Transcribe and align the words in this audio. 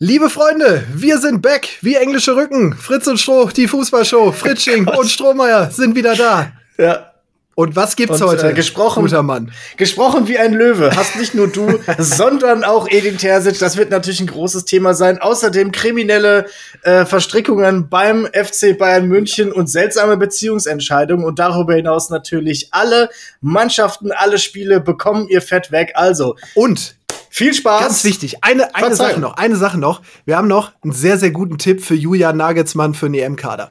Liebe 0.00 0.30
Freunde, 0.30 0.84
wir 0.94 1.18
sind 1.18 1.42
back, 1.42 1.68
wie 1.80 1.96
englische 1.96 2.36
Rücken. 2.36 2.72
Fritz 2.72 3.08
und 3.08 3.18
Stroh, 3.18 3.48
die 3.48 3.66
Fußballshow, 3.66 4.30
Fritsching 4.30 4.86
oh 4.88 5.00
und 5.00 5.08
Strohmeier 5.08 5.70
sind 5.72 5.96
wieder 5.96 6.14
da. 6.14 6.52
Ja. 6.78 7.12
Und 7.56 7.74
was 7.74 7.96
gibt's 7.96 8.22
Und, 8.22 8.28
heute, 8.28 8.50
äh, 8.50 8.52
gesprochen- 8.54 9.02
guter 9.02 9.24
Mann? 9.24 9.50
Gesprochen 9.76 10.28
wie 10.28 10.38
ein 10.38 10.52
Löwe. 10.54 10.94
Hast 10.94 11.16
nicht 11.16 11.34
nur 11.34 11.48
du, 11.48 11.80
sondern 11.98 12.62
auch 12.62 12.86
Edin 12.88 13.18
Terzic. 13.18 13.58
Das 13.58 13.76
wird 13.76 13.90
natürlich 13.90 14.20
ein 14.20 14.28
großes 14.28 14.64
Thema 14.66 14.94
sein. 14.94 15.18
Außerdem 15.18 15.72
kriminelle 15.72 16.46
äh, 16.82 17.04
Verstrickungen 17.04 17.88
beim 17.88 18.28
FC 18.32 18.78
Bayern 18.78 19.08
München 19.08 19.50
und 19.50 19.66
seltsame 19.68 20.16
Beziehungsentscheidungen. 20.16 21.26
Und 21.26 21.40
darüber 21.40 21.74
hinaus 21.74 22.10
natürlich 22.10 22.68
alle 22.70 23.08
Mannschaften, 23.40 24.12
alle 24.12 24.38
Spiele 24.38 24.78
bekommen 24.80 25.26
ihr 25.26 25.42
Fett 25.42 25.72
weg. 25.72 25.90
Also, 25.96 26.36
Und 26.54 26.94
viel 27.30 27.54
Spaß. 27.54 27.80
ganz 27.80 28.04
wichtig, 28.04 28.42
eine, 28.42 28.74
eine 28.74 28.86
Verzeihung. 28.86 29.10
Sache 29.10 29.20
noch, 29.20 29.36
eine 29.36 29.56
Sache 29.56 29.78
noch. 29.78 30.02
Wir 30.24 30.36
haben 30.36 30.48
noch 30.48 30.72
einen 30.82 30.92
sehr, 30.92 31.18
sehr 31.18 31.30
guten 31.30 31.58
Tipp 31.58 31.84
für 31.84 31.94
Julian 31.94 32.36
Nagelsmann 32.36 32.94
für 32.94 33.06
den 33.10 33.14
EM-Kader. 33.14 33.70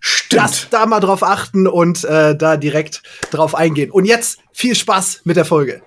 Stimmt. 0.00 0.42
Lasst 0.42 0.66
da 0.70 0.86
mal 0.86 1.00
drauf 1.00 1.22
achten 1.22 1.66
und 1.66 2.04
äh, 2.04 2.36
da 2.36 2.56
direkt 2.56 3.02
drauf 3.30 3.54
eingehen. 3.54 3.90
Und 3.90 4.04
jetzt 4.04 4.38
viel 4.52 4.74
Spaß 4.74 5.22
mit 5.24 5.36
der 5.36 5.44
Folge. 5.44 5.82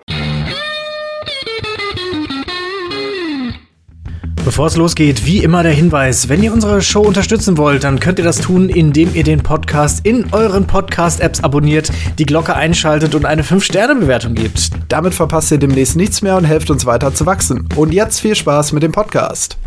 Bevor 4.42 4.68
es 4.68 4.76
losgeht, 4.76 5.26
wie 5.26 5.38
immer 5.38 5.62
der 5.62 5.72
Hinweis, 5.72 6.30
wenn 6.30 6.42
ihr 6.42 6.52
unsere 6.52 6.80
Show 6.80 7.02
unterstützen 7.02 7.58
wollt, 7.58 7.84
dann 7.84 8.00
könnt 8.00 8.18
ihr 8.18 8.24
das 8.24 8.38
tun, 8.38 8.70
indem 8.70 9.14
ihr 9.14 9.22
den 9.22 9.42
Podcast 9.42 10.06
in 10.06 10.32
euren 10.32 10.66
Podcast-Apps 10.66 11.44
abonniert, 11.44 11.92
die 12.18 12.24
Glocke 12.24 12.56
einschaltet 12.56 13.14
und 13.14 13.26
eine 13.26 13.42
5-Sterne-Bewertung 13.42 14.34
gebt. 14.34 14.70
Damit 14.88 15.12
verpasst 15.12 15.50
ihr 15.50 15.58
demnächst 15.58 15.94
nichts 15.94 16.22
mehr 16.22 16.36
und 16.36 16.44
helft 16.44 16.70
uns 16.70 16.86
weiter 16.86 17.12
zu 17.14 17.26
wachsen. 17.26 17.68
Und 17.76 17.92
jetzt 17.92 18.20
viel 18.20 18.34
Spaß 18.34 18.72
mit 18.72 18.82
dem 18.82 18.92
Podcast. 18.92 19.58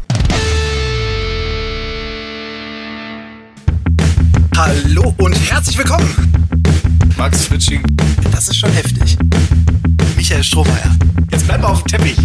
Hallo 4.57 5.13
und 5.19 5.35
herzlich 5.51 5.77
willkommen. 5.77 6.33
Max 7.15 7.45
Fritsching. 7.45 7.83
Das 8.31 8.49
ist 8.49 8.57
schon 8.57 8.71
heftig. 8.71 9.17
Michael 10.17 10.43
Strohmeier. 10.43 10.97
Jetzt 11.31 11.45
bleib 11.45 11.61
mal 11.61 11.67
auf 11.67 11.83
dem 11.83 11.87
Teppich. 11.87 12.17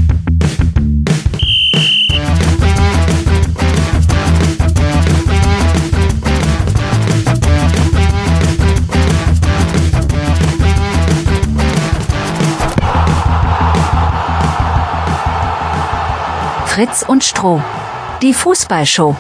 Fritz 16.79 17.03
und 17.03 17.25
Stroh. 17.25 17.61
Die 18.23 18.33
Fußballshow. 18.33 19.17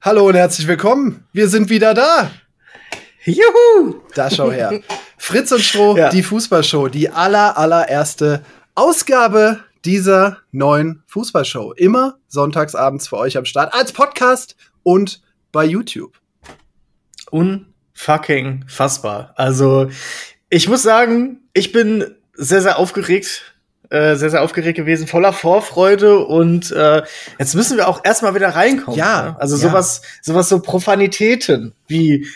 Hallo 0.00 0.26
und 0.26 0.34
herzlich 0.34 0.66
willkommen. 0.66 1.26
Wir 1.34 1.50
sind 1.50 1.68
wieder 1.68 1.92
da. 1.92 2.30
Juhu. 3.26 4.00
Da 4.14 4.30
schau 4.30 4.50
her. 4.50 4.80
Fritz 5.18 5.52
und 5.52 5.60
Stroh, 5.60 5.94
Ja. 5.98 6.08
die 6.08 6.22
Fußballshow, 6.22 6.88
die 6.88 7.10
aller, 7.10 7.58
allererste 7.58 8.42
Ausgabe 8.74 9.60
dieser 9.84 10.38
neuen 10.50 11.02
Fußballshow. 11.08 11.72
Immer 11.72 12.16
sonntagsabends 12.28 13.08
für 13.08 13.18
euch 13.18 13.36
am 13.36 13.44
Start 13.44 13.74
als 13.74 13.92
Podcast 13.92 14.56
und 14.82 15.20
bei 15.52 15.66
YouTube. 15.66 16.18
unfucking 17.30 18.64
fassbar. 18.68 19.34
Also, 19.36 19.90
ich 20.48 20.66
muss 20.66 20.82
sagen, 20.82 21.42
ich 21.52 21.72
bin 21.72 22.16
sehr, 22.40 22.62
sehr 22.62 22.78
aufgeregt. 22.78 23.54
Äh, 23.90 24.14
sehr, 24.14 24.30
sehr 24.30 24.42
aufgeregt 24.42 24.76
gewesen, 24.76 25.08
voller 25.08 25.32
Vorfreude 25.32 26.20
und 26.20 26.70
äh, 26.70 27.02
jetzt 27.40 27.56
müssen 27.56 27.76
wir 27.76 27.88
auch 27.88 28.04
erstmal 28.04 28.36
wieder 28.36 28.50
reinkommen. 28.50 28.96
Ja, 28.96 29.22
ne? 29.22 29.36
Also 29.40 29.56
ja. 29.56 29.62
sowas, 29.68 30.02
sowas 30.22 30.48
so 30.48 30.60
Profanitäten 30.60 31.72
wie 31.88 32.28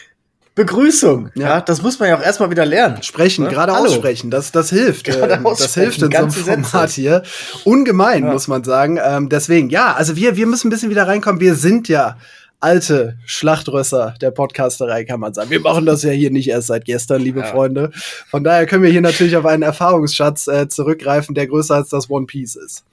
Begrüßung. 0.56 1.30
Ja. 1.36 1.48
Ja, 1.48 1.60
das 1.60 1.80
muss 1.82 2.00
man 2.00 2.08
ja 2.08 2.16
auch 2.18 2.22
erstmal 2.22 2.50
wieder 2.50 2.64
lernen. 2.66 3.02
Sprechen, 3.04 3.44
Ne? 3.44 3.50
gerade 3.50 3.72
Hallo. 3.72 3.86
aussprechen, 3.86 4.32
das, 4.32 4.50
das 4.50 4.70
hilft. 4.70 5.08
Ähm, 5.16 5.44
das 5.44 5.74
hilft 5.74 5.98
in 5.98 6.00
so 6.00 6.06
einem 6.06 6.10
ganze 6.10 6.42
Sätze. 6.42 6.64
Format 6.64 6.90
hier. 6.90 7.22
Ungemein, 7.64 8.24
Ja. 8.24 8.32
muss 8.32 8.48
man 8.48 8.64
sagen. 8.64 8.98
Ähm, 9.00 9.28
deswegen, 9.28 9.70
ja, 9.70 9.94
also 9.94 10.16
wir, 10.16 10.34
wir 10.36 10.46
müssen 10.46 10.66
ein 10.66 10.70
bisschen 10.70 10.90
wieder 10.90 11.06
reinkommen. 11.06 11.40
Wir 11.40 11.54
sind 11.54 11.88
ja 11.88 12.16
alte 12.64 13.18
Schlachtrösser 13.26 14.14
der 14.20 14.30
Podcasterei, 14.30 15.04
kann 15.04 15.20
man 15.20 15.34
sagen. 15.34 15.50
Wir 15.50 15.60
machen 15.60 15.86
das 15.86 16.02
ja 16.02 16.10
hier 16.10 16.30
nicht 16.30 16.48
erst 16.48 16.68
seit 16.68 16.84
gestern, 16.86 17.20
liebe 17.22 17.40
Ja. 17.40 17.46
Freunde. 17.46 17.90
Von 17.94 18.42
daher 18.42 18.66
können 18.66 18.82
wir 18.82 18.90
hier 18.90 19.02
natürlich 19.02 19.36
auf 19.36 19.44
einen 19.46 19.62
Erfahrungsschatz 19.62 20.48
äh, 20.48 20.68
zurückgreifen, 20.68 21.34
der 21.34 21.46
größer 21.46 21.74
als 21.74 21.90
das 21.90 22.10
One 22.10 22.26
Piece 22.26 22.56
ist. 22.56 22.84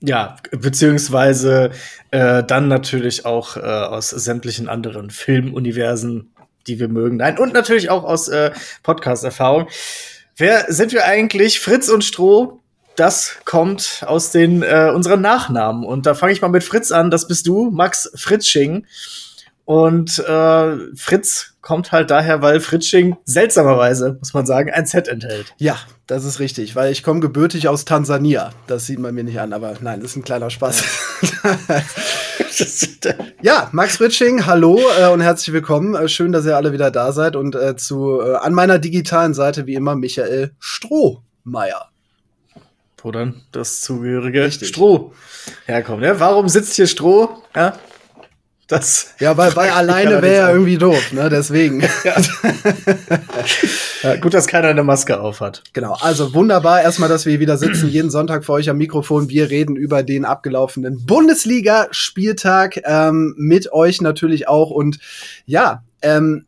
Ja, 0.00 0.36
beziehungsweise 0.50 1.70
äh, 2.10 2.44
dann 2.44 2.68
natürlich 2.68 3.24
auch 3.24 3.56
äh, 3.56 3.60
aus 3.60 4.10
sämtlichen 4.10 4.68
anderen 4.68 5.08
Filmuniversen, 5.10 6.30
die 6.66 6.78
wir 6.78 6.88
mögen. 6.88 7.16
Nein, 7.16 7.38
und 7.38 7.54
natürlich 7.54 7.88
auch 7.88 8.04
aus 8.04 8.28
äh, 8.28 8.50
Podcast-Erfahrung. 8.82 9.68
Wer 10.36 10.66
sind 10.68 10.92
wir 10.92 11.06
eigentlich? 11.06 11.60
Fritz 11.60 11.88
und 11.88 12.04
Stroh. 12.04 12.60
Das 12.96 13.36
kommt 13.44 14.02
aus 14.06 14.30
den 14.30 14.62
äh, 14.62 14.90
unseren 14.94 15.20
Nachnamen. 15.20 15.84
Und 15.84 16.06
da 16.06 16.14
fange 16.14 16.32
ich 16.32 16.40
mal 16.40 16.48
mit 16.48 16.64
Fritz 16.64 16.90
an. 16.90 17.10
Das 17.10 17.28
bist 17.28 17.46
du, 17.46 17.70
Max 17.70 18.10
Fritzsching. 18.14 18.86
Und 19.66 20.20
äh, 20.20 20.76
Fritz 20.94 21.56
kommt 21.60 21.90
halt 21.90 22.10
daher, 22.10 22.40
weil 22.40 22.60
Fritzsching 22.60 23.16
seltsamerweise, 23.24 24.16
muss 24.20 24.32
man 24.32 24.46
sagen, 24.46 24.70
ein 24.70 24.86
Z 24.86 25.08
enthält. 25.08 25.54
Ja, 25.58 25.76
das 26.06 26.24
ist 26.24 26.38
richtig, 26.38 26.76
weil 26.76 26.92
ich 26.92 27.02
komme 27.02 27.18
gebürtig 27.18 27.68
aus 27.68 27.84
Tansania. 27.84 28.52
Das 28.68 28.86
sieht 28.86 29.00
man 29.00 29.12
mir 29.14 29.24
nicht 29.24 29.40
an, 29.40 29.52
aber 29.52 29.74
nein, 29.80 30.00
das 30.00 30.12
ist 30.12 30.16
ein 30.16 30.22
kleiner 30.22 30.50
Spaß. 30.50 30.84
Ja, 33.42 33.68
Max 33.72 34.00
Ritsching, 34.00 34.46
hallo 34.46 34.80
äh, 35.00 35.08
und 35.08 35.20
herzlich 35.20 35.52
willkommen. 35.52 35.96
Äh, 35.96 36.08
schön, 36.08 36.30
dass 36.30 36.46
ihr 36.46 36.56
alle 36.56 36.72
wieder 36.72 36.92
da 36.92 37.10
seid 37.10 37.34
und 37.34 37.56
äh, 37.56 37.76
zu 37.76 38.20
äh, 38.20 38.36
an 38.36 38.54
meiner 38.54 38.78
digitalen 38.78 39.34
Seite 39.34 39.66
wie 39.66 39.74
immer 39.74 39.96
Michael 39.96 40.52
Strohmeier. 40.60 41.90
Wo 43.06 43.12
dann 43.12 43.42
das 43.52 43.82
zugehörige 43.82 44.42
Richtig. 44.42 44.66
Stroh 44.66 45.12
herkommt. 45.66 46.02
Ja, 46.02 46.18
warum 46.18 46.48
sitzt 46.48 46.74
hier 46.74 46.88
Stroh? 46.88 47.40
Ja, 47.54 47.78
das. 48.66 49.14
Ja, 49.20 49.36
weil, 49.36 49.54
weil 49.54 49.70
alleine 49.76 50.20
wäre 50.22 50.34
ja 50.34 50.50
irgendwie 50.50 50.76
doof, 50.76 51.12
ne? 51.12 51.28
Deswegen. 51.28 51.84
Ja, 54.02 54.16
gut, 54.16 54.34
dass 54.34 54.48
keiner 54.48 54.68
eine 54.68 54.82
Maske 54.82 55.20
auf 55.20 55.40
hat. 55.40 55.62
Genau, 55.72 55.96
also 56.00 56.34
wunderbar 56.34 56.82
erstmal, 56.82 57.08
dass 57.08 57.26
wir 57.26 57.38
wieder 57.38 57.56
sitzen, 57.56 57.88
jeden 57.88 58.10
Sonntag 58.10 58.44
für 58.44 58.52
euch 58.54 58.68
am 58.68 58.76
Mikrofon. 58.76 59.28
Wir 59.28 59.50
reden 59.50 59.76
über 59.76 60.02
den 60.02 60.24
abgelaufenen 60.24 61.06
Bundesliga-Spieltag 61.06 62.82
ähm, 62.84 63.34
mit 63.38 63.72
euch 63.72 64.00
natürlich 64.00 64.48
auch. 64.48 64.70
Und 64.70 64.98
ja, 65.44 65.84
ähm, 66.02 66.46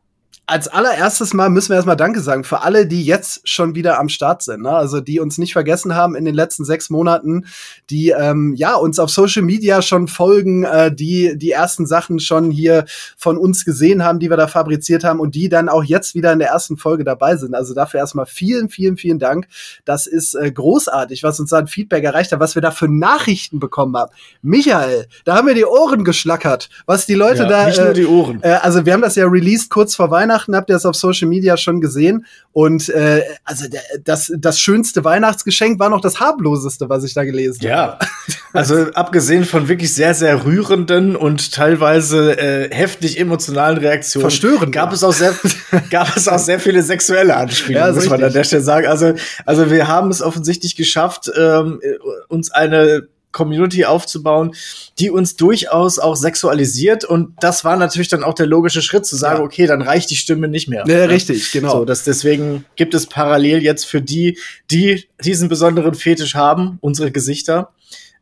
als 0.48 0.66
allererstes 0.66 1.34
Mal 1.34 1.50
müssen 1.50 1.68
wir 1.68 1.76
erstmal 1.76 1.96
Danke 1.96 2.20
sagen 2.20 2.42
für 2.42 2.62
alle, 2.62 2.86
die 2.86 3.04
jetzt 3.04 3.46
schon 3.46 3.74
wieder 3.74 3.98
am 3.98 4.08
Start 4.08 4.42
sind. 4.42 4.62
Ne? 4.62 4.70
Also 4.70 5.00
die 5.00 5.20
uns 5.20 5.36
nicht 5.36 5.52
vergessen 5.52 5.94
haben 5.94 6.16
in 6.16 6.24
den 6.24 6.34
letzten 6.34 6.64
sechs 6.64 6.88
Monaten, 6.88 7.44
die 7.90 8.10
ähm, 8.10 8.54
ja 8.56 8.74
uns 8.74 8.98
auf 8.98 9.10
Social 9.10 9.42
Media 9.42 9.82
schon 9.82 10.08
folgen, 10.08 10.64
äh, 10.64 10.90
die 10.92 11.36
die 11.36 11.50
ersten 11.50 11.86
Sachen 11.86 12.18
schon 12.18 12.50
hier 12.50 12.86
von 13.18 13.36
uns 13.36 13.66
gesehen 13.66 14.02
haben, 14.02 14.20
die 14.20 14.30
wir 14.30 14.38
da 14.38 14.46
fabriziert 14.46 15.04
haben 15.04 15.20
und 15.20 15.34
die 15.34 15.50
dann 15.50 15.68
auch 15.68 15.84
jetzt 15.84 16.14
wieder 16.14 16.32
in 16.32 16.38
der 16.38 16.48
ersten 16.48 16.78
Folge 16.78 17.04
dabei 17.04 17.36
sind. 17.36 17.54
Also 17.54 17.74
dafür 17.74 18.00
erstmal 18.00 18.24
vielen, 18.24 18.70
vielen, 18.70 18.96
vielen 18.96 19.18
Dank. 19.18 19.48
Das 19.84 20.06
ist 20.06 20.34
äh, 20.34 20.50
großartig, 20.50 21.22
was 21.24 21.38
uns 21.40 21.50
da 21.50 21.58
an 21.58 21.66
Feedback 21.66 22.04
erreicht 22.04 22.32
hat, 22.32 22.40
was 22.40 22.54
wir 22.54 22.62
da 22.62 22.70
für 22.70 22.88
Nachrichten 22.88 23.60
bekommen 23.60 23.94
haben. 23.98 24.12
Michael, 24.40 25.08
da 25.26 25.36
haben 25.36 25.46
wir 25.46 25.54
die 25.54 25.66
Ohren 25.66 26.04
geschlackert, 26.04 26.70
was 26.86 27.04
die 27.04 27.14
Leute 27.14 27.42
Ja, 27.42 27.48
da. 27.48 27.66
nicht 27.66 27.78
nur 27.78 27.92
die 27.92 28.06
Ohren. 28.06 28.42
Äh, 28.42 28.58
also 28.62 28.86
wir 28.86 28.94
haben 28.94 29.02
das 29.02 29.14
ja 29.14 29.26
released 29.26 29.68
kurz 29.68 29.94
vor 29.94 30.10
Weihnachten, 30.10 30.37
habt 30.46 30.70
ihr 30.70 30.74
das 30.74 30.86
auf 30.86 30.94
Social 30.94 31.28
Media 31.28 31.56
schon 31.56 31.80
gesehen. 31.80 32.26
Und 32.52 32.88
äh, 32.90 33.22
also 33.44 33.66
das, 34.04 34.32
das 34.36 34.60
schönste 34.60 35.04
Weihnachtsgeschenk 35.04 35.78
war 35.78 35.88
noch 35.88 36.00
das 36.00 36.20
harmloseste, 36.20 36.88
was 36.88 37.04
ich 37.04 37.14
da 37.14 37.24
gelesen 37.24 37.58
habe. 37.60 37.68
Ja, 37.68 37.98
also 38.52 38.90
abgesehen 38.92 39.44
von 39.44 39.68
wirklich 39.68 39.94
sehr, 39.94 40.14
sehr 40.14 40.44
rührenden 40.44 41.16
und 41.16 41.52
teilweise 41.52 42.38
äh, 42.38 42.74
heftig 42.74 43.18
emotionalen 43.18 43.78
Reaktionen, 43.78 44.22
Verstörend, 44.22 44.72
gab 44.72 44.90
ja. 44.90 44.94
es 44.94 45.04
auch 45.04 45.12
sehr, 45.12 45.34
gab 45.90 46.16
es 46.16 46.28
auch 46.28 46.38
sehr 46.38 46.60
viele 46.60 46.82
sexuelle 46.82 47.36
Anspielungen, 47.36 47.88
Ja, 47.88 47.92
muss 47.92 48.04
man 48.04 48.20
richtig. 48.20 48.26
an 48.26 48.32
der 48.34 48.44
Stelle 48.44 48.62
sagen. 48.62 48.86
Also, 48.86 49.14
also 49.44 49.70
wir 49.70 49.88
haben 49.88 50.10
es 50.10 50.22
offensichtlich 50.22 50.76
geschafft, 50.76 51.30
ähm, 51.36 51.80
uns 52.28 52.50
eine 52.50 53.08
Community 53.38 53.84
aufzubauen, 53.84 54.54
die 54.98 55.10
uns 55.10 55.36
durchaus 55.36 56.00
auch 56.00 56.16
sexualisiert 56.16 57.04
und 57.04 57.36
das 57.40 57.64
war 57.64 57.76
natürlich 57.76 58.08
dann 58.08 58.24
auch 58.24 58.34
der 58.34 58.46
logische 58.46 58.82
Schritt 58.82 59.06
zu 59.06 59.14
sagen, 59.14 59.38
Ja. 59.38 59.44
okay, 59.44 59.66
dann 59.66 59.80
reicht 59.80 60.10
die 60.10 60.16
Stimme 60.16 60.48
nicht 60.48 60.68
mehr. 60.68 60.84
Ja, 60.88 61.04
richtig, 61.04 61.52
genau. 61.52 61.70
So, 61.78 61.84
das 61.84 62.02
deswegen 62.02 62.64
gibt 62.74 62.94
es 62.94 63.06
parallel 63.06 63.62
jetzt 63.62 63.84
für 63.84 64.02
die, 64.02 64.38
die 64.72 65.06
diesen 65.24 65.48
besonderen 65.48 65.94
Fetisch 65.94 66.34
haben, 66.34 66.78
unsere 66.80 67.12
Gesichter, 67.12 67.70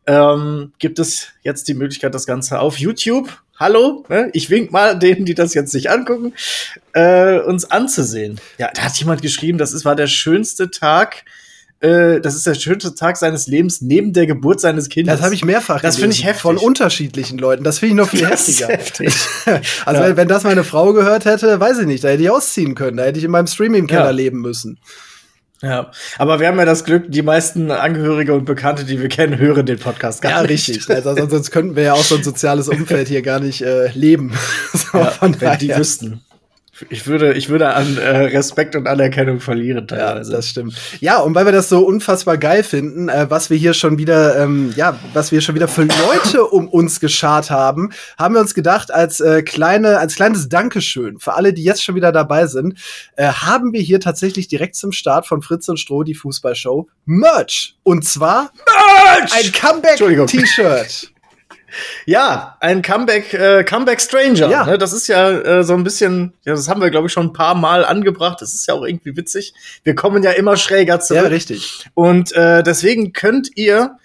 ähm, 0.07 0.73
gibt 0.79 0.99
es 0.99 1.29
jetzt 1.43 1.67
die 1.69 1.75
Möglichkeit, 1.75 2.15
das 2.15 2.27
Ganze 2.27 2.61
auf 2.61 2.79
YouTube. 2.79 3.29
Hallo, 3.59 4.05
ne? 4.11 4.29
ich 4.35 4.51
wink 4.51 4.71
mal 4.71 4.99
denen, 4.99 5.25
die 5.25 5.35
das 5.35 5.55
jetzt 5.55 5.73
nicht 5.73 5.89
angucken, 5.89 6.35
äh, 6.93 7.39
uns 7.41 7.71
anzusehen. 7.71 8.39
Ja, 8.59 8.71
da 8.75 8.83
hat 8.83 8.97
jemand 8.99 9.23
geschrieben, 9.23 9.57
das 9.57 9.73
ist, 9.73 9.87
war 9.87 9.97
der 9.97 10.09
schönste 10.09 10.71
Tag 10.71 11.25
äh, 11.81 12.21
das 12.21 12.35
ist 12.35 12.47
der 12.47 12.55
schönste 12.55 12.95
Tag 12.95 13.17
seines 13.17 13.47
Lebens 13.47 13.81
neben 13.83 14.13
der 14.13 14.27
Geburt 14.27 14.61
seines 14.61 14.89
Kindes. 14.89 15.15
Das 15.17 15.23
habe 15.25 15.35
ich 15.35 15.45
mehrfach 15.45 15.81
Das 15.83 15.97
finde 15.99 16.15
ich 16.15 16.25
heftig. 16.25 16.43
Von 16.43 16.57
unterschiedlichen 16.57 17.39
Leuten. 17.39 17.65
Das 17.65 17.79
finde 17.81 17.95
ich 17.95 17.97
noch 17.97 18.09
viel 18.09 18.21
Das 18.29 18.47
heftiger. 18.47 18.69
heftig. 18.69 19.15
also 19.85 20.01
Ja. 20.03 20.09
wenn, 20.09 20.17
wenn 20.17 20.29
das 20.29 20.45
meine 20.45 20.65
Frau 20.65 20.93
gehört 20.93 21.25
hätte, 21.27 21.61
weiß 21.61 21.79
ich 21.81 21.87
nicht, 21.87 22.03
da 22.05 22.09
hätte 22.09 22.23
ich 22.23 22.31
ausziehen 22.31 22.75
können. 22.75 22.97
Da 22.97 23.05
hätte 23.05 23.19
ich 23.19 23.25
in 23.25 23.31
meinem 23.31 23.47
Streaming-Keller 23.47 24.05
Ja. 24.07 24.11
leben 24.11 24.41
müssen. 24.41 24.79
Ja, 25.63 25.91
aber 26.19 26.39
wir 26.39 26.49
haben 26.49 26.59
ja 26.59 26.67
das 26.67 26.85
Glück, 26.85 27.05
die 27.09 27.23
meisten 27.23 27.71
Angehörige 27.71 28.35
und 28.35 28.45
Bekannte, 28.45 28.85
die 28.85 29.01
wir 29.01 29.09
kennen, 29.09 29.39
hören 29.39 29.65
den 29.65 29.79
Podcast 29.79 30.21
gar 30.21 30.33
Ja, 30.33 30.43
nicht. 30.43 30.69
richtig. 30.69 30.89
Also, 30.91 31.15
sonst, 31.29 31.51
könnten 31.51 31.77
wir 31.77 31.83
ja 31.83 31.93
auch 31.95 32.05
so 32.05 32.17
ein 32.17 32.23
soziales 32.23 32.69
Umfeld 32.69 33.09
hier 33.09 33.23
gar 33.23 33.41
nicht 33.41 33.63
äh, 33.63 33.89
leben. 33.93 34.35
so, 34.75 34.99
Ja, 34.99 35.15
wenn 35.21 35.33
die 35.33 35.39
daher. 35.69 35.79
wüssten. 35.79 36.21
Ich 36.91 37.07
würde, 37.07 37.33
ich 37.35 37.49
würde 37.49 37.75
an 37.75 37.97
äh, 37.97 38.09
Respekt 38.09 38.77
und 38.77 38.87
Anerkennung 38.87 39.41
verlieren 39.41 39.87
Ja, 39.91 39.97
teilweise. 39.97 40.33
das 40.33 40.49
stimmt. 40.49 40.75
Ja, 41.01 41.19
und 41.19 41.35
weil 41.35 41.47
wir 41.47 41.53
das 41.53 41.69
so 41.69 41.81
unfassbar 41.81 42.37
geil 42.37 42.63
finden, 42.63 43.09
äh, 43.09 43.27
was 43.31 43.51
wir 43.51 43.57
hier 43.57 43.73
schon 43.75 43.99
wieder, 43.99 44.39
ähm, 44.39 44.73
ja, 44.77 44.99
was 45.13 45.33
wir 45.33 45.41
schon 45.41 45.55
wieder 45.55 45.69
für 45.69 45.83
Leute 45.85 46.45
um 46.45 46.69
uns 46.69 47.01
geschart 47.01 47.51
haben, 47.51 47.91
haben 48.19 48.35
wir 48.35 48.41
uns 48.41 48.55
gedacht, 48.55 48.93
als 48.93 49.21
äh, 49.21 49.43
kleine, 49.43 49.99
als 49.99 50.17
kleines 50.17 50.49
Dankeschön 50.49 51.19
für 51.19 51.35
alle, 51.35 51.53
die 51.53 51.65
jetzt 51.65 51.83
schon 51.83 51.95
wieder 51.95 52.13
dabei 52.13 52.47
sind, 52.47 52.79
äh, 53.17 53.27
haben 53.29 53.73
wir 53.73 53.81
hier 53.81 54.01
tatsächlich 54.01 54.49
direkt 54.49 54.77
zum 54.77 54.93
Start 54.93 55.27
von 55.27 55.43
Fritz 55.43 55.69
und 55.69 55.79
Stroh 55.79 56.03
die 56.03 56.15
Fußballshow 56.15 56.89
Merch. 57.07 57.77
Und 57.85 58.05
zwar 58.05 58.51
ein 58.67 59.23
Entschuldigung. 59.23 60.27
Comeback-T-Shirt. 60.27 61.13
Ja, 62.05 62.57
ein 62.61 62.83
Comeback, 62.83 63.35
äh, 63.35 63.65
Comeback 63.65 64.01
Stranger. 64.01 64.49
Ja. 64.49 64.65
Ne? 64.67 64.79
Das 64.79 64.93
ist 64.93 65.07
ja 65.09 65.31
äh, 65.31 65.65
so 65.65 65.75
ein 65.75 65.85
bisschen, 65.85 66.33
ja, 66.45 66.55
das 66.55 66.69
haben 66.69 66.81
wir, 66.81 66.91
glaube 66.91 67.07
ich, 67.07 67.13
schon 67.13 67.27
ein 67.27 67.33
paar 67.33 67.55
Mal 67.55 67.85
angebracht. 67.85 68.41
Das 68.41 68.55
ist 68.55 68.67
ja 68.69 68.75
auch 68.75 68.85
irgendwie 68.85 69.17
witzig. 69.17 69.55
Wir 69.85 69.95
kommen 69.95 70.23
ja 70.23 70.31
immer 70.33 70.57
schräger 70.57 70.95
Ja, 70.95 71.01
zurück. 71.01 71.31
richtig. 71.31 71.87
und 71.95 72.33
äh, 72.33 72.63
deswegen 72.63 73.13
könnt 73.13 73.51
ihr 73.57 73.97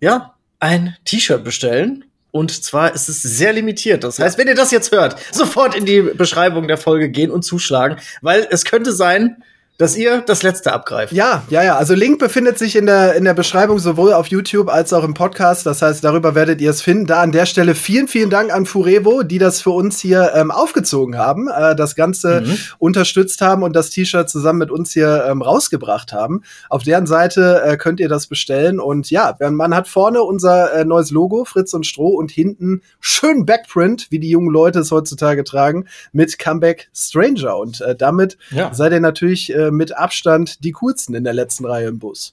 ja 0.00 0.34
ein 0.60 0.96
T-Shirt 1.04 1.44
bestellen. 1.44 2.04
Und 2.32 2.50
zwar 2.64 2.94
ist 2.94 3.08
es 3.08 3.22
sehr 3.22 3.54
limitiert. 3.54 4.04
Das 4.04 4.18
heißt, 4.18 4.36
wenn 4.36 4.46
ihr 4.46 4.54
das 4.54 4.70
jetzt 4.70 4.92
hört, 4.92 5.16
sofort 5.32 5.74
in 5.74 5.86
die 5.86 6.02
Beschreibung 6.02 6.68
der 6.68 6.76
Folge 6.76 7.08
gehen 7.08 7.30
und 7.30 7.44
zuschlagen, 7.44 7.96
weil 8.20 8.46
es 8.50 8.66
könnte 8.66 8.92
sein, 8.92 9.42
dass 9.78 9.96
ihr 9.96 10.22
das 10.26 10.42
letzte 10.42 10.72
abgreift. 10.72 11.12
Ja, 11.12 11.42
ja, 11.50 11.62
ja. 11.62 11.76
Also 11.76 11.94
Link 11.94 12.18
befindet 12.18 12.58
sich 12.58 12.76
in 12.76 12.86
der, 12.86 13.14
in 13.14 13.24
der 13.24 13.34
Beschreibung 13.34 13.78
sowohl 13.78 14.12
auf 14.14 14.28
YouTube 14.28 14.68
als 14.68 14.92
auch 14.92 15.04
im 15.04 15.14
Podcast. 15.14 15.66
Das 15.66 15.82
heißt, 15.82 16.02
darüber 16.02 16.34
werdet 16.34 16.60
ihr 16.60 16.70
es 16.70 16.80
finden. 16.80 17.06
Da 17.06 17.20
an 17.20 17.32
der 17.32 17.44
Stelle 17.46 17.74
vielen, 17.74 18.08
vielen 18.08 18.30
Dank 18.30 18.52
an 18.54 18.64
Furevo, 18.66 19.22
die 19.22 19.38
das 19.38 19.60
für 19.60 19.70
uns 19.70 20.00
hier 20.00 20.32
ähm, 20.34 20.50
aufgezogen 20.50 21.18
haben, 21.18 21.48
äh, 21.48 21.76
das 21.76 21.94
Ganze 21.94 22.40
Mhm. 22.40 22.56
unterstützt 22.78 23.40
haben 23.40 23.62
und 23.62 23.74
das 23.76 23.90
T-Shirt 23.90 24.28
zusammen 24.30 24.58
mit 24.60 24.70
uns 24.70 24.92
hier 24.92 25.26
ähm, 25.28 25.42
rausgebracht 25.42 26.12
haben. 26.12 26.42
Auf 26.70 26.82
deren 26.82 27.06
Seite 27.06 27.62
äh, 27.64 27.76
könnt 27.76 28.00
ihr 28.00 28.08
das 28.08 28.26
bestellen. 28.26 28.80
Und 28.80 29.10
ja, 29.10 29.36
man 29.50 29.74
hat 29.74 29.88
vorne 29.88 30.22
unser 30.22 30.72
äh, 30.72 30.84
neues 30.84 31.10
Logo, 31.10 31.44
Fritz 31.44 31.74
und 31.74 31.86
Stroh, 31.86 32.14
und 32.16 32.30
hinten 32.30 32.82
schön 33.00 33.44
Backprint, 33.46 34.06
wie 34.10 34.18
die 34.18 34.30
jungen 34.30 34.50
Leute 34.50 34.78
es 34.80 34.90
heutzutage 34.90 35.44
tragen, 35.44 35.86
mit 36.12 36.38
Comeback 36.38 36.88
Stranger. 36.94 37.56
Und 37.58 37.80
äh, 37.82 37.94
damit 37.94 38.38
Ja. 38.50 38.72
seid 38.72 38.92
ihr 38.92 39.00
natürlich 39.00 39.52
äh, 39.54 39.65
mit 39.70 39.96
Abstand 39.96 40.62
die 40.64 40.72
coolsten 40.72 41.14
in 41.14 41.24
der 41.24 41.34
letzten 41.34 41.64
Reihe 41.66 41.88
im 41.88 41.98
Bus. 41.98 42.32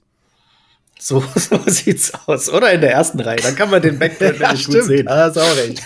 So, 0.99 1.21
so 1.35 1.59
sieht's 1.65 2.13
aus. 2.27 2.49
Oder 2.49 2.71
in 2.71 2.79
der 2.81 2.91
ersten 2.93 3.19
Reihe. 3.19 3.37
Dann 3.41 3.55
kann 3.55 3.69
man 3.69 3.81
den 3.81 3.99
Backprint 3.99 4.39
nämlich 4.39 4.65
gut 4.65 4.83
sehen. 4.83 5.05
Da 5.05 5.25
hast 5.25 5.35
du 5.35 5.41
auch 5.41 5.55
recht. 5.57 5.83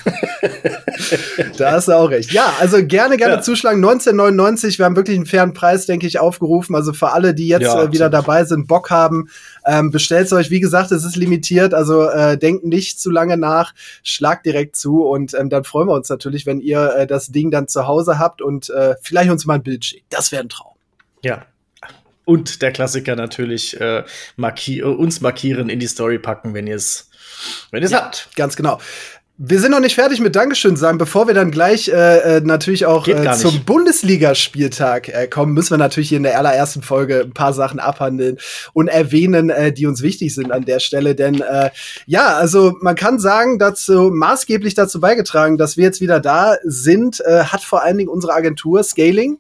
da 1.58 1.72
hast 1.72 1.88
du 1.88 1.94
auch 1.94 2.10
recht. 2.12 2.32
Ja, 2.32 2.54
also 2.60 2.86
gerne, 2.86 3.18
gerne 3.18 3.36
Ja. 3.36 3.42
zuschlagen. 3.42 3.78
1999, 3.84 4.78
wir 4.78 4.86
haben 4.86 4.96
wirklich 4.96 5.16
einen 5.18 5.26
fairen 5.26 5.54
Preis, 5.54 5.88
denke 5.88 6.06
ich, 6.06 6.20
aufgerufen. 6.20 6.76
Also 6.76 6.94
für 6.94 7.14
alle, 7.14 7.34
die 7.34 7.48
jetzt 7.48 7.64
Ja, 7.64 7.84
äh, 7.84 7.92
wieder 7.92 8.10
dabei 8.12 8.44
sind, 8.46 8.68
Bock 8.68 8.92
haben, 8.92 9.30
ähm, 9.66 9.90
bestellt 9.90 10.32
euch. 10.34 10.52
Wie 10.52 10.60
gesagt, 10.60 10.92
es 10.92 11.04
ist 11.04 11.16
limitiert, 11.16 11.74
also 11.74 12.08
äh, 12.10 12.38
denkt 12.38 12.66
nicht 12.66 13.00
zu 13.00 13.10
lange 13.10 13.38
nach, 13.38 13.74
schlagt 14.04 14.46
direkt 14.46 14.76
zu 14.76 15.04
und 15.06 15.34
ähm, 15.34 15.50
dann 15.50 15.64
freuen 15.64 15.88
wir 15.88 15.94
uns 15.94 16.10
natürlich, 16.10 16.46
wenn 16.46 16.60
ihr 16.60 16.94
äh, 16.96 17.08
das 17.08 17.28
Ding 17.32 17.50
dann 17.50 17.68
zu 17.68 17.88
Hause 17.88 18.20
habt 18.20 18.42
und 18.42 18.70
äh, 18.70 18.96
vielleicht 19.02 19.32
uns 19.32 19.46
mal 19.46 19.56
ein 19.56 19.64
Bild 19.64 19.84
schickt. 19.86 20.06
Das 20.10 20.32
wäre 20.32 20.44
ein 20.44 20.50
Traum. 20.50 20.77
Ja. 21.28 21.46
Und 22.24 22.62
der 22.62 22.72
Klassiker 22.72 23.16
natürlich 23.16 23.80
äh, 23.80 24.04
marki 24.38 24.80
äh, 24.80 24.84
uns 24.84 25.22
markieren, 25.22 25.70
in 25.70 25.80
die 25.80 25.88
Story 25.88 26.20
packen, 26.20 26.54
wenn 26.54 26.68
ihr 26.68 26.76
es 26.76 27.10
wenn 27.72 27.84
ihr 27.84 27.88
es 27.88 27.94
habt. 27.94 28.30
Ganz 28.36 28.56
genau. 28.56 28.80
Wir 29.40 29.60
sind 29.60 29.70
noch 29.70 29.80
nicht 29.82 29.94
fertig 29.94 30.20
mit 30.20 30.36
Dankeschön 30.36 30.78
sagen. 30.78 30.98
Bevor 30.98 31.28
wir 31.28 31.36
dann 31.36 31.52
gleich 31.52 31.90
äh, 31.90 32.38
äh, 32.38 32.42
natürlich 32.42 32.88
auch 32.88 33.08
äh, 33.08 33.34
zum 33.34 33.66
Bundesligaspieltag 33.66 35.10
äh, 35.10 35.28
kommen, 35.28 35.54
müssen 35.54 35.72
wir 35.72 35.78
natürlich 35.78 36.10
hier 36.10 36.18
in 36.18 36.24
der 36.24 36.40
allerersten 36.40 36.82
Folge 36.82 37.22
ein 37.22 37.34
paar 37.34 37.54
Sachen 37.54 37.80
abhandeln 37.80 38.40
und 38.74 38.88
erwähnen, 38.88 39.52
äh, 39.52 39.72
die 39.72 39.86
uns 39.86 40.02
wichtig 40.02 40.34
sind 40.34 40.52
an 40.52 40.66
der 40.66 40.80
Stelle. 40.80 41.14
Denn 41.14 41.42
äh, 41.42 41.70
ja, 42.08 42.36
also 42.36 42.74
man 42.82 42.96
kann 42.96 43.20
sagen, 43.20 43.60
dazu 43.60 44.10
maßgeblich 44.12 44.74
dazu 44.74 45.00
beigetragen, 45.00 45.58
dass 45.58 45.78
wir 45.78 45.84
jetzt 45.84 46.02
wieder 46.02 46.20
da 46.20 46.56
sind, 46.64 47.22
äh, 47.22 47.44
hat 47.44 47.62
vor 47.62 47.84
allen 47.84 48.00
Dingen 48.00 48.10
unsere 48.10 48.34
Agentur 48.34 48.82
Scaling 48.82 49.38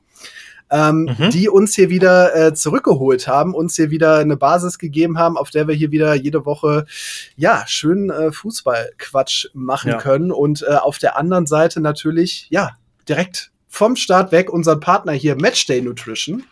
ähm, 0.69 1.15
Mhm. 1.17 1.29
die 1.29 1.49
uns 1.49 1.75
hier 1.75 1.89
wieder 1.89 2.35
äh, 2.35 2.53
zurückgeholt 2.53 3.27
haben, 3.27 3.53
uns 3.55 3.75
hier 3.75 3.89
wieder 3.89 4.17
eine 4.17 4.35
Basis 4.37 4.77
gegeben 4.79 5.17
haben, 5.17 5.37
auf 5.37 5.49
der 5.49 5.67
wir 5.67 5.75
hier 5.75 5.91
wieder 5.91 6.13
jede 6.13 6.45
Woche 6.45 6.85
ja 7.35 7.63
schön 7.67 8.09
äh, 8.09 8.31
Fußballquatsch 8.31 9.47
machen 9.53 9.91
Ja. 9.91 9.97
können 9.97 10.31
und 10.31 10.63
äh, 10.63 10.75
auf 10.75 10.97
der 10.97 11.17
anderen 11.17 11.45
Seite 11.47 11.79
natürlich 11.79 12.47
ja 12.49 12.71
direkt 13.07 13.51
vom 13.69 13.95
Start 13.95 14.31
weg 14.31 14.51
unseren 14.51 14.79
Partner 14.79 15.13
hier 15.13 15.35
Matchday 15.35 15.81
Nutrition. 15.81 16.43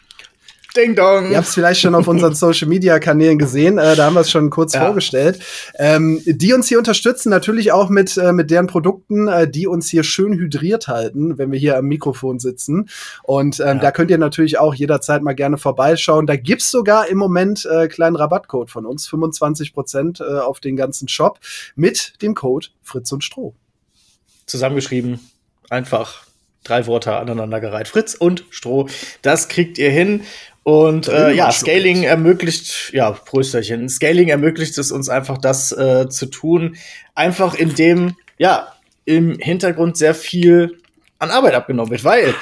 Ding 0.75 0.95
dong. 0.95 1.31
Ihr 1.31 1.37
habt 1.37 1.47
es 1.47 1.53
vielleicht 1.53 1.81
schon 1.81 1.95
auf 1.95 2.07
unseren 2.07 2.35
Social 2.35 2.67
Media 2.67 2.99
Kanälen 2.99 3.37
gesehen, 3.39 3.77
äh, 3.77 3.95
da 3.95 4.05
haben 4.05 4.13
wir 4.15 4.21
es 4.21 4.29
schon 4.31 4.49
kurz 4.49 4.73
Ja. 4.73 4.85
vorgestellt. 4.85 5.39
Ähm, 5.79 6.21
die 6.25 6.53
uns 6.53 6.67
hier 6.67 6.77
unterstützen, 6.77 7.29
natürlich 7.29 7.71
auch 7.71 7.89
mit, 7.89 8.17
äh, 8.17 8.31
mit 8.33 8.51
deren 8.51 8.67
Produkten, 8.67 9.27
äh, 9.27 9.49
die 9.49 9.67
uns 9.67 9.89
hier 9.89 10.03
schön 10.03 10.33
hydriert 10.33 10.87
halten, 10.87 11.37
wenn 11.37 11.51
wir 11.51 11.59
hier 11.59 11.77
am 11.77 11.85
Mikrofon 11.85 12.39
sitzen. 12.39 12.89
Und 13.23 13.59
ähm, 13.59 13.65
Ja. 13.67 13.73
da 13.75 13.91
könnt 13.91 14.11
ihr 14.11 14.17
natürlich 14.17 14.57
auch 14.59 14.73
jederzeit 14.73 15.21
mal 15.21 15.33
gerne 15.33 15.57
vorbeischauen. 15.57 16.27
Da 16.27 16.35
gibt's 16.35 16.69
sogar 16.71 17.07
im 17.07 17.17
Moment 17.17 17.65
äh, 17.65 17.87
kleinen 17.87 18.15
Rabattcode 18.15 18.69
von 18.69 18.85
uns, 18.85 19.07
25 19.07 19.73
Prozent 19.73 20.19
äh, 20.19 20.39
auf 20.39 20.59
den 20.59 20.75
ganzen 20.75 21.07
Shop 21.07 21.39
mit 21.75 22.21
dem 22.21 22.35
Code 22.35 22.67
Fritz 22.83 23.11
und 23.11 23.23
Stroh. 23.23 23.53
Zusammengeschrieben. 24.45 25.19
Einfach 25.69 26.25
drei 26.63 26.85
Worte 26.87 27.15
aneinandergereiht. 27.15 27.87
Fritz 27.87 28.15
und 28.15 28.43
Stroh. 28.49 28.87
Das 29.21 29.47
kriegt 29.47 29.77
ihr 29.77 29.89
hin. 29.89 30.21
Und 30.65 31.07
äh, 31.09 31.31
ja, 31.31 31.51
Scaling 31.51 32.01
ermöglicht, 32.01 32.91
ja, 32.91 33.11
Prösterchen. 33.11 33.87
Scaling 33.87 34.29
ermöglicht 34.29 34.75
es 34.79 34.91
uns 34.91 35.09
einfach, 35.09 35.37
das 35.37 35.71
äh, 35.71 36.09
zu 36.09 36.25
tun. 36.25 36.75
Einfach 37.13 37.53
indem, 37.53 38.15
ja, 38.39 38.73
im 39.05 39.37
Hintergrund 39.37 39.95
sehr 39.95 40.15
viel 40.15 40.79
an 41.19 41.29
Arbeit 41.29 41.53
abgenommen 41.53 41.91
wird, 41.91 42.03
weil 42.03 42.33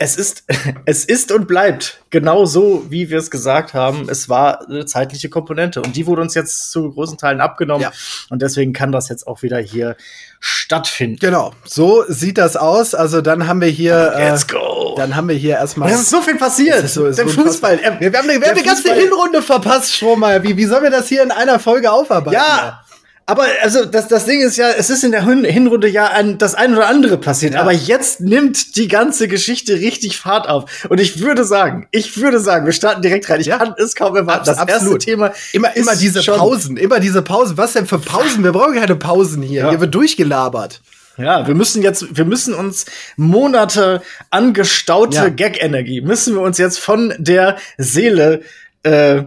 es 0.00 0.16
ist, 0.16 0.44
es 0.86 1.04
ist 1.04 1.30
und 1.30 1.46
bleibt 1.46 2.00
genau 2.08 2.46
so, 2.46 2.86
wie 2.88 3.10
wir 3.10 3.18
es 3.18 3.30
gesagt 3.30 3.74
haben. 3.74 4.08
Es 4.08 4.28
war 4.30 4.66
eine 4.66 4.86
zeitliche 4.86 5.28
Komponente 5.28 5.82
und 5.82 5.94
die 5.94 6.06
wurde 6.06 6.22
uns 6.22 6.34
jetzt 6.34 6.70
zu 6.72 6.90
großen 6.90 7.18
Teilen 7.18 7.40
abgenommen. 7.40 7.82
Ja. 7.82 7.92
Und 8.30 8.40
deswegen 8.40 8.72
kann 8.72 8.92
das 8.92 9.10
jetzt 9.10 9.26
auch 9.26 9.42
wieder 9.42 9.58
hier 9.58 9.96
stattfinden. 10.40 11.18
Genau, 11.20 11.52
so 11.66 12.04
sieht 12.08 12.38
das 12.38 12.56
aus. 12.56 12.94
Also 12.94 13.20
dann 13.20 13.46
haben 13.46 13.60
wir 13.60 13.68
hier, 13.68 14.14
äh, 14.16 14.30
Let's 14.30 14.48
go! 14.48 14.94
dann 14.96 15.14
haben 15.14 15.28
wir 15.28 15.36
hier 15.36 15.56
erstmal. 15.56 15.90
Es 15.92 16.00
ist 16.00 16.10
so 16.10 16.22
viel 16.22 16.36
passiert. 16.36 16.88
So- 16.88 17.10
der 17.10 17.24
Fußball. 17.26 17.44
unfassbar. 17.44 17.72
Er, 17.72 18.00
Wir, 18.00 18.10
wir 18.12 18.18
haben, 18.18 18.28
wir 18.28 18.34
haben 18.36 18.44
eine 18.44 18.62
ganze 18.62 18.94
Hinrunde 18.94 19.42
verpasst, 19.42 19.92
Strohmeier. 19.94 20.42
Wie, 20.42 20.56
wie 20.56 20.64
sollen 20.64 20.82
wir 20.84 20.90
das 20.90 21.08
hier 21.08 21.22
in 21.22 21.30
einer 21.30 21.58
Folge 21.58 21.92
aufarbeiten? 21.92 22.34
Ja, 22.36 22.82
aber 23.30 23.44
also 23.62 23.84
das, 23.84 24.08
das 24.08 24.24
Ding 24.26 24.40
ist 24.42 24.56
ja, 24.56 24.70
es 24.70 24.90
ist 24.90 25.04
in 25.04 25.10
der 25.12 25.24
Hin- 25.24 25.44
Hinrunde 25.44 25.88
ja 25.88 26.08
ein, 26.08 26.38
das 26.38 26.54
ein 26.54 26.72
oder 26.74 26.86
andere 26.88 27.18
passiert, 27.18 27.54
Ja. 27.54 27.60
aber 27.60 27.72
jetzt 27.72 28.20
nimmt 28.20 28.76
die 28.76 28.88
ganze 28.88 29.28
Geschichte 29.28 29.74
richtig 29.74 30.16
Fahrt 30.18 30.48
auf. 30.48 30.86
Und 30.88 31.00
ich 31.00 31.20
würde 31.20 31.44
sagen, 31.44 31.88
ich 31.90 32.16
würde 32.18 32.40
sagen, 32.40 32.66
wir 32.66 32.72
starten 32.72 33.02
direkt 33.02 33.28
rein. 33.30 33.40
Ich 33.40 33.46
Ja. 33.46 33.58
kann 33.58 33.74
es 33.78 33.94
kaum 33.94 34.16
erwarten. 34.16 34.46
Das 34.46 34.58
erste 34.58 34.74
absolut. 34.74 35.02
Thema 35.02 35.32
Immer, 35.52 35.76
immer 35.76 35.96
diese 35.96 36.22
Pausen, 36.22 36.76
immer 36.76 37.00
diese 37.00 37.22
Pausen. 37.22 37.56
Was 37.56 37.72
denn 37.74 37.86
für 37.86 37.98
Pausen? 37.98 38.42
Wir 38.44 38.52
brauchen 38.52 38.74
keine 38.74 38.96
Pausen 38.96 39.42
hier. 39.42 39.62
Ja. 39.62 39.70
Hier 39.70 39.80
wird 39.80 39.94
durchgelabert. 39.94 40.80
Ja, 41.16 41.46
wir 41.46 41.54
müssen 41.54 41.82
jetzt, 41.82 42.16
wir 42.16 42.24
müssen 42.24 42.54
uns 42.54 42.86
Monate 43.16 44.00
angestaute 44.30 45.16
Ja. 45.16 45.28
Gag-Energie, 45.28 46.00
müssen 46.00 46.34
wir 46.34 46.40
uns 46.40 46.56
jetzt 46.58 46.78
von 46.78 47.12
der 47.18 47.56
Seele 47.76 48.40
äh, 48.84 49.24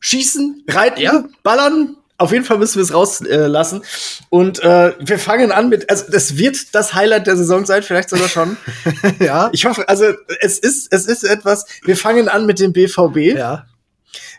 schießen, 0.00 0.64
reiten, 0.68 1.00
Ja. 1.00 1.24
ballern. 1.42 1.96
Auf 2.18 2.32
jeden 2.32 2.44
Fall 2.44 2.58
müssen 2.58 2.76
wir 2.76 2.82
es 2.82 2.92
rauslassen. 2.92 3.82
Äh. 3.82 4.24
Und 4.28 4.62
äh, 4.62 4.92
wir 4.98 5.20
fangen 5.20 5.52
an 5.52 5.68
mit, 5.68 5.88
also 5.88 6.04
das 6.10 6.36
wird 6.36 6.74
das 6.74 6.92
Highlight 6.92 7.28
der 7.28 7.36
Saison 7.36 7.64
sein, 7.64 7.84
vielleicht 7.84 8.10
sogar 8.10 8.28
schon. 8.28 8.56
ja. 9.20 9.50
Ich 9.52 9.64
hoffe, 9.66 9.88
also 9.88 10.06
es 10.40 10.58
ist, 10.58 10.92
es 10.92 11.06
ist 11.06 11.22
etwas. 11.22 11.64
Wir 11.84 11.96
fangen 11.96 12.28
an 12.28 12.44
mit 12.44 12.58
dem 12.58 12.72
BVB. 12.72 13.38
Ja. 13.38 13.66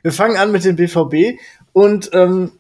Wir 0.03 0.12
fangen 0.12 0.36
an 0.36 0.51
mit 0.51 0.65
dem 0.65 0.75
BVB 0.75 1.39
und 1.71 2.09
ähm, 2.13 2.51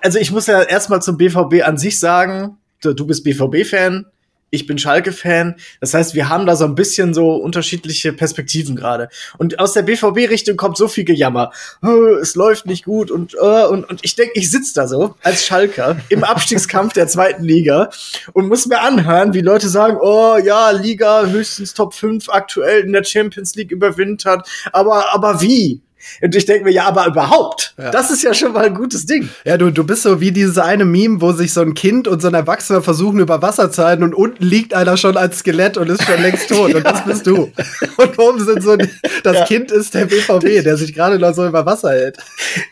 also 0.00 0.18
ich 0.18 0.32
muss 0.32 0.46
ja 0.46 0.62
erstmal 0.62 1.02
zum 1.02 1.18
BVB 1.18 1.62
an 1.64 1.76
sich 1.76 1.98
sagen, 1.98 2.58
du, 2.82 2.94
du 2.94 3.06
bist 3.06 3.24
BVB-Fan, 3.24 4.06
ich 4.52 4.66
bin 4.66 4.78
Schalke-Fan. 4.78 5.56
Das 5.80 5.94
heißt, 5.94 6.14
wir 6.14 6.28
haben 6.28 6.46
da 6.46 6.54
so 6.54 6.66
ein 6.66 6.74
bisschen 6.74 7.14
so 7.14 7.34
unterschiedliche 7.34 8.12
Perspektiven 8.12 8.76
gerade. 8.76 9.08
Und 9.38 9.58
aus 9.58 9.72
der 9.72 9.82
BVB-Richtung 9.82 10.56
kommt 10.56 10.76
so 10.76 10.88
viel 10.88 11.04
Gejammer. 11.04 11.52
Oh, 11.82 12.16
es 12.20 12.36
läuft 12.36 12.66
nicht 12.66 12.84
gut 12.84 13.10
und, 13.10 13.34
uh, 13.34 13.66
und, 13.70 13.88
und 13.88 14.00
ich 14.02 14.14
denke, 14.14 14.32
ich 14.34 14.50
sitze 14.50 14.74
da 14.74 14.86
so 14.86 15.16
als 15.22 15.44
Schalker 15.46 15.96
im 16.10 16.22
Abstiegskampf 16.32 16.92
der 16.92 17.08
zweiten 17.08 17.44
Liga 17.44 17.88
und 18.34 18.48
muss 18.48 18.66
mir 18.66 18.82
anhören, 18.82 19.32
wie 19.32 19.40
Leute 19.40 19.70
sagen, 19.70 19.96
oh 20.00 20.36
ja, 20.36 20.70
Liga 20.70 21.24
höchstens 21.26 21.72
Top 21.72 21.94
5 21.94 22.28
aktuell 22.28 22.82
in 22.82 22.92
der 22.92 23.04
Champions 23.04 23.54
League 23.54 23.72
überwintert. 23.72 24.46
Aber, 24.72 25.14
aber 25.14 25.40
wie? 25.40 25.80
Und 26.20 26.34
ich 26.34 26.44
denke 26.44 26.64
mir, 26.64 26.72
ja, 26.72 26.84
aber 26.86 27.06
überhaupt, 27.06 27.74
ja. 27.78 27.90
das 27.90 28.10
ist 28.10 28.22
ja 28.22 28.34
schon 28.34 28.52
mal 28.52 28.66
ein 28.66 28.74
gutes 28.74 29.06
Ding. 29.06 29.28
Ja, 29.44 29.56
du, 29.56 29.70
du 29.70 29.84
bist 29.84 30.02
so 30.02 30.20
wie 30.20 30.32
dieses 30.32 30.58
eine 30.58 30.84
Meme, 30.84 31.20
wo 31.20 31.32
sich 31.32 31.52
so 31.52 31.60
ein 31.60 31.74
Kind 31.74 32.08
und 32.08 32.22
so 32.22 32.28
ein 32.28 32.34
Erwachsener 32.34 32.82
versuchen, 32.82 33.18
über 33.20 33.42
Wasser 33.42 33.70
zu 33.70 33.84
halten 33.84 34.02
und 34.02 34.14
unten 34.14 34.44
liegt 34.44 34.74
einer 34.74 34.96
schon 34.96 35.16
als 35.16 35.38
Skelett 35.38 35.76
und 35.76 35.88
ist 35.88 36.02
schon 36.04 36.20
längst 36.20 36.48
tot. 36.48 36.70
ja. 36.70 36.76
Und 36.76 36.86
das 36.86 37.04
bist 37.06 37.26
du. 37.26 37.52
Und 37.96 38.18
oben 38.18 38.44
sind 38.44 38.62
so, 38.62 38.76
das 38.76 39.36
ja. 39.36 39.44
Kind 39.46 39.70
ist 39.70 39.94
der 39.94 40.06
BVB, 40.06 40.64
der 40.64 40.76
sich 40.76 40.94
gerade 40.94 41.18
noch 41.18 41.34
so 41.34 41.46
über 41.46 41.64
Wasser 41.66 41.90
hält. 41.90 42.18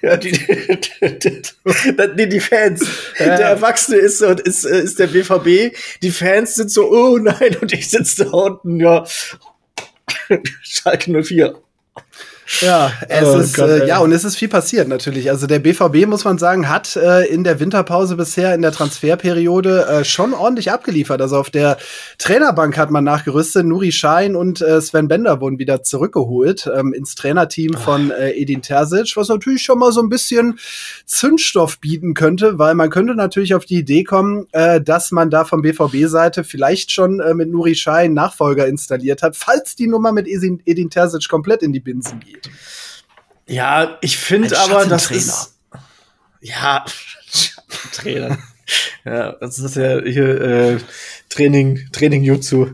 Ja, 0.03 0.17
die, 0.17 0.33
die, 0.33 2.29
die 2.29 2.41
Fans. 2.41 2.87
Der 3.19 3.41
Erwachsene 3.41 3.99
ist, 3.99 4.23
ist, 4.23 4.65
ist 4.65 4.99
der 4.99 5.07
BVB. 5.09 5.75
Die 6.03 6.11
Fans 6.11 6.55
sind 6.55 6.71
so, 6.71 6.91
oh 6.91 7.19
nein, 7.19 7.57
und 7.61 7.73
ich 7.73 7.89
sitze 7.91 8.25
da 8.25 8.31
unten, 8.31 8.81
ja. 8.81 9.05
Schalke 10.63 11.23
04. 11.23 11.55
Ja, 12.61 12.93
es 13.09 13.29
oh, 13.29 13.39
ist, 13.39 13.55
Gott, 13.55 13.69
äh, 13.69 13.87
ja, 13.87 13.99
und 14.01 14.13
es 14.13 14.25
ist 14.25 14.37
viel 14.37 14.49
passiert 14.49 14.89
natürlich. 14.89 15.31
Also 15.31 15.47
der 15.47 15.61
BVB, 15.61 16.07
muss 16.07 16.25
man 16.25 16.37
sagen, 16.37 16.69
hat 16.69 16.97
äh, 16.97 17.25
in 17.27 17.45
der 17.45 17.61
Winterpause 17.61 18.17
bisher 18.17 18.55
in 18.55 18.61
der 18.61 18.73
Transferperiode 18.73 19.87
äh, 19.87 20.05
schon 20.05 20.35
ordentlich 20.35 20.71
abgeliefert. 20.71 21.23
Also 21.23 21.39
auf 21.39 21.51
der 21.51 21.79
Trainerbank 22.19 22.77
hat 22.77 22.91
man 22.91 23.05
nachgerüstet. 23.05 23.65
Nuri 23.65 23.93
Schein 23.93 24.35
und 24.35 24.61
äh, 24.61 24.81
Sven 24.81 25.09
Bender 25.09 25.41
wurden 25.41 25.59
wieder 25.59 25.83
zurückgeholt 25.83 26.69
ähm, 26.77 26.93
ins 26.93 27.15
Trainerteam 27.15 27.75
von 27.75 28.11
äh, 28.11 28.31
Edin 28.33 28.63
Terzic, 28.63 29.17
was 29.17 29.29
natürlich 29.29 29.63
schon 29.63 29.79
mal 29.79 29.93
so 29.93 30.03
ein 30.03 30.09
bisschen 30.09 30.59
Zündstoff 31.07 31.79
bieten 31.79 32.15
könnte, 32.15 32.59
weil 32.59 32.75
man 32.75 32.91
könnte 32.91 33.15
natürlich 33.15 33.55
auf 33.55 33.65
die 33.65 33.79
Idee 33.79 34.05
kommen, 34.05 34.49
äh, 34.53 34.81
dass 34.81 35.13
man 35.13 35.31
da 35.31 35.45
vom 35.45 35.63
BVB-Seite 35.63 36.45
vielleicht 36.45 36.91
schon 36.91 37.21
äh, 37.21 37.33
mit 37.33 37.49
Nuri 37.49 37.75
Schein 37.75 38.13
Nachfolger 38.13 38.67
installiert 38.67 39.23
hat, 39.23 39.37
falls 39.37 39.77
die 39.77 39.87
Nummer 39.87 40.13
mit 40.13 40.27
Edin 40.27 40.91
Terzic 40.91 41.29
komplett 41.29 41.63
in 41.63 41.73
die 41.73 41.81
Binsen 41.81 42.21
geht. 42.21 42.40
Ja, 43.47 43.99
ich 44.01 44.17
finde 44.17 44.57
aber, 44.59 44.87
das 44.87 45.11
ist. 45.11 45.57
Ja, 46.41 46.85
Trainer. 47.93 48.39
ja, 49.05 49.33
das 49.33 49.59
ist 49.59 49.77
ja 49.77 50.01
hier 50.01 50.41
äh, 50.41 50.79
Training, 51.29 51.89
Training 51.93 52.23
Jutsu. 52.23 52.69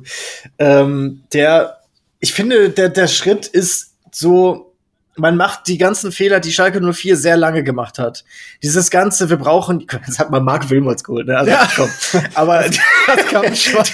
Ähm, 0.59 1.23
der, 1.33 1.79
ich 2.21 2.33
finde, 2.33 2.71
der, 2.71 2.89
der 2.91 3.09
Schritt 3.09 3.47
ist 3.47 3.95
so, 4.11 4.75
man 5.17 5.37
macht 5.37 5.67
die 5.69 5.79
ganzen 5.79 6.13
Fehler, 6.13 6.41
die 6.41 6.53
Schalke 6.53 6.81
04 6.81 7.17
sehr 7.17 7.37
lange 7.37 7.65
gemacht 7.65 7.99
hat. 7.99 8.25
Dieses 8.63 8.91
ganze, 8.91 9.31
wir 9.31 9.37
brauchen, 9.37 9.87
jetzt 10.07 10.19
hat 10.19 10.31
man 10.31 10.45
Mark 10.45 10.69
Wilmots 10.71 11.05
geholt, 11.05 11.27
ne? 11.27 11.37
Also, 11.37 11.51
ja. 11.51 11.69
komm. 11.75 11.91
Aber 12.35 12.65
das 13.07 13.27
kam 13.29 13.55
schon. 13.55 13.85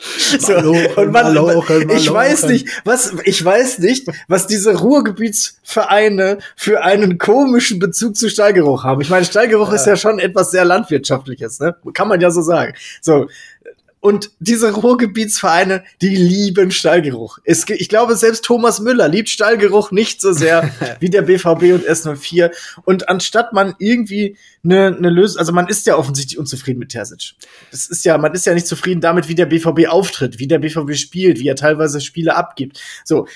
So, 0.38 0.54
und 0.54 1.12
man, 1.12 1.34
Malochen, 1.34 1.90
ich 1.90 2.10
weiß 2.10 2.44
nicht, 2.46 2.68
was, 2.84 3.12
ich 3.24 3.44
weiß 3.44 3.80
nicht, 3.80 4.08
was 4.28 4.46
diese 4.46 4.78
Ruhrgebietsvereine 4.78 6.38
für 6.56 6.82
einen 6.82 7.18
komischen 7.18 7.78
Bezug 7.78 8.16
zu 8.16 8.28
Stallgeruch 8.28 8.84
haben. 8.84 9.00
Ich 9.02 9.10
meine, 9.10 9.24
Stallgeruch 9.24 9.68
ja. 9.68 9.74
ist 9.74 9.86
ja 9.86 9.96
schon 9.96 10.18
etwas 10.18 10.50
sehr 10.50 10.64
landwirtschaftliches, 10.64 11.60
ne? 11.60 11.76
Kann 11.92 12.08
man 12.08 12.20
ja 12.20 12.30
so 12.30 12.40
sagen. 12.40 12.74
So, 13.00 13.26
und 14.00 14.30
diese 14.38 14.72
Ruhrgebietsvereine, 14.72 15.84
die 16.00 16.16
lieben 16.16 16.70
Stallgeruch. 16.70 17.38
Es, 17.44 17.68
ich 17.68 17.90
glaube, 17.90 18.16
selbst 18.16 18.44
Thomas 18.44 18.80
Müller 18.80 19.08
liebt 19.08 19.28
Stallgeruch 19.28 19.90
nicht 19.90 20.22
so 20.22 20.32
sehr 20.32 20.70
wie 21.00 21.10
der 21.10 21.22
BVB 21.22 21.74
und 21.74 21.86
S04. 21.86 22.50
Und 22.84 23.10
anstatt 23.10 23.52
man 23.52 23.74
irgendwie 23.78 24.38
eine, 24.64 24.96
eine 24.96 25.10
Lösung, 25.10 25.38
also 25.38 25.52
man 25.52 25.68
ist 25.68 25.86
ja 25.86 25.96
offensichtlich 25.96 26.38
unzufrieden 26.38 26.78
mit 26.78 26.90
Terzic. 26.90 27.34
Das 27.70 27.86
ist 27.88 28.04
ja, 28.06 28.16
man 28.16 28.32
ist 28.32 28.46
ja 28.46 28.54
nicht 28.54 28.66
zufrieden 28.66 29.02
damit, 29.02 29.28
wie 29.28 29.34
der 29.34 29.46
BVB 29.46 29.88
auftritt, 29.88 30.38
wie 30.38 30.48
der 30.48 30.58
BVB 30.58 30.94
spielt, 30.94 31.38
wie 31.38 31.48
er 31.48 31.56
teilweise 31.56 32.00
Spiele 32.00 32.36
abgibt. 32.36 32.80
So. 33.04 33.26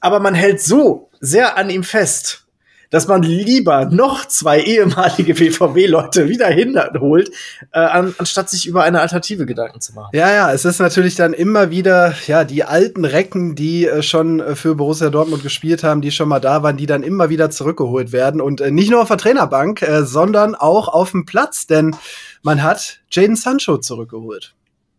Aber 0.00 0.20
man 0.20 0.34
hält 0.34 0.62
so 0.62 1.10
sehr 1.20 1.58
an 1.58 1.68
ihm 1.68 1.84
fest 1.84 2.45
dass 2.90 3.08
man 3.08 3.22
lieber 3.22 3.86
noch 3.86 4.26
zwei 4.26 4.60
ehemalige 4.60 5.34
BVB-Leute 5.34 6.28
wieder 6.28 6.48
hinholt, 6.48 7.30
äh, 7.72 7.78
an, 7.78 8.14
anstatt 8.18 8.50
sich 8.50 8.66
über 8.66 8.82
eine 8.82 9.00
Alternative 9.00 9.46
Gedanken 9.46 9.80
zu 9.80 9.94
machen. 9.94 10.10
Ja, 10.12 10.32
ja, 10.32 10.52
es 10.52 10.64
ist 10.64 10.78
natürlich 10.78 11.14
dann 11.14 11.32
immer 11.32 11.70
wieder, 11.70 12.14
ja, 12.26 12.44
die 12.44 12.64
alten 12.64 13.04
Recken, 13.04 13.54
die 13.54 13.86
äh, 13.86 14.02
schon 14.02 14.40
äh, 14.40 14.56
für 14.56 14.74
Borussia 14.74 15.10
Dortmund 15.10 15.42
gespielt 15.42 15.82
haben, 15.82 16.00
die 16.00 16.10
schon 16.10 16.28
mal 16.28 16.40
da 16.40 16.62
waren, 16.62 16.76
die 16.76 16.86
dann 16.86 17.02
immer 17.02 17.28
wieder 17.28 17.50
zurückgeholt 17.50 18.12
werden. 18.12 18.40
Und 18.40 18.60
äh, 18.60 18.70
nicht 18.70 18.90
nur 18.90 19.02
auf 19.02 19.08
der 19.08 19.18
Trainerbank, 19.18 19.82
äh, 19.82 20.04
sondern 20.04 20.54
auch 20.54 20.88
auf 20.88 21.10
dem 21.10 21.26
Platz, 21.26 21.66
denn 21.66 21.96
man 22.42 22.62
hat 22.62 23.00
Jaden 23.10 23.36
Sancho 23.36 23.78
zurückgeholt. 23.78 24.54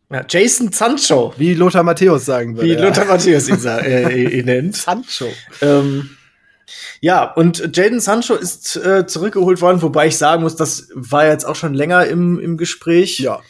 Ja, 0.09 0.23
Jason 0.27 0.71
Sancho. 0.71 1.33
Wie 1.37 1.53
Lothar 1.53 1.83
Matthäus 1.83 2.25
sagen 2.25 2.55
würde. 2.55 2.69
Wie 2.69 2.73
ja. 2.73 2.81
Lothar 2.81 3.05
Matthäus 3.05 3.49
ihn, 3.49 3.59
äh, 3.65 4.39
ihn 4.39 4.45
nennt. 4.45 4.75
Sancho. 4.77 5.27
Ähm, 5.61 6.16
ja, 7.01 7.31
und 7.33 7.75
Jaden 7.75 7.99
Sancho 7.99 8.35
ist 8.35 8.75
äh, 8.75 9.05
zurückgeholt 9.07 9.61
worden, 9.61 9.81
wobei 9.81 10.07
ich 10.07 10.17
sagen 10.17 10.43
muss, 10.43 10.55
das 10.55 10.89
war 10.93 11.25
jetzt 11.25 11.45
auch 11.45 11.55
schon 11.55 11.73
länger 11.73 12.05
im, 12.05 12.39
im 12.39 12.57
Gespräch. 12.57 13.19
Ja. 13.19 13.41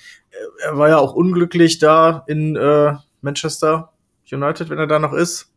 Er 0.64 0.78
war 0.78 0.90
ja 0.90 0.98
auch 0.98 1.14
unglücklich 1.14 1.80
da 1.80 2.24
in 2.28 2.56
äh, 2.56 2.94
Manchester 3.22 3.92
United, 4.32 4.70
wenn 4.70 4.78
er 4.78 4.88
da 4.88 5.00
noch 5.00 5.14
ist. 5.14 5.50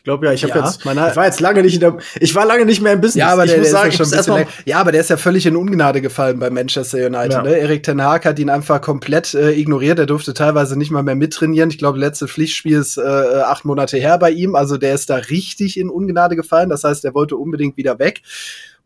Ich 0.00 0.04
glaube 0.04 0.24
ja, 0.24 0.32
ich 0.32 0.42
habe 0.44 0.58
ja, 0.58 0.64
jetzt, 0.64 0.80
ich 0.80 1.16
war 1.16 1.26
jetzt 1.26 1.40
lange 1.40 1.62
nicht 1.62 1.74
in 1.74 1.80
der, 1.80 1.98
ich 2.20 2.34
war 2.34 2.46
lange 2.46 2.64
nicht 2.64 2.80
mehr 2.80 2.94
im 2.94 3.02
Business. 3.02 3.20
Ja, 3.20 3.32
aber 3.34 3.44
ich 3.44 3.50
der, 3.50 3.58
muss 3.58 3.68
der 3.68 3.78
sagen, 3.80 3.90
ist 3.90 4.14
ja, 4.14 4.22
schon 4.22 4.44
ja, 4.64 4.78
aber 4.78 4.92
der 4.92 5.02
ist 5.02 5.10
ja 5.10 5.18
völlig 5.18 5.44
in 5.44 5.56
Ungnade 5.56 6.00
gefallen 6.00 6.38
bei 6.38 6.48
Manchester 6.48 7.06
United. 7.06 7.32
Ja. 7.32 7.42
Ne? 7.42 7.58
Erik 7.58 7.82
Ten 7.82 8.02
Hag 8.02 8.24
hat 8.24 8.38
ihn 8.38 8.48
einfach 8.48 8.80
komplett 8.80 9.34
äh, 9.34 9.50
ignoriert. 9.50 9.98
Er 9.98 10.06
durfte 10.06 10.32
teilweise 10.32 10.78
nicht 10.78 10.90
mal 10.90 11.02
mehr 11.02 11.16
mittrainieren. 11.16 11.68
Ich 11.68 11.76
glaube, 11.76 11.98
letzte 11.98 12.28
Pflichtspiel 12.28 12.78
ist 12.78 12.96
äh, 12.96 13.02
acht 13.02 13.66
Monate 13.66 13.98
her 13.98 14.16
bei 14.18 14.30
ihm. 14.30 14.54
Also 14.54 14.78
der 14.78 14.94
ist 14.94 15.10
da 15.10 15.16
richtig 15.16 15.78
in 15.78 15.90
Ungnade 15.90 16.34
gefallen. 16.34 16.70
Das 16.70 16.82
heißt, 16.82 17.04
er 17.04 17.12
wollte 17.12 17.36
unbedingt 17.36 17.76
wieder 17.76 17.98
weg. 17.98 18.22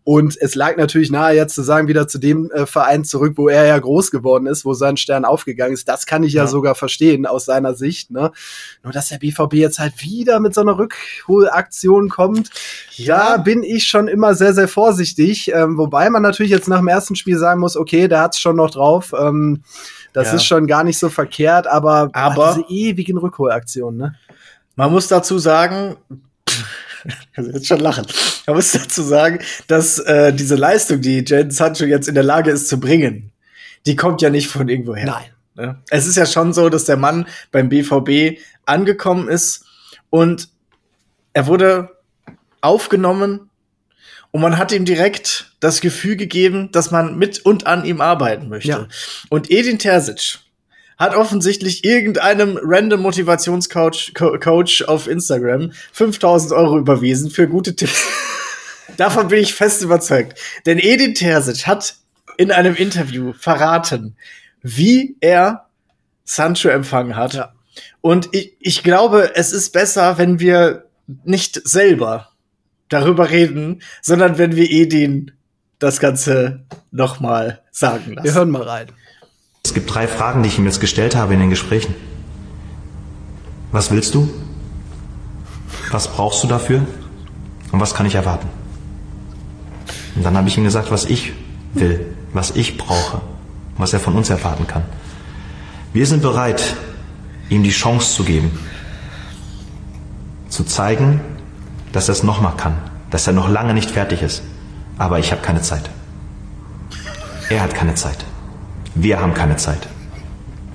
Und 0.06 0.36
es 0.38 0.54
lag 0.54 0.76
natürlich 0.76 1.10
nahe, 1.10 1.34
jetzt 1.34 1.54
zu 1.54 1.62
sagen, 1.62 1.88
wieder 1.88 2.06
zu 2.06 2.18
dem 2.18 2.50
äh, 2.50 2.66
Verein 2.66 3.04
zurück, 3.04 3.34
wo 3.36 3.48
er 3.48 3.64
ja 3.64 3.78
groß 3.78 4.10
geworden 4.10 4.46
ist, 4.46 4.66
wo 4.66 4.74
sein 4.74 4.98
Stern 4.98 5.24
aufgegangen 5.24 5.72
ist. 5.72 5.88
Das 5.88 6.04
kann 6.04 6.22
ich 6.22 6.34
ja, 6.34 6.42
ja 6.42 6.46
sogar 6.46 6.74
verstehen 6.74 7.24
aus 7.24 7.46
seiner 7.46 7.74
Sicht. 7.74 8.10
Ne? 8.10 8.30
Nur, 8.82 8.92
dass 8.92 9.08
der 9.08 9.16
BVB 9.16 9.54
jetzt 9.54 9.78
halt 9.78 10.02
wieder 10.02 10.40
mit 10.40 10.54
so 10.54 10.60
einer 10.60 10.78
Rückholaktion 10.78 12.10
kommt, 12.10 12.50
ja, 12.96 13.38
bin 13.38 13.62
ich 13.62 13.86
schon 13.86 14.06
immer 14.06 14.34
sehr, 14.34 14.52
sehr 14.52 14.68
vorsichtig. 14.68 15.50
Ähm, 15.54 15.78
wobei 15.78 16.10
man 16.10 16.22
natürlich 16.22 16.52
jetzt 16.52 16.68
nach 16.68 16.80
dem 16.80 16.88
ersten 16.88 17.16
Spiel 17.16 17.38
sagen 17.38 17.60
muss, 17.60 17.74
okay, 17.74 18.06
der 18.06 18.20
hat's 18.20 18.38
schon 18.38 18.56
noch 18.56 18.70
drauf. 18.70 19.14
Ähm, 19.18 19.62
das 20.12 20.28
ja. 20.28 20.34
ist 20.34 20.44
schon 20.44 20.66
gar 20.66 20.84
nicht 20.84 20.98
so 20.98 21.08
verkehrt, 21.08 21.66
aber, 21.66 22.10
aber 22.12 22.56
diese 22.58 22.68
ewigen 22.68 23.16
Rückholaktionen, 23.16 23.98
ne? 23.98 24.14
Man 24.76 24.92
muss 24.92 25.08
dazu 25.08 25.38
sagen, 25.38 25.96
also 27.36 27.50
jetzt 27.50 27.66
schon 27.66 27.80
lachen. 27.80 28.06
Man 28.46 28.56
muss 28.56 28.72
dazu 28.72 29.02
sagen, 29.02 29.40
dass 29.66 29.98
äh, 29.98 30.32
diese 30.32 30.56
Leistung, 30.56 31.00
die 31.00 31.24
Jaden 31.26 31.50
Sancho 31.50 31.84
jetzt 31.84 32.08
in 32.08 32.14
der 32.14 32.24
Lage 32.24 32.50
ist 32.50 32.68
zu 32.68 32.78
bringen, 32.78 33.32
die 33.86 33.96
kommt 33.96 34.22
ja 34.22 34.30
nicht 34.30 34.48
von 34.48 34.68
irgendwoher. 34.68 35.06
Nein. 35.06 35.24
Ne? 35.54 35.82
Es 35.90 36.06
ist 36.06 36.16
ja 36.16 36.26
schon 36.26 36.52
so, 36.52 36.68
dass 36.68 36.84
der 36.84 36.96
Mann 36.96 37.26
beim 37.52 37.68
BVB 37.68 38.38
angekommen 38.66 39.28
ist 39.28 39.64
und 40.10 40.48
er 41.32 41.46
wurde 41.46 41.90
aufgenommen 42.60 43.50
und 44.30 44.40
man 44.40 44.58
hat 44.58 44.72
ihm 44.72 44.84
direkt 44.84 45.52
das 45.60 45.80
Gefühl 45.80 46.16
gegeben, 46.16 46.72
dass 46.72 46.90
man 46.90 47.16
mit 47.18 47.44
und 47.44 47.66
an 47.66 47.84
ihm 47.84 48.00
arbeiten 48.00 48.48
möchte. 48.48 48.68
Ja. 48.68 48.88
Und 49.28 49.50
Edin 49.50 49.78
Terzic 49.78 50.40
hat 50.98 51.14
offensichtlich 51.14 51.84
irgendeinem 51.84 52.58
random 52.62 53.02
Motivationscoach 53.02 54.12
Co 54.14 54.38
Coach 54.38 54.82
auf 54.82 55.08
Instagram 55.08 55.72
5000 55.92 56.52
Euro 56.52 56.78
überwiesen 56.78 57.30
für 57.30 57.48
gute 57.48 57.74
Tipps. 57.74 58.06
Davon 58.96 59.28
bin 59.28 59.40
ich 59.40 59.54
fest 59.54 59.82
überzeugt. 59.82 60.38
Denn 60.66 60.78
Edin 60.78 61.14
Terzic 61.14 61.66
hat 61.66 61.96
in 62.36 62.50
einem 62.50 62.74
Interview 62.74 63.32
verraten, 63.32 64.16
wie 64.62 65.16
er 65.20 65.66
Sancho 66.24 66.68
empfangen 66.68 67.16
hat. 67.16 67.34
Ja. 67.34 67.52
Und 68.00 68.28
ich, 68.32 68.56
ich 68.60 68.82
glaube, 68.82 69.32
es 69.34 69.52
ist 69.52 69.72
besser, 69.72 70.18
wenn 70.18 70.40
wir 70.40 70.86
nicht 71.24 71.60
selber 71.68 72.30
darüber 72.88 73.30
reden, 73.30 73.82
sondern 74.00 74.38
wenn 74.38 74.56
wir 74.56 74.70
Edin 74.70 75.32
das 75.78 76.00
Ganze 76.00 76.64
nochmal 76.90 77.62
sagen 77.70 78.12
lassen. 78.12 78.24
Wir 78.24 78.34
hören 78.34 78.50
mal 78.50 78.62
rein. 78.62 78.86
Es 79.64 79.72
gibt 79.72 79.92
drei 79.92 80.06
Fragen, 80.06 80.42
die 80.42 80.48
ich 80.50 80.58
ihm 80.58 80.66
jetzt 80.66 80.80
gestellt 80.80 81.16
habe 81.16 81.32
in 81.32 81.40
den 81.40 81.50
Gesprächen. 81.50 81.94
Was 83.72 83.90
willst 83.90 84.14
du? 84.14 84.28
Was 85.90 86.06
brauchst 86.06 86.44
du 86.44 86.48
dafür? 86.48 86.86
Und 87.72 87.80
was 87.80 87.94
kann 87.94 88.06
ich 88.06 88.14
erwarten? 88.14 88.46
Und 90.14 90.22
dann 90.22 90.36
habe 90.36 90.48
ich 90.48 90.56
ihm 90.56 90.64
gesagt, 90.64 90.90
was 90.90 91.06
ich 91.06 91.32
will, 91.72 92.06
was 92.32 92.52
ich 92.52 92.76
brauche, 92.76 93.22
was 93.78 93.92
er 93.92 94.00
von 94.00 94.14
uns 94.14 94.30
erwarten 94.30 94.66
kann. 94.66 94.84
Wir 95.92 96.06
sind 96.06 96.22
bereit, 96.22 96.76
ihm 97.48 97.62
die 97.62 97.70
Chance 97.70 98.14
zu 98.14 98.24
geben, 98.24 98.56
zu 100.50 100.64
zeigen, 100.64 101.20
dass 101.90 102.08
er 102.08 102.12
es 102.12 102.22
nochmal 102.22 102.56
kann, 102.56 102.76
dass 103.10 103.26
er 103.26 103.32
noch 103.32 103.48
lange 103.48 103.74
nicht 103.74 103.90
fertig 103.90 104.22
ist. 104.22 104.42
Aber 104.98 105.18
ich 105.18 105.32
habe 105.32 105.42
keine 105.42 105.62
Zeit. 105.62 105.90
Er 107.48 107.62
hat 107.62 107.74
keine 107.74 107.94
Zeit. 107.94 108.24
Wir 108.94 109.20
haben 109.20 109.34
keine 109.34 109.56
Zeit. 109.56 109.88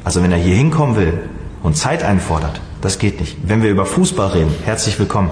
Also 0.03 0.21
wenn 0.21 0.31
er 0.31 0.37
hier 0.37 0.55
hinkommen 0.55 0.97
will 0.97 1.29
und 1.63 1.77
Zeit 1.77 2.03
einfordert, 2.03 2.59
das 2.81 2.99
geht 2.99 3.19
nicht. 3.21 3.37
Wenn 3.43 3.63
wir 3.63 3.69
über 3.69 3.85
Fußball 3.85 4.31
reden, 4.31 4.53
herzlich 4.65 4.99
willkommen. 4.99 5.31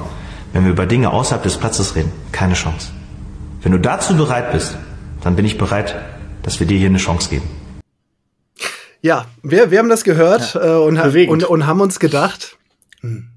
Wenn 0.54 0.64
wir 0.64 0.72
über 0.72 0.86
Dinge 0.86 1.12
außerhalb 1.12 1.44
des 1.44 1.58
Platzes 1.58 1.96
reden, 1.96 2.12
keine 2.32 2.54
Chance. 2.54 2.92
Wenn 3.62 3.74
du 3.74 3.80
dazu 3.80 4.16
bereit 4.16 4.54
bist, 4.54 4.78
dann 5.22 5.36
bin 5.36 5.44
ich 5.44 5.58
bereit, 5.58 5.96
dass 6.44 6.62
wir 6.62 6.68
dir 6.68 6.78
hier 6.78 6.88
eine 6.88 6.98
Chance 6.98 7.30
geben. 7.30 7.50
Ja, 9.02 9.26
wir, 9.44 9.70
wir 9.70 9.80
haben 9.80 9.90
das 9.90 10.06
gehört 10.06 10.54
ja, 10.54 10.78
äh, 10.78 10.80
und, 10.80 10.98
und, 10.98 11.44
und 11.44 11.68
haben 11.68 11.82
uns 11.82 12.00
gedacht, 12.00 12.58
hm, 13.02 13.28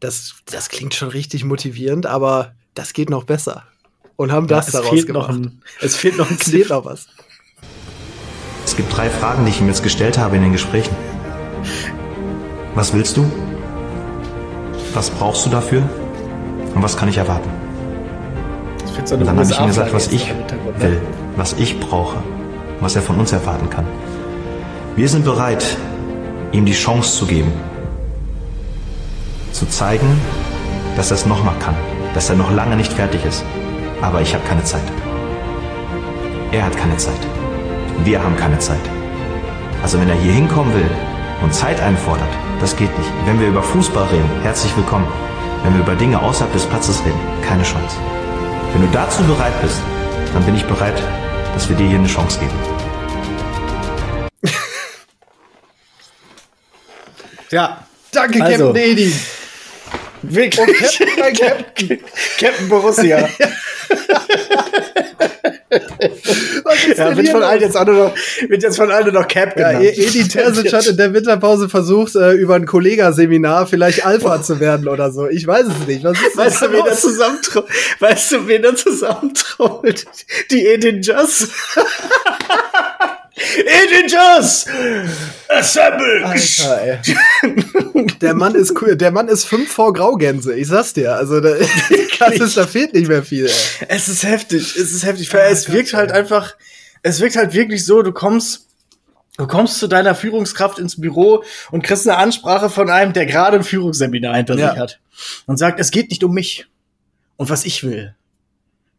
das, 0.00 0.34
das 0.46 0.68
klingt 0.68 0.94
schon 0.94 1.08
richtig 1.08 1.44
motivierend, 1.44 2.06
aber 2.06 2.54
das 2.74 2.92
geht 2.92 3.08
noch 3.08 3.22
besser. 3.22 3.62
Und 4.16 4.32
haben 4.32 4.48
das 4.48 4.72
ja, 4.72 4.80
daraus 4.80 5.06
gemacht. 5.06 5.30
Ein, 5.30 5.62
es 5.80 5.96
fehlt 5.96 6.16
noch 6.16 6.30
ein 6.30 6.36
es 6.40 6.50
fehlt 6.50 6.68
noch 6.70 6.84
was. 6.84 7.06
Es 8.74 8.78
gibt 8.78 8.96
drei 8.96 9.08
Fragen, 9.08 9.44
die 9.44 9.52
ich 9.52 9.60
ihm 9.60 9.68
jetzt 9.68 9.84
gestellt 9.84 10.18
habe 10.18 10.34
in 10.34 10.42
den 10.42 10.50
Gesprächen. 10.50 10.96
Was 12.74 12.92
willst 12.92 13.16
du? 13.16 13.24
Was 14.94 15.10
brauchst 15.10 15.46
du 15.46 15.50
dafür? 15.50 15.84
Und 16.74 16.82
was 16.82 16.96
kann 16.96 17.08
ich 17.08 17.16
erwarten? 17.16 17.48
So 19.04 19.16
dann 19.16 19.28
habe 19.28 19.44
ich 19.44 19.60
ihm 19.60 19.68
gesagt, 19.68 19.94
was 19.94 20.08
ich 20.08 20.26
ne? 20.26 20.34
will, 20.78 21.00
was 21.36 21.52
ich 21.52 21.78
brauche, 21.78 22.16
was 22.80 22.96
er 22.96 23.02
von 23.02 23.16
uns 23.16 23.30
erwarten 23.30 23.70
kann. 23.70 23.86
Wir 24.96 25.08
sind 25.08 25.24
bereit, 25.24 25.64
ihm 26.50 26.64
die 26.64 26.72
Chance 26.72 27.16
zu 27.16 27.26
geben, 27.26 27.52
zu 29.52 29.66
zeigen, 29.66 30.20
dass 30.96 31.12
er 31.12 31.14
es 31.14 31.26
nochmal 31.26 31.54
kann, 31.60 31.76
dass 32.12 32.28
er 32.28 32.34
noch 32.34 32.50
lange 32.50 32.74
nicht 32.74 32.92
fertig 32.92 33.24
ist. 33.24 33.44
Aber 34.02 34.20
ich 34.20 34.34
habe 34.34 34.42
keine 34.48 34.64
Zeit. 34.64 34.82
Er 36.50 36.66
hat 36.66 36.76
keine 36.76 36.96
Zeit. 36.96 37.20
Wir 38.02 38.22
haben 38.22 38.36
keine 38.36 38.58
Zeit. 38.58 38.80
Also 39.82 40.00
wenn 40.00 40.08
er 40.08 40.16
hier 40.16 40.32
hinkommen 40.32 40.74
will 40.74 40.90
und 41.42 41.54
Zeit 41.54 41.80
einfordert, 41.80 42.28
das 42.60 42.76
geht 42.76 42.96
nicht. 42.98 43.10
Wenn 43.24 43.40
wir 43.40 43.48
über 43.48 43.62
Fußball 43.62 44.06
reden, 44.08 44.28
herzlich 44.42 44.76
willkommen. 44.76 45.06
Wenn 45.62 45.74
wir 45.74 45.80
über 45.80 45.94
Dinge 45.94 46.20
außerhalb 46.20 46.52
des 46.52 46.66
Platzes 46.66 47.00
reden, 47.04 47.20
keine 47.46 47.62
Chance. 47.62 47.96
Wenn 48.72 48.82
du 48.82 48.88
dazu 48.92 49.22
bereit 49.22 49.52
bist, 49.62 49.80
dann 50.34 50.44
bin 50.44 50.56
ich 50.56 50.64
bereit, 50.64 51.00
dass 51.54 51.68
wir 51.68 51.76
dir 51.76 51.86
hier 51.86 51.98
eine 51.98 52.08
Chance 52.08 52.40
geben. 52.40 52.52
Ja. 57.50 57.86
Danke, 58.10 58.42
also. 58.42 58.72
Captain 58.72 58.82
Edi. 58.82 59.14
Wirklich. 60.22 60.66
Und 60.66 60.76
Captain, 60.76 61.34
Captain. 61.46 62.00
Captain 62.40 62.68
Borussia. 62.68 63.28
ja, 66.96 67.16
wird 67.16 67.28
von 67.28 67.42
allen 67.42 67.60
jetzt 67.60 67.76
auch 67.76 67.86
nur 67.86 67.94
noch, 67.94 68.14
wird 68.48 68.62
jetzt 68.62 68.76
von 68.76 68.90
allen 68.90 69.12
noch 69.12 69.28
Cap 69.28 69.56
genannt. 69.56 69.82
Ja, 69.82 69.90
Edi 69.90 70.28
Terzic 70.28 70.72
hat 70.72 70.86
in 70.86 70.96
der 70.96 71.12
Winterpause 71.12 71.68
versucht, 71.68 72.14
äh, 72.16 72.32
über 72.32 72.54
ein 72.54 72.66
Kollegaseminar 72.66 73.66
vielleicht 73.66 74.04
Alpha 74.04 74.42
zu 74.42 74.60
werden 74.60 74.88
oder 74.88 75.10
so. 75.10 75.28
Ich 75.28 75.46
weiß 75.46 75.66
es 75.66 75.86
nicht. 75.86 76.04
Was 76.04 76.20
ist 76.20 76.36
weißt, 76.36 76.62
du, 76.62 76.72
wen 76.72 76.86
er 76.86 76.96
zusammentraut? 76.96 77.68
weißt 78.00 78.32
du, 78.32 78.48
wen 78.48 78.64
er 78.64 78.76
zusammentraut? 78.76 80.04
Die 80.50 80.66
Edin 80.66 81.02
Just. 81.02 81.48
Integers! 83.56 84.66
Assemble! 85.48 86.24
Alter. 86.24 87.02
Der 88.20 88.34
Mann 88.34 88.54
ist 88.54 88.80
cool. 88.80 88.96
Der 88.96 89.10
Mann 89.10 89.28
ist 89.28 89.44
fünf 89.44 89.72
vor 89.72 89.92
Graugänse. 89.92 90.54
Ich 90.54 90.68
sag's 90.68 90.92
dir. 90.92 91.14
Also, 91.14 91.40
da, 92.30 92.44
ist, 92.44 92.56
da 92.56 92.66
fehlt 92.66 92.94
nicht 92.94 93.08
mehr 93.08 93.22
viel. 93.22 93.46
Ey. 93.46 93.86
Es 93.88 94.08
ist 94.08 94.22
heftig. 94.22 94.76
Es 94.76 94.92
ist 94.92 95.04
heftig. 95.04 95.32
Oh, 95.32 95.38
es 95.38 95.70
wirkt 95.70 95.94
halt 95.94 96.12
einfach, 96.12 96.54
es 97.02 97.20
wirkt 97.20 97.36
halt 97.36 97.52
wirklich 97.52 97.84
so, 97.84 98.02
du 98.02 98.12
kommst, 98.12 98.68
du 99.36 99.46
kommst 99.46 99.78
zu 99.78 99.88
deiner 99.88 100.14
Führungskraft 100.14 100.78
ins 100.78 101.00
Büro 101.00 101.44
und 101.70 101.82
kriegst 101.82 102.08
eine 102.08 102.18
Ansprache 102.18 102.70
von 102.70 102.90
einem, 102.90 103.12
der 103.12 103.26
gerade 103.26 103.56
ein 103.58 103.64
Führungsseminar 103.64 104.36
hinter 104.36 104.56
ja. 104.56 104.70
sich 104.70 104.78
hat. 104.78 105.00
Und 105.46 105.58
sagt, 105.58 105.80
es 105.80 105.90
geht 105.90 106.10
nicht 106.10 106.24
um 106.24 106.32
mich 106.32 106.66
und 107.36 107.50
was 107.50 107.64
ich 107.64 107.84
will, 107.84 108.14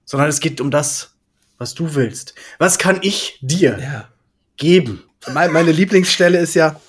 sondern 0.06 0.30
es 0.30 0.40
geht 0.40 0.62
um 0.62 0.72
das, 0.72 1.16
was 1.58 1.74
du 1.74 1.96
willst. 1.96 2.36
Was 2.58 2.78
kann 2.78 3.00
ich 3.02 3.38
dir? 3.42 3.78
Ja 3.80 4.10
geben. 4.58 5.04
Meine 5.28 5.72
Lieblingsstelle 5.72 6.38
ist 6.38 6.54
ja, 6.54 6.80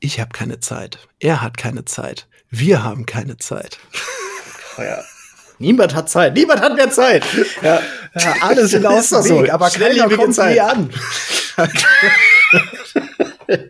ich 0.00 0.20
habe 0.20 0.30
keine 0.30 0.60
Zeit. 0.60 0.98
Er 1.18 1.42
hat 1.42 1.56
keine 1.56 1.84
Zeit. 1.84 2.28
Wir 2.50 2.82
haben 2.82 3.06
keine 3.06 3.36
Zeit. 3.36 3.78
Oh 4.78 4.82
ja. 4.82 5.02
Niemand 5.62 5.94
hat 5.94 6.10
Zeit. 6.10 6.34
Niemand 6.34 6.60
hat 6.60 6.76
mehr 6.76 6.90
Zeit. 6.90 7.24
Ja, 7.62 7.80
ja 8.18 8.34
alle 8.42 8.66
sind 8.66 8.84
aus 8.84 9.08
dem 9.08 9.24
Weg, 9.24 9.46
so. 9.46 9.52
aber 9.52 9.70
keiner 9.70 10.10
kommt 10.10 10.34
Zeit. 10.34 10.54
nie 10.54 10.60
an. 10.60 10.90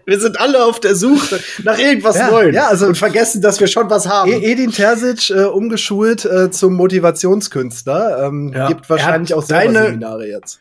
wir 0.07 0.21
sind 0.21 0.41
alle 0.41 0.65
auf 0.65 0.81
der 0.81 0.95
Suche 0.95 1.41
nach 1.65 1.79
irgendwas 1.79 2.17
ja, 2.17 2.31
Neuem 2.31 2.55
ja, 2.55 2.69
also 2.69 2.87
und 2.87 2.97
vergessen, 2.97 3.43
dass 3.43 3.61
wir 3.61 3.67
schon 3.67 3.91
was 3.91 4.09
haben. 4.09 4.31
E- 4.31 4.53
Edin 4.53 4.73
Terzic 4.73 5.31
äh, 5.31 5.45
umgeschult 5.45 6.25
äh, 6.25 6.51
zum 6.51 6.75
Motivationskünstler. 6.75 8.27
Ähm, 8.27 8.53
ja. 8.55 8.69
Gibt 8.69 8.89
wahrscheinlich 8.89 9.35
auch 9.35 9.43
selber 9.43 9.85
Seminare 9.85 10.29
jetzt. 10.29 10.61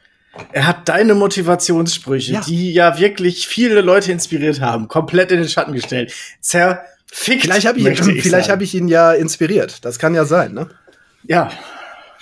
Er 0.54 0.66
hat 0.66 0.88
deine 0.88 1.14
Motivationssprüche, 1.14 2.34
ja. 2.34 2.42
die 2.42 2.74
ja 2.74 2.98
wirklich 2.98 3.48
viele 3.48 3.82
Leute 3.82 4.14
inspiriert 4.14 4.62
haben, 4.62 4.88
komplett 4.88 5.32
in 5.32 5.40
den 5.40 5.50
Schatten 5.50 5.74
gestellt. 5.74 6.14
Zerfickt. 6.40 7.42
Vielleicht 7.42 7.68
habe 7.68 7.80
ich, 7.80 7.86
ich, 7.86 8.24
vielleicht 8.24 8.50
hab 8.50 8.62
ich 8.62 8.74
ihn 8.74 8.88
ja 8.88 9.12
inspiriert. 9.12 9.84
Das 9.84 10.00
kann 10.00 10.16
ja 10.16 10.24
sein, 10.24 10.54
ne? 10.54 10.70
Ja. 11.24 11.50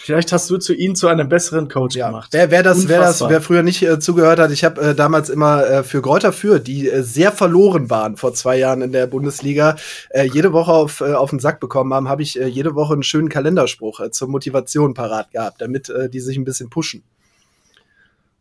Vielleicht 0.02 0.32
hast 0.32 0.50
du 0.50 0.58
zu 0.58 0.74
ihm 0.74 0.96
zu 0.96 1.08
einem 1.08 1.28
besseren 1.28 1.68
Coach 1.68 1.96
ja. 1.98 2.08
gemacht. 2.08 2.30
Wer, 2.32 2.50
wer 2.52 2.64
das, 2.64 2.88
wer 2.88 3.02
das, 3.02 3.22
wer 3.22 3.42
früher 3.42 3.64
nicht 3.64 3.84
äh, 3.84 4.00
zugehört 4.00 4.40
hat, 4.40 4.50
ich 4.50 4.64
habe 4.64 4.82
äh, 4.82 4.96
damals 4.96 5.30
immer 5.30 5.66
äh, 5.66 5.84
für 5.84 6.02
Gräuter 6.02 6.32
für, 6.32 6.60
die 6.60 6.90
äh, 6.90 7.04
sehr 7.04 7.34
verloren 7.34 7.90
waren 7.90 8.16
vor 8.16 8.34
zwei 8.34 8.58
Jahren 8.58 8.82
in 8.82 8.94
der 8.94 9.08
Bundesliga, 9.08 9.76
äh, 10.12 10.24
jede 10.24 10.54
Woche 10.54 10.72
auf, 10.72 11.02
äh, 11.02 11.14
auf 11.14 11.32
den 11.32 11.40
Sack 11.40 11.60
bekommen 11.60 11.94
haben, 11.94 12.08
habe 12.08 12.22
ich 12.22 12.40
äh, 12.40 12.48
jede 12.48 12.76
Woche 12.76 12.94
einen 12.94 13.04
schönen 13.04 13.28
Kalenderspruch 13.28 14.00
äh, 14.00 14.10
zur 14.10 14.30
Motivation 14.30 14.94
parat 14.94 15.32
gehabt, 15.32 15.62
damit 15.62 15.90
äh, 15.90 16.10
die 16.10 16.22
sich 16.22 16.38
ein 16.38 16.46
bisschen 16.46 16.70
pushen. 16.70 17.04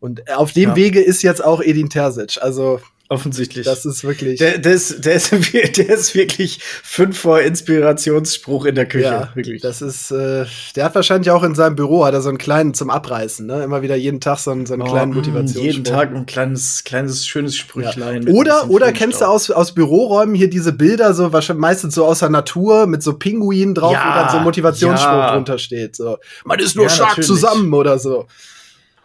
Und 0.01 0.31
auf 0.33 0.53
dem 0.53 0.71
ja. 0.71 0.77
Wege 0.77 1.01
ist 1.01 1.23
jetzt 1.23 1.45
auch 1.45 1.61
Edin 1.61 1.91
Terzic. 1.91 2.39
Also 2.41 2.81
offensichtlich. 3.09 3.65
Das 3.65 3.85
ist 3.85 4.05
wirklich. 4.05 4.39
Der, 4.39 4.59
der, 4.59 4.73
ist, 4.73 5.05
der, 5.05 5.15
ist, 5.15 5.33
der 5.33 5.89
ist 5.89 6.15
wirklich 6.15 6.61
fünf 6.61 7.19
vor 7.19 7.41
Inspirationsspruch 7.41 8.67
in 8.67 8.75
der 8.75 8.87
Küche. 8.87 9.05
Ja, 9.05 9.31
wirklich. 9.35 9.63
Das 9.63 9.83
ist, 9.83 10.11
äh, 10.11 10.45
der 10.77 10.85
hat 10.85 10.95
wahrscheinlich 10.95 11.31
auch 11.31 11.43
in 11.43 11.55
seinem 11.55 11.75
Büro 11.75 12.05
hat 12.05 12.15
er 12.15 12.21
so 12.21 12.29
einen 12.29 12.39
kleinen 12.39 12.75
zum 12.75 12.91
Abreißen, 12.91 13.47
ne? 13.47 13.63
Immer 13.63 13.83
wieder 13.83 13.97
jeden 13.97 14.21
Tag 14.21 14.39
so 14.39 14.51
einen, 14.51 14.67
so 14.67 14.75
einen 14.75 14.83
oh, 14.83 14.87
kleinen 14.87 15.15
Motivationsspruch. 15.15 15.63
Jeden 15.65 15.85
Tag 15.85 16.15
ein 16.15 16.27
kleines, 16.27 16.85
kleines 16.85 17.27
schönes 17.27 17.57
Sprüchlein. 17.57 18.27
Ja. 18.27 18.33
Oder, 18.33 18.71
oder 18.71 18.93
kennst 18.93 19.21
du 19.21 19.25
aus, 19.25 19.51
aus 19.51 19.73
Büroräumen 19.73 20.35
hier 20.35 20.51
diese 20.51 20.73
Bilder, 20.73 21.15
so 21.15 21.33
wahrscheinlich 21.33 21.61
meistens 21.63 21.95
so 21.95 22.05
aus 22.05 22.21
der 22.21 22.29
Natur 22.29 22.87
mit 22.87 23.03
so 23.03 23.15
Pinguinen 23.15 23.75
drauf, 23.75 23.93
ja, 23.93 24.11
wo 24.11 24.21
dann 24.21 24.31
so 24.31 24.37
ein 24.39 24.45
Motivationsspruch 24.45 25.11
ja. 25.11 25.33
drunter 25.35 25.59
steht. 25.59 25.97
So, 25.97 26.19
man 26.45 26.59
ist 26.59 26.77
nur 26.77 26.89
stark 26.89 27.11
natürlich. 27.11 27.27
zusammen 27.27 27.73
oder 27.73 27.99
so. 27.99 28.27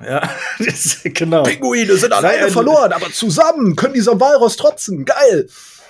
Ja, 0.06 0.30
das, 0.60 1.00
genau. 1.04 1.44
Pinguine 1.44 1.96
sind 1.98 2.14
alleine 2.14 2.50
verloren, 2.50 2.92
aber 2.94 3.12
zusammen 3.12 3.76
können 3.76 3.94
die 3.94 4.02
so 4.02 4.20
Walross 4.20 4.58
trotzen. 4.58 5.06
Geil. 5.06 5.48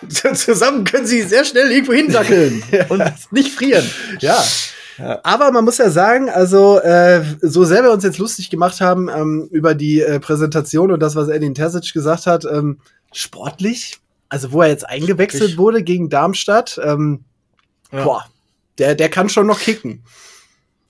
Zusammen 0.34 0.84
können 0.84 1.06
sie 1.06 1.22
sehr 1.22 1.46
schnell 1.46 1.72
irgendwo 1.72 1.94
hindackeln 1.94 2.64
und 2.90 3.04
nicht 3.32 3.54
frieren. 3.54 3.90
Ja. 4.20 4.44
ja. 4.98 5.20
Aber 5.24 5.52
man 5.52 5.64
muss 5.64 5.78
ja 5.78 5.90
sagen, 5.90 6.30
also 6.30 6.80
äh, 6.80 7.24
so 7.42 7.64
sehr 7.64 7.84
wir 7.84 7.92
uns 7.92 8.04
jetzt 8.04 8.18
lustig 8.18 8.50
gemacht 8.50 8.82
haben 8.82 9.10
ähm, 9.10 9.48
über 9.52 9.76
die 9.76 10.02
äh, 10.02 10.20
Präsentation 10.20 10.92
und 10.92 11.00
das, 11.00 11.16
was 11.16 11.30
Edin 11.30 11.56
Terzic 11.56 11.94
gesagt 11.94 12.26
hat, 12.26 12.46
ähm, 12.46 12.80
sportlich, 13.14 13.98
also 14.30 14.52
wo 14.52 14.62
er 14.62 14.70
jetzt 14.70 14.88
eingewechselt 14.88 15.52
ich. 15.52 15.58
wurde 15.58 15.84
gegen 15.84 16.10
Darmstadt, 16.10 16.80
ähm, 16.84 17.24
ja. 17.92 18.04
boah, 18.04 18.26
der, 18.78 18.96
der 18.96 19.10
kann 19.10 19.30
schon 19.30 19.48
noch 19.48 19.60
kicken. 19.60 20.04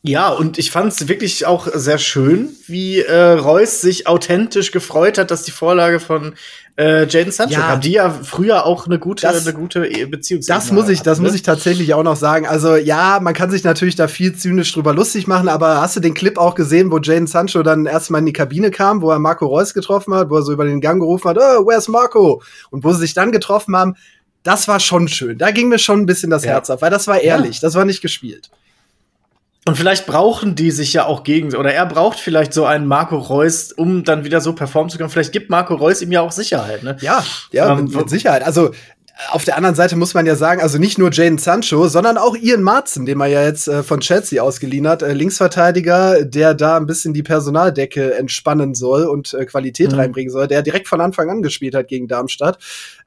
Ja, 0.05 0.27
und 0.31 0.57
ich 0.57 0.69
fand 0.69 0.91
es 0.91 1.07
wirklich 1.07 1.45
auch 1.45 1.65
sehr 1.73 1.97
schön, 1.97 2.49
wie 2.67 2.99
äh, 2.99 3.31
Reus 3.31 3.79
sich 3.79 4.05
authentisch 4.05 4.73
gefreut 4.73 5.17
hat, 5.17 5.31
dass 5.31 5.43
die 5.43 5.51
Vorlage 5.51 6.01
von 6.01 6.33
äh, 6.75 7.07
Jaden 7.07 7.31
Sancho 7.31 7.53
ja, 7.53 7.67
kam, 7.67 7.79
die 7.79 7.93
ja 7.93 8.09
früher 8.09 8.65
auch 8.65 8.85
eine 8.85 8.99
gute, 8.99 9.21
das, 9.25 9.47
eine 9.47 9.57
gute 9.57 9.87
e- 9.87 10.05
Beziehung 10.05 10.41
Das 10.45 10.73
muss 10.73 10.89
ich, 10.89 10.99
hat, 10.99 11.07
das 11.07 11.19
ne? 11.19 11.25
muss 11.25 11.35
ich 11.35 11.41
tatsächlich 11.41 11.93
auch 11.93 12.03
noch 12.03 12.17
sagen. 12.17 12.45
Also 12.45 12.75
ja, 12.75 13.19
man 13.21 13.33
kann 13.33 13.49
sich 13.49 13.63
natürlich 13.63 13.95
da 13.95 14.09
viel 14.09 14.35
zynisch 14.35 14.73
drüber 14.73 14.93
lustig 14.93 15.25
machen, 15.27 15.47
aber 15.47 15.79
hast 15.79 15.95
du 15.95 16.01
den 16.01 16.13
Clip 16.13 16.37
auch 16.37 16.55
gesehen, 16.55 16.91
wo 16.91 16.97
Jaden 16.97 17.27
Sancho 17.27 17.63
dann 17.63 17.85
erstmal 17.85 18.19
in 18.19 18.25
die 18.25 18.33
Kabine 18.33 18.71
kam, 18.71 19.01
wo 19.01 19.09
er 19.09 19.19
Marco 19.19 19.45
Reus 19.45 19.73
getroffen 19.73 20.13
hat, 20.15 20.29
wo 20.29 20.35
er 20.35 20.41
so 20.41 20.51
über 20.51 20.65
den 20.65 20.81
Gang 20.81 20.99
gerufen 20.99 21.29
hat, 21.29 21.37
oh, 21.37 21.65
where's 21.65 21.87
Marco? 21.87 22.41
Und 22.71 22.83
wo 22.83 22.91
sie 22.91 22.99
sich 22.99 23.13
dann 23.13 23.31
getroffen 23.31 23.73
haben, 23.73 23.95
das 24.43 24.67
war 24.67 24.81
schon 24.81 25.07
schön. 25.07 25.37
Da 25.37 25.51
ging 25.51 25.69
mir 25.69 25.79
schon 25.79 26.01
ein 26.01 26.05
bisschen 26.05 26.29
das 26.29 26.43
ja. 26.43 26.51
Herz 26.51 26.69
auf, 26.69 26.81
weil 26.81 26.91
das 26.91 27.07
war 27.07 27.21
ehrlich, 27.21 27.57
ja. 27.57 27.61
das 27.61 27.75
war 27.75 27.85
nicht 27.85 28.01
gespielt. 28.01 28.49
Und 29.65 29.77
vielleicht 29.77 30.05
brauchen 30.05 30.55
die 30.55 30.71
sich 30.71 30.91
ja 30.93 31.05
auch 31.05 31.23
gegen, 31.23 31.55
oder 31.55 31.73
er 31.73 31.85
braucht 31.85 32.19
vielleicht 32.19 32.53
so 32.53 32.65
einen 32.65 32.85
Marco 32.85 33.17
Reus, 33.17 33.71
um 33.71 34.03
dann 34.03 34.25
wieder 34.25 34.41
so 34.41 34.53
performen 34.53 34.89
zu 34.89 34.97
können. 34.97 35.09
Vielleicht 35.09 35.31
gibt 35.31 35.49
Marco 35.49 35.75
Reus 35.75 36.01
ihm 36.01 36.11
ja 36.11 36.21
auch 36.21 36.33
Sicherheit, 36.33 36.83
ne? 36.83 36.97
Ja, 36.99 37.23
ja, 37.51 37.71
ähm, 37.71 37.85
mit, 37.85 37.95
mit 37.95 38.09
Sicherheit. 38.09 38.43
Also, 38.43 38.71
auf 39.29 39.45
der 39.45 39.57
anderen 39.57 39.75
Seite 39.75 39.95
muss 39.95 40.13
man 40.13 40.25
ja 40.25 40.35
sagen, 40.35 40.61
also 40.61 40.79
nicht 40.79 40.97
nur 40.97 41.11
Jaden 41.11 41.37
Sancho, 41.37 41.87
sondern 41.87 42.17
auch 42.17 42.35
Ian 42.35 42.63
Marzen, 42.63 43.05
den 43.05 43.17
man 43.17 43.31
ja 43.31 43.43
jetzt 43.43 43.67
äh, 43.67 43.83
von 43.83 43.99
Chelsea 43.99 44.41
ausgeliehen 44.41 44.87
hat, 44.87 45.01
äh, 45.01 45.13
Linksverteidiger, 45.13 46.25
der 46.25 46.53
da 46.55 46.77
ein 46.77 46.87
bisschen 46.87 47.13
die 47.13 47.23
Personaldecke 47.23 48.15
entspannen 48.15 48.73
soll 48.73 49.05
und 49.05 49.33
äh, 49.33 49.45
Qualität 49.45 49.91
mhm. 49.91 49.99
reinbringen 49.99 50.31
soll, 50.31 50.47
der 50.47 50.61
direkt 50.63 50.87
von 50.87 50.99
Anfang 50.99 51.29
an 51.29 51.41
gespielt 51.41 51.75
hat 51.75 51.87
gegen 51.87 52.07
Darmstadt. 52.07 52.57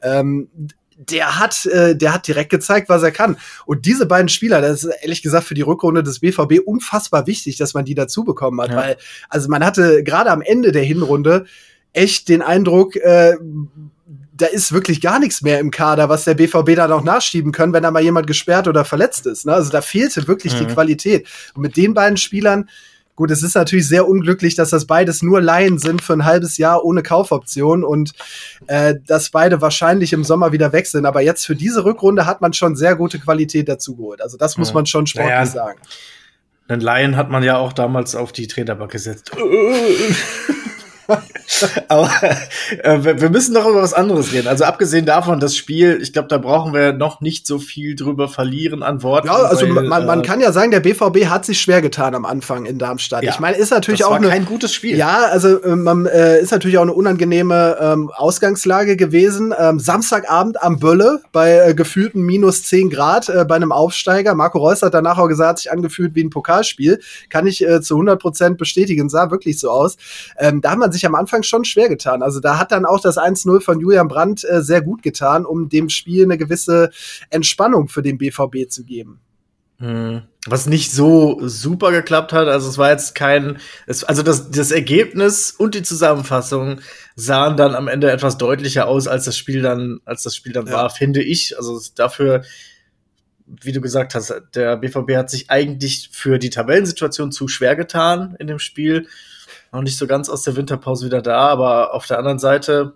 Ähm, 0.00 0.48
der 0.96 1.38
hat, 1.38 1.66
äh, 1.66 1.94
der 1.94 2.14
hat 2.14 2.26
direkt 2.26 2.50
gezeigt, 2.50 2.88
was 2.88 3.02
er 3.02 3.12
kann. 3.12 3.36
Und 3.66 3.86
diese 3.86 4.06
beiden 4.06 4.28
Spieler, 4.28 4.60
das 4.60 4.84
ist 4.84 4.94
ehrlich 5.02 5.22
gesagt 5.22 5.44
für 5.44 5.54
die 5.54 5.62
Rückrunde 5.62 6.02
des 6.02 6.20
BVB 6.20 6.60
unfassbar 6.64 7.26
wichtig, 7.26 7.56
dass 7.56 7.74
man 7.74 7.84
die 7.84 7.94
dazu 7.94 8.24
bekommen 8.24 8.60
hat, 8.60 8.70
ja. 8.70 8.76
weil, 8.76 8.96
also 9.28 9.48
man 9.48 9.64
hatte 9.64 10.02
gerade 10.02 10.30
am 10.30 10.42
Ende 10.42 10.72
der 10.72 10.84
Hinrunde 10.84 11.44
echt 11.92 12.28
den 12.28 12.42
Eindruck, 12.42 12.96
äh, 12.96 13.36
da 14.36 14.46
ist 14.46 14.72
wirklich 14.72 15.00
gar 15.00 15.18
nichts 15.18 15.40
mehr 15.42 15.60
im 15.60 15.70
Kader, 15.70 16.08
was 16.08 16.24
der 16.24 16.34
BVB 16.34 16.74
da 16.76 16.88
noch 16.88 17.02
nachschieben 17.02 17.52
können, 17.52 17.72
wenn 17.72 17.82
da 17.82 17.90
mal 17.90 18.02
jemand 18.02 18.26
gesperrt 18.26 18.68
oder 18.68 18.84
verletzt 18.84 19.26
ist. 19.26 19.46
Ne? 19.46 19.54
Also 19.54 19.70
da 19.70 19.80
fehlte 19.80 20.28
wirklich 20.28 20.54
mhm. 20.54 20.66
die 20.66 20.74
Qualität. 20.74 21.26
Und 21.54 21.62
mit 21.62 21.76
den 21.76 21.94
beiden 21.94 22.18
Spielern, 22.18 22.68
gut, 23.16 23.30
es 23.30 23.42
ist 23.42 23.54
natürlich 23.54 23.88
sehr 23.88 24.06
unglücklich, 24.06 24.54
dass 24.54 24.70
das 24.70 24.86
beides 24.86 25.22
nur 25.22 25.40
Laien 25.40 25.78
sind 25.78 26.02
für 26.02 26.12
ein 26.12 26.24
halbes 26.24 26.58
Jahr 26.58 26.84
ohne 26.84 27.02
Kaufoption 27.02 27.82
und 27.82 28.12
äh, 28.66 28.94
dass 29.06 29.30
beide 29.30 29.60
wahrscheinlich 29.60 30.12
im 30.12 30.22
Sommer 30.22 30.52
wieder 30.52 30.72
weg 30.72 30.86
sind. 30.86 31.06
Aber 31.06 31.22
jetzt 31.22 31.44
für 31.46 31.56
diese 31.56 31.84
Rückrunde 31.84 32.26
hat 32.26 32.40
man 32.40 32.52
schon 32.52 32.76
sehr 32.76 32.94
gute 32.94 33.18
Qualität 33.18 33.68
dazu 33.68 33.96
geholt. 33.96 34.20
Also 34.20 34.36
das 34.36 34.56
muss 34.58 34.72
man 34.72 34.86
schon 34.86 35.06
sportlich 35.06 35.32
naja. 35.32 35.46
sagen. 35.46 35.80
Den 36.68 36.80
Laien 36.80 37.16
hat 37.16 37.30
man 37.30 37.42
ja 37.42 37.56
auch 37.58 37.72
damals 37.72 38.14
auf 38.14 38.32
die 38.32 38.46
Treterbank 38.46 38.90
gesetzt. 38.90 39.30
Aber 41.88 42.10
äh, 42.82 43.20
wir 43.20 43.30
müssen 43.30 43.54
noch 43.54 43.66
über 43.66 43.82
was 43.82 43.94
anderes 43.94 44.32
reden. 44.32 44.48
Also 44.48 44.64
abgesehen 44.64 45.06
davon, 45.06 45.40
das 45.40 45.56
Spiel, 45.56 45.98
ich 46.02 46.12
glaube, 46.12 46.28
da 46.28 46.38
brauchen 46.38 46.72
wir 46.72 46.92
noch 46.92 47.20
nicht 47.20 47.46
so 47.46 47.58
viel 47.58 47.94
drüber 47.94 48.28
verlieren 48.28 48.82
an 48.82 49.02
Worten. 49.02 49.28
Ja, 49.28 49.34
also 49.34 49.62
weil, 49.74 49.84
man, 49.84 50.06
man 50.06 50.20
äh, 50.20 50.26
kann 50.26 50.40
ja 50.40 50.52
sagen, 50.52 50.70
der 50.70 50.80
BVB 50.80 51.26
hat 51.26 51.44
sich 51.44 51.60
schwer 51.60 51.82
getan 51.82 52.14
am 52.14 52.24
Anfang 52.24 52.66
in 52.66 52.78
Darmstadt. 52.78 53.22
Ja, 53.22 53.30
ich 53.30 53.40
meine, 53.40 53.56
ist 53.56 53.70
natürlich 53.70 54.00
das 54.00 54.08
auch 54.08 54.20
war 54.20 54.28
kein 54.28 54.44
gutes 54.44 54.74
Spiel. 54.74 54.96
Ja, 54.96 55.26
also 55.30 55.62
äh, 55.62 55.76
man 55.76 56.06
äh, 56.06 56.40
ist 56.40 56.50
natürlich 56.50 56.78
auch 56.78 56.82
eine 56.82 56.92
unangenehme 56.92 57.76
ähm, 57.80 58.10
Ausgangslage 58.14 58.96
gewesen. 58.96 59.54
Ähm, 59.56 59.78
Samstagabend 59.78 60.62
am 60.62 60.78
Bölle 60.78 61.20
bei 61.32 61.58
äh, 61.58 61.74
gefühlten 61.74 62.22
minus 62.22 62.64
10 62.64 62.90
Grad 62.90 63.26
bei 63.48 63.54
einem 63.54 63.72
Aufsteiger. 63.72 64.34
Marco 64.34 64.58
Reus 64.58 64.82
hat 64.82 64.94
danach 64.94 65.18
auch 65.18 65.28
gesagt, 65.28 65.58
sich 65.58 65.70
angefühlt 65.70 66.14
wie 66.14 66.24
ein 66.24 66.30
Pokalspiel. 66.30 67.00
Kann 67.28 67.46
ich 67.46 67.64
zu 67.80 67.94
100 67.94 68.20
Prozent 68.20 68.58
bestätigen. 68.58 69.08
Sah 69.08 69.30
wirklich 69.30 69.58
so 69.58 69.70
aus. 69.70 69.96
Ähm, 70.38 70.60
da 70.60 70.72
hat 70.72 70.78
man 70.78 70.92
sich 70.92 70.95
am 71.04 71.14
Anfang 71.14 71.42
schon 71.42 71.64
schwer 71.64 71.88
getan. 71.88 72.22
Also 72.22 72.40
da 72.40 72.58
hat 72.58 72.72
dann 72.72 72.86
auch 72.86 73.00
das 73.00 73.18
1-0 73.18 73.60
von 73.60 73.80
Julian 73.80 74.08
Brandt 74.08 74.44
äh, 74.44 74.62
sehr 74.62 74.80
gut 74.80 75.02
getan, 75.02 75.44
um 75.44 75.68
dem 75.68 75.88
Spiel 75.88 76.24
eine 76.24 76.38
gewisse 76.38 76.90
Entspannung 77.28 77.88
für 77.88 78.02
den 78.02 78.16
BVB 78.16 78.70
zu 78.70 78.84
geben. 78.84 79.20
Hm. 79.78 80.22
Was 80.46 80.66
nicht 80.66 80.92
so 80.92 81.40
super 81.46 81.90
geklappt 81.90 82.32
hat, 82.32 82.48
also 82.48 82.68
es 82.68 82.78
war 82.78 82.90
jetzt 82.90 83.14
kein, 83.14 83.58
es, 83.86 84.04
also 84.04 84.22
das, 84.22 84.50
das 84.50 84.70
Ergebnis 84.70 85.50
und 85.50 85.74
die 85.74 85.82
Zusammenfassung 85.82 86.80
sahen 87.14 87.56
dann 87.56 87.74
am 87.74 87.88
Ende 87.88 88.10
etwas 88.10 88.38
deutlicher 88.38 88.86
aus, 88.86 89.08
als 89.08 89.24
das 89.24 89.36
Spiel 89.36 89.60
dann, 89.60 90.00
als 90.04 90.22
das 90.22 90.34
Spiel 90.34 90.52
dann 90.52 90.66
ja. 90.66 90.72
war, 90.72 90.90
finde 90.90 91.22
ich. 91.22 91.58
Also 91.58 91.78
dafür, 91.94 92.42
wie 93.46 93.72
du 93.72 93.80
gesagt 93.80 94.14
hast, 94.14 94.32
der 94.54 94.76
BVB 94.76 95.16
hat 95.16 95.30
sich 95.30 95.50
eigentlich 95.50 96.10
für 96.12 96.38
die 96.38 96.50
Tabellensituation 96.50 97.32
zu 97.32 97.48
schwer 97.48 97.76
getan 97.76 98.34
in 98.38 98.46
dem 98.46 98.60
Spiel 98.60 99.08
noch 99.72 99.82
nicht 99.82 99.98
so 99.98 100.06
ganz 100.06 100.28
aus 100.28 100.42
der 100.42 100.56
Winterpause 100.56 101.06
wieder 101.06 101.22
da, 101.22 101.48
aber 101.48 101.94
auf 101.94 102.06
der 102.06 102.18
anderen 102.18 102.38
Seite 102.38 102.94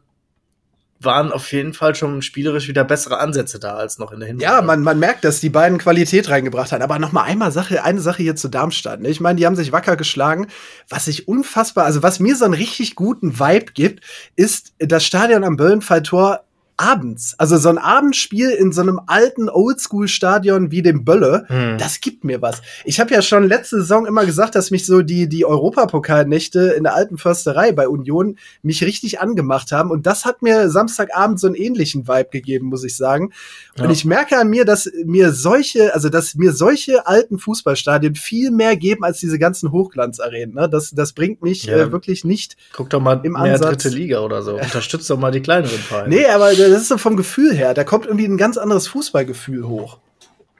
waren 1.03 1.33
auf 1.33 1.51
jeden 1.53 1.73
Fall 1.73 1.95
schon 1.95 2.21
spielerisch 2.21 2.69
wieder 2.69 2.85
bessere 2.85 3.19
Ansätze 3.19 3.59
da 3.59 3.75
als 3.75 3.99
noch 3.99 4.13
in 4.13 4.21
der 4.21 4.29
Hinrunde. 4.29 4.45
Ja, 4.45 4.61
man, 4.61 4.83
man 4.83 4.99
merkt, 4.99 5.25
dass 5.25 5.41
die 5.41 5.49
beiden 5.49 5.79
Qualität 5.79 6.29
reingebracht 6.29 6.73
haben. 6.73 6.83
Aber 6.83 6.99
noch 6.99 7.13
mal 7.13 7.23
einmal 7.23 7.53
Sache, 7.53 7.83
eine 7.83 8.01
Sache 8.01 8.23
hier 8.23 8.37
zu 8.37 8.49
Darmstadt. 8.49 9.01
Ne? 9.01 9.09
Ich 9.09 9.21
meine, 9.21 9.37
die 9.37 9.47
haben 9.47 9.57
sich 9.57 9.73
wacker 9.73 9.97
geschlagen. 9.97 10.49
Was 10.91 11.09
ich 11.09 11.27
unfassbar, 11.27 11.87
also 11.87 12.03
was 12.03 12.21
mir 12.21 12.37
so 12.37 12.45
einen 12.45 12.55
richtig 12.55 12.97
guten 12.97 13.41
Vibe 13.41 13.73
gibt, 13.73 14.05
ist 14.37 14.75
das 14.79 15.05
Stadion 15.05 15.43
am 15.43 15.57
Böllenfalltor 15.57 16.45
abends. 16.81 17.35
Also 17.37 17.59
so 17.59 17.69
ein 17.69 17.79
Abendspiel 17.79 18.51
in 18.51 18.73
so 18.73 18.81
einem 18.81 19.01
alten 19.07 19.51
Oldschool-Stadion 19.51 20.71
wie 20.71 20.81
dem 20.81 21.05
Bölle, 21.05 21.45
hm. 21.49 21.77
das 21.79 22.01
gibt 22.01 22.25
mir 22.25 22.40
was. 22.40 22.62
Ich 22.85 23.01
habe 23.01 23.12
ja 23.12 23.21
schon 23.21 23.47
letzte 23.47 23.77
Saison 23.81 24.07
immer 24.07 24.25
gesagt, 24.25 24.55
dass 24.55 24.71
mich 24.71 24.87
so 24.87 25.03
die, 25.03 25.29
die 25.29 25.45
Europapokalnächte 25.45 26.61
in 26.71 26.85
der 26.85 26.95
alten 26.95 27.19
Försterei 27.19 27.73
bei 27.73 27.87
Union 27.87 28.38
mich 28.62 28.83
richtig 28.83 29.21
angemacht 29.21 29.73
haben. 29.73 29.90
Und 29.90 30.07
das 30.07 30.25
hat 30.25 30.40
mir 30.40 30.71
Samstagabend 30.71 31.38
so 31.38 31.49
einen 31.49 31.57
ähnlichen 31.57 32.09
Vibe 32.09 32.31
gegeben, 32.31 32.69
muss 32.69 32.83
ich 32.83 32.97
sagen. 32.97 33.33
Ja. 33.77 33.85
Und 33.85 33.90
ich 33.90 34.07
merke 34.07 34.38
an 34.38 34.49
mir, 34.49 34.64
dass 34.64 34.90
mir 35.05 35.33
solche, 35.33 35.95
also 35.95 36.09
dass 36.09 36.35
mir 36.35 36.53
solche 36.53 37.07
alten 37.07 37.38
Fußballstadien 37.38 38.14
viel 38.14 38.51
mehr 38.51 38.77
geben 38.77 39.05
als 39.05 39.19
diese 39.19 39.38
ganzen 39.38 39.71
Hochglanzarenen. 39.71 40.55
Ne? 40.55 40.69
Das, 40.71 40.93
das 40.93 41.12
bringt 41.12 41.43
mich 41.43 41.64
ja. 41.64 41.77
äh, 41.77 41.93
wirklich 41.93 42.25
nicht. 42.25 42.57
Guck 42.73 42.88
doch 42.88 43.01
mal 43.01 43.21
im 43.23 43.33
mehr 43.33 43.43
Ansatz. 43.43 43.83
dritte 43.83 43.88
Liga 43.90 44.21
oder 44.21 44.43
so. 44.43 44.55
Unterstützt 44.55 45.11
doch 45.11 45.19
mal 45.19 45.31
die 45.31 45.43
kleineren 45.43 45.79
Vereine. 45.79 46.09
Nee, 46.09 46.27
aber 46.27 46.53
das 46.71 46.83
ist 46.83 46.89
so 46.89 46.99
vom 46.99 47.17
Gefühl 47.17 47.55
her. 47.55 47.75
Da 47.75 47.85
kommt 47.85 48.07
irgendwie 48.07 48.27
ein 48.27 48.37
ganz 48.37 48.57
anderes 48.57 48.89
Fußballgefühl 48.89 49.67
hoch. 49.67 49.99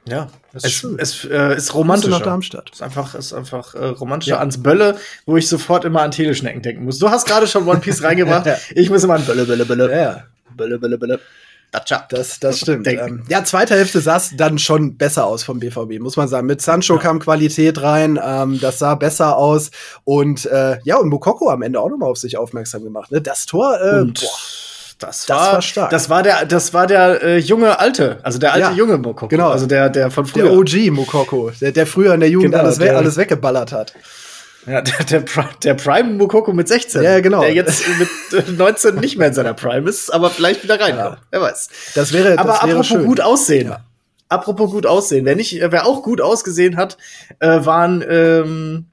Ja, 0.05 0.29
es, 0.53 0.63
ist, 0.63 0.83
es 0.83 1.25
äh, 1.25 1.55
ist 1.55 1.75
romantischer. 1.75 2.09
Nach 2.09 2.21
Darmstadt. 2.21 2.69
Es 2.71 2.77
ist 2.77 2.81
einfach, 2.81 3.13
ist 3.13 3.33
einfach 3.33 3.75
äh, 3.75 3.85
romantischer 3.85 4.35
ja. 4.35 4.39
ans 4.39 4.61
Bölle, 4.61 4.97
wo 5.25 5.37
ich 5.37 5.47
sofort 5.47 5.85
immer 5.85 6.01
an 6.01 6.11
Teleschnecken 6.11 6.61
denken 6.63 6.85
muss. 6.85 6.97
Du 6.97 7.09
hast 7.09 7.27
gerade 7.27 7.45
schon 7.45 7.67
One 7.67 7.79
Piece 7.79 8.01
reingebracht. 8.03 8.47
Ich 8.73 8.89
muss 8.89 9.03
immer 9.03 9.15
an 9.15 9.25
Bölle, 9.25 9.45
Bölle, 9.45 9.65
Bölle. 9.65 9.95
Ja. 9.95 10.23
Bölle, 10.55 10.79
Bölle, 10.79 10.97
Bölle. 10.97 11.19
Das, 12.09 12.39
das 12.39 12.59
stimmt. 12.59 12.85
Ähm, 12.87 13.23
ja, 13.29 13.45
zweite 13.45 13.75
Hälfte 13.75 14.01
sah 14.01 14.17
es 14.17 14.35
dann 14.35 14.59
schon 14.59 14.97
besser 14.97 15.25
aus 15.25 15.43
vom 15.43 15.59
BVB, 15.59 15.99
muss 16.01 16.17
man 16.17 16.27
sagen. 16.27 16.45
Mit 16.45 16.61
Sancho 16.61 16.95
ja. 16.95 17.01
kam 17.01 17.19
Qualität 17.19 17.81
rein, 17.81 18.19
ähm, 18.21 18.59
das 18.59 18.79
sah 18.79 18.95
besser 18.95 19.37
aus. 19.37 19.71
Und 20.03 20.45
äh, 20.47 20.79
ja, 20.83 20.97
und 20.97 21.07
Mokoko 21.07 21.49
am 21.49 21.61
Ende 21.61 21.79
auch 21.79 21.89
nochmal 21.89 22.09
auf 22.09 22.17
sich 22.17 22.37
aufmerksam 22.37 22.83
gemacht. 22.83 23.11
Ne? 23.11 23.21
Das 23.21 23.45
Tor, 23.45 23.79
äh, 23.79 23.99
und 24.01 24.19
boah 24.19 24.29
das 25.01 25.29
war, 25.29 25.37
das 25.37 25.53
war 25.53 25.61
stark. 25.61 25.89
Das 25.89 26.09
war 26.09 26.23
der, 26.23 26.45
das 26.45 26.73
war 26.73 26.87
der 26.87 27.23
äh, 27.23 27.37
junge 27.37 27.79
Alte, 27.79 28.19
also 28.23 28.39
der 28.39 28.53
alte 28.53 28.67
ja, 28.67 28.73
junge 28.73 28.97
Mokoko. 28.97 29.27
Genau. 29.27 29.49
Also 29.49 29.65
der, 29.65 29.89
der 29.89 30.11
von 30.11 30.25
früher. 30.25 30.43
Der 30.43 30.53
OG 30.53 30.91
Mokoko, 30.91 31.51
der, 31.59 31.71
der 31.71 31.87
früher 31.87 32.13
in 32.13 32.19
der 32.19 32.29
Jugend 32.29 32.51
genau, 32.51 32.63
alles, 32.63 32.79
we 32.79 32.95
alles 32.95 33.17
weggeballert 33.17 33.71
hat. 33.71 33.93
Ja, 34.67 34.81
der, 34.81 35.21
der, 35.21 35.25
der 35.63 35.73
Prime 35.73 36.13
Mokoko 36.13 36.53
mit 36.53 36.67
16. 36.67 37.01
Ja, 37.01 37.19
genau. 37.19 37.41
Der 37.41 37.53
jetzt 37.53 37.83
mit 38.31 38.57
19 38.57 38.95
nicht 38.95 39.17
mehr 39.17 39.29
in 39.29 39.33
seiner 39.33 39.53
Prime 39.53 39.89
ist, 39.89 40.13
aber 40.13 40.29
vielleicht 40.29 40.63
wieder 40.63 40.79
reinkommt. 40.79 41.17
Ja. 41.17 41.23
Wer 41.31 41.41
weiß. 41.41 41.69
Das 41.95 42.13
wäre, 42.13 42.37
aber 42.37 42.49
das 42.49 42.61
apropos 42.61 42.87
schön. 42.87 43.05
gut 43.05 43.21
aussehen. 43.21 43.69
Ja. 43.69 43.83
Apropos 44.29 44.71
gut 44.71 44.85
aussehen. 44.85 45.25
Wer 45.25 45.35
nicht, 45.35 45.59
wer 45.59 45.85
auch 45.85 46.03
gut 46.03 46.21
ausgesehen 46.21 46.77
hat, 46.77 46.97
äh, 47.39 47.65
waren 47.65 48.03
ähm, 48.07 48.85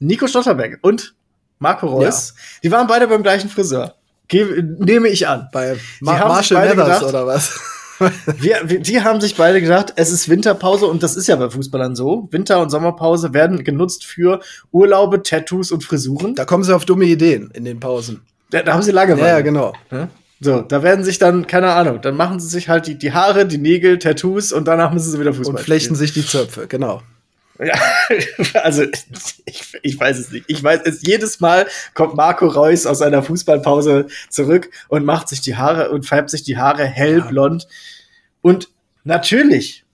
Nico 0.00 0.26
Stotterbeck 0.26 0.78
und 0.82 1.14
Marco 1.58 1.86
Reus. 1.86 2.34
Ja. 2.36 2.42
Die 2.64 2.72
waren 2.72 2.86
beide 2.86 3.06
beim 3.06 3.22
gleichen 3.22 3.48
Friseur. 3.48 3.94
Ge 4.28 4.62
nehme 4.78 5.08
ich 5.08 5.28
an. 5.28 5.48
Bei 5.52 5.76
Ma 6.00 6.18
Marshall 6.26 6.74
Mathers 6.74 7.02
oder 7.04 7.26
was? 7.26 7.60
wir, 8.38 8.60
wir, 8.64 8.80
die 8.80 9.00
haben 9.02 9.20
sich 9.20 9.36
beide 9.36 9.60
gedacht, 9.60 9.92
es 9.96 10.10
ist 10.10 10.28
Winterpause 10.28 10.86
und 10.86 11.02
das 11.02 11.16
ist 11.16 11.28
ja 11.28 11.36
bei 11.36 11.48
Fußballern 11.48 11.96
so. 11.96 12.28
Winter- 12.30 12.60
und 12.60 12.70
Sommerpause 12.70 13.32
werden 13.32 13.64
genutzt 13.64 14.04
für 14.04 14.40
Urlaube, 14.70 15.22
Tattoos 15.22 15.72
und 15.72 15.84
Frisuren. 15.84 16.34
Da 16.34 16.44
kommen 16.44 16.64
sie 16.64 16.74
auf 16.74 16.84
dumme 16.84 17.06
Ideen 17.06 17.50
in 17.54 17.64
den 17.64 17.80
Pausen. 17.80 18.22
Da, 18.50 18.62
da 18.62 18.74
haben 18.74 18.82
sie 18.82 18.92
lange 18.92 19.18
Ja, 19.18 19.26
ja, 19.28 19.40
genau. 19.40 19.72
Ja? 19.90 20.08
So, 20.40 20.60
da 20.60 20.82
werden 20.82 21.04
sich 21.04 21.18
dann, 21.18 21.46
keine 21.46 21.72
Ahnung, 21.72 22.00
dann 22.02 22.14
machen 22.14 22.38
sie 22.40 22.48
sich 22.48 22.68
halt 22.68 22.86
die, 22.86 22.98
die 22.98 23.12
Haare, 23.12 23.46
die 23.46 23.56
Nägel, 23.58 23.98
Tattoos 23.98 24.52
und 24.52 24.68
danach 24.68 24.92
müssen 24.92 25.10
sie 25.10 25.18
wieder 25.18 25.32
Fußball 25.32 25.56
Und 25.56 25.62
flechten 25.62 25.94
spielen. 25.94 26.06
sich 26.06 26.12
die 26.12 26.26
Zöpfe, 26.26 26.66
genau. 26.66 27.02
Ja, 27.58 27.74
also 28.62 28.84
ich, 29.44 29.78
ich 29.82 29.98
weiß 29.98 30.18
es 30.18 30.30
nicht. 30.30 30.44
Ich 30.48 30.62
weiß 30.62 30.80
es, 30.84 31.02
jedes 31.02 31.40
Mal 31.40 31.66
kommt 31.94 32.14
Marco 32.14 32.46
Reus 32.46 32.86
aus 32.86 33.02
einer 33.02 33.22
Fußballpause 33.22 34.08
zurück 34.28 34.70
und 34.88 35.04
macht 35.04 35.28
sich 35.28 35.40
die 35.40 35.56
Haare 35.56 35.90
und 35.90 36.06
färbt 36.06 36.30
sich 36.30 36.42
die 36.42 36.58
Haare 36.58 36.84
hellblond. 36.84 37.66
Und 38.42 38.68
natürlich, 39.04 39.84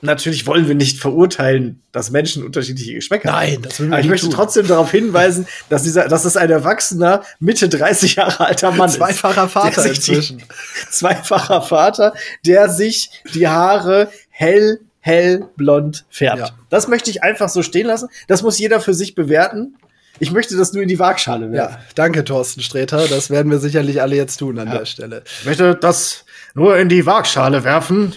natürlich 0.00 0.46
wollen 0.46 0.68
wir 0.68 0.74
nicht 0.74 1.00
verurteilen, 1.00 1.82
dass 1.90 2.10
Menschen 2.10 2.44
unterschiedliche 2.44 2.94
Geschmäcker 2.94 3.32
haben. 3.32 3.50
Nein, 3.50 3.62
das 3.62 3.80
will 3.80 3.88
Aber 3.88 4.00
ich 4.00 4.06
möchte 4.06 4.26
tun. 4.26 4.36
trotzdem 4.36 4.66
darauf 4.68 4.90
hinweisen, 4.90 5.46
dass 5.70 5.82
dieser, 5.82 6.08
dass 6.08 6.24
es 6.24 6.36
ein 6.36 6.50
erwachsener, 6.50 7.22
Mitte 7.40 7.68
30 7.68 8.16
Jahre 8.16 8.46
alter 8.46 8.70
Mann 8.70 8.90
zweifacher 8.90 9.46
ist. 9.46 9.52
Vater 9.52 9.86
inzwischen. 9.86 10.38
Die, 10.38 10.44
zweifacher 10.90 11.62
Vater, 11.62 12.14
der 12.46 12.68
sich 12.68 13.10
die 13.34 13.48
Haare 13.48 14.10
hell 14.30 14.80
hellblond 15.04 16.06
färbt. 16.08 16.38
Ja. 16.38 16.50
Das 16.70 16.88
möchte 16.88 17.10
ich 17.10 17.22
einfach 17.22 17.50
so 17.50 17.62
stehen 17.62 17.86
lassen. 17.86 18.08
Das 18.26 18.42
muss 18.42 18.58
jeder 18.58 18.80
für 18.80 18.94
sich 18.94 19.14
bewerten. 19.14 19.76
Ich 20.18 20.32
möchte 20.32 20.56
das 20.56 20.72
nur 20.72 20.82
in 20.82 20.88
die 20.88 20.98
Waagschale 20.98 21.52
werfen. 21.52 21.74
Ja, 21.74 21.80
danke, 21.94 22.24
Thorsten 22.24 22.62
Sträter. 22.62 23.06
Das 23.06 23.28
werden 23.28 23.52
wir 23.52 23.58
sicherlich 23.58 24.00
alle 24.00 24.16
jetzt 24.16 24.38
tun 24.38 24.58
an 24.58 24.68
ja. 24.68 24.78
der 24.78 24.86
Stelle. 24.86 25.22
Ich 25.40 25.44
möchte 25.44 25.74
das 25.74 26.24
nur 26.54 26.78
in 26.78 26.88
die 26.88 27.04
Waagschale 27.04 27.64
werfen. 27.64 28.14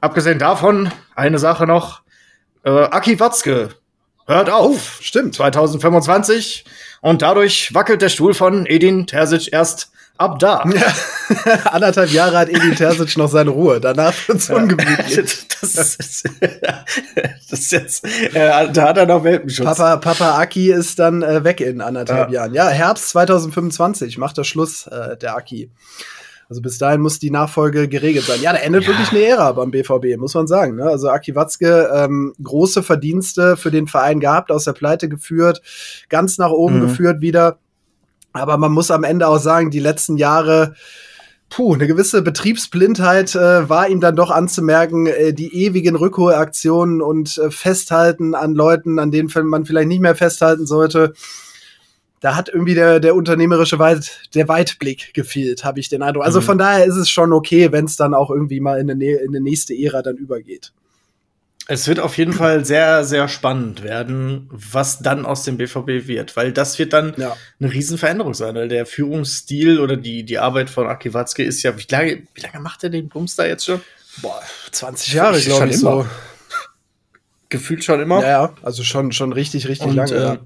Abgesehen 0.00 0.38
davon, 0.38 0.92
eine 1.16 1.40
Sache 1.40 1.66
noch. 1.66 2.02
äh, 2.62 2.70
Aki 2.70 3.18
Watzke 3.18 3.70
hört 4.28 4.50
auf. 4.50 4.98
Oh, 5.00 5.02
stimmt. 5.02 5.34
2025 5.34 6.64
und 7.00 7.22
dadurch 7.22 7.74
wackelt 7.74 8.02
der 8.02 8.08
Stuhl 8.08 8.34
von 8.34 8.66
Edin 8.66 9.08
Terzic 9.08 9.52
erst 9.52 9.89
ab 10.20 10.38
da. 10.38 10.64
Ja. 10.74 11.72
Anderthalb 11.72 12.10
Jahre 12.10 12.38
hat 12.38 12.48
Edin 12.48 12.74
Terzic 12.74 13.16
noch 13.16 13.28
seine 13.28 13.50
Ruhe. 13.50 13.80
Danach 13.80 14.12
wird's 14.26 14.48
ja. 14.48 14.56
ungemütlich. 14.56 15.46
Das, 15.60 15.94
ist, 15.96 16.24
das 17.50 17.60
ist 17.60 17.72
jetzt, 17.72 18.04
äh, 18.34 18.72
da 18.72 18.88
hat 18.88 18.96
er 18.96 19.04
noch 19.04 19.22
Welpenschutz. 19.22 19.66
Papa, 19.66 19.98
Papa 19.98 20.38
Aki 20.40 20.72
ist 20.72 20.98
dann 20.98 21.22
äh, 21.22 21.44
weg 21.44 21.60
in 21.60 21.82
anderthalb 21.82 22.30
ja. 22.30 22.40
Jahren. 22.40 22.54
Ja, 22.54 22.68
Herbst 22.68 23.10
2025 23.10 24.16
macht 24.16 24.38
der 24.38 24.44
Schluss, 24.44 24.86
äh, 24.86 25.18
der 25.18 25.36
Aki. 25.36 25.70
Also 26.48 26.62
bis 26.62 26.78
dahin 26.78 27.02
muss 27.02 27.18
die 27.18 27.30
Nachfolge 27.30 27.88
geregelt 27.88 28.24
sein. 28.24 28.40
Ja, 28.40 28.52
da 28.54 28.58
endet 28.58 28.84
ja. 28.84 28.88
wirklich 28.88 29.10
eine 29.10 29.22
Ära 29.22 29.52
beim 29.52 29.70
BVB, 29.70 30.16
muss 30.18 30.34
man 30.34 30.46
sagen. 30.46 30.76
Ne? 30.76 30.84
Also 30.84 31.10
Aki 31.10 31.36
Watzke, 31.36 31.90
ähm, 31.94 32.32
große 32.42 32.82
Verdienste 32.82 33.58
für 33.58 33.70
den 33.70 33.86
Verein 33.86 34.18
gehabt, 34.18 34.50
aus 34.50 34.64
der 34.64 34.72
Pleite 34.72 35.10
geführt, 35.10 35.60
ganz 36.08 36.38
nach 36.38 36.50
oben 36.50 36.78
mhm. 36.78 36.88
geführt 36.88 37.20
wieder. 37.20 37.58
Aber 38.32 38.56
man 38.58 38.72
muss 38.72 38.90
am 38.90 39.04
Ende 39.04 39.26
auch 39.26 39.38
sagen, 39.38 39.70
die 39.70 39.80
letzten 39.80 40.16
Jahre, 40.16 40.74
puh, 41.48 41.74
eine 41.74 41.86
gewisse 41.86 42.22
Betriebsblindheit 42.22 43.34
äh, 43.34 43.68
war 43.68 43.88
ihm 43.88 44.00
dann 44.00 44.16
doch 44.16 44.30
anzumerken. 44.30 45.06
Äh, 45.06 45.32
die 45.32 45.64
ewigen 45.64 45.96
Rückholaktionen 45.96 47.02
und 47.02 47.38
äh, 47.38 47.50
Festhalten 47.50 48.34
an 48.34 48.54
Leuten, 48.54 48.98
an 48.98 49.10
denen 49.10 49.30
man 49.44 49.64
vielleicht 49.64 49.88
nicht 49.88 50.00
mehr 50.00 50.14
festhalten 50.14 50.66
sollte 50.66 51.14
da 52.20 52.36
hat 52.36 52.50
irgendwie 52.50 52.74
der, 52.74 53.00
der 53.00 53.14
unternehmerische 53.14 53.78
Weit, 53.78 54.28
der 54.34 54.46
Weitblick 54.46 55.14
gefehlt, 55.14 55.64
habe 55.64 55.80
ich 55.80 55.88
den 55.88 56.02
Eindruck. 56.02 56.24
Also 56.24 56.40
mhm. 56.40 56.44
von 56.44 56.58
daher 56.58 56.84
ist 56.84 56.96
es 56.96 57.08
schon 57.08 57.32
okay, 57.32 57.72
wenn 57.72 57.86
es 57.86 57.96
dann 57.96 58.14
auch 58.14 58.30
irgendwie 58.30 58.60
mal 58.60 58.78
in 58.78 58.90
eine, 58.90 59.04
in 59.04 59.30
eine 59.30 59.40
nächste 59.40 59.74
Ära 59.74 60.02
dann 60.02 60.16
übergeht. 60.16 60.72
Es 61.72 61.86
wird 61.86 62.00
auf 62.00 62.18
jeden 62.18 62.32
Fall 62.32 62.64
sehr, 62.64 63.04
sehr 63.04 63.28
spannend 63.28 63.84
werden, 63.84 64.48
was 64.50 64.98
dann 65.02 65.24
aus 65.24 65.44
dem 65.44 65.56
BVB 65.56 66.08
wird, 66.08 66.34
weil 66.34 66.50
das 66.50 66.80
wird 66.80 66.92
dann 66.92 67.14
ja. 67.16 67.36
eine 67.60 67.72
Riesenveränderung 67.72 68.34
sein, 68.34 68.56
weil 68.56 68.66
der 68.66 68.86
Führungsstil 68.86 69.78
oder 69.78 69.96
die, 69.96 70.24
die 70.24 70.40
Arbeit 70.40 70.68
von 70.68 70.88
Aki 70.88 71.14
Watzke 71.14 71.44
ist 71.44 71.62
ja, 71.62 71.78
wie 71.78 71.86
lange, 71.88 72.22
wie 72.34 72.40
lange 72.40 72.58
macht 72.58 72.82
er 72.82 72.90
den 72.90 73.08
Bums 73.08 73.36
da 73.36 73.46
jetzt 73.46 73.66
schon? 73.66 73.80
Boah, 74.20 74.42
20 74.72 75.12
Jahre, 75.12 75.40
glaube 75.40 75.68
ich, 75.68 75.78
so. 75.78 76.04
Gefühlt 77.50 77.84
schon 77.84 78.00
immer. 78.00 78.20
Ja, 78.22 78.28
ja, 78.28 78.54
also 78.62 78.82
schon, 78.82 79.12
schon 79.12 79.32
richtig, 79.32 79.68
richtig 79.68 79.86
Und, 79.86 79.94
lange. 79.94 80.12
Äh, 80.12 80.22
ja. 80.22 80.38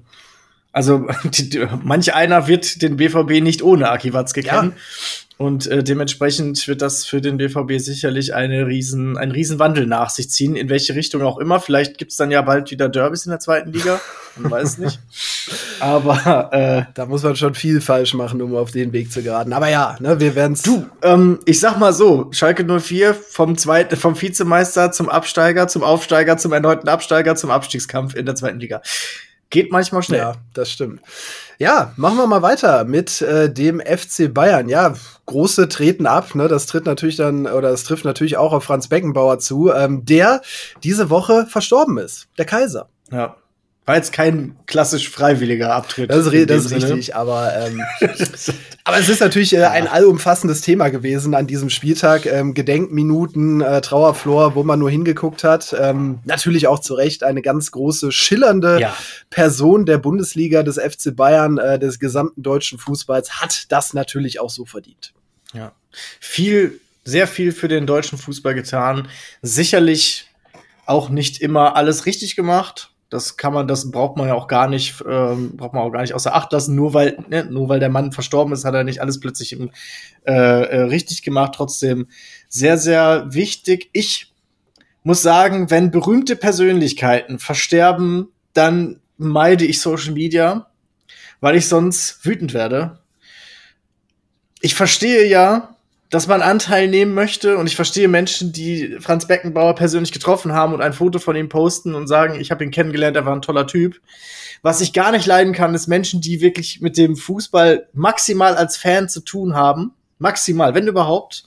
Also 0.71 1.07
die, 1.23 1.49
die, 1.49 1.67
manch 1.81 2.13
einer 2.13 2.45
wird 2.45 2.83
den 2.83 2.97
BVB 2.97 3.41
nicht 3.41 3.63
ohne 3.63 3.89
Aki 3.89 4.13
Watzke 4.13 4.43
kennen. 4.43 4.73
Und 5.37 5.67
äh, 5.67 5.83
dementsprechend 5.83 6.65
wird 6.65 6.81
das 6.81 7.05
für 7.05 7.19
den 7.19 7.35
BVB 7.35 7.77
sicherlich 7.77 8.33
eine 8.33 8.67
riesen, 8.67 9.17
ein 9.17 9.31
Riesenwandel 9.31 9.85
nach 9.85 10.09
sich 10.09 10.29
ziehen, 10.29 10.55
in 10.55 10.69
welche 10.69 10.95
Richtung 10.95 11.23
auch 11.23 11.39
immer. 11.39 11.59
Vielleicht 11.59 11.97
gibt's 11.97 12.15
dann 12.15 12.31
ja 12.31 12.41
bald 12.41 12.71
wieder 12.71 12.87
Derbys 12.87 13.25
in 13.25 13.31
der 13.31 13.39
zweiten 13.39 13.73
Liga. 13.73 13.99
Man 14.37 14.49
weiß 14.49 14.77
nicht. 14.77 14.97
Aber 15.81 16.53
äh, 16.53 16.91
da 16.93 17.05
muss 17.05 17.23
man 17.23 17.35
schon 17.35 17.53
viel 17.53 17.81
falsch 17.81 18.13
machen, 18.13 18.41
um 18.41 18.55
auf 18.55 18.71
den 18.71 18.93
Weg 18.93 19.11
zu 19.11 19.21
geraten. 19.23 19.51
Aber 19.51 19.67
ja, 19.67 19.97
ne, 19.99 20.21
wir 20.21 20.35
werden's. 20.35 20.61
Du, 20.61 20.87
ähm, 21.01 21.39
ich 21.45 21.59
sag 21.59 21.77
mal 21.79 21.91
so: 21.91 22.29
Schalke 22.31 22.63
04 22.63 23.13
vom 23.13 23.57
zweiten, 23.57 23.97
vom 23.97 24.19
Vizemeister 24.19 24.93
zum 24.93 25.09
Absteiger, 25.09 25.67
zum 25.67 25.83
Aufsteiger, 25.83 26.37
zum 26.37 26.53
erneuten 26.53 26.87
Absteiger, 26.87 27.35
zum 27.35 27.51
Abstiegskampf 27.51 28.15
in 28.15 28.25
der 28.25 28.35
zweiten 28.35 28.59
Liga. 28.61 28.81
Geht 29.49 29.71
manchmal 29.71 30.01
schnell. 30.01 30.19
Ja, 30.19 30.35
das 30.53 30.71
stimmt. 30.71 31.01
Ja, 31.57 31.93
machen 31.95 32.17
wir 32.17 32.27
mal 32.27 32.41
weiter 32.41 32.83
mit 32.83 33.21
äh, 33.21 33.51
dem 33.51 33.79
FC 33.79 34.33
Bayern. 34.33 34.67
Ja, 34.67 34.93
große 35.25 35.69
treten 35.69 36.05
ab. 36.05 36.35
Ne? 36.35 36.47
Das 36.47 36.65
tritt 36.65 36.85
natürlich 36.85 37.15
dann, 37.15 37.47
oder 37.47 37.71
das 37.71 37.83
trifft 37.83 38.05
natürlich 38.05 38.37
auch 38.37 38.53
auf 38.53 38.65
Franz 38.65 38.87
Beckenbauer 38.87 39.39
zu, 39.39 39.71
ähm, 39.71 40.05
der 40.05 40.41
diese 40.83 41.09
Woche 41.09 41.45
verstorben 41.47 41.97
ist. 41.97 42.27
Der 42.37 42.45
Kaiser. 42.45 42.89
Ja. 43.11 43.35
War 43.85 43.97
jetzt 43.97 44.11
kein 44.11 44.55
klassisch 44.65 45.11
freiwilliger 45.11 45.75
Abtritt. 45.75 46.09
Das, 46.09 46.25
ist, 46.25 46.49
das 46.49 46.65
ist 46.65 46.73
richtig, 46.73 47.15
aber, 47.15 47.53
ähm, 47.55 47.83
aber 48.83 48.97
es 48.97 49.09
ist 49.09 49.19
natürlich 49.19 49.53
äh, 49.53 49.65
ein 49.65 49.87
allumfassendes 49.87 50.61
Thema 50.61 50.89
gewesen 50.89 51.35
an 51.35 51.45
diesem 51.45 51.69
Spieltag. 51.69 52.25
Ähm, 52.25 52.55
Gedenkminuten, 52.55 53.61
äh, 53.61 53.81
Trauerflor, 53.81 54.55
wo 54.55 54.63
man 54.63 54.79
nur 54.79 54.89
hingeguckt 54.89 55.43
hat. 55.43 55.75
Ähm, 55.79 56.17
natürlich 56.25 56.65
auch 56.65 56.79
zu 56.79 56.95
Recht 56.95 57.21
eine 57.21 57.43
ganz 57.43 57.71
große, 57.71 58.11
schillernde 58.11 58.79
ja. 58.81 58.97
Person 59.29 59.85
der 59.85 59.99
Bundesliga, 59.99 60.63
des 60.63 60.77
FC 60.77 61.15
Bayern, 61.15 61.59
äh, 61.59 61.77
des 61.77 61.99
gesamten 61.99 62.41
deutschen 62.41 62.79
Fußballs, 62.79 63.39
hat 63.39 63.71
das 63.71 63.93
natürlich 63.93 64.39
auch 64.39 64.49
so 64.49 64.65
verdient. 64.65 65.13
Ja. 65.53 65.73
Viel, 66.19 66.79
sehr 67.03 67.27
viel 67.27 67.51
für 67.51 67.67
den 67.67 67.85
deutschen 67.85 68.17
Fußball 68.17 68.55
getan. 68.55 69.09
Sicherlich 69.43 70.25
auch 70.87 71.09
nicht 71.09 71.39
immer 71.39 71.75
alles 71.75 72.07
richtig 72.07 72.35
gemacht 72.35 72.89
das 73.09 73.37
kann 73.37 73.53
man, 73.53 73.67
das 73.67 73.91
braucht 73.91 74.17
man 74.17 74.27
ja 74.27 74.33
auch 74.33 74.47
gar 74.47 74.67
nicht, 74.67 75.03
ähm, 75.07 75.55
braucht 75.55 75.73
man 75.73 75.83
auch 75.83 75.91
gar 75.91 76.01
nicht 76.01 76.13
außer 76.13 76.33
Acht 76.33 76.51
lassen. 76.51 76.75
Nur 76.75 76.93
weil, 76.93 77.17
ne, 77.29 77.45
nur 77.45 77.69
weil 77.69 77.79
der 77.79 77.89
Mann 77.89 78.11
verstorben 78.11 78.53
ist, 78.53 78.65
hat 78.65 78.73
er 78.73 78.83
nicht 78.83 79.01
alles 79.01 79.19
plötzlich 79.19 79.53
im, 79.53 79.71
äh, 80.25 80.33
äh, 80.33 80.81
richtig 80.83 81.21
gemacht. 81.21 81.53
Trotzdem 81.55 82.07
sehr, 82.49 82.77
sehr 82.77 83.27
wichtig. 83.33 83.89
Ich 83.93 84.33
muss 85.03 85.21
sagen, 85.21 85.69
wenn 85.69 85.91
berühmte 85.91 86.35
Persönlichkeiten 86.35 87.37
versterben, 87.37 88.29
dann 88.53 88.99
meide 89.17 89.65
ich 89.65 89.79
Social 89.79 90.13
Media, 90.13 90.67
weil 91.41 91.55
ich 91.55 91.67
sonst 91.67 92.25
wütend 92.25 92.53
werde. 92.53 92.99
Ich 94.61 94.73
verstehe 94.73 95.27
ja, 95.27 95.74
dass 96.09 96.27
man 96.27 96.41
Anteil 96.41 96.87
nehmen 96.87 97.13
möchte. 97.13 97.57
Und 97.57 97.67
ich 97.67 97.75
verstehe 97.75 98.07
Menschen, 98.07 98.51
die 98.51 98.97
Franz 98.99 99.27
Beckenbauer 99.27 99.75
persönlich 99.75 100.11
getroffen 100.11 100.53
haben 100.53 100.73
und 100.73 100.81
ein 100.81 100.93
Foto 100.93 101.19
von 101.19 101.35
ihm 101.35 101.49
posten 101.49 101.95
und 101.95 102.07
sagen, 102.07 102.39
ich 102.39 102.51
habe 102.51 102.63
ihn 102.63 102.71
kennengelernt, 102.71 103.15
er 103.15 103.25
war 103.25 103.35
ein 103.35 103.41
toller 103.41 103.67
Typ. 103.67 103.99
Was 104.61 104.81
ich 104.81 104.93
gar 104.93 105.11
nicht 105.11 105.25
leiden 105.25 105.53
kann, 105.53 105.75
ist 105.75 105.87
Menschen, 105.87 106.21
die 106.21 106.41
wirklich 106.41 106.81
mit 106.81 106.97
dem 106.97 107.15
Fußball 107.15 107.87
maximal 107.93 108.55
als 108.55 108.77
Fan 108.77 109.09
zu 109.09 109.21
tun 109.21 109.55
haben. 109.55 109.93
Maximal, 110.17 110.73
wenn 110.73 110.87
überhaupt. 110.87 111.43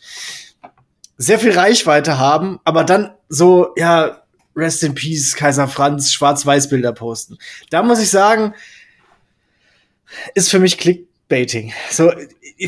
Sehr 1.17 1.39
viel 1.39 1.53
Reichweite 1.53 2.19
haben, 2.19 2.61
aber 2.65 2.85
dann 2.85 3.11
so, 3.29 3.75
ja, 3.77 4.23
Rest 4.55 4.83
in 4.83 4.95
Peace, 4.95 5.35
Kaiser 5.35 5.69
Franz, 5.69 6.13
Schwarz-Weiß-Bilder 6.13 6.93
posten. 6.93 7.39
Da 7.71 7.83
muss 7.83 8.01
ich 8.01 8.11
sagen, 8.11 8.55
ist 10.35 10.51
für 10.51 10.59
mich 10.59 11.08
Clickbaiting. 11.29 11.73
So, 11.91 12.11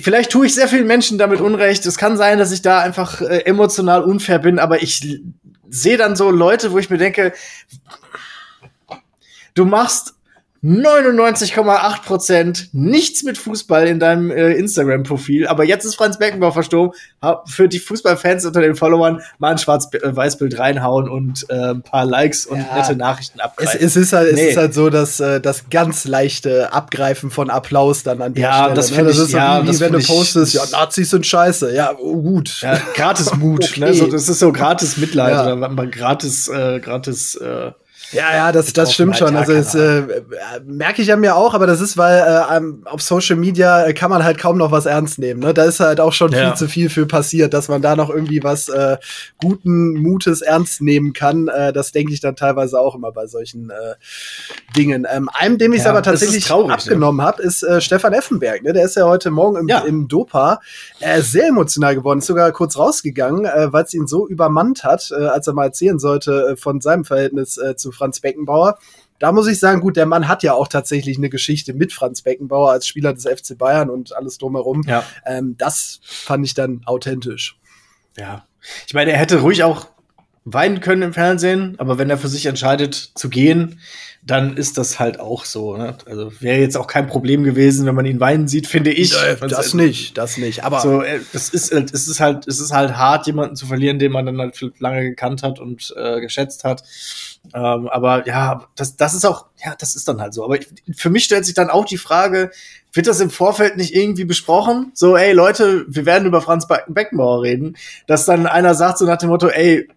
vielleicht 0.02 0.30
tue 0.30 0.46
ich 0.46 0.54
sehr 0.54 0.68
vielen 0.68 0.86
Menschen 0.86 1.18
damit 1.18 1.40
Unrecht. 1.40 1.86
Es 1.86 1.98
kann 1.98 2.16
sein, 2.16 2.38
dass 2.38 2.52
ich 2.52 2.62
da 2.62 2.80
einfach 2.80 3.20
äh, 3.20 3.40
emotional 3.44 4.02
unfair 4.02 4.38
bin, 4.38 4.58
aber 4.58 4.82
ich 4.82 5.20
sehe 5.68 5.96
dann 5.96 6.16
so 6.16 6.30
Leute, 6.30 6.72
wo 6.72 6.78
ich 6.78 6.90
mir 6.90 6.98
denke, 6.98 7.32
du 9.54 9.64
machst 9.64 10.14
99,8 10.62 12.02
Prozent 12.02 12.68
nichts 12.72 13.22
mit 13.22 13.38
Fußball 13.38 13.86
in 13.86 13.98
deinem 13.98 14.30
äh, 14.30 14.52
Instagram-Profil. 14.52 15.46
Aber 15.46 15.64
jetzt 15.64 15.86
ist 15.86 15.94
Franz 15.94 16.18
Beckenbauer 16.18 16.52
verstorben. 16.52 16.94
Für 17.46 17.66
die 17.66 17.78
Fußballfans 17.78 18.44
unter 18.44 18.60
den 18.60 18.74
Followern 18.74 19.22
mal 19.38 19.52
ein 19.52 19.58
Schwarz-Weiß-Bild 19.58 20.58
reinhauen 20.58 21.08
und 21.08 21.46
äh, 21.48 21.70
ein 21.70 21.82
paar 21.82 22.04
Likes 22.04 22.44
und 22.44 22.58
ja, 22.58 22.76
nette 22.76 22.94
Nachrichten 22.94 23.40
abgreifen. 23.40 23.78
Es, 23.80 23.96
es, 23.96 23.96
ist, 23.96 24.12
halt, 24.12 24.34
nee. 24.34 24.42
es 24.42 24.50
ist 24.50 24.56
halt 24.58 24.74
so, 24.74 24.90
dass 24.90 25.18
äh, 25.18 25.40
das 25.40 25.70
ganz 25.70 26.04
leichte 26.04 26.72
Abgreifen 26.74 27.30
von 27.30 27.48
Applaus 27.48 28.02
dann 28.02 28.20
an 28.20 28.34
der 28.34 28.42
ja, 28.42 28.58
Stelle. 28.64 28.74
Das, 28.74 28.90
ne? 28.90 29.04
das 29.04 29.18
ist 29.18 29.32
ja, 29.32 29.62
wie, 29.62 29.66
das 29.66 29.80
wenn 29.80 29.92
du 29.92 30.00
postest, 30.00 30.52
ja, 30.52 30.62
Nazis 30.72 31.08
sind 31.08 31.26
scheiße. 31.26 31.74
Ja, 31.74 31.94
oh, 31.98 32.20
gut. 32.20 32.60
Ja, 32.60 32.78
gratis 32.94 33.34
Mut. 33.34 33.64
okay. 33.64 33.80
ne? 33.80 33.94
so, 33.94 34.06
das 34.08 34.28
ist 34.28 34.38
so 34.38 34.52
gratis 34.52 34.98
Mitleid 34.98 35.32
ja. 35.32 35.54
oder 35.54 35.86
gratis, 35.86 36.48
äh, 36.48 36.80
gratis 36.80 37.34
äh, 37.36 37.72
ja, 38.12 38.34
ja, 38.34 38.52
das, 38.52 38.72
das 38.72 38.92
stimmt 38.92 39.16
schon. 39.16 39.36
Also 39.36 39.52
das 39.52 39.74
äh, 39.74 40.22
merke 40.64 41.02
ich 41.02 41.08
ja 41.08 41.16
mir 41.16 41.36
auch, 41.36 41.54
aber 41.54 41.66
das 41.66 41.80
ist, 41.80 41.96
weil 41.96 42.18
äh, 42.18 42.88
auf 42.88 43.02
Social 43.02 43.36
Media 43.36 43.92
kann 43.92 44.10
man 44.10 44.24
halt 44.24 44.38
kaum 44.38 44.58
noch 44.58 44.72
was 44.72 44.86
ernst 44.86 45.18
nehmen. 45.18 45.40
Ne? 45.40 45.54
Da 45.54 45.64
ist 45.64 45.80
halt 45.80 46.00
auch 46.00 46.12
schon 46.12 46.32
ja. 46.32 46.48
viel 46.48 46.54
zu 46.56 46.68
viel 46.68 46.90
für 46.90 47.06
passiert, 47.06 47.54
dass 47.54 47.68
man 47.68 47.82
da 47.82 47.94
noch 47.94 48.10
irgendwie 48.10 48.42
was 48.42 48.68
äh, 48.68 48.96
guten 49.40 49.94
Mutes 49.94 50.40
ernst 50.42 50.80
nehmen 50.80 51.12
kann. 51.12 51.48
Äh, 51.48 51.72
das 51.72 51.92
denke 51.92 52.12
ich 52.12 52.20
dann 52.20 52.34
teilweise 52.36 52.80
auch 52.80 52.94
immer 52.94 53.12
bei 53.12 53.26
solchen 53.26 53.70
äh, 53.70 53.94
Dingen. 54.76 55.06
Ähm, 55.10 55.28
einem, 55.32 55.58
dem 55.58 55.72
ich 55.72 55.80
es 55.80 55.84
ja, 55.84 55.90
aber 55.90 56.02
tatsächlich 56.02 56.44
traurig, 56.44 56.72
abgenommen 56.72 57.20
ja. 57.20 57.26
habe, 57.26 57.42
ist 57.42 57.62
äh, 57.62 57.80
Stefan 57.80 58.12
Effenberg. 58.12 58.62
Ne? 58.62 58.72
Der 58.72 58.84
ist 58.84 58.96
ja 58.96 59.04
heute 59.04 59.30
Morgen 59.30 59.56
im, 59.56 59.68
ja. 59.68 59.80
im 59.80 60.08
Dopa 60.08 60.60
äh, 60.98 61.20
sehr 61.20 61.48
emotional 61.48 61.94
geworden, 61.94 62.18
ist 62.18 62.26
sogar 62.26 62.50
kurz 62.52 62.76
rausgegangen, 62.76 63.44
äh, 63.44 63.72
weil 63.72 63.84
es 63.84 63.94
ihn 63.94 64.06
so 64.06 64.26
übermannt 64.26 64.82
hat, 64.84 65.10
äh, 65.12 65.26
als 65.26 65.46
er 65.46 65.52
mal 65.52 65.66
erzählen 65.66 65.98
sollte 65.98 66.50
äh, 66.52 66.56
von 66.56 66.80
seinem 66.80 67.04
Verhältnis 67.04 67.56
äh, 67.56 67.76
zu 67.76 67.92
Franz 68.00 68.20
Beckenbauer. 68.20 68.78
Da 69.18 69.32
muss 69.32 69.46
ich 69.46 69.60
sagen, 69.60 69.82
gut, 69.82 69.96
der 69.96 70.06
Mann 70.06 70.28
hat 70.28 70.42
ja 70.42 70.54
auch 70.54 70.66
tatsächlich 70.66 71.18
eine 71.18 71.28
Geschichte 71.28 71.74
mit 71.74 71.92
Franz 71.92 72.22
Beckenbauer 72.22 72.70
als 72.70 72.86
Spieler 72.86 73.12
des 73.12 73.24
FC 73.24 73.56
Bayern 73.58 73.90
und 73.90 74.16
alles 74.16 74.38
drumherum. 74.38 74.82
Ja. 74.86 75.04
Ähm, 75.26 75.56
das 75.58 76.00
fand 76.02 76.46
ich 76.46 76.54
dann 76.54 76.80
authentisch. 76.86 77.58
Ja. 78.16 78.46
Ich 78.86 78.94
meine, 78.94 79.12
er 79.12 79.18
hätte 79.18 79.40
ruhig 79.40 79.62
auch 79.62 79.86
weinen 80.46 80.80
können 80.80 81.02
im 81.02 81.12
Fernsehen, 81.12 81.74
aber 81.78 81.98
wenn 81.98 82.08
er 82.08 82.16
für 82.16 82.28
sich 82.28 82.46
entscheidet 82.46 82.94
zu 83.14 83.28
gehen, 83.28 83.78
dann 84.22 84.56
ist 84.56 84.76
das 84.76 85.00
halt 85.00 85.18
auch 85.18 85.44
so. 85.44 85.76
Ne? 85.76 85.96
Also 86.06 86.32
wäre 86.40 86.58
jetzt 86.58 86.76
auch 86.76 86.86
kein 86.86 87.06
Problem 87.06 87.42
gewesen, 87.42 87.86
wenn 87.86 87.94
man 87.94 88.04
ihn 88.04 88.20
weinen 88.20 88.48
sieht, 88.48 88.66
finde 88.66 88.90
ich. 88.90 89.14
das 89.50 89.74
nicht, 89.74 90.18
das 90.18 90.36
nicht. 90.36 90.64
Aber 90.64 90.80
so, 90.80 91.02
äh, 91.02 91.20
das 91.32 91.48
ist, 91.48 91.72
äh, 91.72 91.84
es 91.92 92.06
ist 92.06 92.20
halt, 92.20 92.46
es 92.46 92.60
ist 92.60 92.72
halt 92.72 92.96
hart, 92.96 93.26
jemanden 93.26 93.56
zu 93.56 93.66
verlieren, 93.66 93.98
den 93.98 94.12
man 94.12 94.26
dann 94.26 94.38
halt 94.38 94.58
lange 94.78 95.02
gekannt 95.02 95.42
hat 95.42 95.58
und 95.58 95.94
äh, 95.96 96.20
geschätzt 96.20 96.64
hat. 96.64 96.84
Ähm, 97.52 97.88
aber 97.88 98.26
ja, 98.26 98.66
das, 98.76 98.96
das 98.96 99.14
ist 99.14 99.24
auch, 99.24 99.46
ja, 99.64 99.74
das 99.76 99.96
ist 99.96 100.06
dann 100.06 100.20
halt 100.20 100.34
so. 100.34 100.44
Aber 100.44 100.58
für 100.94 101.10
mich 101.10 101.24
stellt 101.24 101.44
sich 101.44 101.54
dann 101.54 101.70
auch 101.70 101.84
die 101.84 101.98
Frage, 101.98 102.50
wird 102.92 103.06
das 103.06 103.20
im 103.20 103.30
Vorfeld 103.30 103.76
nicht 103.76 103.94
irgendwie 103.94 104.24
besprochen? 104.24 104.92
So, 104.94 105.16
ey 105.16 105.32
Leute, 105.32 105.84
wir 105.88 106.06
werden 106.06 106.26
über 106.26 106.42
Franz 106.42 106.66
Beckenbauer 106.66 107.42
reden, 107.42 107.76
dass 108.06 108.26
dann 108.26 108.46
einer 108.46 108.74
sagt 108.74 108.98
so 108.98 109.06
nach 109.06 109.18
dem 109.18 109.30
Motto, 109.30 109.48
ey, 109.48 109.88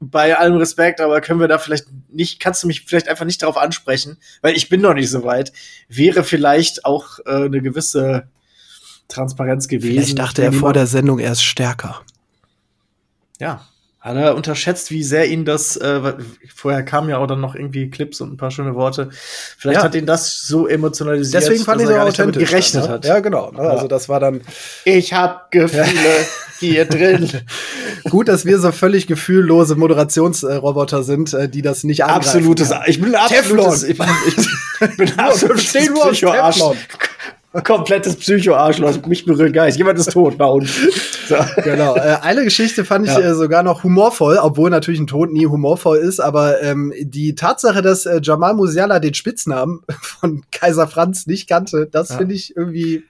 bei 0.00 0.36
allem 0.36 0.56
Respekt, 0.56 1.00
aber 1.00 1.20
können 1.20 1.40
wir 1.40 1.48
da 1.48 1.58
vielleicht 1.58 1.86
nicht, 2.10 2.40
kannst 2.40 2.62
du 2.62 2.66
mich 2.66 2.84
vielleicht 2.86 3.08
einfach 3.08 3.24
nicht 3.24 3.42
darauf 3.42 3.56
ansprechen, 3.56 4.18
weil 4.42 4.54
ich 4.54 4.68
bin 4.68 4.80
noch 4.80 4.94
nicht 4.94 5.10
so 5.10 5.24
weit, 5.24 5.52
wäre 5.88 6.24
vielleicht 6.24 6.84
auch 6.84 7.18
äh, 7.26 7.44
eine 7.44 7.62
gewisse 7.62 8.28
Transparenz 9.08 9.68
gewesen. 9.68 10.00
Ich 10.00 10.14
dachte 10.14 10.42
er 10.42 10.52
vor 10.52 10.72
der 10.72 10.86
Sendung 10.86 11.18
erst 11.18 11.44
stärker. 11.44 12.02
Ja, 13.40 13.66
hat 14.04 14.16
er 14.16 14.34
unterschätzt, 14.36 14.90
wie 14.90 15.02
sehr 15.02 15.28
ihn 15.28 15.46
das, 15.46 15.78
äh, 15.78 16.12
vorher 16.54 16.82
kamen 16.82 17.08
ja 17.08 17.16
auch 17.16 17.26
dann 17.26 17.40
noch 17.40 17.54
irgendwie 17.54 17.88
Clips 17.88 18.20
und 18.20 18.34
ein 18.34 18.36
paar 18.36 18.50
schöne 18.50 18.74
Worte. 18.74 19.08
Vielleicht 19.56 19.78
ja. 19.78 19.84
hat 19.84 19.94
ihn 19.94 20.04
das 20.04 20.46
so 20.46 20.66
emotionalisiert, 20.66 21.42
Deswegen 21.42 21.64
fand 21.64 21.80
ich 21.80 21.88
so 21.88 21.94
authentisch 21.94 22.50
gerechnet 22.50 22.82
dann, 22.82 22.90
ne? 22.90 22.96
hat. 22.96 23.04
Ja, 23.06 23.20
genau. 23.20 23.50
Ne? 23.50 23.60
Also 23.60 23.88
das 23.88 24.10
war 24.10 24.20
dann. 24.20 24.42
Ich 24.84 25.14
hab 25.14 25.50
Gefühle 25.50 25.86
hier 26.60 26.84
drin. 26.84 27.30
Gut, 28.10 28.28
dass 28.28 28.44
wir 28.44 28.58
so 28.58 28.72
völlig 28.72 29.06
gefühllose 29.06 29.74
Moderationsroboter 29.74 31.02
sind, 31.02 31.32
äh, 31.32 31.48
die 31.48 31.62
das 31.62 31.82
nicht 31.82 32.04
angreifen. 32.04 32.28
Absolutes. 32.28 32.70
Kann. 32.70 32.82
Ich 32.86 33.00
bin 33.00 33.14
absolutes. 33.14 33.84
Ich 33.84 33.96
bin, 33.96 34.08
ich 34.90 34.96
bin 34.98 35.12
absolutes 35.18 35.72
Teflon 35.72 36.14
komplettes 37.62 38.16
Psycho-Arschloch. 38.16 39.06
Mich 39.06 39.24
berührt 39.24 39.52
gar 39.52 39.66
nicht. 39.66 39.78
Jemand 39.78 39.98
ist 39.98 40.10
tot 40.10 40.36
bei 40.36 40.46
uns. 40.46 40.70
So. 41.28 41.36
Genau. 41.62 41.94
Äh, 41.96 42.18
eine 42.22 42.44
Geschichte 42.44 42.84
fand 42.84 43.06
ich 43.06 43.14
ja. 43.14 43.20
äh, 43.20 43.34
sogar 43.34 43.62
noch 43.62 43.84
humorvoll, 43.84 44.38
obwohl 44.42 44.70
natürlich 44.70 45.00
ein 45.00 45.06
Tod 45.06 45.32
nie 45.32 45.46
humorvoll 45.46 45.98
ist. 45.98 46.20
Aber 46.20 46.60
ähm, 46.62 46.92
die 47.00 47.34
Tatsache, 47.34 47.80
dass 47.80 48.06
äh, 48.06 48.20
Jamal 48.22 48.54
Musiala 48.54 48.98
den 48.98 49.14
Spitznamen 49.14 49.82
von 50.02 50.42
Kaiser 50.50 50.88
Franz 50.88 51.26
nicht 51.26 51.48
kannte, 51.48 51.88
das 51.90 52.10
ja. 52.10 52.18
finde 52.18 52.34
ich 52.34 52.56
irgendwie 52.56 53.04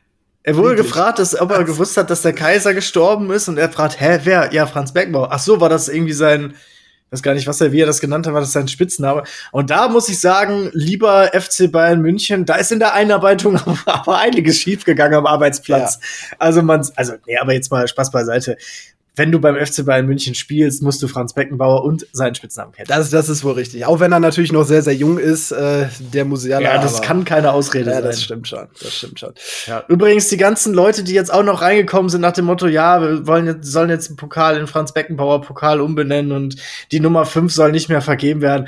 er 0.47 0.57
wurde 0.57 0.69
Wirklich? 0.69 0.89
gefragt, 0.89 1.19
dass, 1.21 1.41
ob 1.41 1.51
er 1.53 1.65
gewusst 1.65 1.97
hat, 1.97 2.11
dass 2.11 2.21
der 2.21 2.35
Kaiser 2.35 2.75
gestorben 2.75 3.31
ist 3.31 3.49
und 3.49 3.57
er 3.57 3.71
fragt, 3.71 3.99
hä, 3.99 4.21
wer? 4.25 4.53
Ja, 4.53 4.67
Franz 4.67 4.93
Beckenbauer. 4.93 5.29
Ach 5.31 5.39
so, 5.39 5.59
war 5.59 5.71
das 5.71 5.89
irgendwie 5.89 6.13
sein, 6.13 6.53
weiß 7.15 7.23
gar 7.23 7.35
nicht, 7.35 7.47
was 7.47 7.61
er, 7.61 7.73
wie 7.73 7.81
er 7.81 7.87
das 7.87 8.01
genannt 8.01 8.27
hat, 8.27 8.35
war 8.35 8.41
das 8.41 8.53
sein 8.53 8.69
Spitzname. 8.69 9.25
Und 9.53 9.71
da 9.71 9.89
muss 9.89 10.09
ich 10.09 10.21
sagen, 10.21 10.71
lieber 10.73 11.31
FC 11.33 11.71
Bayern 11.71 12.01
München, 12.01 12.45
da 12.45 12.57
ist 12.57 12.73
in 12.73 12.81
der 12.81 12.95
Einarbeitung 12.95 13.59
aber 13.87 14.19
einiges 14.19 14.59
schiefgegangen 14.59 15.15
am 15.15 15.27
Arbeitsplatz. 15.27 15.99
Ja. 16.01 16.37
Also 16.39 16.63
man, 16.63 16.87
also, 16.97 17.15
nee, 17.27 17.39
aber 17.39 17.55
jetzt 17.55 17.71
mal 17.71 17.87
Spaß 17.87 18.11
beiseite 18.11 18.57
wenn 19.17 19.31
du 19.31 19.39
beim 19.39 19.55
FC 19.55 19.85
Bayern 19.85 20.07
München 20.07 20.35
spielst, 20.35 20.83
musst 20.83 21.01
du 21.01 21.07
Franz 21.07 21.35
Beckenbauer 21.35 21.85
und 21.85 22.07
seinen 22.13 22.35
Spitznamen 22.35 22.73
kennen. 22.73 22.89
Das, 22.89 23.11
das 23.11 23.29
ist 23.29 23.45
wohl 23.45 23.53
richtig. 23.53 23.87
Auch 23.87 24.01
wenn 24.01 24.11
er 24.11 24.19
natürlich 24.19 24.51
noch 24.51 24.65
sehr, 24.65 24.83
sehr 24.83 24.95
jung 24.95 25.19
ist, 25.19 25.53
äh, 25.53 25.87
der 26.01 26.25
Musiala. 26.25 26.75
Ja, 26.75 26.83
das 26.83 27.01
kann 27.01 27.25
keine 27.25 27.53
Ausrede 27.53 27.91
ja, 27.91 27.97
sein. 27.97 28.05
Das 28.05 28.23
stimmt 28.23 28.49
schon. 28.49 28.67
Das 28.83 28.97
stimmt 28.97 29.21
schon. 29.21 29.33
Ja. 29.67 29.85
Übrigens, 29.87 30.29
die 30.29 30.37
ganzen 30.37 30.75
Leute, 30.75 31.05
die 31.05 31.13
jetzt 31.13 31.33
auch 31.33 31.45
noch 31.45 31.63
reingekommen 31.63 32.09
sind 32.09 32.23
nach 32.23 32.33
dem 32.33 32.47
Motto, 32.47 32.67
ja, 32.67 33.01
wir 33.01 33.27
wollen 33.27 33.47
jetzt, 33.47 33.71
sollen 33.71 33.89
jetzt 33.89 34.09
den 34.09 34.17
Pokal 34.17 34.57
in 34.57 34.67
Franz 34.67 34.93
Beckenbauer 34.93 35.43
Pokal 35.43 35.81
umbenennen 35.81 36.33
und 36.33 36.57
die 36.91 36.99
Nummer 36.99 37.25
5 37.25 37.53
soll 37.53 37.71
nicht 37.71 37.89
mehr 37.89 38.03
vergeben 38.03 38.41
werden. 38.41 38.67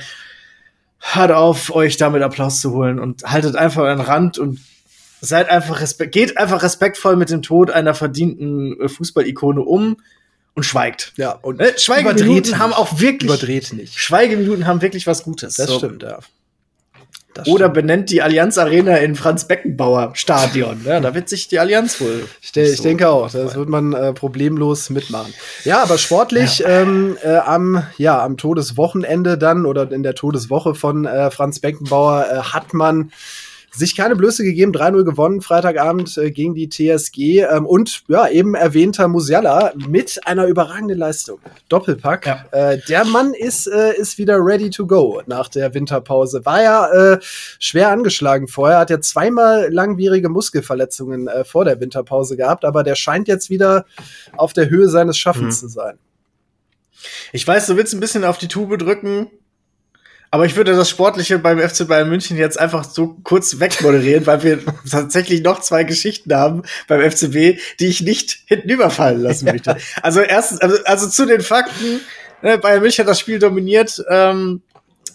Hört 1.01 1.33
auf, 1.33 1.75
euch 1.75 1.97
damit 1.97 2.23
Applaus 2.23 2.61
zu 2.61 2.73
holen 2.73 3.01
und 3.01 3.25
haltet 3.25 3.57
einfach 3.57 3.85
einen 3.85 4.01
Rand 4.01 4.39
und 4.39 4.61
seid 5.21 5.51
einfach 5.51 5.81
respekt, 5.81 6.13
geht 6.13 6.39
einfach 6.39 6.63
respektvoll 6.63 7.17
mit 7.17 7.31
dem 7.31 7.43
Tod 7.43 7.71
einer 7.71 7.95
verdienten 7.95 8.81
äh, 8.81 8.89
Fußballikone 8.89 9.61
um 9.61 9.97
und 10.57 10.65
schweigt. 10.65 11.13
Ja, 11.17 11.33
und 11.33 11.61
äh, 11.61 11.79
Schweigeminuten 11.79 12.59
haben 12.59 12.73
auch 12.73 12.99
wirklich 12.99 13.31
überdreht 13.31 13.73
nicht. 13.75 13.99
Schweigeminuten 13.99 14.67
haben 14.67 14.83
wirklich 14.83 15.07
was 15.07 15.23
Gutes. 15.23 15.57
Das 15.57 15.69
so. 15.69 15.79
stimmt, 15.79 16.03
ja. 16.03 16.19
Das 17.35 17.47
Oder 17.47 17.67
stimmt. 17.67 17.75
benennt 17.75 18.11
die 18.11 18.23
Allianz 18.23 18.57
Arena 18.57 18.97
in 18.97 19.15
Franz 19.15 19.47
Beckenbauer 19.47 20.13
Stadion. 20.15 20.81
Ja, 20.87 21.01
da 21.01 21.15
wird 21.15 21.29
sich 21.29 21.49
die 21.49 21.59
Allianz 21.59 22.01
wohl. 22.01 22.27
Ich, 22.41 22.57
ich 22.57 22.79
so 22.79 22.83
denke 22.83 23.11
auch, 23.11 23.31
das 23.31 23.55
wird 23.55 23.69
man 23.69 23.93
äh, 23.93 24.15
problemlos 24.15 24.89
mitmachen. 24.89 25.35
Ja, 25.65 25.83
aber 25.83 25.99
sportlich 25.99 26.61
ja. 26.61 26.69
Ähm, 26.69 27.19
äh, 27.23 27.37
am, 27.37 27.83
ja, 27.99 28.25
am 28.25 28.39
Todeswochenende 28.39 29.37
dann 29.37 29.67
oder 29.67 29.93
in 29.93 30.03
der 30.03 30.15
Todeswoche 30.15 30.75
von 30.75 31.05
äh, 31.05 31.31
Franz 31.31 31.61
Beckenbauer 31.61 32.27
äh, 32.31 32.37
hat 32.39 32.73
man 32.73 33.13
sich 33.77 33.97
keine 33.97 34.17
Blöße 34.17 34.43
gegeben, 34.43 34.73
3-0 34.73 35.05
gewonnen, 35.05 35.41
Freitagabend 35.41 36.17
äh, 36.17 36.31
gegen 36.31 36.55
die 36.55 36.69
TSG 36.69 37.43
ähm, 37.43 37.67
und 37.67 38.03
ja, 38.09 38.29
eben 38.29 38.55
erwähnter 38.55 39.09
Musiala 39.09 39.73
mit 39.89 40.21
einer 40.27 40.47
überragenden 40.47 40.99
Leistung. 40.99 41.39
Doppelpack. 41.69 42.27
Ja. 42.27 42.45
Äh, 42.53 42.81
der 42.89 43.05
Mann 43.05 43.35
ist, 43.35 43.67
äh, 43.67 43.95
ist 43.97 44.19
wieder 44.19 44.39
ready 44.39 44.71
to 44.71 44.87
go 44.87 45.23
nach 45.27 45.49
der 45.49 45.75
Winterpause. 45.75 46.45
War 46.45 46.63
ja 46.63 46.87
äh, 46.89 47.19
schwer 47.21 47.91
angeschlagen 47.91 48.49
vorher, 48.49 48.79
hat 48.79 48.91
ja 48.91 49.01
zweimal 49.01 49.73
langwierige 49.73 50.29
Muskelverletzungen 50.29 51.29
äh, 51.29 51.45
vor 51.45 51.65
der 51.65 51.81
Winterpause 51.81 52.37
gehabt, 52.37 52.65
aber 52.65 52.83
der 52.83 52.95
scheint 52.95 53.29
jetzt 53.29 53.51
wieder 53.51 53.85
auf 54.37 54.53
der 54.53 54.71
Höhe 54.71 54.89
seines 54.89 55.19
Schaffens 55.19 55.63
mhm. 55.63 55.69
zu 55.69 55.73
sein. 55.73 55.99
Ich 57.33 57.47
weiß, 57.47 57.67
du 57.67 57.77
willst 57.77 57.95
ein 57.95 58.01
bisschen 58.01 58.25
auf 58.25 58.39
die 58.39 58.49
Tube 58.49 58.79
drücken, 58.79 59.29
aber 60.31 60.47
ich 60.47 60.57
würde 60.57 60.75
das 60.75 60.91
Sportliche 60.91 61.39
beim 61.39 61.59
FC 61.59 61.87
Bayern 61.87 62.09
München 62.09 62.37
jetzt 62.37 62.59
einfach 62.59 62.85
so 62.85 63.17
kurz 63.23 63.61
wegmoderieren, 63.61 64.27
weil 64.27 64.43
wir 64.43 64.59
tatsächlich 64.91 65.43
noch 65.43 65.61
zwei 65.61 65.85
Geschichten 65.85 66.35
haben 66.35 66.63
beim 66.89 67.11
FCB, 67.11 67.59
die 67.81 67.87
ich 67.87 68.01
nicht 68.01 68.39
hinten 68.47 68.69
überfallen 68.69 69.21
lassen 69.21 69.47
möchte. 69.47 69.77
Also 70.03 70.21
erstens, 70.21 70.61
also, 70.61 70.77
also 70.85 71.09
zu 71.09 71.27
den 71.27 71.41
Fakten, 71.41 72.01
ne, 72.43 72.59
Bayern 72.59 72.83
München 72.83 73.05
hat 73.05 73.11
das 73.11 73.21
Spiel 73.21 73.39
dominiert, 73.39 74.03
ähm, 74.11 74.63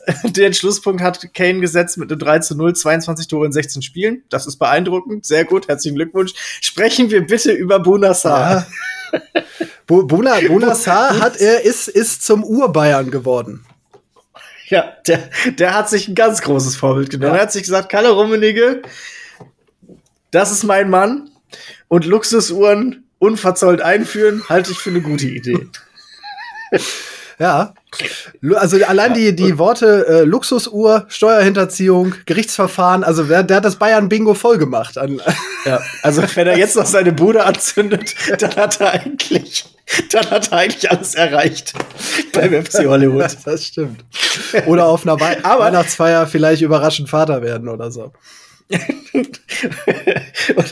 den 0.24 0.54
Schlusspunkt 0.54 1.02
hat 1.02 1.34
Kane 1.34 1.60
gesetzt 1.60 1.97
mit 1.97 2.12
einem 2.12 2.19
3 2.19 2.39
zu 2.39 2.56
0, 2.56 2.76
22 2.76 3.28
Tore 3.28 3.45
in 3.45 3.52
16 3.52 3.82
Spielen. 3.82 4.24
Das 4.30 4.47
ist 4.47 4.58
beeindruckend. 4.58 5.26
Sehr 5.26 5.45
gut. 5.45 5.67
Herzlichen 5.67 5.95
Glückwunsch. 5.95 6.34
Sprechen 6.62 7.12
wir 7.12 7.26
bitte 7.26 7.52
über 7.52 7.80
Bunassar. 7.80 8.67
Ja. 9.13 9.21
Buna, 9.88 10.39
Bunassar 10.47 11.19
hat 11.19 11.38
er 11.38 11.65
ist, 11.65 11.88
ist 11.89 12.24
zum 12.24 12.43
Urbayern 12.43 13.12
geworden. 13.12 13.65
Ja, 14.71 14.95
der, 15.05 15.29
der 15.60 15.73
hat 15.75 15.89
sich 15.89 16.07
ein 16.07 16.15
ganz 16.15 16.41
großes 16.41 16.77
Vorbild 16.77 17.10
genommen. 17.10 17.34
Ja. 17.34 17.39
Er 17.39 17.43
hat 17.43 17.51
sich 17.51 17.63
gesagt, 17.63 17.89
Kalle 17.89 18.10
Rummenigge, 18.10 18.81
das 20.31 20.51
ist 20.51 20.63
mein 20.63 20.89
Mann 20.89 21.29
und 21.89 22.05
Luxusuhren 22.05 23.03
unverzollt 23.19 23.81
einführen, 23.81 24.43
halte 24.47 24.71
ich 24.71 24.79
für 24.79 24.89
eine 24.89 25.01
gute 25.01 25.27
Idee. 25.27 25.67
Ja. 27.41 27.73
Also 28.54 28.77
allein 28.86 29.15
die, 29.15 29.36
die 29.36 29.58
Worte 29.58 30.06
äh, 30.08 30.21
Luxusuhr, 30.25 31.06
Steuerhinterziehung, 31.08 32.13
Gerichtsverfahren, 32.27 33.04
also 33.04 33.23
der, 33.23 33.41
der 33.41 33.58
hat 33.58 33.65
das 33.65 33.77
Bayern-Bingo 33.77 34.36
voll 34.36 34.60
gemacht. 34.60 34.99
An 34.99 35.19
ja, 35.65 35.82
also 36.04 36.21
wenn 36.36 36.45
er 36.45 36.60
jetzt 36.60 36.75
noch 36.75 36.86
seine 36.86 37.13
Bude 37.13 37.43
anzündet, 37.43 38.13
dann 38.38 38.56
hat 38.56 38.80
er 38.80 38.93
eigentlich, 38.93 39.65
dann 40.12 40.30
hat 40.30 40.51
er 40.51 40.60
eigentlich 40.60 40.91
alles 40.91 41.15
erreicht 41.15 41.73
beim 42.32 42.63
FC 42.63 42.86
Hollywood. 42.86 43.36
das 43.45 43.65
stimmt. 43.65 44.06
Oder 44.67 44.86
auf 44.86 45.01
einer 45.01 45.19
We 45.19 45.43
Aber 45.43 45.63
Weihnachtsfeier 45.63 46.27
vielleicht 46.27 46.62
überraschend 46.62 47.10
Vater 47.10 47.41
werden 47.41 47.69
oder 47.69 47.91
so. 47.91 48.13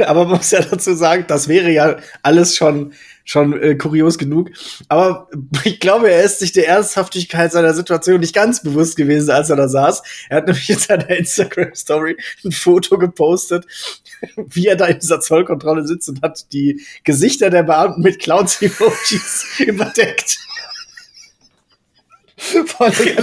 Aber 0.05 0.25
man 0.25 0.37
muss 0.37 0.51
ja 0.51 0.61
dazu 0.61 0.93
sagen, 0.93 1.25
das 1.27 1.47
wäre 1.47 1.71
ja 1.71 1.95
alles 2.21 2.55
schon 2.55 2.93
schon 3.29 3.61
äh, 3.61 3.75
kurios 3.75 4.17
genug. 4.17 4.49
Aber 4.87 5.29
ich 5.63 5.79
glaube, 5.79 6.11
er 6.11 6.23
ist 6.23 6.39
sich 6.39 6.51
der 6.51 6.67
Ernsthaftigkeit 6.67 7.51
seiner 7.51 7.73
Situation 7.73 8.19
nicht 8.19 8.33
ganz 8.33 8.63
bewusst 8.63 8.95
gewesen, 8.95 9.29
als 9.29 9.49
er 9.49 9.55
da 9.55 9.67
saß. 9.67 10.01
Er 10.29 10.37
hat 10.37 10.47
nämlich 10.47 10.69
in 10.69 10.79
seiner 10.79 11.09
Instagram-Story 11.17 12.17
ein 12.43 12.51
Foto 12.51 12.97
gepostet, 12.97 13.65
wie 14.35 14.67
er 14.67 14.75
da 14.75 14.87
in 14.87 14.99
dieser 14.99 15.19
Zollkontrolle 15.19 15.85
sitzt 15.85 16.09
und 16.09 16.21
hat 16.21 16.51
die 16.51 16.81
Gesichter 17.03 17.49
der 17.49 17.63
Beamten 17.63 18.01
mit 18.01 18.19
Clowns-Emojis 18.19 19.45
überdeckt. 19.59 20.39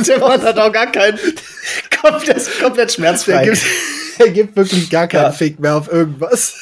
der 0.09 0.19
Mann 0.21 0.43
hat 0.43 0.59
auch 0.59 0.73
gar 0.73 0.93
keinen 0.93 1.19
komplett, 2.01 2.61
komplett 2.61 2.93
schmerzfrei. 2.93 3.33
Er 3.33 3.45
gibt, 3.45 3.65
er 4.19 4.31
gibt 4.31 4.57
wirklich 4.57 4.91
gar 4.91 5.09
keinen 5.09 5.23
ja. 5.25 5.33
Fick 5.33 5.59
mehr 5.59 5.75
auf 5.75 5.91
irgendwas. 5.91 6.55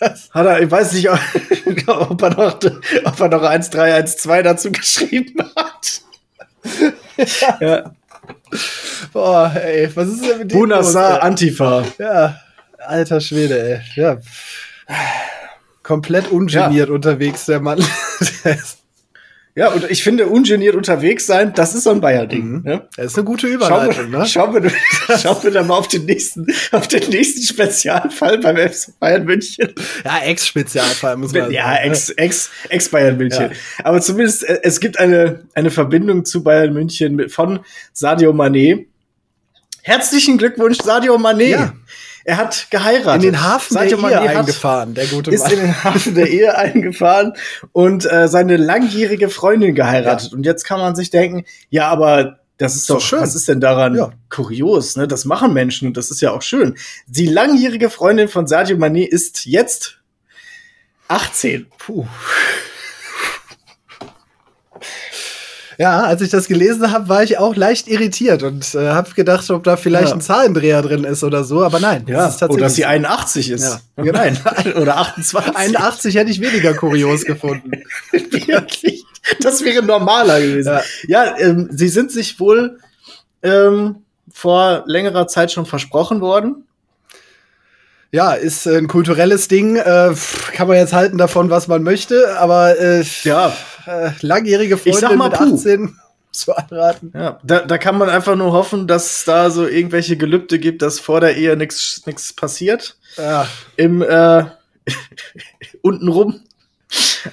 Hat 0.00 0.46
er, 0.46 0.60
ich 0.60 0.70
weiß 0.70 0.92
nicht, 0.92 1.08
ob 1.88 2.22
er 2.22 2.30
noch, 2.30 2.60
ob 3.04 3.20
er 3.20 3.28
noch 3.28 3.42
1312 3.42 4.42
dazu 4.42 4.72
geschrieben 4.72 5.42
hat. 5.56 6.02
ja. 7.60 7.90
Boah, 9.12 9.54
ey, 9.54 9.90
was 9.94 10.08
ist 10.08 10.24
denn 10.24 10.38
mit 10.38 10.50
dem? 10.50 10.58
Bunasa 10.58 11.18
Antifa. 11.18 11.84
Ja, 11.98 12.40
alter 12.78 13.20
Schwede, 13.20 13.82
ey. 13.94 14.00
Ja. 14.00 14.18
Komplett 15.82 16.30
ungeniert 16.30 16.88
ja. 16.88 16.94
unterwegs, 16.94 17.46
der 17.46 17.60
Mann. 17.60 17.78
Ja, 19.58 19.68
und 19.72 19.90
ich 19.90 20.02
finde, 20.04 20.26
ungeniert 20.26 20.74
unterwegs 20.74 21.26
sein, 21.26 21.54
das 21.54 21.74
ist 21.74 21.84
so 21.84 21.90
ein 21.90 22.02
Bayern-Ding. 22.02 22.46
Mhm. 22.46 22.62
Ne? 22.62 22.88
Das 22.94 23.06
ist 23.06 23.16
eine 23.16 23.24
gute 23.24 23.46
Schauen 23.46 23.54
Überleitung, 23.56 24.12
wir, 24.12 24.18
ne? 24.18 24.26
schauen, 24.26 24.62
wir, 24.62 24.70
schauen 25.18 25.50
dann 25.50 25.66
mal 25.66 25.78
auf 25.78 25.88
den 25.88 26.04
nächsten, 26.04 26.46
auf 26.72 26.88
den 26.88 27.08
nächsten 27.08 27.40
Spezialfall 27.42 28.36
beim 28.36 28.58
FC 28.58 28.98
Bayern 29.00 29.24
München. 29.24 29.72
Ja, 30.04 30.18
Ex-Spezialfall, 30.24 31.16
muss 31.16 31.32
man 31.32 31.50
Ja, 31.50 31.62
sagen. 31.72 31.84
ne? 31.86 31.90
ex, 31.90 32.10
ex, 32.10 32.50
ex 32.68 32.88
Bayern 32.90 33.16
München. 33.16 33.50
Ja. 33.50 33.82
Aber 33.82 34.02
zumindest, 34.02 34.44
äh, 34.44 34.60
es 34.62 34.78
gibt 34.78 34.98
eine, 34.98 35.40
eine 35.54 35.70
Verbindung 35.70 36.26
zu 36.26 36.42
Bayern 36.44 36.74
München 36.74 37.16
mit, 37.16 37.32
von 37.32 37.60
Sadio 37.94 38.32
Mané. 38.32 38.84
Herzlichen 39.80 40.36
Glückwunsch, 40.36 40.76
Sadio 40.84 41.16
Mané. 41.16 41.44
Ja. 41.44 41.72
Er 42.28 42.38
hat 42.38 42.66
geheiratet. 42.70 43.22
In 43.22 43.32
den 43.32 43.40
Hafen 43.40 43.74
Sadio 43.74 43.98
der 43.98 44.20
Ehe 44.22 44.30
eingefahren, 44.30 44.94
der 44.94 45.06
gute 45.06 45.30
ist 45.30 45.44
Mann. 45.44 45.52
in 45.52 45.58
den 45.60 45.84
Hafen 45.84 46.14
der 46.16 46.28
Ehe 46.28 46.58
eingefahren 46.58 47.34
und 47.70 48.04
äh, 48.10 48.26
seine 48.26 48.56
langjährige 48.56 49.28
Freundin 49.28 49.76
geheiratet. 49.76 50.32
Und 50.32 50.44
jetzt 50.44 50.64
kann 50.64 50.80
man 50.80 50.96
sich 50.96 51.10
denken, 51.10 51.44
ja, 51.70 51.86
aber 51.86 52.40
das 52.58 52.74
ist 52.74 52.90
doch 52.90 52.96
doch 52.96 53.00
schön. 53.02 53.20
Was 53.20 53.36
ist 53.36 53.46
denn 53.46 53.60
daran 53.60 53.94
Ja. 53.94 54.10
kurios? 54.28 54.96
Ne? 54.96 55.06
Das 55.06 55.24
machen 55.24 55.54
Menschen 55.54 55.86
und 55.86 55.96
das 55.96 56.10
ist 56.10 56.20
ja 56.20 56.32
auch 56.32 56.42
schön. 56.42 56.76
Die 57.06 57.26
langjährige 57.26 57.90
Freundin 57.90 58.26
von 58.26 58.48
Sadio 58.48 58.76
Mané 58.76 59.06
ist 59.06 59.46
jetzt 59.46 59.98
18. 61.06 61.66
Puh. 61.78 62.06
Ja, 65.78 66.04
als 66.04 66.22
ich 66.22 66.30
das 66.30 66.48
gelesen 66.48 66.90
habe, 66.92 67.08
war 67.08 67.22
ich 67.22 67.38
auch 67.38 67.54
leicht 67.54 67.86
irritiert 67.88 68.42
und 68.42 68.74
äh, 68.74 68.88
habe 68.90 69.10
gedacht, 69.12 69.48
ob 69.50 69.64
da 69.64 69.76
vielleicht 69.76 70.08
Ja. 70.08 70.14
ein 70.14 70.20
Zahlendreher 70.20 70.80
drin 70.82 71.04
ist 71.04 71.22
oder 71.22 71.44
so, 71.44 71.62
aber 71.64 71.80
nein. 71.80 72.04
Ja, 72.08 72.26
das 72.26 72.36
ist 72.36 72.42
oder 72.42 72.56
dass 72.60 72.74
sie 72.76 72.82
so. 72.82 72.88
81 72.88 73.50
ist. 73.50 73.62
Ja, 73.64 73.80
genau. 74.02 74.18
Nein, 74.18 74.38
oder 74.80 74.96
28. 74.98 75.56
81 75.56 76.14
hätte 76.16 76.30
ich 76.30 76.40
weniger 76.40 76.74
kurios 76.74 77.24
gefunden. 77.24 77.70
Wirklich. 78.12 79.04
Das 79.40 79.62
wäre 79.64 79.82
normaler 79.84 80.40
gewesen. 80.40 80.68
Ja. 81.08 81.24
Ja, 81.26 81.38
ähm, 81.38 81.68
sie 81.72 81.88
sind 81.88 82.10
sich 82.12 82.38
wohl 82.40 82.78
ähm, 83.42 83.96
vor 84.32 84.84
längerer 84.86 85.26
Zeit 85.28 85.52
schon 85.52 85.66
versprochen 85.66 86.20
worden. 86.20 86.65
Ja, 88.16 88.32
ist 88.32 88.64
äh, 88.66 88.78
ein 88.78 88.88
kulturelles 88.88 89.46
Ding. 89.46 89.76
Äh, 89.76 90.14
kann 90.54 90.68
man 90.68 90.78
jetzt 90.78 90.94
halten 90.94 91.18
davon, 91.18 91.50
was 91.50 91.68
man 91.68 91.82
möchte, 91.82 92.38
aber 92.38 92.80
äh, 92.80 93.04
Ja. 93.24 93.54
äh, 93.86 94.12
langjährige 94.22 94.78
Freundin 94.78 95.18
mal 95.18 95.28
mit 95.28 95.38
puh. 95.38 95.54
18 95.54 95.94
zu 96.32 96.56
heiraten. 96.56 97.12
Ja, 97.14 97.38
da, 97.42 97.60
da 97.60 97.76
kann 97.76 97.98
man 97.98 98.08
einfach 98.08 98.34
nur 98.34 98.52
hoffen, 98.52 98.86
dass 98.86 99.18
es 99.18 99.24
da 99.26 99.50
so 99.50 99.66
irgendwelche 99.68 100.16
Gelübde 100.16 100.58
gibt, 100.58 100.80
dass 100.80 100.98
vor 100.98 101.20
der 101.20 101.36
Ehe 101.36 101.58
nichts 101.58 102.04
nichts 102.06 102.32
passiert. 102.32 102.96
Ja, 103.18 103.46
Im 103.76 104.00
äh, 104.00 104.44
untenrum. 105.82 106.40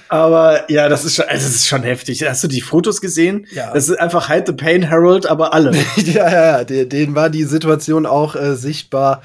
Aber 0.08 0.70
ja, 0.70 0.88
das 0.88 1.04
ist 1.04 1.16
schon, 1.16 1.24
also 1.26 1.46
das 1.46 1.54
ist 1.54 1.66
schon 1.68 1.82
heftig. 1.82 2.22
Hast 2.26 2.42
du 2.44 2.48
die 2.48 2.60
Fotos 2.60 3.00
gesehen? 3.00 3.46
Ja. 3.52 3.72
Das 3.72 3.88
ist 3.88 3.98
einfach 3.98 4.28
Hide 4.28 4.44
the 4.46 4.52
Pain 4.52 4.82
Herald, 4.82 5.26
aber 5.26 5.52
alle. 5.54 5.72
ja, 5.96 6.30
ja, 6.30 6.30
ja. 6.58 6.64
de- 6.64 6.86
Denen 6.86 7.14
war 7.14 7.30
die 7.30 7.44
Situation 7.44 8.06
auch 8.06 8.36
äh, 8.36 8.56
sichtbar 8.56 9.22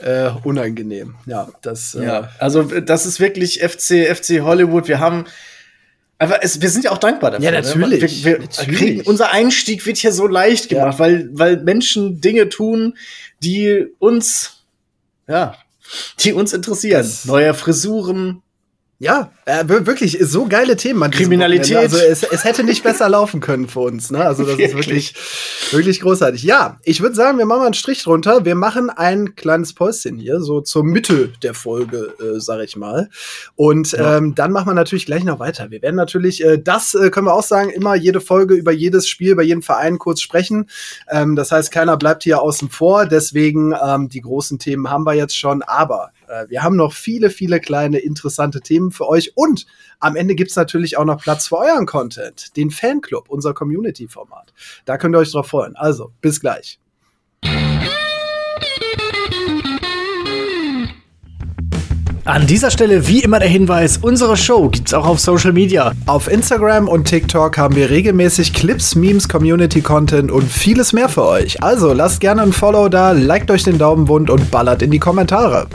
äh, 0.00 0.30
unangenehm. 0.44 1.14
Ja, 1.26 1.48
das. 1.62 1.94
Äh, 1.94 2.04
Ja, 2.04 2.28
also 2.38 2.62
das 2.62 3.06
ist 3.06 3.20
wirklich 3.20 3.60
FC, 3.60 4.06
FC 4.16 4.40
Hollywood. 4.42 4.88
Wir 4.88 4.98
haben 5.00 5.24
einfach, 6.18 6.38
es, 6.42 6.60
wir 6.60 6.70
sind 6.70 6.84
ja 6.84 6.90
auch 6.92 6.98
dankbar 6.98 7.32
dafür. 7.32 7.44
Ja, 7.46 7.50
natürlich, 7.52 8.02
Ne? 8.02 8.24
Wir, 8.24 8.38
wir 8.38 8.38
natürlich. 8.46 8.78
Kriegen, 8.78 9.00
unser 9.02 9.30
Einstieg 9.32 9.84
wird 9.86 9.96
hier 9.98 10.12
so 10.12 10.26
leicht 10.26 10.70
Ja. 10.70 10.80
gemacht, 10.84 10.98
weil, 10.98 11.28
weil 11.32 11.56
Menschen 11.62 12.20
Dinge 12.20 12.48
tun, 12.48 12.96
die 13.42 13.86
uns, 13.98 14.62
ja, 15.28 15.56
die 16.20 16.32
uns 16.32 16.52
interessieren. 16.52 16.98
Das- 17.02 17.24
Neue 17.24 17.52
Frisuren. 17.54 18.42
Ja, 19.02 19.32
äh, 19.46 19.64
wir- 19.66 19.84
wirklich, 19.84 20.16
so 20.20 20.46
geile 20.46 20.76
Themen. 20.76 21.10
Kriminalität. 21.10 21.76
Also 21.76 21.96
es, 21.96 22.22
es 22.22 22.44
hätte 22.44 22.62
nicht 22.62 22.84
besser 22.84 23.08
laufen 23.08 23.40
können 23.40 23.66
für 23.66 23.80
uns. 23.80 24.12
Ne? 24.12 24.24
Also 24.24 24.44
das 24.44 24.56
ist 24.60 24.74
wirklich, 24.76 25.14
wirklich 25.72 26.00
großartig. 26.00 26.44
Ja, 26.44 26.78
ich 26.84 27.00
würde 27.00 27.16
sagen, 27.16 27.36
wir 27.36 27.44
machen 27.44 27.58
mal 27.58 27.64
einen 27.64 27.74
Strich 27.74 28.04
drunter. 28.04 28.44
Wir 28.44 28.54
machen 28.54 28.90
ein 28.90 29.34
kleines 29.34 29.72
Päuschen 29.74 30.18
hier, 30.18 30.40
so 30.40 30.60
zur 30.60 30.84
Mitte 30.84 31.32
der 31.42 31.54
Folge, 31.54 32.14
äh, 32.20 32.38
sage 32.38 32.62
ich 32.62 32.76
mal. 32.76 33.08
Und 33.56 33.90
Ja. 33.90 34.18
ähm, 34.18 34.36
dann 34.36 34.52
machen 34.52 34.68
wir 34.68 34.74
natürlich 34.74 35.06
gleich 35.06 35.24
noch 35.24 35.40
weiter. 35.40 35.72
Wir 35.72 35.82
werden 35.82 35.96
natürlich, 35.96 36.44
äh, 36.44 36.58
das 36.62 36.94
äh, 36.94 37.10
können 37.10 37.26
wir 37.26 37.34
auch 37.34 37.42
sagen, 37.42 37.70
immer 37.70 37.96
jede 37.96 38.20
Folge 38.20 38.54
über 38.54 38.70
jedes 38.70 39.08
Spiel, 39.08 39.32
über 39.32 39.42
jeden 39.42 39.62
Verein 39.62 39.98
kurz 39.98 40.20
sprechen. 40.20 40.68
Ähm, 41.10 41.34
das 41.34 41.50
heißt, 41.50 41.72
keiner 41.72 41.96
bleibt 41.96 42.22
hier 42.22 42.40
außen 42.40 42.70
vor. 42.70 43.06
Deswegen 43.06 43.74
ähm, 43.84 44.08
die 44.08 44.20
großen 44.20 44.60
Themen 44.60 44.88
haben 44.88 45.02
wir 45.04 45.14
jetzt 45.14 45.36
schon. 45.36 45.62
Aber 45.62 46.12
äh, 46.32 46.48
wir 46.48 46.62
haben 46.62 46.76
noch 46.76 46.92
viele, 46.92 47.30
viele 47.30 47.60
kleine 47.60 47.98
interessante 47.98 48.60
Themen 48.60 48.90
für 48.90 49.08
euch. 49.08 49.32
Und 49.36 49.66
am 50.00 50.16
Ende 50.16 50.34
gibt's 50.34 50.56
natürlich 50.56 50.96
auch 50.96 51.04
noch 51.04 51.22
Platz 51.22 51.48
für 51.48 51.58
euren 51.58 51.86
Content, 51.86 52.56
den 52.56 52.70
Fanclub, 52.70 53.28
unser 53.28 53.54
Community-Format. 53.54 54.52
Da 54.84 54.96
könnt 54.96 55.14
ihr 55.14 55.18
euch 55.18 55.32
drauf 55.32 55.48
freuen. 55.48 55.76
Also, 55.76 56.12
bis 56.20 56.40
gleich. 56.40 56.78
An 62.24 62.46
dieser 62.46 62.70
Stelle 62.70 63.08
wie 63.08 63.20
immer 63.20 63.40
der 63.40 63.48
Hinweis, 63.48 63.98
unsere 63.98 64.36
Show 64.36 64.68
gibt's 64.68 64.94
auch 64.94 65.08
auf 65.08 65.18
Social 65.18 65.52
Media. 65.52 65.92
Auf 66.06 66.30
Instagram 66.30 66.86
und 66.86 67.04
TikTok 67.04 67.58
haben 67.58 67.74
wir 67.74 67.90
regelmäßig 67.90 68.54
Clips, 68.54 68.94
Memes, 68.94 69.28
Community-Content 69.28 70.30
und 70.30 70.44
vieles 70.44 70.92
mehr 70.92 71.08
für 71.08 71.24
euch. 71.24 71.60
Also 71.64 71.92
lasst 71.92 72.20
gerne 72.20 72.42
ein 72.42 72.52
Follow 72.52 72.88
da, 72.88 73.10
liked 73.10 73.50
euch 73.50 73.64
den 73.64 73.76
Daumen 73.76 74.06
wund 74.06 74.30
und 74.30 74.52
ballert 74.52 74.82
in 74.82 74.92
die 74.92 75.00
Kommentare. 75.00 75.66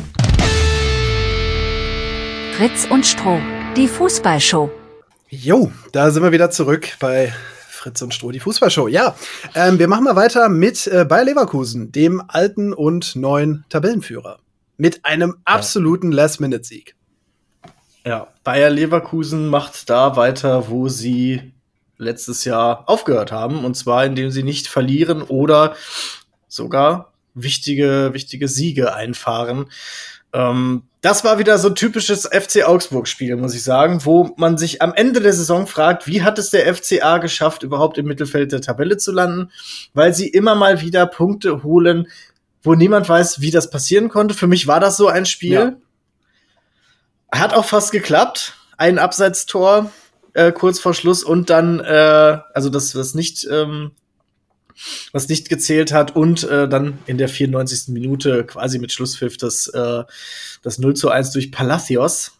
Fritz 2.57 2.87
und 2.89 3.05
Stroh, 3.05 3.39
die 3.75 3.87
Fußballshow. 3.87 4.71
Jo, 5.29 5.71
da 5.91 6.09
sind 6.09 6.23
wir 6.23 6.31
wieder 6.31 6.49
zurück 6.49 6.89
bei 6.99 7.31
Fritz 7.69 8.01
und 8.01 8.15
Stroh, 8.15 8.31
die 8.31 8.39
Fußballshow. 8.39 8.87
Ja, 8.87 9.15
ähm, 9.53 9.77
wir 9.77 9.87
machen 9.87 10.05
mal 10.05 10.15
weiter 10.15 10.49
mit 10.49 10.87
äh, 10.87 11.05
Bayer 11.05 11.25
Leverkusen, 11.25 11.91
dem 11.91 12.19
alten 12.27 12.73
und 12.73 13.15
neuen 13.15 13.63
Tabellenführer. 13.69 14.39
Mit 14.75 15.05
einem 15.05 15.35
absoluten 15.45 16.11
Last-Minute-Sieg. 16.11 16.95
Ja, 18.03 18.29
Bayer 18.43 18.71
Leverkusen 18.71 19.49
macht 19.49 19.87
da 19.91 20.15
weiter, 20.15 20.67
wo 20.67 20.89
sie 20.89 21.53
letztes 21.99 22.43
Jahr 22.43 22.89
aufgehört 22.89 23.31
haben. 23.31 23.65
Und 23.65 23.75
zwar, 23.75 24.03
indem 24.03 24.31
sie 24.31 24.41
nicht 24.41 24.67
verlieren 24.67 25.21
oder 25.21 25.75
sogar 26.47 27.13
wichtige, 27.35 28.09
wichtige 28.13 28.47
Siege 28.47 28.95
einfahren. 28.95 29.67
Ähm, 30.33 30.83
das 31.01 31.23
war 31.23 31.39
wieder 31.39 31.57
so 31.57 31.69
ein 31.69 31.75
typisches 31.75 32.25
FC 32.25 32.63
Augsburg-Spiel, 32.65 33.35
muss 33.35 33.53
ich 33.53 33.63
sagen, 33.63 34.03
wo 34.03 34.33
man 34.35 34.57
sich 34.57 34.81
am 34.81 34.93
Ende 34.93 35.21
der 35.21 35.33
Saison 35.33 35.67
fragt, 35.67 36.07
wie 36.07 36.23
hat 36.23 36.39
es 36.39 36.49
der 36.49 36.73
FCA 36.73 37.19
geschafft, 37.19 37.63
überhaupt 37.63 37.97
im 37.97 38.07
Mittelfeld 38.07 38.51
der 38.51 38.61
Tabelle 38.61 38.97
zu 38.97 39.11
landen? 39.11 39.51
Weil 39.93 40.13
sie 40.13 40.27
immer 40.27 40.55
mal 40.55 40.81
wieder 40.81 41.05
Punkte 41.05 41.63
holen, 41.63 42.07
wo 42.63 42.75
niemand 42.75 43.07
weiß, 43.07 43.41
wie 43.41 43.51
das 43.51 43.69
passieren 43.69 44.09
konnte. 44.09 44.33
Für 44.33 44.47
mich 44.47 44.67
war 44.67 44.79
das 44.79 44.97
so 44.97 45.07
ein 45.07 45.25
Spiel. 45.25 45.77
Ja. 47.31 47.39
Hat 47.39 47.53
auch 47.53 47.65
fast 47.65 47.91
geklappt. 47.91 48.55
Ein 48.77 48.99
Abseitstor 48.99 49.91
äh, 50.33 50.51
kurz 50.51 50.79
vor 50.79 50.93
Schluss 50.93 51.23
und 51.23 51.49
dann, 51.49 51.79
äh, 51.79 52.37
also 52.53 52.69
das, 52.69 52.91
das 52.91 53.15
nicht, 53.15 53.47
ähm, 53.49 53.91
was 55.11 55.27
nicht 55.27 55.49
gezählt 55.49 55.91
hat 55.91 56.15
und 56.15 56.43
äh, 56.43 56.67
dann 56.67 56.99
in 57.05 57.17
der 57.17 57.29
94. 57.29 57.89
Minute 57.93 58.45
quasi 58.45 58.79
mit 58.79 58.91
Schlusspfiff 58.91 59.37
das, 59.37 59.67
äh, 59.67 60.03
das 60.61 60.79
0 60.79 60.95
zu 60.95 61.09
1 61.09 61.31
durch 61.31 61.51
Palacios 61.51 62.33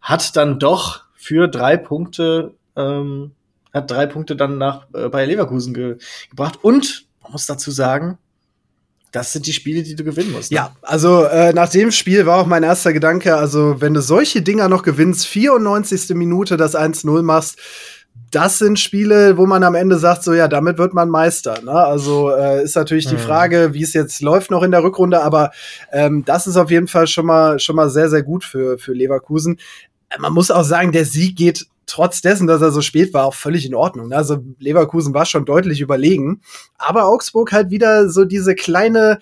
hat 0.00 0.36
dann 0.36 0.58
doch 0.58 1.04
für 1.14 1.48
drei 1.48 1.76
Punkte, 1.76 2.54
ähm, 2.76 3.32
hat 3.72 3.90
drei 3.90 4.06
Punkte 4.06 4.36
dann 4.36 4.58
nach 4.58 4.86
äh, 4.92 5.08
Bayer 5.08 5.26
Leverkusen 5.26 5.72
ge 5.72 5.96
gebracht 6.30 6.58
und 6.62 7.06
man 7.22 7.32
muss 7.32 7.46
dazu 7.46 7.70
sagen, 7.70 8.18
das 9.14 9.32
sind 9.32 9.46
die 9.46 9.52
Spiele, 9.52 9.82
die 9.82 9.94
du 9.94 10.02
gewinnen 10.02 10.32
musst. 10.32 10.50
ne? 10.50 10.56
Ja, 10.56 10.76
also 10.82 11.24
äh, 11.24 11.52
nach 11.52 11.68
dem 11.68 11.92
Spiel 11.92 12.26
war 12.26 12.40
auch 12.40 12.46
mein 12.46 12.64
erster 12.64 12.92
Gedanke, 12.92 13.36
also 13.36 13.80
wenn 13.80 13.94
du 13.94 14.02
solche 14.02 14.42
Dinger 14.42 14.68
noch 14.68 14.82
gewinnst, 14.82 15.26
94. 15.26 16.10
Minute 16.16 16.56
das 16.56 16.74
1-0 16.74 17.22
machst, 17.22 17.58
das 18.30 18.58
sind 18.58 18.80
Spiele, 18.80 19.36
wo 19.36 19.46
man 19.46 19.62
am 19.62 19.74
Ende 19.76 19.96
sagt, 19.96 20.24
so 20.24 20.32
ja, 20.34 20.48
damit 20.48 20.76
wird 20.76 20.92
man 20.92 21.08
Meister. 21.08 21.60
Ne? 21.62 21.70
Also 21.72 22.30
äh, 22.30 22.64
ist 22.64 22.74
natürlich 22.74 23.06
die 23.06 23.14
Mhm. 23.14 23.20
Frage, 23.20 23.74
wie 23.74 23.82
es 23.82 23.92
jetzt 23.92 24.22
läuft 24.22 24.50
noch 24.50 24.62
in 24.64 24.72
der 24.72 24.82
Rückrunde, 24.82 25.22
aber 25.22 25.52
ähm, 25.92 26.24
das 26.24 26.46
ist 26.46 26.56
auf 26.56 26.70
jeden 26.70 26.88
Fall 26.88 27.06
schon 27.06 27.26
mal 27.26 27.58
schon 27.60 27.76
mal 27.76 27.88
sehr 27.90 28.08
sehr 28.08 28.22
gut 28.24 28.44
für 28.44 28.76
für 28.78 28.92
Leverkusen. 28.92 29.58
Äh, 30.08 30.18
Man 30.20 30.32
muss 30.32 30.50
auch 30.50 30.64
sagen, 30.64 30.90
der 30.90 31.04
Sieg 31.04 31.36
geht 31.36 31.66
trotz 31.86 32.20
dessen, 32.22 32.46
dass 32.46 32.62
er 32.62 32.70
so 32.70 32.80
spät 32.80 33.14
war, 33.14 33.24
auch 33.24 33.34
völlig 33.34 33.66
in 33.66 33.74
Ordnung. 33.74 34.08
ne? 34.08 34.16
Also 34.16 34.38
Leverkusen 34.58 35.14
war 35.14 35.26
schon 35.26 35.44
deutlich 35.44 35.80
überlegen, 35.80 36.40
aber 36.78 37.04
Augsburg 37.04 37.52
halt 37.52 37.70
wieder 37.70 38.08
so 38.08 38.24
diese 38.24 38.54
kleine 38.54 39.18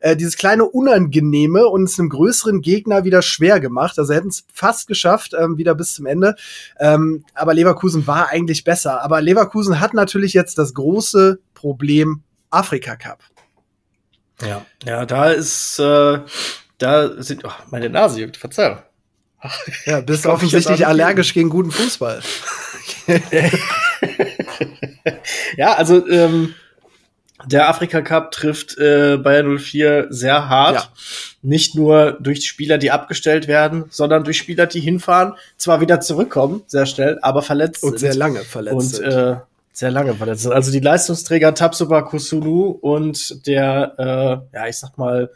äh, 0.00 0.16
dieses 0.16 0.36
kleine 0.36 0.64
Unangenehme 0.66 1.66
und 1.66 1.84
es 1.84 1.98
einem 1.98 2.10
größeren 2.10 2.60
Gegner 2.60 3.04
wieder 3.04 3.22
schwer 3.22 3.60
gemacht. 3.60 3.98
Also 3.98 4.14
hätten 4.14 4.28
es 4.28 4.44
fast 4.52 4.86
geschafft, 4.86 5.32
ähm, 5.38 5.56
wieder 5.56 5.74
bis 5.74 5.94
zum 5.94 6.06
Ende. 6.06 6.34
Ähm, 6.78 7.24
aber 7.34 7.54
Leverkusen 7.54 8.06
war 8.06 8.28
eigentlich 8.28 8.64
besser. 8.64 9.02
Aber 9.02 9.20
Leverkusen 9.20 9.80
hat 9.80 9.94
natürlich 9.94 10.34
jetzt 10.34 10.58
das 10.58 10.74
große 10.74 11.40
Problem 11.54 12.22
Afrika 12.50 12.96
Cup. 12.96 13.20
Ja, 14.42 14.66
ja, 14.84 15.06
da 15.06 15.30
ist, 15.30 15.78
äh, 15.78 16.18
da 16.78 17.22
sind, 17.22 17.44
oh, 17.44 17.52
meine 17.70 17.88
Nase 17.88 18.20
juckt, 18.20 18.36
Verzeihung. 18.36 18.78
Ja, 19.84 20.00
bist 20.00 20.26
offensichtlich 20.26 20.86
allergisch 20.86 21.34
gegen 21.34 21.50
guten 21.50 21.70
Fußball. 21.70 22.20
ja, 25.56 25.74
also 25.74 26.08
ähm, 26.08 26.54
der 27.46 27.68
Afrika 27.68 28.00
Cup 28.00 28.30
trifft 28.30 28.78
äh, 28.78 29.18
Bayern 29.18 29.58
04 29.58 30.06
sehr 30.10 30.48
hart. 30.48 30.74
Ja. 30.74 30.88
Nicht 31.42 31.74
nur 31.74 32.12
durch 32.20 32.46
Spieler, 32.46 32.78
die 32.78 32.90
abgestellt 32.90 33.48
werden, 33.48 33.84
sondern 33.90 34.24
durch 34.24 34.38
Spieler, 34.38 34.66
die 34.66 34.80
hinfahren, 34.80 35.34
zwar 35.56 35.80
wieder 35.80 36.00
zurückkommen, 36.00 36.62
sehr 36.66 36.86
schnell, 36.86 37.18
aber 37.20 37.42
verletzt 37.42 37.82
und 37.82 37.98
sind. 37.98 38.12
sehr 38.12 38.14
lange 38.14 38.40
verletzt 38.40 38.74
und, 38.74 38.82
sind. 38.82 39.04
Äh, 39.04 39.36
sehr 39.72 39.90
lange 39.90 40.14
verletzt 40.14 40.42
sind. 40.42 40.52
Also 40.52 40.70
die 40.70 40.80
Leistungsträger 40.80 41.54
Tabsoba 41.54 42.02
Kusulu 42.02 42.70
und 42.70 43.46
der, 43.46 43.94
äh, 43.98 44.56
ja, 44.56 44.68
ich 44.68 44.76
sag 44.76 44.96
mal, 44.96 45.30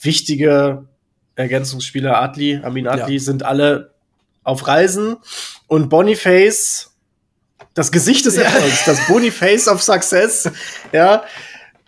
wichtige 0.00 0.84
Ergänzungsspieler 1.38 2.20
Adli, 2.20 2.60
Amin 2.62 2.86
Adli, 2.88 3.14
ja. 3.14 3.20
sind 3.20 3.44
alle 3.44 3.92
auf 4.42 4.66
Reisen 4.66 5.16
und 5.66 5.88
Boniface 5.88 6.90
das 7.74 7.92
Gesicht 7.92 8.26
des 8.26 8.36
Erfolgs, 8.36 8.86
ja. 8.86 8.92
das 8.92 9.06
Boniface 9.06 9.68
of 9.68 9.82
Success, 9.82 10.50
ja, 10.92 11.22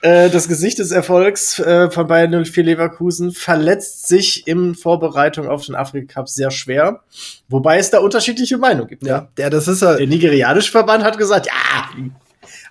äh, 0.02 0.30
das 0.30 0.46
Gesicht 0.46 0.78
des 0.78 0.92
Erfolgs 0.92 1.58
äh, 1.58 1.90
von 1.90 2.06
Bayern 2.06 2.44
04 2.44 2.62
Leverkusen 2.62 3.32
verletzt 3.32 4.06
sich 4.06 4.46
in 4.46 4.74
Vorbereitung 4.74 5.48
auf 5.48 5.66
den 5.66 5.74
Afrika 5.74 6.14
Cup 6.14 6.28
sehr 6.28 6.50
schwer, 6.50 7.00
wobei 7.48 7.78
es 7.78 7.90
da 7.90 7.98
unterschiedliche 7.98 8.56
Meinungen 8.56 8.88
gibt. 8.88 9.04
Ja, 9.04 9.28
der, 9.36 9.50
das 9.50 9.66
ist 9.66 9.82
er. 9.82 9.96
Der 9.96 10.06
nigerianische 10.06 10.70
Verband 10.70 11.02
hat 11.02 11.18
gesagt, 11.18 11.46
ja, 11.46 12.02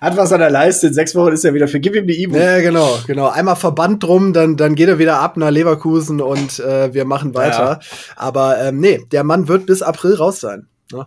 hat 0.00 0.16
was 0.16 0.32
an 0.32 0.40
der 0.40 0.50
Leiste, 0.50 0.88
in 0.88 0.94
sechs 0.94 1.14
Wochen 1.14 1.32
ist 1.32 1.44
er 1.44 1.54
wieder 1.54 1.68
für, 1.68 1.80
gib 1.80 1.94
ihm 1.94 2.06
die 2.06 2.22
Ibu. 2.22 2.36
Ja, 2.36 2.60
genau, 2.60 2.98
genau. 3.06 3.28
Einmal 3.28 3.56
Verband 3.56 4.02
drum, 4.02 4.32
dann, 4.32 4.56
dann 4.56 4.74
geht 4.74 4.88
er 4.88 4.98
wieder 4.98 5.20
ab 5.20 5.36
nach 5.36 5.50
Leverkusen 5.50 6.20
und 6.20 6.58
äh, 6.60 6.94
wir 6.94 7.04
machen 7.04 7.34
weiter. 7.34 7.80
Ja. 7.80 7.98
Aber 8.16 8.58
ähm, 8.60 8.78
nee, 8.80 9.04
der 9.12 9.24
Mann 9.24 9.48
wird 9.48 9.66
bis 9.66 9.82
April 9.82 10.14
raus 10.14 10.40
sein. 10.40 10.68
Ne? 10.92 11.06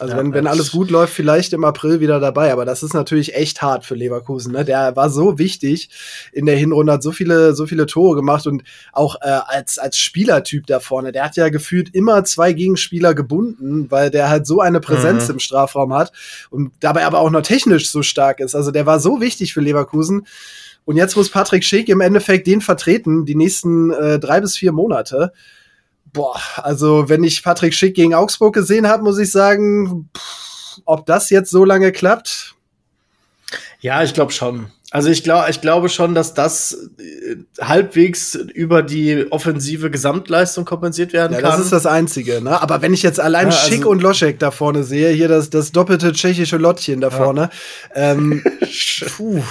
Also 0.00 0.12
ja, 0.12 0.18
wenn, 0.18 0.32
wenn 0.32 0.46
alles 0.46 0.70
gut 0.70 0.90
läuft, 0.90 1.12
vielleicht 1.12 1.52
im 1.52 1.64
April 1.64 1.98
wieder 1.98 2.20
dabei. 2.20 2.52
Aber 2.52 2.64
das 2.64 2.84
ist 2.84 2.94
natürlich 2.94 3.34
echt 3.34 3.62
hart 3.62 3.84
für 3.84 3.96
Leverkusen. 3.96 4.52
Ne? 4.52 4.64
Der 4.64 4.94
war 4.94 5.10
so 5.10 5.38
wichtig 5.38 5.90
in 6.32 6.46
der 6.46 6.56
Hinrunde, 6.56 6.92
hat 6.92 7.02
so 7.02 7.10
viele, 7.10 7.54
so 7.54 7.66
viele 7.66 7.86
Tore 7.86 8.14
gemacht 8.14 8.46
und 8.46 8.62
auch 8.92 9.16
äh, 9.20 9.26
als, 9.26 9.78
als 9.78 9.98
Spielertyp 9.98 10.66
da 10.66 10.78
vorne. 10.78 11.10
Der 11.10 11.24
hat 11.24 11.36
ja 11.36 11.48
gefühlt 11.48 11.94
immer 11.94 12.22
zwei 12.24 12.52
Gegenspieler 12.52 13.14
gebunden, 13.14 13.90
weil 13.90 14.10
der 14.10 14.28
halt 14.28 14.46
so 14.46 14.60
eine 14.60 14.78
Präsenz 14.80 15.26
mhm. 15.26 15.34
im 15.34 15.38
Strafraum 15.40 15.92
hat 15.92 16.12
und 16.50 16.70
dabei 16.78 17.04
aber 17.04 17.18
auch 17.18 17.30
noch 17.30 17.42
technisch 17.42 17.90
so 17.90 18.02
stark 18.02 18.38
ist. 18.38 18.54
Also 18.54 18.70
der 18.70 18.86
war 18.86 19.00
so 19.00 19.20
wichtig 19.20 19.52
für 19.52 19.60
Leverkusen. 19.60 20.26
Und 20.84 20.96
jetzt 20.96 21.16
muss 21.16 21.28
Patrick 21.28 21.64
Schick 21.64 21.88
im 21.88 22.00
Endeffekt 22.00 22.46
den 22.46 22.60
vertreten, 22.60 23.26
die 23.26 23.34
nächsten 23.34 23.90
äh, 23.90 24.18
drei 24.18 24.40
bis 24.40 24.56
vier 24.56 24.72
Monate. 24.72 25.32
Boah, 26.12 26.40
also 26.56 27.08
wenn 27.08 27.24
ich 27.24 27.42
Patrick 27.42 27.74
Schick 27.74 27.94
gegen 27.94 28.14
Augsburg 28.14 28.54
gesehen 28.54 28.88
habe, 28.88 29.02
muss 29.02 29.18
ich 29.18 29.30
sagen, 29.30 30.08
pff, 30.16 30.80
ob 30.84 31.06
das 31.06 31.30
jetzt 31.30 31.50
so 31.50 31.64
lange 31.64 31.92
klappt. 31.92 32.54
Ja, 33.80 34.02
ich 34.02 34.14
glaube 34.14 34.32
schon. 34.32 34.70
Also 34.90 35.10
ich 35.10 35.22
glaube, 35.22 35.50
ich 35.50 35.60
glaube 35.60 35.90
schon, 35.90 36.14
dass 36.14 36.32
das 36.32 36.88
äh, 36.98 37.36
halbwegs 37.60 38.34
über 38.34 38.82
die 38.82 39.30
offensive 39.30 39.90
Gesamtleistung 39.90 40.64
kompensiert 40.64 41.12
werden 41.12 41.34
ja, 41.34 41.42
kann. 41.42 41.50
Das 41.50 41.60
ist 41.60 41.72
das 41.72 41.84
Einzige, 41.84 42.40
ne? 42.40 42.62
Aber 42.62 42.80
wenn 42.80 42.94
ich 42.94 43.02
jetzt 43.02 43.20
allein 43.20 43.50
ja, 43.50 43.54
also 43.54 43.68
Schick 43.68 43.84
und 43.84 44.00
Loschek 44.00 44.38
da 44.38 44.50
vorne 44.50 44.84
sehe, 44.84 45.10
hier 45.10 45.28
das, 45.28 45.50
das 45.50 45.72
doppelte 45.72 46.12
tschechische 46.12 46.56
Lottchen 46.56 47.02
da 47.02 47.10
vorne, 47.10 47.50
ja. 47.94 48.12
ähm, 48.12 48.42
puh, 49.16 49.42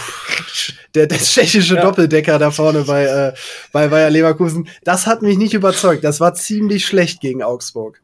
der, 0.95 1.05
der 1.05 1.19
tschechische. 1.19 1.75
Doppeldecker 1.75 2.39
da 2.39 2.49
vorne 2.49 2.83
bei, 2.85 3.05
äh, 3.05 3.33
bei 3.71 3.89
Bayer 3.89 4.09
Leverkusen, 4.09 4.67
das 4.83 5.05
hat 5.05 5.21
mich 5.21 5.37
nicht 5.37 5.53
überzeugt. 5.53 6.03
Das 6.03 6.19
war 6.19 6.33
ziemlich 6.33 6.87
schlecht 6.87 7.21
gegen 7.21 7.43
Augsburg. 7.43 8.01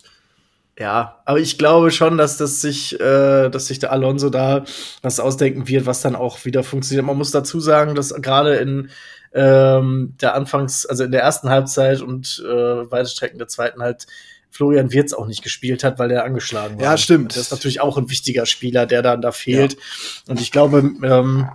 Ja, 0.83 1.21
aber 1.23 1.39
ich 1.39 1.57
glaube 1.57 1.91
schon, 1.91 2.17
dass 2.17 2.35
das 2.35 2.59
sich, 2.59 2.99
äh, 2.99 3.47
dass 3.47 3.67
sich 3.67 3.79
der 3.79 3.93
Alonso 3.93 4.29
da 4.29 4.65
was 5.01 5.21
ausdenken 5.21 5.65
wird, 5.69 5.85
was 5.85 6.01
dann 6.01 6.13
auch 6.13 6.43
wieder 6.43 6.61
funktioniert. 6.61 7.05
Man 7.05 7.17
muss 7.17 7.31
dazu 7.31 7.61
sagen, 7.61 7.95
dass 7.95 8.13
gerade 8.15 8.55
in 8.55 8.89
ähm, 9.33 10.13
der 10.19 10.35
Anfangs, 10.35 10.85
also 10.85 11.05
in 11.05 11.11
der 11.11 11.21
ersten 11.21 11.49
Halbzeit 11.49 12.01
und 12.01 12.43
äh, 12.45 12.91
weite 12.91 13.07
Strecken 13.07 13.37
der 13.37 13.47
zweiten 13.47 13.81
halt 13.81 14.07
Florian 14.49 14.91
Wirz 14.91 15.13
auch 15.13 15.25
nicht 15.25 15.41
gespielt 15.41 15.85
hat, 15.85 15.99
weil 15.99 16.09
der 16.09 16.25
angeschlagen 16.25 16.75
war. 16.75 16.83
Ja, 16.83 16.97
stimmt. 16.97 17.31
Das 17.31 17.43
ist 17.43 17.51
natürlich 17.51 17.79
auch 17.79 17.97
ein 17.97 18.09
wichtiger 18.09 18.45
Spieler, 18.45 18.85
der 18.85 19.01
dann 19.01 19.21
da 19.21 19.31
fehlt. 19.31 19.75
Ja. 19.75 19.79
Und 20.27 20.41
ich 20.41 20.51
glaube, 20.51 20.79
ähm, 20.79 21.47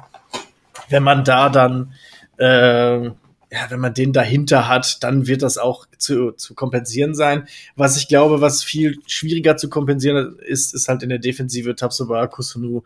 wenn 0.88 1.02
man 1.02 1.22
da 1.22 1.50
dann 1.50 1.92
äh, 2.38 3.10
ja, 3.50 3.70
wenn 3.70 3.80
man 3.80 3.94
den 3.94 4.12
dahinter 4.12 4.68
hat, 4.68 5.02
dann 5.02 5.26
wird 5.26 5.42
das 5.42 5.56
auch 5.56 5.86
zu, 5.96 6.32
zu 6.32 6.54
kompensieren 6.54 7.14
sein. 7.14 7.48
Was 7.76 7.96
ich 7.96 8.08
glaube, 8.08 8.40
was 8.40 8.62
viel 8.62 8.98
schwieriger 9.06 9.56
zu 9.56 9.70
kompensieren 9.70 10.38
ist, 10.40 10.74
ist 10.74 10.88
halt 10.88 11.02
in 11.02 11.08
der 11.08 11.18
Defensive 11.18 11.74
Tabsoba 11.74 12.26
Kusunu. 12.26 12.82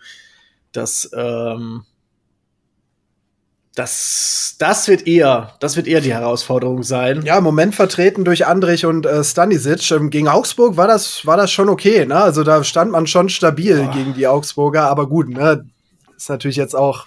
Das, 0.71 1.11
ähm, 1.15 1.83
das, 3.75 4.55
das 4.59 4.87
wird 4.87 5.07
eher, 5.07 5.55
das 5.59 5.77
wird 5.77 5.89
eher 5.89 6.01
die 6.01 6.13
Herausforderung 6.13 6.85
sein. 6.85 7.23
Ja, 7.23 7.39
im 7.39 7.45
Moment 7.45 7.75
vertreten 7.75 8.25
durch 8.25 8.47
Andrich 8.47 8.87
und 8.87 9.05
äh, 9.05 9.25
Stanisic. 9.25 9.91
Ähm, 9.91 10.11
gegen 10.11 10.29
Augsburg 10.29 10.77
war 10.77 10.87
das, 10.87 11.27
war 11.27 11.37
das 11.37 11.51
schon 11.51 11.69
okay, 11.69 12.07
ne? 12.07 12.17
Also 12.17 12.45
da 12.45 12.63
stand 12.63 12.93
man 12.93 13.09
schon 13.09 13.29
stabil 13.29 13.83
Boah. 13.83 13.93
gegen 13.93 14.15
die 14.15 14.29
Augsburger, 14.29 14.85
aber 14.85 15.09
gut, 15.09 15.29
ne? 15.29 15.67
Ist 16.17 16.29
natürlich 16.29 16.57
jetzt 16.57 16.77
auch 16.77 17.07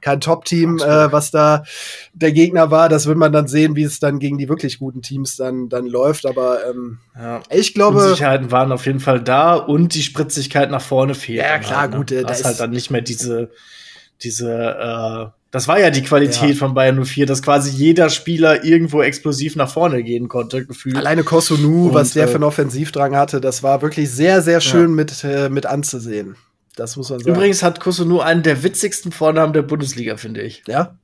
kein 0.00 0.20
Top-Team, 0.20 0.78
äh, 0.78 1.12
was 1.12 1.30
da 1.30 1.64
der 2.12 2.32
Gegner 2.32 2.70
war. 2.70 2.88
Das 2.88 3.06
wird 3.06 3.18
man 3.18 3.32
dann 3.32 3.48
sehen, 3.48 3.76
wie 3.76 3.82
es 3.82 4.00
dann 4.00 4.18
gegen 4.18 4.38
die 4.38 4.48
wirklich 4.48 4.78
guten 4.78 5.02
Teams 5.02 5.36
dann, 5.36 5.68
dann 5.68 5.86
läuft. 5.86 6.26
Aber 6.26 6.58
ähm, 6.68 6.98
ja. 7.16 7.40
ich 7.50 7.74
glaube. 7.74 7.98
Unsicherheiten 7.98 8.50
waren 8.50 8.72
auf 8.72 8.86
jeden 8.86 9.00
Fall 9.00 9.20
da 9.20 9.54
und 9.54 9.94
die 9.94 10.02
Spritzigkeit 10.02 10.70
nach 10.70 10.82
vorne 10.82 11.14
fehlt. 11.14 11.42
Ja, 11.42 11.58
klar, 11.58 11.82
halt, 11.82 11.90
ne? 11.92 11.96
gut. 11.98 12.12
Äh, 12.12 12.22
das 12.22 12.40
ist 12.40 12.46
halt 12.46 12.60
dann 12.60 12.70
nicht 12.70 12.90
mehr 12.90 13.02
diese, 13.02 13.50
diese, 14.22 14.52
äh, 14.52 15.38
das 15.50 15.66
war 15.66 15.80
ja 15.80 15.90
die 15.90 16.02
Qualität 16.02 16.50
ja. 16.50 16.56
von 16.56 16.74
Bayern 16.74 17.02
04, 17.02 17.24
dass 17.24 17.42
quasi 17.42 17.70
jeder 17.70 18.10
Spieler 18.10 18.64
irgendwo 18.64 19.00
explosiv 19.00 19.56
nach 19.56 19.70
vorne 19.70 20.02
gehen 20.02 20.28
konnte, 20.28 20.66
gefühlt. 20.66 20.96
Alleine 20.96 21.24
Kosunu, 21.24 21.94
was 21.94 22.12
der 22.12 22.24
äh, 22.24 22.28
für 22.28 22.34
einen 22.34 22.44
Offensivdrang 22.44 23.16
hatte, 23.16 23.40
das 23.40 23.62
war 23.62 23.80
wirklich 23.80 24.10
sehr, 24.10 24.42
sehr 24.42 24.60
schön 24.60 24.90
ja. 24.90 24.96
mit, 24.96 25.24
äh, 25.24 25.48
mit 25.48 25.64
anzusehen. 25.64 26.36
Das 26.78 26.96
muss 26.96 27.10
man 27.10 27.18
sagen. 27.18 27.30
Übrigens 27.30 27.62
hat 27.62 27.80
Kusunu 27.80 28.20
einen 28.20 28.42
der 28.42 28.62
witzigsten 28.62 29.12
Vornamen 29.12 29.52
der 29.52 29.62
Bundesliga, 29.62 30.16
finde 30.16 30.42
ich. 30.42 30.62
Ja. 30.66 30.96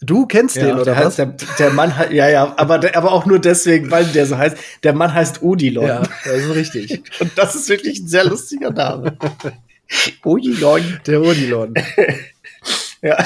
Du 0.00 0.26
kennst 0.26 0.56
ja, 0.56 0.64
den, 0.64 0.80
oder 0.80 0.96
was? 0.96 1.14
Der, 1.14 1.36
der 1.58 1.70
Mann 1.70 1.96
hat, 1.96 2.10
ja, 2.10 2.28
ja, 2.28 2.54
aber, 2.56 2.78
der, 2.78 2.96
aber 2.96 3.12
auch 3.12 3.24
nur 3.24 3.38
deswegen, 3.38 3.90
weil 3.92 4.04
der 4.06 4.26
so 4.26 4.36
heißt. 4.36 4.56
Der 4.82 4.94
Mann 4.94 5.14
heißt 5.14 5.42
Odilon. 5.42 5.86
Ja, 5.86 6.02
das 6.24 6.44
ist 6.44 6.54
richtig. 6.54 7.02
Und 7.20 7.30
das 7.36 7.54
ist 7.54 7.68
wirklich 7.68 8.00
ein 8.00 8.08
sehr 8.08 8.24
lustiger 8.24 8.70
Name. 8.70 9.16
Odilon. 10.24 11.00
Der 11.06 11.22
Odilon. 11.22 11.74
ja 13.02 13.24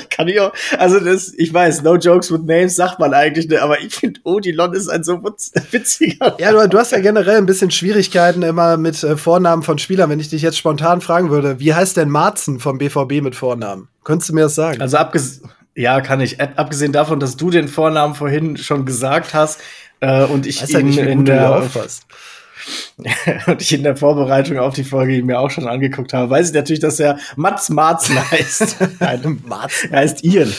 kann 0.10 0.28
ich 0.28 0.40
auch, 0.40 0.52
also 0.78 1.00
das, 1.00 1.32
ich 1.34 1.52
weiß, 1.52 1.82
no 1.82 1.96
jokes 1.96 2.30
with 2.30 2.42
names 2.44 2.76
sagt 2.76 2.98
man 2.98 3.14
eigentlich, 3.14 3.48
ne, 3.48 3.60
aber 3.60 3.80
ich 3.80 3.94
finde 3.94 4.20
Odilon 4.24 4.74
ist 4.74 4.88
ein 4.88 5.04
so 5.04 5.22
witziger. 5.70 6.36
Ja, 6.38 6.52
du, 6.52 6.68
du, 6.68 6.78
hast 6.78 6.92
ja 6.92 7.00
generell 7.00 7.38
ein 7.38 7.46
bisschen 7.46 7.70
Schwierigkeiten 7.70 8.42
immer 8.42 8.76
mit 8.76 9.02
äh, 9.02 9.16
Vornamen 9.16 9.62
von 9.62 9.78
Spielern. 9.78 10.10
Wenn 10.10 10.20
ich 10.20 10.30
dich 10.30 10.42
jetzt 10.42 10.58
spontan 10.58 11.00
fragen 11.00 11.30
würde, 11.30 11.60
wie 11.60 11.74
heißt 11.74 11.96
denn 11.96 12.08
Marzen 12.08 12.60
vom 12.60 12.78
BVB 12.78 13.22
mit 13.22 13.34
Vornamen? 13.34 13.88
Könntest 14.04 14.30
du 14.30 14.34
mir 14.34 14.42
das 14.42 14.54
sagen? 14.54 14.80
Also 14.80 14.96
abgesehen, 14.96 15.50
ja, 15.74 16.00
kann 16.00 16.20
ich. 16.20 16.40
Abgesehen 16.40 16.92
davon, 16.92 17.20
dass 17.20 17.36
du 17.36 17.50
den 17.50 17.68
Vornamen 17.68 18.14
vorhin 18.14 18.56
schon 18.56 18.86
gesagt 18.86 19.34
hast 19.34 19.60
äh, 20.00 20.24
und 20.24 20.46
ich 20.46 20.68
ihn 20.68 20.86
nicht, 20.86 20.98
in 20.98 21.24
der. 21.24 21.62
und 23.46 23.62
ich 23.62 23.72
in 23.72 23.82
der 23.82 23.96
Vorbereitung 23.96 24.58
auf 24.58 24.74
die 24.74 24.84
Folge 24.84 25.22
mir 25.22 25.38
auch 25.38 25.50
schon 25.50 25.66
angeguckt 25.66 26.12
habe, 26.12 26.30
weiß 26.30 26.48
ich 26.48 26.54
natürlich, 26.54 26.80
dass 26.80 26.98
er 26.98 27.18
Mats 27.36 27.68
Marzen 27.68 28.18
heißt. 28.30 28.76
Nein, 29.00 29.42
Marzen. 29.46 29.92
Er 29.92 30.00
heißt 30.00 30.24
Ian. 30.24 30.52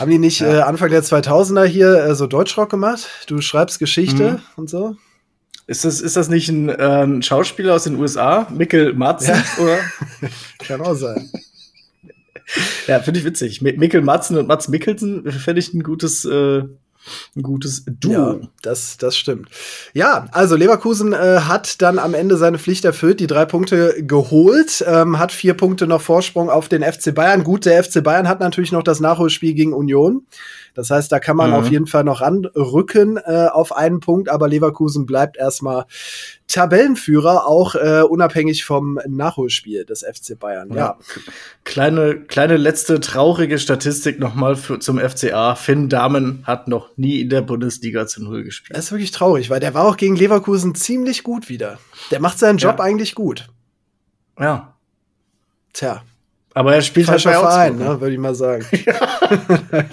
Haben 0.00 0.10
die 0.10 0.18
nicht 0.18 0.40
ja. 0.40 0.58
äh, 0.58 0.60
Anfang 0.62 0.90
der 0.90 1.02
2000er 1.02 1.64
hier 1.64 1.94
äh, 1.94 2.14
so 2.14 2.26
Deutschrock 2.26 2.70
gemacht? 2.70 3.08
Du 3.26 3.40
schreibst 3.40 3.78
Geschichte 3.78 4.32
mhm. 4.32 4.40
und 4.56 4.70
so? 4.70 4.96
Ist 5.66 5.84
das, 5.84 6.00
ist 6.00 6.16
das 6.16 6.28
nicht 6.28 6.48
ein, 6.48 6.68
äh, 6.70 7.04
ein 7.04 7.22
Schauspieler 7.22 7.74
aus 7.74 7.84
den 7.84 7.96
USA? 7.96 8.48
Mikkel 8.50 8.94
Marzen? 8.94 9.34
Ja. 9.34 9.62
Oder? 9.62 9.78
Kann 10.66 10.80
auch 10.80 10.94
sein. 10.94 11.30
Ja, 12.86 13.00
finde 13.00 13.20
ich 13.20 13.26
witzig. 13.26 13.60
Mikkel 13.60 14.00
Matzen 14.00 14.38
und 14.38 14.48
Mats 14.48 14.68
Mikkelsen 14.68 15.30
fände 15.30 15.60
ich 15.60 15.74
ein 15.74 15.82
gutes, 15.82 16.24
äh, 16.24 16.62
ein 17.36 17.42
gutes 17.42 17.84
Duo. 17.86 18.12
Ja, 18.12 18.36
das, 18.62 18.96
das 18.96 19.16
stimmt. 19.16 19.48
Ja, 19.92 20.26
also 20.32 20.56
Leverkusen 20.56 21.12
äh, 21.12 21.40
hat 21.40 21.80
dann 21.82 21.98
am 21.98 22.14
Ende 22.14 22.36
seine 22.36 22.58
Pflicht 22.58 22.84
erfüllt, 22.84 23.20
die 23.20 23.26
drei 23.26 23.44
Punkte 23.44 24.02
geholt, 24.04 24.84
ähm, 24.86 25.18
hat 25.18 25.32
vier 25.32 25.54
Punkte 25.54 25.86
noch 25.86 26.00
Vorsprung 26.00 26.50
auf 26.50 26.68
den 26.68 26.82
FC 26.82 27.14
Bayern. 27.14 27.44
Gut, 27.44 27.64
der 27.64 27.82
FC 27.82 28.02
Bayern 28.02 28.28
hat 28.28 28.40
natürlich 28.40 28.72
noch 28.72 28.82
das 28.82 29.00
Nachholspiel 29.00 29.54
gegen 29.54 29.72
Union. 29.72 30.26
Das 30.78 30.90
heißt, 30.90 31.10
da 31.10 31.18
kann 31.18 31.36
man 31.36 31.50
mhm. 31.50 31.56
auf 31.56 31.68
jeden 31.68 31.86
Fall 31.88 32.04
noch 32.04 32.20
ranrücken 32.20 33.16
äh, 33.16 33.48
auf 33.50 33.74
einen 33.74 33.98
Punkt, 33.98 34.28
aber 34.28 34.46
Leverkusen 34.46 35.06
bleibt 35.06 35.36
erstmal 35.36 35.86
Tabellenführer, 36.46 37.48
auch 37.48 37.74
äh, 37.74 38.02
unabhängig 38.02 38.64
vom 38.64 39.00
Nachholspiel 39.08 39.84
des 39.84 40.04
FC 40.04 40.38
Bayern. 40.38 40.68
Ja. 40.70 40.76
ja. 40.76 40.98
Kleine, 41.64 42.20
kleine 42.20 42.56
letzte 42.56 43.00
traurige 43.00 43.58
Statistik 43.58 44.20
nochmal 44.20 44.56
zum 44.56 45.00
FCA. 45.00 45.56
Finn 45.56 45.88
Dahmen 45.88 46.44
hat 46.46 46.68
noch 46.68 46.96
nie 46.96 47.22
in 47.22 47.28
der 47.28 47.42
Bundesliga 47.42 48.06
zu 48.06 48.22
Null 48.22 48.44
gespielt. 48.44 48.76
Das 48.76 48.84
ist 48.84 48.92
wirklich 48.92 49.10
traurig, 49.10 49.50
weil 49.50 49.58
der 49.58 49.74
war 49.74 49.84
auch 49.84 49.96
gegen 49.96 50.14
Leverkusen 50.14 50.76
ziemlich 50.76 51.24
gut 51.24 51.48
wieder. 51.48 51.80
Der 52.12 52.20
macht 52.20 52.38
seinen 52.38 52.58
Job 52.58 52.76
ja. 52.78 52.84
eigentlich 52.84 53.16
gut. 53.16 53.48
Ja. 54.38 54.76
Tja, 55.72 56.04
Aber 56.58 56.74
er 56.74 56.82
spielt 56.82 57.06
halt 57.08 57.22
falscher 57.22 57.40
bei 57.40 57.48
Verein, 57.48 57.72
Augsburg. 57.74 57.88
ne, 57.94 58.00
würde 58.00 58.12
ich 58.14 58.18
mal 58.20 58.34
sagen. 58.34 58.66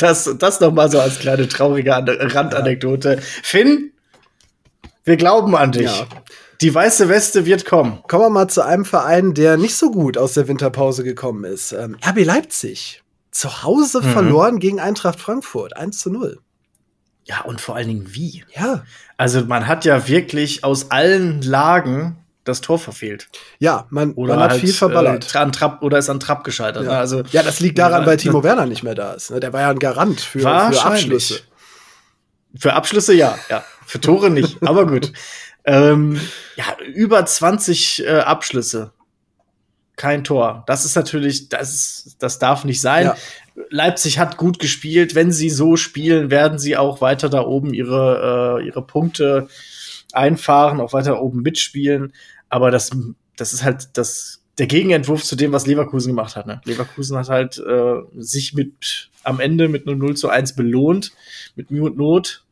Das, 0.00 0.34
das 0.38 0.60
noch 0.60 0.72
mal 0.72 0.90
so 0.90 1.00
als 1.00 1.18
kleine 1.18 1.48
traurige 1.48 1.94
An- 1.94 2.08
Randanekdote. 2.08 3.18
Finn, 3.20 3.92
wir 5.04 5.16
glauben 5.16 5.56
an 5.56 5.72
dich. 5.72 5.84
Ja. 5.86 6.06
Die 6.60 6.74
weiße 6.74 7.08
Weste 7.08 7.46
wird 7.46 7.64
kommen. 7.64 8.00
Kommen 8.08 8.24
wir 8.24 8.30
mal 8.30 8.48
zu 8.48 8.62
einem 8.64 8.84
Verein, 8.84 9.34
der 9.34 9.56
nicht 9.56 9.76
so 9.76 9.90
gut 9.90 10.18
aus 10.18 10.34
der 10.34 10.48
Winterpause 10.48 11.04
gekommen 11.04 11.44
ist. 11.44 11.72
Ähm, 11.72 11.96
RB 12.06 12.24
Leipzig. 12.24 13.02
Zu 13.30 13.62
Hause 13.62 14.00
Mhm. 14.00 14.12
verloren 14.12 14.58
gegen 14.58 14.80
Eintracht 14.80 15.20
Frankfurt. 15.20 15.76
1 15.76 15.98
zu 15.98 16.10
0. 16.10 16.38
Ja, 17.24 17.40
und 17.42 17.60
vor 17.60 17.76
allen 17.76 17.88
Dingen 17.88 18.06
wie? 18.10 18.44
Ja. 18.54 18.84
Also 19.16 19.44
man 19.44 19.66
hat 19.66 19.84
ja 19.84 20.06
wirklich 20.08 20.64
aus 20.64 20.90
allen 20.90 21.40
Lagen 21.42 22.16
das 22.44 22.60
Tor 22.60 22.78
verfehlt. 22.78 23.28
Ja, 23.58 23.86
man, 23.90 24.12
Oder 24.12 24.34
man 24.34 24.44
hat 24.44 24.50
halt, 24.52 24.60
viel 24.60 24.72
verballert. 24.72 25.34
Äh, 25.34 25.38
an 25.38 25.52
Trapp, 25.52 25.82
oder 25.82 25.98
ist 25.98 26.10
an 26.10 26.20
Trapp 26.20 26.44
gescheitert. 26.44 26.84
ja. 26.84 26.90
Ne? 26.90 26.98
Also, 26.98 27.22
ja, 27.32 27.42
das 27.42 27.60
liegt 27.60 27.78
daran, 27.78 28.06
weil 28.06 28.18
Timo 28.18 28.42
Werner 28.42 28.66
nicht 28.66 28.82
mehr 28.82 28.94
da 28.94 29.14
ist. 29.14 29.30
ne? 29.30 29.40
Der 29.40 29.52
war 29.52 29.62
ja 29.62 29.70
ein 29.70 29.78
Garant 29.78 30.20
für, 30.20 30.40
für. 30.40 30.50
Abschlüsse. 30.50 31.40
Für 32.56 32.74
Abschlüsse 32.74 33.14
ja, 33.14 33.36
ja. 33.48 33.64
Für 33.86 34.00
Tore 34.00 34.30
nicht, 34.30 34.58
aber 34.62 34.86
gut. 34.86 35.12
Ähm, 35.64 36.20
ja, 36.56 36.64
über 36.84 37.24
20 37.24 38.04
äh, 38.04 38.18
Abschlüsse. 38.18 38.92
Kein 39.96 40.24
Tor. 40.24 40.64
Das 40.66 40.84
ist 40.84 40.96
natürlich, 40.96 41.48
das, 41.48 41.72
ist, 41.72 42.16
das 42.18 42.38
darf 42.38 42.64
nicht 42.64 42.80
sein. 42.80 43.06
Ja. 43.06 43.16
Leipzig 43.70 44.18
hat 44.18 44.36
gut 44.36 44.58
gespielt. 44.58 45.14
Wenn 45.14 45.30
sie 45.30 45.50
so 45.50 45.76
spielen, 45.76 46.30
werden 46.30 46.58
sie 46.58 46.76
auch 46.76 47.00
weiter 47.00 47.28
da 47.28 47.42
oben 47.42 47.72
ihre, 47.72 48.58
äh, 48.60 48.66
ihre 48.66 48.82
Punkte 48.82 49.48
einfahren, 50.12 50.80
auch 50.80 50.92
weiter 50.92 51.20
oben 51.22 51.42
mitspielen. 51.42 52.12
Aber 52.54 52.70
das, 52.70 52.90
das 53.36 53.52
ist 53.52 53.64
halt 53.64 53.88
das, 53.98 54.40
der 54.58 54.68
Gegenentwurf 54.68 55.24
zu 55.24 55.34
dem, 55.34 55.50
was 55.50 55.66
Leverkusen 55.66 56.10
gemacht 56.10 56.36
hat. 56.36 56.46
Ne? 56.46 56.60
Leverkusen 56.64 57.18
hat 57.18 57.28
halt 57.28 57.58
äh, 57.58 57.94
sich 58.16 58.54
mit 58.54 59.10
am 59.24 59.40
Ende 59.40 59.68
mit 59.68 59.88
einem 59.88 59.98
0 59.98 60.16
zu 60.16 60.28
1 60.28 60.54
belohnt, 60.54 61.10
mit 61.56 61.72
Mühe 61.72 61.82
und 61.82 61.96
Not. 61.96 62.44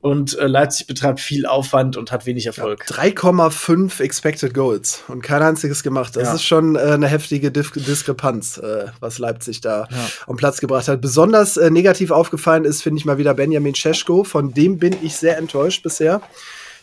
Und 0.00 0.36
äh, 0.38 0.48
Leipzig 0.48 0.88
betreibt 0.88 1.20
viel 1.20 1.46
Aufwand 1.46 1.96
und 1.96 2.10
hat 2.10 2.26
wenig 2.26 2.46
Erfolg. 2.46 2.84
3,5 2.88 4.00
Expected 4.02 4.52
Goals 4.52 5.04
und 5.06 5.22
kein 5.22 5.40
einziges 5.40 5.84
gemacht. 5.84 6.16
Das 6.16 6.24
Ja. 6.24 6.34
ist 6.34 6.42
schon 6.42 6.74
äh, 6.74 6.80
eine 6.80 7.06
heftige 7.06 7.52
Dif 7.52 7.70
Diskrepanz, 7.70 8.58
äh, 8.58 8.86
was 8.98 9.18
Leipzig 9.20 9.60
da 9.60 9.86
Ja. 9.88 10.08
am 10.26 10.36
Platz 10.36 10.58
gebracht 10.60 10.88
hat. 10.88 11.00
Besonders 11.00 11.56
äh, 11.56 11.70
negativ 11.70 12.10
aufgefallen 12.10 12.64
ist, 12.64 12.82
finde 12.82 12.98
ich 12.98 13.04
mal 13.04 13.18
wieder 13.18 13.34
Benjamin 13.34 13.74
Cesko. 13.76 14.24
Von 14.24 14.52
dem 14.52 14.78
bin 14.78 14.96
ich 15.00 15.14
sehr 15.14 15.38
enttäuscht 15.38 15.84
bisher. 15.84 16.20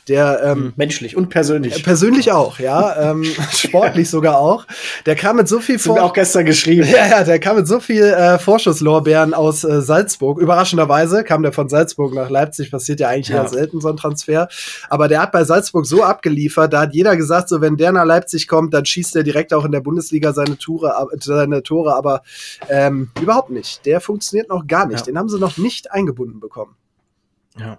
Der 0.07 0.41
ähm, 0.43 0.73
Menschlich 0.75 1.15
und 1.15 1.29
persönlich. 1.29 1.83
persönlich 1.83 2.31
auch, 2.31 2.57
ja, 2.59 3.11
ähm, 3.11 3.23
sportlich 3.53 4.09
sogar 4.09 4.39
auch. 4.39 4.65
Der 5.05 5.15
kam 5.15 5.35
mit 5.35 5.47
so 5.47 5.59
viel 5.59 5.79
wir 5.83 6.03
auch 6.03 6.13
gestern 6.13 6.45
geschrieben. 6.45 6.87
ja, 6.87 7.07
ja, 7.07 7.23
der 7.23 7.39
kam 7.39 7.57
mit 7.57 7.67
so 7.67 7.79
viel 7.79 8.03
äh, 8.03 8.39
Vorschusslorbeeren 8.39 9.33
aus 9.33 9.63
äh, 9.63 9.81
Salzburg. 9.81 10.39
Überraschenderweise 10.39 11.23
kam 11.23 11.43
der 11.43 11.51
von 11.53 11.69
Salzburg 11.69 12.13
nach 12.13 12.29
Leipzig. 12.29 12.71
Passiert 12.71 12.99
ja 12.99 13.09
eigentlich 13.09 13.29
Ja. 13.29 13.43
eher 13.43 13.47
selten 13.49 13.79
so 13.79 13.89
ein 13.89 13.97
Transfer. 13.97 14.47
Aber 14.89 15.07
der 15.07 15.21
hat 15.21 15.31
bei 15.31 15.43
Salzburg 15.43 15.85
so 15.85 16.03
abgeliefert, 16.03 16.73
da 16.73 16.81
hat 16.81 16.93
jeder 16.95 17.15
gesagt, 17.15 17.49
so 17.49 17.61
wenn 17.61 17.77
der 17.77 17.91
nach 17.91 18.05
Leipzig 18.05 18.47
kommt, 18.47 18.73
dann 18.73 18.85
schießt 18.85 19.15
er 19.15 19.23
direkt 19.23 19.53
auch 19.53 19.65
in 19.65 19.71
der 19.71 19.81
Bundesliga 19.81 20.33
seine 20.33 20.57
Tore, 20.57 20.93
seine 21.19 21.61
Tore. 21.63 21.95
Aber 21.95 22.21
ähm, 22.69 23.11
überhaupt 23.21 23.51
nicht. 23.51 23.85
Der 23.85 24.01
funktioniert 24.01 24.49
noch 24.49 24.65
gar 24.67 24.87
nicht. 24.87 24.99
Ja. 25.01 25.05
Den 25.05 25.17
haben 25.19 25.29
sie 25.29 25.39
noch 25.39 25.57
nicht 25.57 25.91
eingebunden 25.91 26.39
bekommen. 26.39 26.75
Ja. 27.59 27.77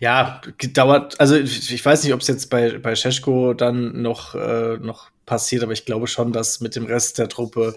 Ja, 0.00 0.40
dauert, 0.72 1.20
also 1.20 1.36
ich 1.36 1.84
weiß 1.84 2.04
nicht, 2.04 2.12
ob 2.12 2.20
es 2.20 2.28
jetzt 2.28 2.50
bei, 2.50 2.78
bei 2.78 2.94
Scheschko 2.94 3.54
dann 3.54 4.02
noch, 4.02 4.34
äh, 4.34 4.78
noch 4.78 5.10
passiert, 5.26 5.62
aber 5.62 5.72
ich 5.72 5.84
glaube 5.84 6.06
schon, 6.08 6.32
dass 6.32 6.60
mit 6.60 6.74
dem 6.76 6.84
Rest 6.84 7.18
der 7.18 7.28
Truppe 7.28 7.74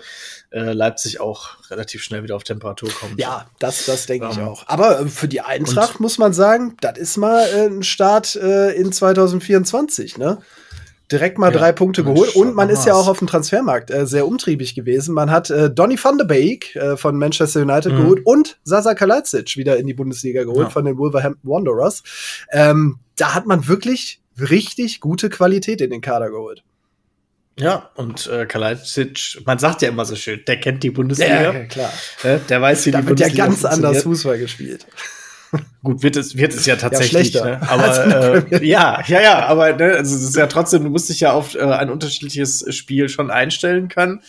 äh, 0.52 0.74
Leipzig 0.74 1.20
auch 1.20 1.58
relativ 1.70 2.04
schnell 2.04 2.24
wieder 2.24 2.36
auf 2.36 2.43
Temperatur 2.43 2.89
kommt. 2.89 3.20
Ja, 3.20 3.46
das, 3.60 3.86
das 3.86 4.08
denke 4.08 4.28
ich 4.32 4.38
Ähm, 4.38 4.48
auch. 4.48 4.68
Aber 4.68 5.00
äh, 5.00 5.08
für 5.08 5.28
die 5.28 5.41
Eintracht 5.41 6.00
muss 6.00 6.18
man 6.18 6.34
sagen, 6.34 6.76
das 6.82 6.98
ist 6.98 7.18
mal 7.18 7.48
äh, 7.48 7.68
ein 7.68 7.84
Start 7.84 8.36
äh, 8.36 8.72
in 8.72 8.91
2024, 8.91 10.18
ne? 10.18 10.39
Direkt 11.12 11.38
mal 11.38 11.51
Ja, 11.53 11.60
drei 11.60 11.72
Punkte 11.72 12.03
geholt. 12.03 12.36
Und 12.36 12.56
man 12.56 12.70
ist 12.70 12.86
ja 12.88 12.93
auch 12.95 13.08
auf 13.08 13.20
dem 13.20 13.28
Transfermarkt 13.28 13.91
äh, 13.91 14.08
sehr 14.08 14.28
umtriebig 14.28 14.74
gewesen. 14.74 15.14
Man 15.14 15.30
hat 15.30 15.51
äh, 15.51 15.70
Donny 15.70 15.99
van 16.01 16.18
de 16.18 16.26
Beek 16.26 16.76
äh, 16.76 16.97
von 16.97 17.18
Manchester 17.18 17.62
United 17.62 17.93
Mhm. 17.93 17.97
geholt 17.97 18.22
und 18.26 18.58
Sasa 18.64 18.95
Kalajdzic 18.95 19.56
wieder 19.56 19.78
in 19.78 19.86
die 19.86 19.93
Bundesliga 19.93 20.43
geholt 20.43 20.68
Ja. 20.68 20.70
von 20.72 20.84
den 20.86 20.97
Wolverhampton 20.97 21.47
Wanderers. 21.49 22.01
Ähm, 22.51 22.97
da 23.18 23.36
hat 23.36 23.45
man 23.45 23.68
wirklich 23.68 24.20
richtig 24.39 24.99
gute 24.99 25.30
Qualität 25.30 25.80
in 25.82 25.91
den 25.91 26.01
Kader 26.01 26.30
geholt. 26.32 26.64
Ja, 27.58 27.89
und 27.95 28.28
äh, 28.28 28.45
Kalajdzic, 28.47 29.41
man 29.45 29.60
sagt 29.60 29.82
ja 29.82 29.89
immer 29.89 30.03
so 30.06 30.16
schön, 30.16 30.41
der 30.45 30.60
kennt 30.60 30.84
die 30.84 30.89
Bundesliga. 30.89 31.53
klar. 31.66 31.93
Ne? 32.24 32.41
Der 32.49 32.62
weiß, 32.62 32.86
wie 32.88 32.91
Da 32.91 33.01
die 33.01 33.08
wird 33.08 33.20
ja 33.20 33.28
Bundesliga 33.28 33.45
ganz 33.45 33.64
anders. 33.64 34.03
Fußball 34.03 34.38
gespielt. 34.39 34.86
Gut, 35.84 36.01
wird 36.03 36.16
es, 36.16 36.36
wird 36.36 36.53
es 36.53 36.66
ja 36.66 36.76
tatsächlich. 36.76 37.30
schlechter. 37.32 37.45
ne? 37.45 37.70
Aber 37.70 38.45
äh, 38.51 38.66
ja, 38.66 39.01
ja, 39.08 39.22
ja, 39.22 39.45
aber 39.45 39.74
ne, 39.74 39.93
also 39.97 40.16
es 40.16 40.24
ist 40.24 40.36
ja 40.36 40.47
trotzdem, 40.47 40.84
du 40.84 40.89
musst 40.89 41.10
dich 41.10 41.20
ja 41.20 41.34
auf 41.34 41.56
äh, 41.56 41.60
ein 41.62 41.89
unterschiedliches 41.89 42.66
Spiel 42.76 43.10
schon 43.10 43.30
einstellen 43.32 43.88
können. 43.89 44.22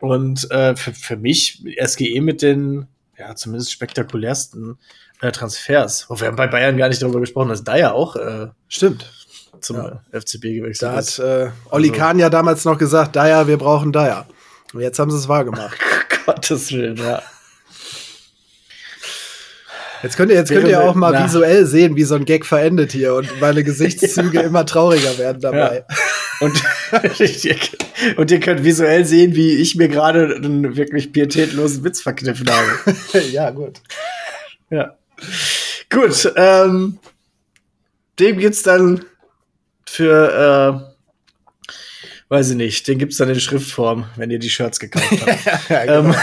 Und 0.00 0.50
äh, 0.50 0.74
für, 0.76 0.92
für 0.94 1.16
mich 1.16 1.62
SGE 1.84 2.20
mit 2.20 2.40
den 2.42 2.86
ja 3.18 3.34
zumindest 3.34 3.70
spektakulärsten 3.72 4.78
äh, 5.20 5.30
Transfers. 5.30 6.06
Oh, 6.08 6.18
wir 6.20 6.28
haben 6.28 6.36
bei 6.36 6.46
Bayern 6.46 6.78
gar 6.78 6.88
nicht 6.88 7.02
darüber 7.02 7.20
gesprochen, 7.20 7.50
dass 7.50 7.62
da 7.64 7.76
ja 7.76 7.92
auch 7.92 8.16
äh, 8.16 8.46
Stimmt. 8.68 9.12
zum 9.60 9.76
Ja. 9.76 10.00
FCB 10.12 10.40
gewechselt 10.54 10.90
Da 10.90 10.98
ist. 10.98 11.18
hat 11.18 11.24
äh, 11.26 11.50
Olli 11.70 11.90
Also- 11.90 12.00
Kahn 12.00 12.18
ja 12.18 12.30
damals 12.30 12.64
noch 12.64 12.78
gesagt, 12.78 13.14
Dyer, 13.16 13.46
wir 13.46 13.58
brauchen 13.58 13.92
Dyer. 13.92 14.26
Und 14.72 14.80
jetzt 14.80 14.98
haben 14.98 15.10
sie 15.10 15.18
es 15.18 15.28
wahrgemacht. 15.28 15.76
Gottes 16.26 16.72
Willen, 16.72 16.96
ja. 16.96 17.20
Jetzt 20.02 20.16
könnt 20.16 20.30
ihr, 20.30 20.36
jetzt 20.36 20.50
könnt 20.50 20.68
ihr 20.68 20.82
auch 20.82 20.94
mal 20.94 21.12
na. 21.12 21.24
visuell 21.24 21.66
sehen, 21.66 21.94
wie 21.96 22.04
so 22.04 22.14
ein 22.14 22.24
Gag 22.24 22.46
verendet 22.46 22.92
hier 22.92 23.14
und 23.14 23.40
meine 23.40 23.62
Gesichtszüge 23.62 24.40
immer 24.42 24.64
trauriger 24.64 25.18
werden 25.18 25.40
dabei. 25.40 25.84
Und, 26.40 26.62
und 28.16 28.30
ihr 28.30 28.40
könnt 28.40 28.64
visuell 28.64 29.04
sehen, 29.04 29.34
wie 29.34 29.56
ich 29.56 29.76
mir 29.76 29.88
gerade 29.88 30.36
einen 30.36 30.76
wirklich 30.76 31.12
pietätlosen 31.12 31.84
Witz 31.84 32.00
verkniffen 32.00 32.48
habe. 32.50 32.96
Ja, 33.30 33.50
gut. 33.50 33.80
Ja. 34.70 34.96
Gut, 35.90 36.32
ähm, 36.36 36.98
dem 38.18 38.38
gibt's 38.38 38.62
dann 38.62 39.04
für, 39.86 40.86
äh, 40.88 42.32
weiß 42.32 42.50
ich 42.50 42.56
nicht, 42.56 42.88
den 42.88 42.98
gibt's 42.98 43.18
dann 43.18 43.28
in 43.28 43.40
Schriftform, 43.40 44.06
wenn 44.16 44.30
ihr 44.30 44.38
die 44.38 44.48
Shirts 44.48 44.80
gekauft 44.80 45.10
habt. 45.26 45.68
Ja, 45.68 45.84
genau. 45.84 46.10
ähm, 46.10 46.14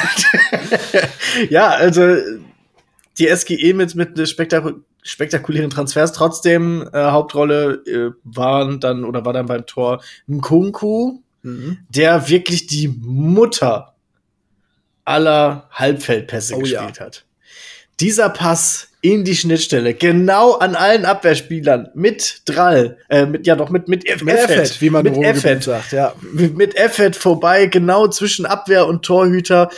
ja, 1.49 1.69
also 1.69 2.17
die 3.20 3.28
SGE 3.36 3.74
mit, 3.74 3.95
mit 3.95 4.28
spektaku 4.30 4.72
spektakulären 5.03 5.70
Transfers. 5.70 6.11
Trotzdem 6.11 6.89
äh, 6.91 6.97
Hauptrolle 7.11 7.82
äh, 7.86 8.11
waren 8.24 8.82
dann 8.82 9.05
oder 9.05 9.24
war 9.24 9.32
dann 9.32 9.45
beim 9.45 9.65
Tor 9.65 10.01
Nkunku, 10.28 11.20
Mhm. 11.43 11.78
der 11.89 12.28
wirklich 12.30 12.68
die 12.68 12.88
Mutter 12.88 13.95
aller 15.05 15.70
Halbfeldpässe 15.72 16.55
Oh 16.55 16.61
ja. 16.61 16.82
gespielt 16.82 16.99
hat. 16.99 17.26
Dieser 17.99 18.30
Pass 18.30 18.89
in 19.01 19.24
die 19.24 19.36
Schnittstelle, 19.36 19.93
genau 19.93 20.53
an 20.53 20.76
allen 20.76 21.05
Abwehrspielern, 21.05 21.89
mit 21.93 22.41
Drall, 22.45 22.97
äh, 23.09 23.26
mit, 23.26 23.47
ja 23.47 23.55
doch, 23.55 23.70
mit, 23.70 23.88
mit, 23.88 24.05
F 24.07 24.24
Mit 24.24 24.36
Effet, 24.36 24.82
wie 24.82 24.89
man 24.89 25.03
mit 25.03 25.18
Effet, 25.18 25.63
sagt, 25.63 25.93
ja. 25.93 26.13
mit, 26.34 26.57
mit 26.57 26.76
Effet 26.76 27.15
vorbei, 27.15 27.68
genau 27.68 28.07
zwischen 28.07 28.45
Abwehr 28.45 28.86
und 28.88 29.03
Torhüter. 29.03 29.70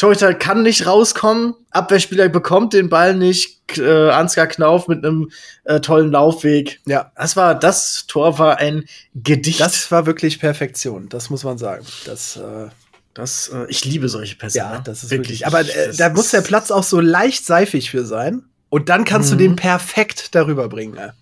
Torhüter 0.00 0.34
kann 0.34 0.62
nicht 0.62 0.86
rauskommen, 0.86 1.54
Abwehrspieler 1.70 2.28
bekommt 2.28 2.72
den 2.72 2.88
Ball 2.88 3.14
nicht, 3.14 3.78
äh, 3.78 4.10
Ansgar 4.10 4.46
Knauf 4.46 4.88
mit 4.88 5.04
einem 5.04 5.30
äh, 5.64 5.80
tollen 5.80 6.10
Laufweg. 6.10 6.80
Ja, 6.86 7.12
Das 7.16 7.36
war, 7.36 7.54
das 7.54 8.06
Tor 8.06 8.38
war 8.38 8.58
ein 8.58 8.84
Gedicht. 9.14 9.60
das 9.60 9.90
war 9.90 10.06
wirklich 10.06 10.40
Perfektion, 10.40 11.08
das 11.08 11.28
muss 11.30 11.44
man 11.44 11.58
sagen. 11.58 11.84
Das, 12.06 12.36
äh, 12.36 12.68
Das, 13.14 13.48
äh, 13.48 13.66
ich 13.68 13.84
liebe 13.84 14.08
solche 14.08 14.36
Pässe. 14.36 14.58
ja, 14.58 14.72
ne? 14.74 14.80
das 14.84 15.02
ist 15.04 15.10
wirklich. 15.10 15.40
Ich- 15.42 15.46
Aber 15.46 15.60
äh, 15.60 15.94
da 15.96 16.08
muss 16.10 16.30
der 16.30 16.40
Platz 16.42 16.70
auch 16.70 16.84
so 16.84 17.00
leicht 17.00 17.44
seifig 17.44 17.90
für 17.90 18.06
sein. 18.06 18.42
Und 18.70 18.88
dann 18.88 19.04
kannst 19.04 19.32
Mhm. 19.32 19.38
du 19.38 19.44
den 19.44 19.56
perfekt 19.56 20.34
darüber 20.34 20.68
bringen. 20.68 20.94
Ne? 20.94 21.12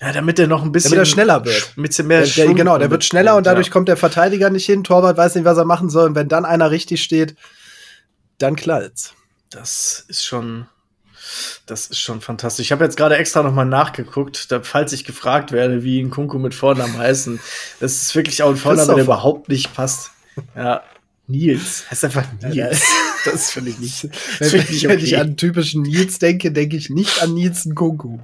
Ja, 0.00 0.12
damit 0.12 0.38
er 0.38 0.46
noch 0.46 0.62
ein 0.64 0.72
bisschen. 0.72 0.90
Damit 0.92 1.02
er 1.02 1.12
schneller 1.12 1.44
wird. 1.44 1.72
Ein 1.76 1.82
bisschen 1.82 2.06
mehr 2.08 2.20
Der, 2.22 2.26
der, 2.26 2.44
Schwung 2.46 2.56
genau, 2.56 2.78
der 2.78 2.90
wird 2.90 3.04
schneller 3.04 3.36
und 3.36 3.46
dadurch 3.46 3.66
ja. 3.68 3.72
kommt 3.74 3.88
der 3.88 3.96
Verteidiger 3.98 4.48
nicht 4.50 4.64
hin. 4.66 4.82
Torwart 4.84 5.16
weiß 5.18 5.34
nicht, 5.36 5.44
was 5.44 5.58
er 5.58 5.66
machen 5.66 5.90
soll. 5.90 6.08
Und 6.08 6.14
wenn 6.14 6.28
dann 6.28 6.44
einer 6.46 6.70
richtig 6.70 7.02
steht, 7.02 7.36
dann 8.38 8.56
knallt's. 8.56 9.14
Das 9.50 10.04
ist 10.08 10.24
schon. 10.24 10.66
Das 11.64 11.86
ist 11.86 12.00
schon 12.00 12.20
fantastisch. 12.20 12.66
Ich 12.66 12.72
habe 12.72 12.84
jetzt 12.84 12.98
gerade 12.98 13.16
extra 13.16 13.42
noch 13.42 13.54
mal 13.54 13.64
nachgeguckt, 13.64 14.52
da, 14.52 14.60
falls 14.62 14.92
ich 14.92 15.04
gefragt 15.04 15.52
werde, 15.52 15.82
wie 15.82 15.98
ein 15.98 16.10
Kunku 16.10 16.38
mit 16.38 16.54
Vornamen 16.54 16.98
heißen. 16.98 17.40
Das 17.80 18.02
ist 18.02 18.14
wirklich 18.14 18.42
auch 18.42 18.50
ein 18.50 18.56
Vorname, 18.56 18.94
der 18.94 19.04
überhaupt 19.04 19.48
nicht 19.48 19.72
passt. 19.74 20.10
Ja, 20.54 20.82
Nils. 21.26 21.90
Heißt 21.90 22.04
einfach 22.04 22.26
Nils. 22.42 22.82
Das 23.24 23.50
finde 23.52 23.70
ich 23.70 23.78
nicht. 23.78 24.04
Das 24.04 24.52
Wenn, 24.52 24.60
finde 24.60 24.72
ich 24.72 24.88
wenn 24.88 24.98
ich 24.98 25.14
okay. 25.14 25.22
an 25.22 25.36
typischen 25.36 25.82
Nils 25.82 26.18
denke, 26.18 26.52
denke 26.52 26.76
ich 26.76 26.90
nicht 26.90 27.22
an 27.22 27.32
Nils 27.32 27.66
Kunku. 27.74 28.18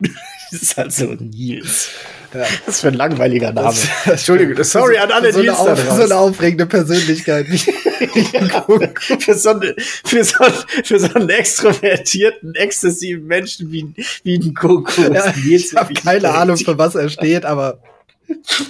Das 0.50 0.62
ist 0.62 0.76
halt 0.78 0.92
so 0.94 1.04
Nils. 1.04 1.90
Das 2.32 2.48
ist 2.66 2.80
für 2.80 2.88
ein 2.88 2.94
langweiliger 2.94 3.52
Name. 3.52 3.76
Entschuldigung, 4.06 4.64
sorry 4.64 4.96
an 4.96 5.10
alle, 5.12 5.30
so 5.30 5.42
die 5.42 5.50
eine, 5.50 5.58
auf, 5.58 5.78
so 5.78 6.02
eine 6.02 6.16
aufregende 6.16 6.64
Persönlichkeit. 6.64 7.46
für, 9.20 9.34
so 9.34 9.50
eine, 9.50 9.74
für, 10.04 10.24
so 10.24 10.38
einen, 10.44 10.54
für 10.84 10.98
so 11.00 11.12
einen 11.14 11.28
extrovertierten, 11.28 12.54
exzessiven 12.54 13.26
Menschen 13.26 13.70
wie, 13.72 13.92
wie 14.24 14.38
ein 14.38 14.54
Goku. 14.54 15.02
ja, 15.12 15.34
ich 15.46 15.74
habe 15.74 15.92
keine 15.92 16.30
Ahnung, 16.30 16.56
für 16.56 16.78
was 16.78 16.94
er 16.94 17.10
steht, 17.10 17.44
aber 17.44 17.82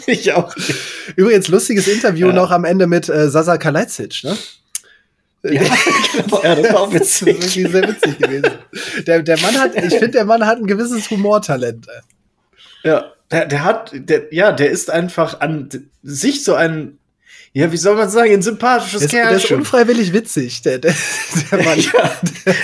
Ich 0.07 0.33
auch. 0.33 0.55
übrigens 1.17 1.49
lustiges 1.49 1.87
Interview 1.89 2.29
Ja. 2.29 2.33
noch 2.35 2.51
am 2.51 2.65
Ende 2.65 2.87
mit 2.87 3.09
äh, 3.09 3.29
Sasa 3.31 3.57
Kalajdzic, 3.59 4.25
ne? 4.25 4.37
Ja, 5.53 5.63
genau. 6.23 6.43
ja, 6.43 6.55
das 6.55 6.73
war 6.73 6.81
auch 6.81 6.93
Das 6.93 7.03
ist 7.03 7.27
witzig. 7.27 7.57
wirklich 7.57 7.73
sehr 7.73 7.89
witzig 7.89 8.19
gewesen. 8.19 8.51
Der, 9.07 9.23
der 9.23 9.41
Mann 9.41 9.59
hat, 9.59 9.75
ich 9.77 9.91
finde, 9.95 10.11
der 10.11 10.25
Mann 10.25 10.47
hat 10.47 10.59
ein 10.59 10.67
gewisses 10.67 11.11
Humortalent. 11.11 11.87
Ja, 12.85 13.13
der, 13.31 13.47
der 13.47 13.65
hat, 13.65 13.91
der, 13.95 14.33
ja, 14.33 14.53
der 14.53 14.71
ist 14.71 14.91
einfach 14.91 15.41
an 15.41 15.69
sich 16.03 16.45
so 16.45 16.55
ein, 16.55 16.99
ja, 17.55 17.73
wie 17.73 17.77
soll 17.79 17.97
man 17.97 18.09
sagen, 18.09 18.31
ein 18.33 18.43
sympathisches 18.43 19.01
Der 19.07 19.07
ist, 19.07 19.13
der 19.31 19.31
ist 19.33 19.51
unfreiwillig 19.51 20.13
witzig, 20.13 20.63
der, 20.63 20.79
der, 20.79 20.95
der 21.51 21.59
Mann. 21.65 21.79
Ja, 21.81 22.13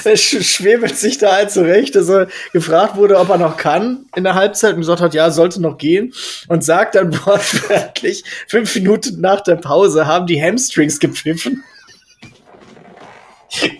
er 0.05 0.13
sch- 0.17 0.43
schwebelt 0.43 0.97
sich 0.97 1.19
da 1.19 1.33
halt 1.33 1.51
zurecht, 1.51 1.95
dass 1.97 2.09
er 2.09 2.29
gefragt 2.53 2.95
wurde, 2.97 3.19
ob 3.19 3.31
er 3.31 3.39
noch 3.39 3.57
kann 3.57 4.05
in 4.15 4.25
der 4.25 4.35
Halbzeit 4.35 4.75
und 4.75 4.81
gesagt 4.81 5.01
hat, 5.01 5.15
ja, 5.15 5.31
sollte 5.31 5.61
noch 5.61 5.79
gehen 5.79 6.13
und 6.49 6.63
sagt 6.65 6.95
dann 6.95 7.13
wortwörtlich, 7.27 8.25
fünf 8.47 8.75
Minuten 8.77 9.21
nach 9.21 9.41
der 9.41 9.57
Pause 9.57 10.07
haben 10.07 10.27
die 10.27 10.41
Hamstrings 10.41 11.01
gepfiffen. 11.01 11.65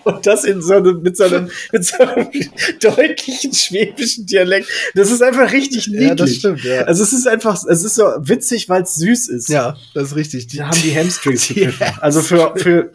Und 0.03 0.25
das 0.25 0.43
in 0.43 0.61
so 0.61 0.75
einem, 0.75 1.01
mit 1.01 1.17
so 1.17 1.25
einem, 1.25 1.49
mit 1.71 1.85
so 1.85 1.97
einem 1.97 2.29
deutlichen 2.81 3.53
schwäbischen 3.53 4.25
Dialekt. 4.25 4.67
Das 4.93 5.11
ist 5.11 5.21
einfach 5.21 5.51
richtig 5.51 5.87
niedlich. 5.87 6.09
Ja, 6.09 6.15
das 6.15 6.35
stimmt, 6.35 6.63
ja. 6.63 6.81
Also 6.83 7.03
es 7.03 7.13
ist 7.13 7.27
einfach, 7.27 7.61
es 7.67 7.83
ist 7.83 7.95
so 7.95 8.03
witzig, 8.19 8.69
weil 8.69 8.83
es 8.83 8.95
süß 8.95 9.29
ist. 9.29 9.49
Ja, 9.49 9.77
das 9.93 10.09
ist 10.09 10.15
richtig. 10.15 10.47
Die 10.47 10.61
haben 10.61 10.79
die 10.81 10.95
Hamstrings 10.95 11.47
Die 11.47 11.53
gepfiffen. 11.55 11.97
Also 11.99 12.21
für, 12.21 12.53
für, 12.55 12.91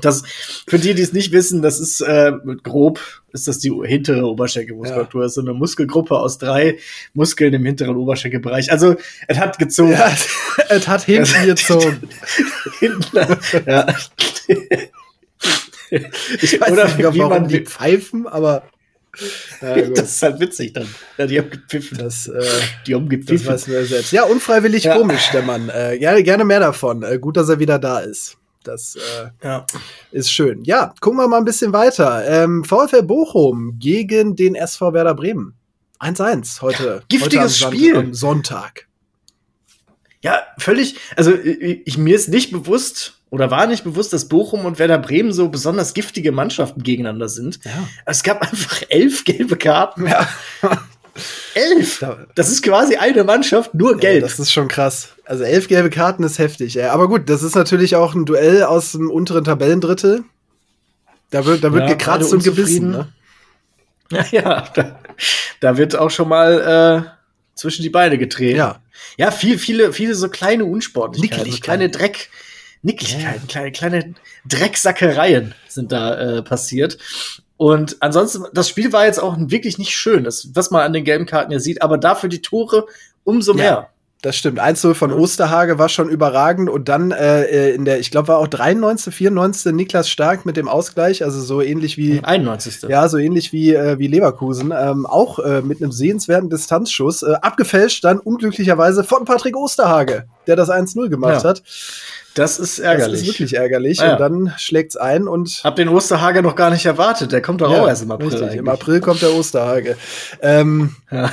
das, 0.00 0.22
für 0.66 0.78
die, 0.78 0.94
die 0.94 1.02
es 1.02 1.12
nicht 1.12 1.32
wissen, 1.32 1.62
das 1.62 1.78
ist 1.78 2.00
äh, 2.00 2.32
grob, 2.62 3.00
ist 3.32 3.48
das 3.48 3.58
die 3.58 3.72
hintere 3.84 4.26
Oberschenkelmuskulatur. 4.26 5.22
Das 5.22 5.32
ist 5.32 5.36
so 5.36 5.40
eine 5.40 5.54
Muskelgruppe 5.54 6.16
aus 6.18 6.38
drei 6.38 6.78
Muskeln 7.12 7.54
im 7.54 7.64
hinteren 7.64 7.96
Oberschenkelbereich. 7.96 8.70
Also, 8.72 8.96
es 9.28 9.38
hat 9.38 9.58
gezogen. 9.58 9.92
Ja, 9.92 10.12
es 10.68 10.88
hat 10.88 11.02
hinten 11.04 11.46
gezogen. 11.46 12.08
Hinten, 12.80 13.18
ja. 13.66 13.94
Ich 16.40 16.60
weiß 16.60 16.72
Oder 16.72 16.84
nicht, 16.86 16.98
warum 17.02 17.14
wie 17.14 17.18
man 17.20 17.48
die 17.48 17.60
pfeifen, 17.60 18.26
aber 18.26 18.62
ja, 19.62 19.80
das 19.94 20.10
ist 20.16 20.22
halt 20.22 20.40
witzig 20.40 20.72
dann. 20.72 20.88
Ja, 21.18 21.26
die 21.26 21.38
haben 21.38 21.50
gepfiffen. 21.50 21.98
das, 21.98 22.26
äh, 22.26 22.42
die 22.86 22.94
haben 22.94 23.08
das 23.08 23.18
gepfiffen. 23.20 23.46
weiß 23.46 23.68
wir 23.68 23.84
selbst. 23.86 24.12
Ja, 24.12 24.24
unfreiwillig 24.24 24.84
Ja. 24.84 24.96
komisch, 24.96 25.30
der 25.32 25.42
Mann. 25.42 25.68
Äh, 25.68 25.98
gerne, 25.98 26.22
gerne 26.22 26.44
mehr 26.44 26.60
davon. 26.60 27.02
Äh, 27.02 27.18
gut, 27.18 27.36
dass 27.36 27.48
er 27.48 27.58
wieder 27.58 27.78
da 27.78 28.00
ist. 28.00 28.36
Das 28.64 28.96
äh, 28.96 29.46
Ja. 29.46 29.66
ist 30.10 30.32
schön. 30.32 30.64
Ja, 30.64 30.94
gucken 31.00 31.18
wir 31.18 31.28
mal 31.28 31.38
ein 31.38 31.44
bisschen 31.44 31.72
weiter. 31.72 32.24
Ähm, 32.26 32.64
VfL 32.64 33.02
Bochum 33.02 33.78
gegen 33.78 34.34
den 34.36 34.54
SV 34.54 34.92
Werder 34.94 35.14
Bremen. 35.14 35.54
1-1 36.00 36.60
heute. 36.62 37.02
giftiges 37.08 37.60
heute 37.62 37.66
am 37.66 37.72
Spiel. 37.72 37.96
Am 37.96 38.14
Sonntag. 38.14 38.88
Ja, 40.24 40.40
völlig. 40.58 40.96
Also 41.16 41.32
ich, 41.34 41.98
mir 41.98 42.16
ist 42.16 42.28
nicht 42.28 42.50
bewusst 42.50 43.14
oder 43.30 43.50
war 43.50 43.66
nicht 43.66 43.84
bewusst, 43.84 44.12
dass 44.12 44.26
Bochum 44.28 44.64
und 44.64 44.78
Werder 44.78 44.98
Bremen 44.98 45.32
so 45.32 45.48
besonders 45.48 45.92
giftige 45.92 46.32
Mannschaften 46.32 46.82
gegeneinander 46.82 47.28
sind. 47.28 47.60
Ja. 47.64 47.72
Es 48.06 48.22
gab 48.22 48.40
einfach 48.42 48.82
elf 48.88 49.24
gelbe 49.24 49.56
Karten. 49.56 50.06
Ja. 50.06 50.26
Elf! 51.54 51.98
Da- 52.00 52.26
Das 52.34 52.48
ist 52.48 52.62
quasi 52.62 52.96
eine 52.96 53.22
Mannschaft, 53.22 53.74
nur 53.74 53.92
Ja, 53.92 53.98
gelb. 53.98 54.22
das 54.22 54.38
ist 54.40 54.52
schon 54.52 54.66
krass. 54.68 55.10
Also 55.24 55.44
elf 55.44 55.68
gelbe 55.68 55.90
Karten 55.90 56.24
ist 56.24 56.38
heftig. 56.38 56.74
Ja. 56.74 56.92
Aber 56.92 57.06
gut, 57.08 57.28
das 57.28 57.42
ist 57.42 57.54
natürlich 57.54 57.94
auch 57.96 58.14
ein 58.14 58.24
Duell 58.24 58.62
aus 58.64 58.92
dem 58.92 59.10
unteren 59.10 59.44
Tabellendrittel. 59.44 60.24
Da 61.30 61.44
wird, 61.46 61.62
da 61.64 61.72
wird 61.72 61.84
Ja, 61.84 61.94
gekratzt 61.94 62.32
und 62.32 62.42
gebissen. 62.44 62.90
Ne? 62.90 63.08
ja, 64.10 64.24
ja 64.30 64.64
da, 64.74 64.98
da 65.60 65.76
wird 65.76 65.96
auch 65.96 66.10
schon 66.10 66.28
mal 66.28 67.04
äh, 67.06 67.10
zwischen 67.54 67.82
die 67.82 67.90
Beine 67.90 68.18
getreten. 68.18 68.56
Ja. 68.56 68.80
Ja, 69.16 69.30
viel, 69.30 69.58
viele, 69.58 69.92
viele 69.92 70.14
so 70.14 70.28
kleine 70.28 70.64
Unsportlichkeiten, 70.64 71.52
so 71.52 71.58
kleine 71.58 71.88
Dreck, 71.90 72.30
Nicklichkeiten, 72.82 73.46
kleine, 73.48 73.72
kleine 73.72 74.14
Drecksackereien 74.46 75.54
sind 75.68 75.92
da 75.92 76.38
äh, 76.38 76.42
passiert. 76.42 76.98
Und 77.56 77.96
ansonsten, 78.00 78.44
das 78.52 78.68
Spiel 78.68 78.92
war 78.92 79.06
jetzt 79.06 79.20
auch 79.20 79.36
wirklich 79.38 79.78
nicht 79.78 79.96
schön, 79.96 80.24
das, 80.24 80.48
was 80.54 80.70
man 80.70 80.82
an 80.82 80.92
den 80.92 81.04
gelben 81.04 81.26
Karten 81.26 81.52
ja 81.52 81.60
sieht, 81.60 81.82
aber 81.82 81.98
dafür 81.98 82.28
die 82.28 82.42
Tore 82.42 82.86
umso 83.24 83.54
mehr. 83.54 83.64
Ja. 83.64 83.90
Das 84.24 84.36
stimmt. 84.36 84.58
1-0 84.58 84.94
von 84.94 85.12
Osterhage 85.12 85.78
war 85.78 85.90
schon 85.90 86.08
überragend 86.08 86.70
und 86.70 86.88
dann 86.88 87.10
äh, 87.12 87.72
in 87.72 87.84
der, 87.84 88.00
ich 88.00 88.10
glaube, 88.10 88.28
war 88.28 88.38
auch 88.38 88.48
93., 88.48 89.14
94. 89.14 89.72
Niklas 89.74 90.08
Stark 90.08 90.46
mit 90.46 90.56
dem 90.56 90.66
Ausgleich, 90.66 91.22
also 91.22 91.42
so 91.42 91.60
ähnlich 91.60 91.98
wie, 91.98 92.24
91. 92.24 92.88
ja, 92.88 93.06
so 93.10 93.18
ähnlich 93.18 93.52
wie, 93.52 93.74
äh, 93.74 93.98
wie 93.98 94.06
Leverkusen, 94.06 94.72
ähm, 94.74 95.04
auch 95.04 95.40
äh, 95.40 95.60
mit 95.60 95.82
einem 95.82 95.92
sehenswerten 95.92 96.48
Distanzschuss, 96.48 97.22
äh, 97.22 97.34
abgefälscht 97.42 98.02
dann 98.02 98.18
unglücklicherweise 98.18 99.04
von 99.04 99.26
Patrick 99.26 99.58
Osterhage, 99.58 100.24
der 100.46 100.56
das 100.56 100.70
1-0 100.70 101.10
gemacht 101.10 101.42
Ja, 101.42 101.50
hat. 101.50 101.62
Das 102.34 102.58
ist 102.58 102.78
ärgerlich. 102.78 103.12
Das 103.12 103.20
ist 103.20 103.26
wirklich 103.28 103.54
ärgerlich 103.56 104.00
Ah, 104.00 104.06
ja. 104.06 104.12
und 104.14 104.20
dann 104.20 104.54
schlägt's 104.56 104.96
ein 104.96 105.28
und 105.28 105.60
Hab 105.64 105.76
den 105.76 105.90
Osterhager 105.90 106.40
noch 106.40 106.56
gar 106.56 106.70
nicht 106.70 106.86
erwartet. 106.86 107.30
Der 107.30 107.42
kommt 107.42 107.60
doch 107.60 107.70
auch 107.70 107.86
erst 107.86 108.02
im 108.04 108.10
April. 108.10 108.28
Richtig, 108.28 108.42
eigentlich. 108.42 108.58
im 108.58 108.68
April 108.70 109.00
kommt 109.00 109.20
der 109.20 109.34
Osterhage. 109.34 109.96
Ähm, 110.40 110.96
Ja. 111.12 111.30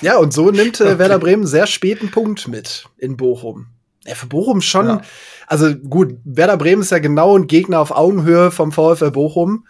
Ja, 0.00 0.16
und 0.18 0.32
so 0.32 0.50
nimmt 0.50 0.80
äh, 0.80 0.98
Werder 0.98 1.18
Bremen 1.18 1.46
sehr 1.46 1.66
späten 1.66 2.10
Punkt 2.10 2.48
mit 2.48 2.86
in 2.98 3.16
Bochum. 3.16 3.66
Ja, 4.04 4.14
für 4.14 4.26
Bochum 4.26 4.60
schon, 4.60 4.86
Ja. 4.86 5.02
also 5.46 5.74
gut, 5.74 6.16
Werder 6.24 6.56
Bremen 6.56 6.82
ist 6.82 6.90
ja 6.90 6.98
genau 6.98 7.36
ein 7.36 7.46
Gegner 7.46 7.80
auf 7.80 7.90
Augenhöhe 7.90 8.50
vom 8.50 8.72
VfL 8.72 9.10
Bochum. 9.10 9.66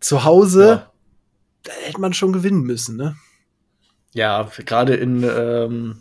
Zu 0.00 0.24
Hause, 0.24 0.66
Ja. 0.68 0.90
da 1.64 1.72
hätte 1.84 2.00
man 2.00 2.12
schon 2.12 2.32
gewinnen 2.32 2.62
müssen, 2.62 2.96
ne? 2.96 3.16
Ja, 4.14 4.48
gerade 4.64 4.94
in 4.94 5.22
ähm, 5.22 5.98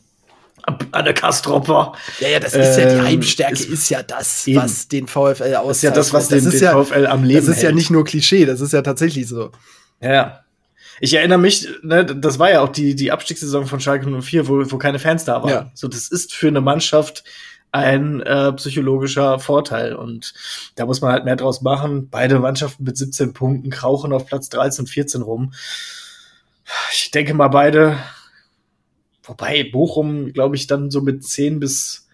an 0.91 1.05
der 1.05 1.13
Kastropper. 1.13 1.93
Ja, 2.19 2.27
ja, 2.29 2.39
das 2.39 2.53
ist 2.53 2.77
ja 2.77 2.85
die 2.89 2.95
Ähm, 2.95 3.01
Heimstärke, 3.05 3.53
ist- 3.53 3.69
ist, 3.69 3.89
ja 3.89 4.03
das, 4.03 4.47
Eben. 4.47 4.61
was 4.61 4.87
den 4.87 5.07
VfL 5.07 5.55
auszeichnet. 5.55 5.65
Das 5.65 5.77
ist 5.77 5.81
ja 5.83 5.91
das, 5.91 6.13
was 6.13 6.27
den, 6.29 6.37
ist 6.39 6.53
den 6.53 6.61
ja, 6.63 6.83
VfL 6.83 7.05
am 7.07 7.23
Leben 7.23 7.45
Das 7.45 7.55
ist 7.55 7.61
ja 7.61 7.67
hält. 7.67 7.75
nicht 7.75 7.89
nur 7.89 8.03
Klischee, 8.05 8.45
das 8.45 8.59
ist 8.61 8.73
ja 8.73 8.81
tatsächlich 8.81 9.27
so. 9.27 9.51
Ja. 10.01 10.39
Ich 10.99 11.13
erinnere 11.13 11.37
mich, 11.37 11.67
ne, 11.83 12.05
das 12.05 12.39
war 12.39 12.49
ja 12.49 12.61
auch 12.61 12.69
die, 12.69 12.95
die 12.95 13.11
Abstiegssaison 13.11 13.65
von 13.65 13.79
Schalke 13.79 14.09
04, 14.09 14.47
wo, 14.47 14.71
wo 14.71 14.77
keine 14.77 14.99
Fans 14.99 15.25
da 15.25 15.43
waren. 15.43 15.49
Ja. 15.49 15.71
So, 15.73 15.87
das 15.87 16.09
ist 16.09 16.33
für 16.33 16.47
eine 16.47 16.61
Mannschaft 16.61 17.23
ein 17.71 18.21
äh, 18.21 18.53
psychologischer 18.53 19.39
Vorteil. 19.39 19.93
Und 19.93 20.33
da 20.75 20.85
muss 20.85 21.01
man 21.01 21.11
halt 21.11 21.25
mehr 21.25 21.35
draus 21.35 21.61
machen. 21.61 22.09
Beide 22.09 22.39
Mannschaften 22.39 22.83
mit 22.83 22.97
17 22.97 23.33
Punkten 23.33 23.69
krauchen 23.69 24.13
auf 24.13 24.25
Platz 24.25 24.49
13 24.49 24.83
und 24.83 24.87
14 24.87 25.21
rum. 25.21 25.53
Ich 26.91 27.11
denke 27.11 27.33
mal, 27.33 27.49
beide, 27.49 27.97
wobei 29.23 29.69
Bochum, 29.71 30.33
glaube 30.33 30.55
ich, 30.55 30.67
dann 30.67 30.91
so 30.91 31.01
mit 31.01 31.23
10 31.23 31.59
bis 31.59 32.07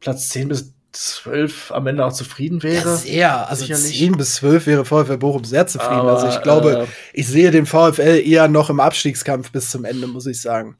Platz 0.00 0.28
10 0.30 0.48
bis 0.48 0.74
12 0.92 1.72
am 1.72 1.86
Ende 1.86 2.04
auch 2.04 2.12
zufrieden 2.12 2.62
wäre. 2.62 2.90
Ja, 2.90 2.96
sehr. 2.96 3.48
Also. 3.48 3.66
10 3.66 4.16
bis 4.16 4.36
12 4.36 4.66
wäre 4.66 4.84
VfL 4.84 5.18
Bochum 5.18 5.44
sehr 5.44 5.66
zufrieden. 5.66 5.94
Aber, 5.94 6.14
also 6.14 6.28
ich 6.28 6.42
glaube, 6.42 6.82
äh, 6.82 6.86
ich 7.12 7.26
sehe 7.26 7.50
den 7.50 7.66
VfL 7.66 8.22
eher 8.24 8.48
noch 8.48 8.68
im 8.70 8.80
Abstiegskampf 8.80 9.50
bis 9.52 9.70
zum 9.70 9.84
Ende, 9.84 10.06
muss 10.06 10.26
ich 10.26 10.40
sagen. 10.40 10.76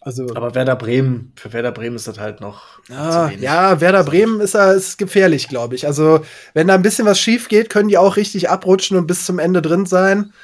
Also 0.00 0.26
Aber 0.34 0.54
Werder 0.54 0.76
Bremen, 0.76 1.32
für 1.34 1.52
Werder 1.54 1.72
Bremen 1.72 1.96
ist 1.96 2.06
das 2.06 2.20
halt 2.20 2.42
noch 2.42 2.78
ja, 2.90 3.10
zu 3.10 3.30
wenig. 3.30 3.42
ja, 3.42 3.80
Werder 3.80 4.04
Bremen 4.04 4.40
ist, 4.40 4.54
äh, 4.54 4.76
ist 4.76 4.98
gefährlich, 4.98 5.48
glaube 5.48 5.74
ich. 5.74 5.86
Also 5.86 6.20
wenn 6.52 6.68
da 6.68 6.74
ein 6.74 6.82
bisschen 6.82 7.06
was 7.06 7.18
schief 7.18 7.48
geht, 7.48 7.70
können 7.70 7.88
die 7.88 7.96
auch 7.96 8.16
richtig 8.16 8.50
abrutschen 8.50 8.98
und 8.98 9.06
bis 9.06 9.24
zum 9.24 9.38
Ende 9.38 9.62
drin 9.62 9.86
sein. 9.86 10.34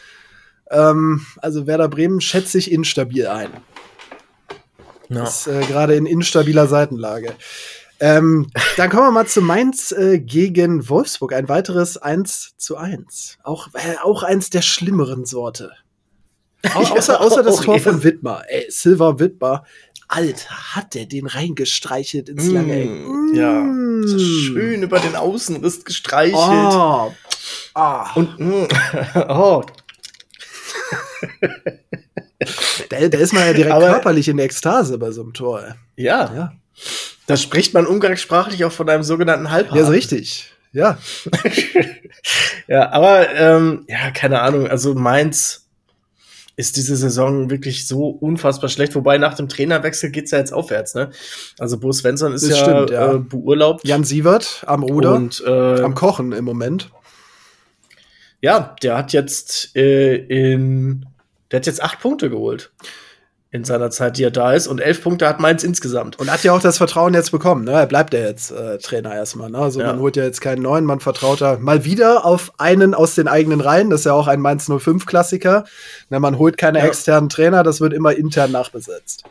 Ähm, 0.70 1.26
also 1.42 1.66
Werder 1.66 1.88
Bremen 1.88 2.22
schätze 2.22 2.56
ich 2.56 2.72
instabil 2.72 3.26
ein. 3.26 3.50
Ja. 5.10 5.24
Ist 5.24 5.46
äh, 5.46 5.60
gerade 5.66 5.94
in 5.94 6.06
instabiler 6.06 6.66
Seitenlage. 6.66 7.34
Ähm, 8.00 8.50
dann 8.76 8.88
kommen 8.90 9.02
wir 9.04 9.10
mal 9.10 9.26
zu 9.26 9.42
Mainz 9.42 9.92
äh, 9.92 10.18
gegen 10.18 10.88
Wolfsburg. 10.88 11.32
Ein 11.34 11.48
weiteres 11.48 11.96
1 11.98 12.54
zu 12.56 12.76
1. 12.76 13.38
Auch, 13.42 13.68
äh, 13.74 13.96
auch 14.02 14.22
eins 14.22 14.50
der 14.50 14.62
schlimmeren 14.62 15.26
Sorte. 15.26 15.72
Au 16.74 16.80
außer, 16.96 17.20
außer 17.20 17.42
das 17.42 17.58
auch 17.60 17.64
Tor 17.64 17.78
von 17.78 18.02
Wittmer. 18.02 18.42
Ey, 18.48 18.66
Silva 18.70 19.18
Wittmer. 19.18 19.64
Alter, 20.08 20.74
hat 20.74 20.94
der 20.94 21.06
den 21.06 21.26
reingestreichelt 21.26 22.28
ins 22.30 22.48
lange 22.48 22.74
Eck. 22.82 22.90
Mm, 22.90 23.34
ja. 23.34 23.52
Mm. 23.60 24.06
So 24.06 24.18
schön 24.18 24.82
über 24.82 24.98
den 24.98 25.14
Außenriss 25.14 25.84
gestreichelt. 25.84 26.34
Oh. 26.34 27.12
Ah. 27.74 28.12
Und 28.14 28.40
mm, 28.40 28.66
oh, 29.28 29.62
Da, 32.88 33.08
da 33.08 33.18
ist 33.18 33.32
man 33.32 33.44
ja 33.46 33.52
direkt 33.52 33.74
Aber- 33.74 33.86
körperlich 33.88 34.28
in 34.28 34.38
Ekstase 34.38 34.98
bei 34.98 35.10
so 35.12 35.22
einem 35.22 35.32
Tor. 35.34 35.76
ja. 35.96 36.34
Ja, 36.34 36.52
Da 37.30 37.36
spricht 37.36 37.74
man 37.74 37.86
umgangssprachlich 37.86 38.64
auch 38.64 38.72
von 38.72 38.88
einem 38.88 39.04
sogenannten 39.04 39.52
Halbhaar. 39.52 39.76
ja 39.76 39.84
ist 39.84 39.90
richtig. 39.90 40.52
Ja. 40.72 40.98
ja, 42.66 42.90
aber 42.90 43.32
ähm, 43.34 43.84
ja, 43.88 44.10
keine 44.10 44.42
Ahnung. 44.42 44.66
Also 44.66 44.94
Mainz 44.94 45.68
ist 46.56 46.76
diese 46.76 46.96
Saison 46.96 47.48
wirklich 47.48 47.86
so 47.86 48.08
unfassbar 48.08 48.68
schlecht. 48.68 48.96
Wobei 48.96 49.16
nach 49.18 49.34
dem 49.34 49.48
Trainerwechsel 49.48 50.10
geht's 50.10 50.32
ja 50.32 50.38
jetzt 50.38 50.52
aufwärts, 50.52 50.94
ne? 50.94 51.10
Also 51.58 51.78
Bo 51.78 51.92
Svensson 51.92 52.32
ist 52.32 52.42
Das 52.42 52.58
ja, 52.58 52.64
stimmt, 52.64 52.90
ja. 52.90 53.14
Äh, 53.14 53.18
beurlaubt. 53.18 53.86
Jan 53.86 54.02
Sievert 54.02 54.64
am 54.66 54.82
Ruder, 54.82 55.14
Und 55.14 55.40
äh, 55.46 55.82
am 55.82 55.94
Kochen 55.94 56.32
im 56.32 56.44
Moment. 56.44 56.90
ja, 58.40 58.74
der 58.82 58.96
hat 58.96 59.12
jetzt 59.12 59.76
äh, 59.76 60.16
in 60.16 61.06
der 61.52 61.58
hat 61.58 61.66
jetzt 61.66 61.82
acht 61.82 62.00
Punkte 62.00 62.28
geholt 62.28 62.72
in 63.52 63.64
seiner 63.64 63.90
Zeit, 63.90 64.16
die 64.16 64.22
er 64.22 64.30
da 64.30 64.52
ist. 64.52 64.68
Und 64.68 64.80
elf 64.80 65.02
Punkte 65.02 65.26
hat 65.26 65.40
Mainz 65.40 65.64
insgesamt. 65.64 66.18
Und 66.20 66.30
hat 66.30 66.44
ja 66.44 66.52
auch 66.52 66.60
das 66.60 66.78
Vertrauen 66.78 67.14
jetzt 67.14 67.32
bekommen. 67.32 67.64
Ne? 67.64 67.72
Er 67.72 67.86
bleibt 67.86 68.14
ja 68.14 68.20
jetzt 68.20 68.52
äh, 68.52 68.78
Trainer 68.78 69.12
erstmal. 69.14 69.50
Ne? 69.50 69.58
Also 69.58 69.80
Ja. 69.80 69.86
man 69.88 69.98
holt 70.00 70.16
ja 70.16 70.22
jetzt 70.24 70.40
keinen 70.40 70.62
neuen, 70.62 70.84
man 70.84 71.00
vertraut 71.00 71.40
da 71.40 71.58
mal 71.58 71.84
wieder 71.84 72.24
auf 72.24 72.52
einen 72.58 72.94
aus 72.94 73.16
den 73.16 73.26
eigenen 73.26 73.60
Reihen. 73.60 73.90
Das 73.90 74.00
ist 74.02 74.06
ja 74.06 74.12
auch 74.12 74.28
ein 74.28 74.40
Mainz 74.40 74.68
05-Klassiker. 74.68 75.64
Ne, 76.10 76.20
man 76.20 76.38
holt 76.38 76.58
keine 76.58 76.78
Ja. 76.78 76.84
externen 76.86 77.28
Trainer, 77.28 77.64
das 77.64 77.80
wird 77.80 77.92
immer 77.92 78.12
intern 78.14 78.52
nachbesetzt. 78.52 79.24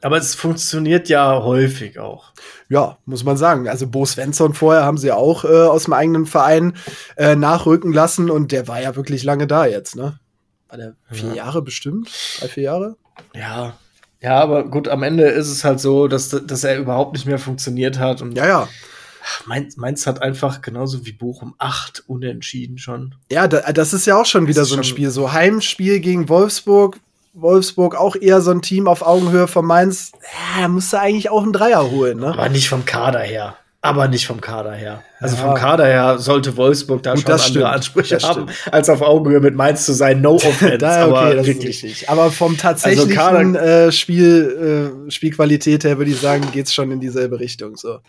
Aber 0.00 0.16
es 0.16 0.36
funktioniert 0.36 1.08
ja 1.08 1.42
häufig 1.42 1.98
auch. 1.98 2.32
Ja, 2.68 2.98
muss 3.04 3.24
man 3.24 3.36
sagen. 3.36 3.68
Also 3.68 3.88
Bo 3.88 4.06
Svensson 4.06 4.54
vorher 4.54 4.84
haben 4.84 4.96
sie 4.96 5.10
auch 5.10 5.44
äh, 5.44 5.48
aus 5.48 5.84
dem 5.84 5.92
eigenen 5.92 6.24
Verein 6.26 6.74
äh, 7.16 7.34
nachrücken 7.34 7.92
lassen 7.92 8.30
und 8.30 8.52
der 8.52 8.68
war 8.68 8.80
ja 8.80 8.94
wirklich 8.94 9.24
lange 9.24 9.48
da 9.48 9.66
jetzt, 9.66 9.96
ne? 9.96 10.20
War 10.68 10.78
der 10.78 10.94
vier 11.10 11.30
Ja. 11.30 11.34
Jahre 11.34 11.62
bestimmt? 11.62 12.10
Drei, 12.38 12.46
vier 12.46 12.62
Jahre? 12.62 12.96
Ja. 13.34 13.76
Ja, 14.20 14.40
aber 14.40 14.64
gut, 14.64 14.88
am 14.88 15.02
Ende 15.02 15.24
ist 15.24 15.48
es 15.48 15.64
halt 15.64 15.78
so, 15.80 16.08
dass, 16.08 16.30
dass 16.30 16.64
er 16.64 16.78
überhaupt 16.78 17.12
nicht 17.12 17.26
mehr 17.26 17.38
funktioniert 17.38 17.98
hat. 17.98 18.20
Und 18.20 18.36
Ja, 18.36 18.46
ja. 18.46 18.68
Mainz, 19.46 19.76
Mainz 19.76 20.06
hat 20.06 20.22
einfach 20.22 20.62
genauso 20.62 21.04
wie 21.04 21.12
Bochum 21.12 21.54
acht 21.58 22.02
Unentschieden 22.06 22.78
schon. 22.78 23.14
Ja, 23.30 23.46
da, 23.46 23.72
das 23.72 23.92
ist 23.92 24.06
ja 24.06 24.18
auch 24.20 24.26
schon 24.26 24.48
wieder 24.48 24.64
so 24.64 24.76
ein 24.76 24.84
Spiel. 24.84 25.10
So 25.10 25.32
Heimspiel 25.32 26.00
gegen 26.00 26.28
Wolfsburg. 26.28 26.98
Wolfsburg 27.34 27.94
auch 27.94 28.16
eher 28.16 28.40
so 28.40 28.50
ein 28.50 28.62
Team 28.62 28.88
auf 28.88 29.02
Augenhöhe 29.02 29.46
von 29.46 29.64
Mainz. 29.64 30.12
Ja, 30.58 30.66
musste 30.68 30.98
eigentlich 30.98 31.30
auch 31.30 31.42
einen 31.42 31.52
Dreier 31.52 31.90
holen, 31.90 32.18
ne? 32.18 32.28
Aber 32.28 32.48
nicht 32.48 32.68
vom 32.68 32.84
Kader 32.84 33.20
her. 33.20 33.56
Aber 33.80 34.08
nicht 34.08 34.26
vom 34.26 34.40
Kader 34.40 34.72
her. 34.72 35.04
Also 35.20 35.36
Ja. 35.36 35.42
vom 35.42 35.54
Kader 35.54 35.86
her 35.86 36.18
sollte 36.18 36.56
Wolfsburg 36.56 37.02
da 37.04 37.14
Gut, 37.14 37.22
schon 37.22 37.30
andere 37.32 37.48
stimmt. 37.48 37.64
Ansprüche 37.64 38.14
Das 38.16 38.24
haben, 38.24 38.46
als 38.72 38.90
auf 38.90 39.02
Augenhöhe 39.02 39.38
mit 39.40 39.54
Mainz 39.54 39.86
zu 39.86 39.92
sein. 39.92 40.20
No 40.20 40.34
offense. 40.34 40.78
Da, 40.78 41.04
aber 41.04 41.26
okay, 41.28 41.36
das 41.36 41.46
wirklich. 41.46 41.82
richtig. 41.84 42.08
Aber 42.10 42.32
vom 42.32 42.56
tatsächlichen 42.56 43.10
Kader- 43.10 43.86
äh, 43.86 43.92
Spiel, 43.92 45.04
äh, 45.06 45.10
Spielqualität 45.12 45.84
her 45.84 45.96
würde 45.98 46.10
ich 46.10 46.20
sagen, 46.20 46.48
geht's 46.52 46.74
schon 46.74 46.90
in 46.90 46.98
dieselbe 46.98 47.38
Richtung. 47.38 47.76
So. 47.76 48.00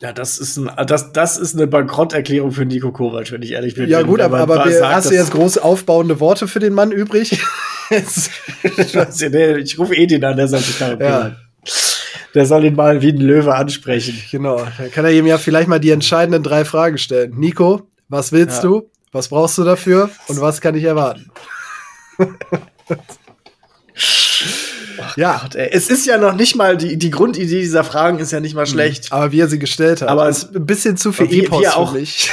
Ja, 0.00 0.12
das 0.14 0.38
ist, 0.38 0.56
ein, 0.56 0.70
das, 0.86 1.12
das 1.12 1.36
ist 1.36 1.54
eine 1.54 1.66
Bankrotterklärung 1.66 2.50
für 2.52 2.64
Nico 2.64 2.90
Kovac, 2.90 3.30
wenn 3.30 3.42
ich 3.42 3.52
ehrlich 3.52 3.74
bin. 3.74 3.88
Ja, 3.90 4.00
gut, 4.02 4.20
aber, 4.22 4.38
aber 4.40 4.64
wir, 4.64 4.72
sagt, 4.78 4.94
hast 4.94 5.10
du 5.10 5.14
jetzt 5.14 5.32
große 5.32 5.62
aufbauende 5.62 6.18
Worte 6.18 6.48
für 6.48 6.60
den 6.60 6.72
Mann 6.72 6.92
übrig? 6.92 7.38
Jetzt- 7.90 8.30
ich 8.62 9.78
rufe 9.78 9.94
Edin 9.94 10.24
an, 10.24 10.36
der 10.38 10.48
soll 10.48 10.60
sich 10.60 10.78
darum 10.78 11.00
Ja. 11.00 11.36
Der 12.34 12.46
soll 12.46 12.64
ihn 12.64 12.74
mal 12.74 13.00
wie 13.00 13.10
ein 13.12 13.18
Löwe 13.20 13.54
ansprechen. 13.54 14.20
genau. 14.30 14.66
Dann 14.78 14.90
kann 14.90 15.04
er 15.04 15.12
ihm 15.12 15.26
ja 15.26 15.38
vielleicht 15.38 15.68
mal 15.68 15.78
die 15.78 15.90
entscheidenden 15.90 16.42
drei 16.42 16.64
Fragen 16.64 16.98
stellen. 16.98 17.32
Nico, 17.38 17.82
was 18.08 18.32
willst 18.32 18.56
Ja. 18.62 18.68
du? 18.70 18.90
Was 19.12 19.28
brauchst 19.28 19.56
du 19.58 19.64
dafür? 19.64 20.10
Und 20.26 20.40
was 20.40 20.60
kann 20.60 20.74
ich 20.74 20.82
erwarten? 20.84 21.30
ja, 25.16 25.38
Gott, 25.42 25.54
es 25.54 25.88
ist 25.88 26.06
ja 26.06 26.18
noch 26.18 26.34
nicht 26.34 26.56
mal, 26.56 26.76
die, 26.76 26.96
die 26.96 27.10
Grundidee 27.10 27.60
dieser 27.60 27.84
Fragen 27.84 28.18
ist 28.18 28.32
ja 28.32 28.40
nicht 28.40 28.54
mal 28.54 28.66
schlecht. 28.66 29.12
aber 29.12 29.32
wie 29.32 29.40
er 29.40 29.48
sie 29.48 29.58
gestellt 29.58 30.02
hat, 30.02 30.08
Aber- 30.08 30.28
ist 30.28 30.54
ein 30.54 30.66
bisschen 30.66 30.96
zu 30.96 31.12
viel 31.12 31.32
Epos 31.32 31.64
für 31.64 31.76
auch- 31.76 31.92
mich. 31.92 32.30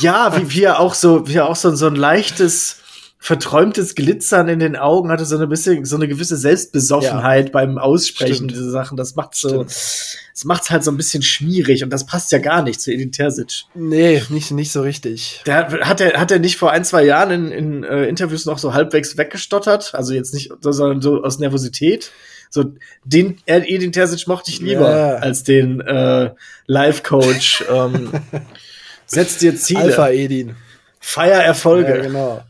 Ja, 0.00 0.34
wie, 0.36 0.50
wie 0.54 0.62
er 0.64 0.80
auch 0.80 0.94
so, 0.94 1.28
wie 1.28 1.34
er 1.36 1.46
auch 1.48 1.56
so, 1.56 1.74
so 1.76 1.86
ein 1.86 1.96
leichtes, 1.96 2.78
verträumtes 3.26 3.96
Glitzern 3.96 4.46
in 4.46 4.60
den 4.60 4.76
Augen 4.76 5.10
hatte, 5.10 5.24
so 5.24 5.34
eine 5.34 5.48
bisschen, 5.48 5.84
so 5.84 5.96
eine 5.96 6.06
gewisse 6.06 6.36
Selbstbesoffenheit 6.36 7.50
beim 7.50 7.76
Aussprechen 7.76 8.34
Stimmt. 8.34 8.50
dieser 8.52 8.70
Sachen. 8.70 8.96
Das 8.96 9.16
macht 9.16 9.34
so, 9.34 9.64
das 9.64 10.44
macht's 10.44 10.70
halt 10.70 10.84
so 10.84 10.92
ein 10.92 10.96
bisschen 10.96 11.24
schmierig 11.24 11.82
und 11.82 11.90
das 11.90 12.06
passt 12.06 12.30
ja 12.30 12.38
gar 12.38 12.62
nicht 12.62 12.80
zu 12.80 12.92
Edin 12.92 13.10
Terzic. 13.10 13.64
Nee, 13.74 14.22
nicht, 14.28 14.52
nicht 14.52 14.70
so 14.70 14.80
richtig. 14.82 15.42
Der 15.44 15.56
hat, 15.56 16.00
er, 16.00 16.20
hat 16.20 16.30
er 16.30 16.38
nicht 16.38 16.56
vor 16.56 16.70
ein, 16.70 16.84
zwei 16.84 17.02
Jahren 17.04 17.32
in, 17.32 17.50
in 17.50 17.82
äh, 17.82 18.04
Interviews 18.04 18.46
noch 18.46 18.58
so 18.58 18.74
halbwegs 18.74 19.16
weggestottert? 19.18 19.92
Also 19.96 20.14
jetzt 20.14 20.32
nicht, 20.32 20.52
so, 20.60 20.70
sondern 20.70 21.02
so 21.02 21.24
aus 21.24 21.40
Nervosität. 21.40 22.12
So, 22.48 22.74
den, 23.04 23.38
Edin 23.46 23.90
Terzic 23.90 24.28
mochte 24.28 24.52
ich 24.52 24.60
lieber 24.60 24.88
Ja. 24.88 25.14
als 25.16 25.42
den 25.42 25.80
äh, 25.80 26.30
Life-Coach. 26.68 27.64
ähm, 27.74 28.12
setz 29.06 29.38
dir 29.38 29.56
Ziele, 29.56 29.80
Alpha 29.80 30.10
Edin. 30.10 30.54
feier 31.00 31.42
Erfolge. 31.42 31.96
Ja, 31.96 32.02
genau. 32.02 32.44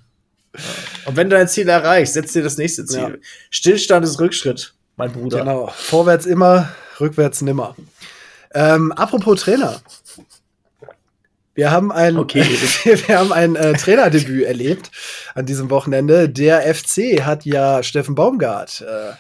Und 1.05 1.17
wenn 1.17 1.31
du 1.31 1.37
ein 1.37 1.49
Ziel 1.49 1.69
erreichst, 1.69 2.15
setz 2.15 2.33
dir 2.33 2.43
das 2.43 2.57
nächste 2.57 2.85
Ziel. 2.85 3.01
Ja. 3.01 3.15
Stillstand 3.51 4.05
ist 4.05 4.19
Rückschritt, 4.21 4.75
mein 4.97 5.13
Bruder. 5.13 5.39
Genau. 5.41 5.73
Vorwärts 5.75 6.27
immer, 6.27 6.69
rückwärts 7.01 7.43
nimmer. 7.43 7.77
Ähm, 8.55 8.93
apropos 8.93 9.41
Trainer. 9.41 9.81
Wir 11.55 11.71
haben 11.71 11.91
ein, 11.91 12.19
Okay. 12.19 12.45
wir 13.07 13.19
haben 13.19 13.33
ein 13.33 13.57
äh, 13.57 13.73
Trainerdebüt 13.73 14.45
erlebt 14.47 14.91
an 15.35 15.47
diesem 15.47 15.71
Wochenende. 15.71 16.29
Der 16.29 16.63
FC 16.75 17.25
hat 17.25 17.45
ja 17.45 17.83
Steffen 17.83 18.15
Baumgart 18.15 18.83
äh, 18.83 19.13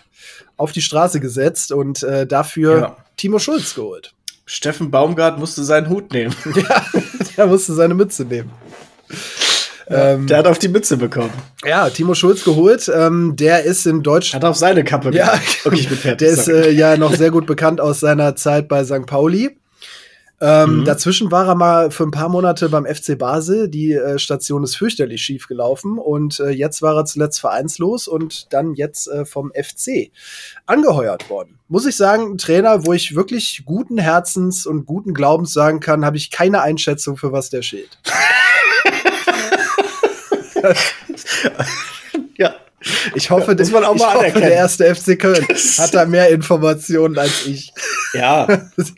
auf 0.56 0.72
die 0.72 0.82
Straße 0.82 1.18
gesetzt 1.18 1.72
und 1.72 2.02
äh, 2.02 2.26
dafür 2.26 2.78
Ja. 2.78 2.96
Timo 3.16 3.38
Schulz 3.38 3.74
geholt. 3.74 4.12
Steffen 4.44 4.90
Baumgart 4.90 5.38
musste 5.38 5.64
seinen 5.64 5.88
Hut 5.88 6.12
nehmen. 6.12 6.34
ja, 6.54 6.84
der 7.36 7.46
musste 7.46 7.72
seine 7.72 7.94
Mütze 7.94 8.24
nehmen. 8.24 8.50
Ähm, 9.88 10.26
Der 10.26 10.38
hat 10.38 10.46
auf 10.46 10.58
die 10.58 10.68
Mütze 10.68 10.96
bekommen. 10.96 11.30
ja, 11.64 11.88
Timo 11.90 12.14
Schulz 12.14 12.42
geholt. 12.44 12.90
Ähm, 12.94 13.36
der 13.36 13.62
ist 13.64 13.86
in 13.86 14.02
Deutschland. 14.02 14.42
Hat 14.44 14.50
auf 14.50 14.56
seine 14.56 14.82
Kappe 14.84 15.12
Ja. 15.14 15.34
Okay, 15.64 15.76
ich 15.76 15.88
bin 15.88 15.98
fertig. 15.98 16.18
Der 16.26 16.30
ist 16.36 16.48
äh, 16.48 16.70
ja 16.70 16.96
noch 16.96 17.14
sehr 17.14 17.30
gut 17.30 17.46
bekannt 17.46 17.80
aus 17.80 18.00
seiner 18.00 18.34
Zeit 18.36 18.66
bei 18.68 18.84
St. 18.84 19.06
Pauli. 19.06 19.56
Ähm, 20.38 20.80
Mhm. 20.80 20.84
Dazwischen 20.84 21.30
war 21.30 21.46
er 21.48 21.54
mal 21.54 21.90
für 21.90 22.02
ein 22.04 22.10
paar 22.10 22.28
Monate 22.28 22.68
beim 22.68 22.84
FC 22.84 23.16
Basel. 23.16 23.68
Die 23.70 23.92
äh, 23.92 24.18
Station 24.18 24.64
ist 24.64 24.76
fürchterlich 24.76 25.22
schief 25.22 25.46
gelaufen 25.48 25.96
und 25.98 26.40
äh, 26.40 26.50
jetzt 26.50 26.82
war 26.82 26.94
er 26.94 27.06
zuletzt 27.06 27.40
vereinslos 27.40 28.06
und 28.06 28.52
dann 28.52 28.74
jetzt 28.74 29.08
äh, 29.08 29.24
vom 29.24 29.50
FC 29.54 30.10
angeheuert 30.66 31.30
worden. 31.30 31.58
Muss 31.68 31.86
ich 31.86 31.96
sagen, 31.96 32.32
ein 32.32 32.38
Trainer, 32.38 32.84
wo 32.84 32.92
ich 32.92 33.14
wirklich 33.16 33.62
guten 33.64 33.96
Herzens 33.96 34.66
und 34.66 34.84
guten 34.84 35.14
Glaubens 35.14 35.54
sagen 35.54 35.80
kann, 35.80 36.04
habe 36.04 36.18
ich 36.18 36.30
keine 36.30 36.60
Einschätzung 36.60 37.16
für 37.16 37.32
was 37.32 37.48
der 37.48 37.62
steht. 37.62 37.96
ja. 42.36 42.54
Ich 43.14 43.30
hoffe, 43.30 43.54
Muss 43.56 43.72
man 43.72 43.84
auch 43.84 43.94
ich 43.94 44.00
mal 44.00 44.08
hoffe 44.08 44.18
anerkennen. 44.20 44.46
der 44.46 44.54
erste 44.54 44.94
FC 44.94 45.18
Köln 45.18 45.44
hat 45.78 45.94
da 45.94 46.04
mehr 46.04 46.28
Informationen 46.28 47.18
als 47.18 47.46
ich. 47.46 47.72
Ja, 48.12 48.46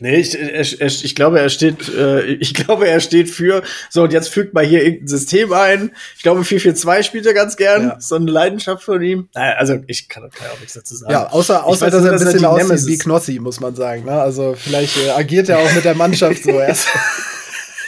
nee, 0.00 0.16
ich, 0.16 0.38
er, 0.38 0.86
ich 0.86 1.14
glaube, 1.14 1.40
er 1.40 1.48
steht, 1.48 1.88
äh, 1.88 2.22
ich 2.24 2.54
glaube, 2.54 2.86
er 2.86 3.00
steht 3.00 3.30
für, 3.30 3.62
so, 3.88 4.02
und 4.02 4.12
jetzt 4.12 4.28
fügt 4.28 4.52
mal 4.52 4.64
hier 4.64 4.84
irgendein 4.84 5.08
System 5.08 5.52
ein. 5.52 5.92
Ich 6.16 6.22
glaube, 6.22 6.44
442 6.44 7.06
spielt 7.06 7.26
er 7.26 7.34
ganz 7.34 7.56
gern. 7.56 7.82
Ja. 7.84 7.96
So 8.00 8.16
eine 8.16 8.30
Leidenschaft 8.30 8.82
von 8.82 9.00
ihm. 9.00 9.28
Naja, 9.34 9.56
also, 9.56 9.78
ich 9.86 10.08
kann, 10.08 10.28
kann 10.30 10.48
ja 10.48 10.52
auch 10.52 10.60
nichts 10.60 10.74
dazu 10.74 10.94
sagen. 10.94 11.12
Ja, 11.12 11.28
außer, 11.30 11.64
außer 11.64 11.86
weiß 11.86 11.92
dass 11.92 12.04
er 12.04 12.12
ein 12.12 12.18
bisschen 12.18 12.44
aussieht 12.44 12.86
wie 12.86 12.98
Knossi, 12.98 13.38
muss 13.38 13.60
man 13.60 13.74
sagen. 13.74 14.04
Ne? 14.04 14.12
Also 14.12 14.54
vielleicht 14.56 14.96
äh, 14.98 15.10
agiert 15.10 15.48
er 15.48 15.60
auch 15.60 15.72
mit 15.72 15.84
der 15.84 15.94
Mannschaft 15.94 16.42
so 16.42 16.50
erst. 16.60 16.88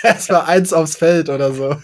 Erst 0.02 0.30
mal 0.30 0.44
eins 0.44 0.72
aufs 0.72 0.96
Feld 0.96 1.28
oder 1.28 1.52
so. 1.52 1.76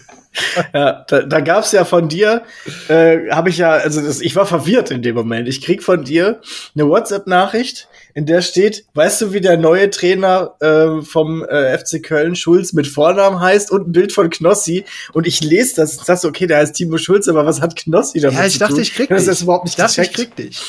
Ja, 0.73 1.05
da, 1.07 1.21
da 1.21 1.39
gab's 1.39 1.71
ja 1.71 1.85
von 1.85 2.09
dir, 2.09 2.43
äh, 2.89 3.29
habe 3.31 3.49
ich 3.49 3.57
ja, 3.57 3.71
also 3.71 4.01
das, 4.01 4.21
ich 4.21 4.35
war 4.35 4.45
verwirrt 4.45 4.91
in 4.91 5.01
dem 5.01 5.15
Moment. 5.15 5.47
Ich 5.47 5.61
krieg 5.61 5.83
von 5.83 6.03
dir 6.03 6.41
eine 6.75 6.87
WhatsApp-Nachricht, 6.87 7.87
in 8.13 8.25
der 8.25 8.41
steht, 8.41 8.85
weißt 8.93 9.21
du, 9.21 9.33
wie 9.33 9.41
der 9.41 9.57
neue 9.57 9.89
Trainer 9.89 10.55
äh, 10.59 11.01
vom 11.03 11.43
äh, 11.45 11.77
FC 11.77 12.01
Köln 12.03 12.35
Schulz 12.35 12.73
mit 12.73 12.87
Vornamen 12.87 13.39
heißt 13.39 13.71
und 13.71 13.89
ein 13.89 13.91
Bild 13.91 14.11
von 14.11 14.29
Knossi 14.29 14.85
und 15.13 15.27
ich 15.27 15.41
lese 15.41 15.75
das 15.75 15.97
und 15.97 16.19
so, 16.19 16.27
okay, 16.29 16.47
der 16.47 16.57
heißt 16.57 16.75
Timo 16.75 16.97
Schulz, 16.97 17.27
aber 17.27 17.45
was 17.45 17.61
hat 17.61 17.75
Knossi 17.75 18.19
damit 18.19 18.37
Ja, 18.39 18.45
ich 18.45 18.53
zu 18.53 18.59
dachte, 18.59 18.73
tun? 18.73 18.81
ich 18.81 18.93
krieg 18.95 19.09
das 19.09 19.23
dich. 19.23 19.31
ist 19.33 19.41
überhaupt 19.43 19.65
nicht 19.65 19.73
ich 19.73 19.77
dachte, 19.83 20.01
ich 20.01 20.11
gecheckt. 20.11 20.35
krieg 20.35 20.47
dich. 20.47 20.59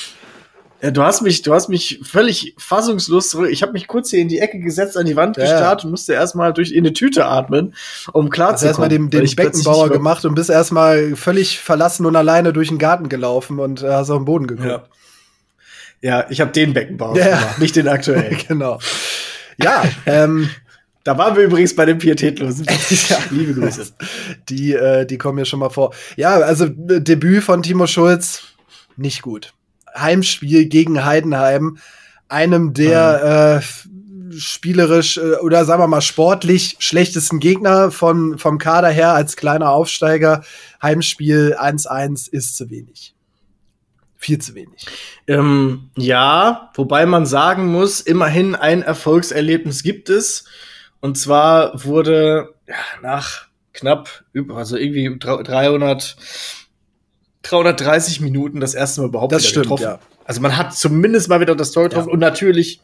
Du 0.80 1.02
hast 1.02 1.22
mich, 1.22 1.42
du 1.42 1.52
hast 1.52 1.68
mich 1.68 2.00
völlig 2.04 2.54
fassungslos 2.56 3.30
zurück. 3.30 3.48
Ich 3.50 3.62
habe 3.62 3.72
mich 3.72 3.88
kurz 3.88 4.10
hier 4.10 4.20
in 4.20 4.28
die 4.28 4.38
Ecke 4.38 4.60
gesetzt, 4.60 4.96
an 4.96 5.06
die 5.06 5.16
Wand 5.16 5.36
Ja, 5.36 5.42
gestarrt 5.42 5.84
und 5.84 5.90
musste 5.90 6.12
erstmal 6.12 6.52
durch 6.52 6.70
in 6.70 6.84
eine 6.84 6.92
Tüte 6.92 7.26
atmen, 7.26 7.74
um 8.12 8.30
klar 8.30 8.52
Hast 8.52 8.60
zu 8.60 8.66
erstmal 8.66 8.88
den, 8.88 9.10
den 9.10 9.28
Beckenbauer 9.34 9.88
gemacht 9.90 10.24
und 10.24 10.36
bist 10.36 10.50
erstmal 10.50 11.16
völlig 11.16 11.58
verlassen 11.58 12.06
und 12.06 12.14
alleine 12.14 12.52
durch 12.52 12.68
den 12.68 12.78
Garten 12.78 13.08
gelaufen 13.08 13.58
und 13.58 13.82
äh, 13.82 13.90
hast 13.90 14.10
auf 14.10 14.18
den 14.20 14.24
Boden 14.24 14.46
geguckt. 14.46 14.68
Ja. 14.68 14.84
Ja, 16.00 16.26
ich 16.30 16.40
habe 16.40 16.52
den 16.52 16.74
Beckenbauer 16.74 17.16
Ja. 17.18 17.38
gemacht, 17.38 17.58
nicht 17.58 17.74
den 17.74 17.88
aktuellen. 17.88 18.38
genau. 18.48 18.78
Ja, 19.60 19.82
ähm, 20.06 20.48
Da 21.02 21.18
waren 21.18 21.34
wir 21.34 21.42
übrigens 21.42 21.74
bei 21.74 21.86
dem 21.86 21.98
Pietätlosen. 21.98 22.66
Ja. 23.08 23.18
Liebe 23.30 23.54
Grüße. 23.54 23.86
die, 24.48 24.74
äh, 24.74 25.06
die 25.06 25.18
kommen 25.18 25.36
mir 25.36 25.44
schon 25.44 25.58
mal 25.58 25.70
vor. 25.70 25.92
Ja, 26.16 26.34
also 26.36 26.66
äh, 26.66 27.00
Debüt 27.00 27.42
von 27.42 27.64
Timo 27.64 27.88
Schulz, 27.88 28.42
nicht 28.96 29.22
gut. 29.22 29.52
Heimspiel 30.00 30.66
gegen 30.66 31.04
Heidenheim, 31.04 31.78
einem 32.28 32.74
der 32.74 33.60
äh, 33.62 34.32
spielerisch 34.36 35.16
äh, 35.16 35.36
oder 35.36 35.64
sagen 35.64 35.82
wir 35.82 35.86
mal 35.86 36.00
sportlich 36.00 36.76
schlechtesten 36.78 37.40
Gegner 37.40 37.90
von, 37.90 38.38
vom 38.38 38.58
Kader 38.58 38.88
her 38.88 39.12
als 39.14 39.36
kleiner 39.36 39.70
Aufsteiger. 39.70 40.42
Heimspiel 40.82 41.56
1-1 41.58 42.30
ist 42.30 42.56
zu 42.56 42.70
wenig. 42.70 43.14
Viel 44.16 44.38
zu 44.38 44.54
wenig. 44.54 44.86
Ähm, 45.26 45.90
ja, 45.96 46.70
wobei 46.74 47.06
man 47.06 47.24
sagen 47.24 47.66
muss, 47.68 48.00
immerhin 48.00 48.54
ein 48.56 48.82
Erfolgserlebnis 48.82 49.82
gibt 49.82 50.10
es. 50.10 50.44
Und 51.00 51.16
zwar 51.16 51.84
wurde 51.84 52.54
ja, 52.66 52.74
nach 53.00 53.46
knapp, 53.72 54.24
also 54.48 54.76
irgendwie 54.76 55.16
300, 55.18 56.16
330 57.50 58.20
Minuten 58.20 58.60
das 58.60 58.74
erste 58.74 59.00
Mal 59.00 59.08
überhaupt 59.08 59.32
Das 59.32 59.42
wieder 59.42 59.50
stimmt, 59.50 59.64
getroffen. 59.64 59.82
ja. 59.84 59.98
Also 60.24 60.40
man 60.40 60.56
hat 60.56 60.74
zumindest 60.76 61.28
mal 61.28 61.40
wieder 61.40 61.54
das 61.56 61.72
Tor 61.72 61.84
getroffen 61.84 62.08
Ja. 62.08 62.12
und 62.14 62.20
natürlich 62.20 62.80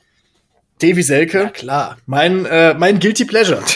Davy 0.81 1.03
Selke. 1.03 1.39
Ja, 1.39 1.49
klar. 1.51 1.99
Mein, 2.07 2.47
äh, 2.47 2.75
mein 2.75 2.99
Guilty 3.01 3.25
Pleasure. 3.25 3.63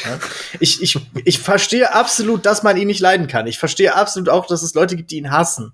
Ich, 0.61 0.83
ich, 0.83 0.99
ich 1.25 1.39
verstehe 1.39 1.95
absolut, 1.95 2.45
dass 2.47 2.63
man 2.65 2.77
ihn 2.77 2.87
nicht 2.89 3.01
leiden 3.01 3.29
kann. 3.29 3.47
Ich 3.47 3.59
verstehe 3.59 3.95
absolut 3.95 4.29
auch, 4.31 4.47
dass 4.47 4.63
es 4.63 4.75
Leute 4.75 4.97
gibt, 4.97 5.11
die 5.13 5.19
ihn 5.19 5.31
hassen. 5.31 5.73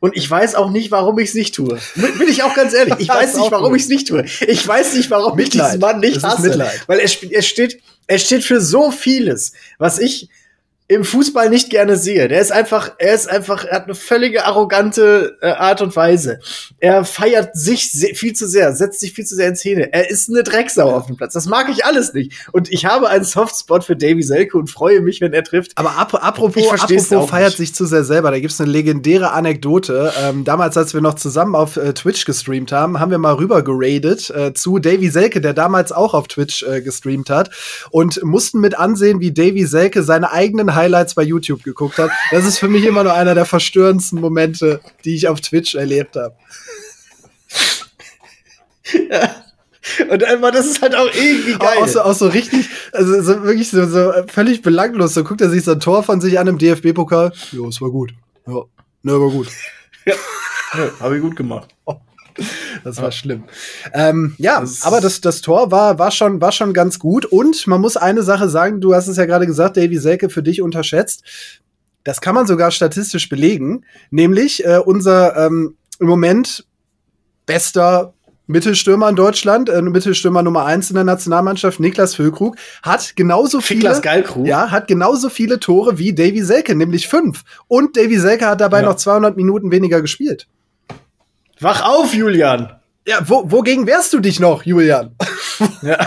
Und 0.00 0.14
ich 0.16 0.28
weiß 0.30 0.54
auch 0.56 0.68
nicht, 0.70 0.90
warum 0.90 1.18
ich 1.18 1.30
es 1.30 1.34
nicht 1.34 1.54
tue. 1.54 1.78
Bin 1.94 2.28
ich 2.28 2.42
auch 2.42 2.52
ganz 2.54 2.74
ehrlich. 2.74 2.96
Ich 2.98 3.08
weiß 3.20 3.36
nicht, 3.36 3.50
warum 3.50 3.74
ich 3.74 3.84
es 3.84 3.88
nicht 3.88 4.08
tue. 4.08 4.24
Ich 4.46 4.66
weiß 4.68 4.94
nicht, 4.94 5.08
warum 5.10 5.38
ich 5.38 5.46
Mitleid. 5.46 5.68
diesen 5.68 5.80
Mann 5.80 6.00
nicht 6.00 6.16
Das 6.16 6.24
hasse. 6.24 6.58
Weil 6.86 6.98
er, 6.98 7.08
er 7.32 7.42
steht, 7.42 7.80
er 8.06 8.18
steht 8.18 8.44
für 8.44 8.60
so 8.60 8.90
vieles, 8.90 9.52
was 9.78 9.98
ich 9.98 10.28
im 10.88 11.02
Fußball 11.04 11.50
nicht 11.50 11.70
gerne 11.70 11.96
sehe. 11.96 12.28
Der 12.28 12.40
ist 12.40 12.52
einfach, 12.52 12.92
er 12.98 13.14
ist 13.14 13.28
einfach, 13.28 13.64
er 13.64 13.76
hat 13.76 13.84
eine 13.84 13.96
völlige 13.96 14.44
arrogante 14.44 15.36
äh, 15.40 15.48
Art 15.48 15.82
und 15.82 15.96
Weise. 15.96 16.38
Er 16.78 17.04
feiert 17.04 17.56
sich 17.56 17.90
viel 18.14 18.34
zu 18.34 18.46
sehr, 18.46 18.72
setzt 18.72 19.00
sich 19.00 19.12
viel 19.12 19.24
zu 19.24 19.34
sehr 19.34 19.48
in 19.48 19.56
Szene. 19.56 19.92
Er 19.92 20.08
ist 20.08 20.30
eine 20.30 20.44
Drecksau 20.44 20.94
auf 20.94 21.06
dem 21.06 21.16
Platz. 21.16 21.32
Das 21.32 21.46
mag 21.46 21.68
ich 21.70 21.84
alles 21.84 22.12
nicht. 22.12 22.32
Und 22.52 22.70
ich 22.70 22.84
habe 22.84 23.08
einen 23.08 23.24
Softspot 23.24 23.82
für 23.82 23.96
Davy 23.96 24.22
Selke 24.22 24.56
und 24.56 24.70
freue 24.70 25.00
mich, 25.00 25.20
wenn 25.20 25.32
er 25.32 25.42
trifft. 25.42 25.72
Aber 25.74 25.98
ap 25.98 26.14
apropos, 26.14 26.68
apropos 26.70 27.28
feiert 27.28 27.50
nicht. 27.50 27.56
sich 27.56 27.74
zu 27.74 27.84
sehr 27.84 28.04
selber, 28.04 28.30
da 28.30 28.38
gibt's 28.38 28.60
eine 28.60 28.70
legendäre 28.70 29.32
Anekdote. 29.32 30.12
Ähm, 30.22 30.44
damals, 30.44 30.76
als 30.76 30.94
wir 30.94 31.00
noch 31.00 31.14
zusammen 31.14 31.56
auf 31.56 31.76
äh, 31.76 31.94
Twitch 31.94 32.24
gestreamt 32.26 32.70
haben, 32.70 33.00
haben 33.00 33.10
wir 33.10 33.18
mal 33.18 33.34
rüber 33.34 33.62
geradet 33.62 34.30
äh, 34.30 34.54
zu 34.54 34.78
Davy 34.78 35.10
Selke, 35.10 35.40
der 35.40 35.52
damals 35.52 35.90
auch 35.90 36.14
auf 36.14 36.28
Twitch 36.28 36.62
äh, 36.62 36.80
gestreamt 36.80 37.28
hat 37.28 37.50
und 37.90 38.22
mussten 38.22 38.60
mit 38.60 38.78
ansehen, 38.78 39.18
wie 39.18 39.32
Davy 39.32 39.66
Selke 39.66 40.04
seine 40.04 40.30
eigenen 40.30 40.75
Highlights 40.76 41.14
bei 41.14 41.22
YouTube 41.22 41.64
geguckt 41.64 41.98
hat. 41.98 42.10
Das 42.30 42.46
ist 42.46 42.58
für 42.58 42.68
mich 42.68 42.84
immer 42.84 43.02
noch 43.02 43.14
einer 43.14 43.34
der 43.34 43.46
verstörendsten 43.46 44.20
Momente, 44.20 44.80
die 45.04 45.16
ich 45.16 45.26
auf 45.26 45.40
Twitch 45.40 45.74
erlebt 45.74 46.14
habe. 46.14 46.36
Und 50.10 50.24
einfach, 50.24 50.50
das 50.50 50.66
ist 50.66 50.82
halt 50.82 50.94
auch 50.94 51.08
irgendwie 51.14 51.54
geil. 51.58 51.78
Auch 51.80 51.88
so, 51.88 52.00
auch 52.02 52.14
so 52.14 52.28
richtig, 52.28 52.68
also 52.92 53.22
so 53.22 53.42
wirklich 53.44 53.70
so, 53.70 53.86
so 53.86 54.12
völlig 54.26 54.62
belanglos. 54.62 55.14
So 55.14 55.24
guckt 55.24 55.40
er 55.40 55.50
sich 55.50 55.64
so 55.64 55.72
ein 55.72 55.80
Tor 55.80 56.02
von 56.02 56.20
sich 56.20 56.38
an 56.38 56.46
im 56.46 56.58
DFB-Pokal. 56.58 57.32
Jo, 57.52 57.68
es 57.68 57.80
war 57.80 57.90
gut. 57.90 58.12
Ja, 58.46 58.62
ne, 59.02 59.12
war 59.20 59.30
gut. 59.30 59.48
ja, 60.04 60.14
habe 61.00 61.16
ich 61.16 61.22
gut 61.22 61.36
gemacht. 61.36 61.68
Das 62.84 63.00
war 63.02 63.10
schlimm. 63.12 63.44
Ähm, 63.92 64.34
ja, 64.38 64.60
Das- 64.60 64.82
aber 64.82 65.00
das, 65.00 65.20
das 65.20 65.40
Tor 65.40 65.70
war, 65.70 65.98
war, 65.98 66.10
schon, 66.10 66.40
war 66.40 66.52
schon 66.52 66.72
ganz 66.72 66.98
gut. 66.98 67.24
Und 67.24 67.66
man 67.66 67.80
muss 67.80 67.96
eine 67.96 68.22
Sache 68.22 68.48
sagen, 68.48 68.80
du 68.80 68.94
hast 68.94 69.08
es 69.08 69.16
ja 69.16 69.24
gerade 69.26 69.46
gesagt, 69.46 69.76
Davy 69.76 69.98
Selke 69.98 70.28
für 70.30 70.42
dich 70.42 70.62
unterschätzt. 70.62 71.22
Das 72.04 72.20
kann 72.20 72.34
man 72.34 72.46
sogar 72.46 72.70
statistisch 72.70 73.28
belegen. 73.28 73.84
Nämlich 74.10 74.64
äh, 74.64 74.78
unser 74.84 75.36
ähm, 75.46 75.76
im 75.98 76.06
Moment 76.06 76.64
bester 77.46 78.12
Mittelstürmer 78.48 79.08
in 79.08 79.16
Deutschland, 79.16 79.68
äh, 79.68 79.82
Mittelstürmer 79.82 80.42
Nummer 80.42 80.64
eins 80.66 80.88
in 80.90 80.94
der 80.94 81.02
Nationalmannschaft, 81.02 81.80
Niklas 81.80 82.14
Füllkrug, 82.14 82.56
hat 82.84 83.16
genauso 83.16 83.60
viele. 83.60 83.80
Niklas 83.80 84.02
Geilkrug? 84.02 84.46
Ja, 84.46 84.70
hat 84.70 84.86
genauso 84.86 85.28
viele 85.30 85.58
Tore 85.58 85.98
wie 85.98 86.14
Davy 86.14 86.42
Selke, 86.42 86.76
nämlich 86.76 87.08
fünf. 87.08 87.42
Und 87.66 87.96
Davy 87.96 88.18
Selke 88.20 88.46
hat 88.46 88.60
dabei 88.60 88.82
Ja. 88.82 88.86
noch 88.88 88.96
200 88.96 89.36
Minuten 89.36 89.72
weniger 89.72 90.00
gespielt. 90.00 90.46
Wach 91.60 91.82
auf, 91.86 92.14
Julian! 92.14 92.72
Ja, 93.06 93.18
wo, 93.26 93.50
wogegen 93.50 93.86
wehrst 93.86 94.12
du 94.12 94.20
dich 94.20 94.40
noch, 94.40 94.64
Julian? 94.64 95.14
Ja, 95.82 96.06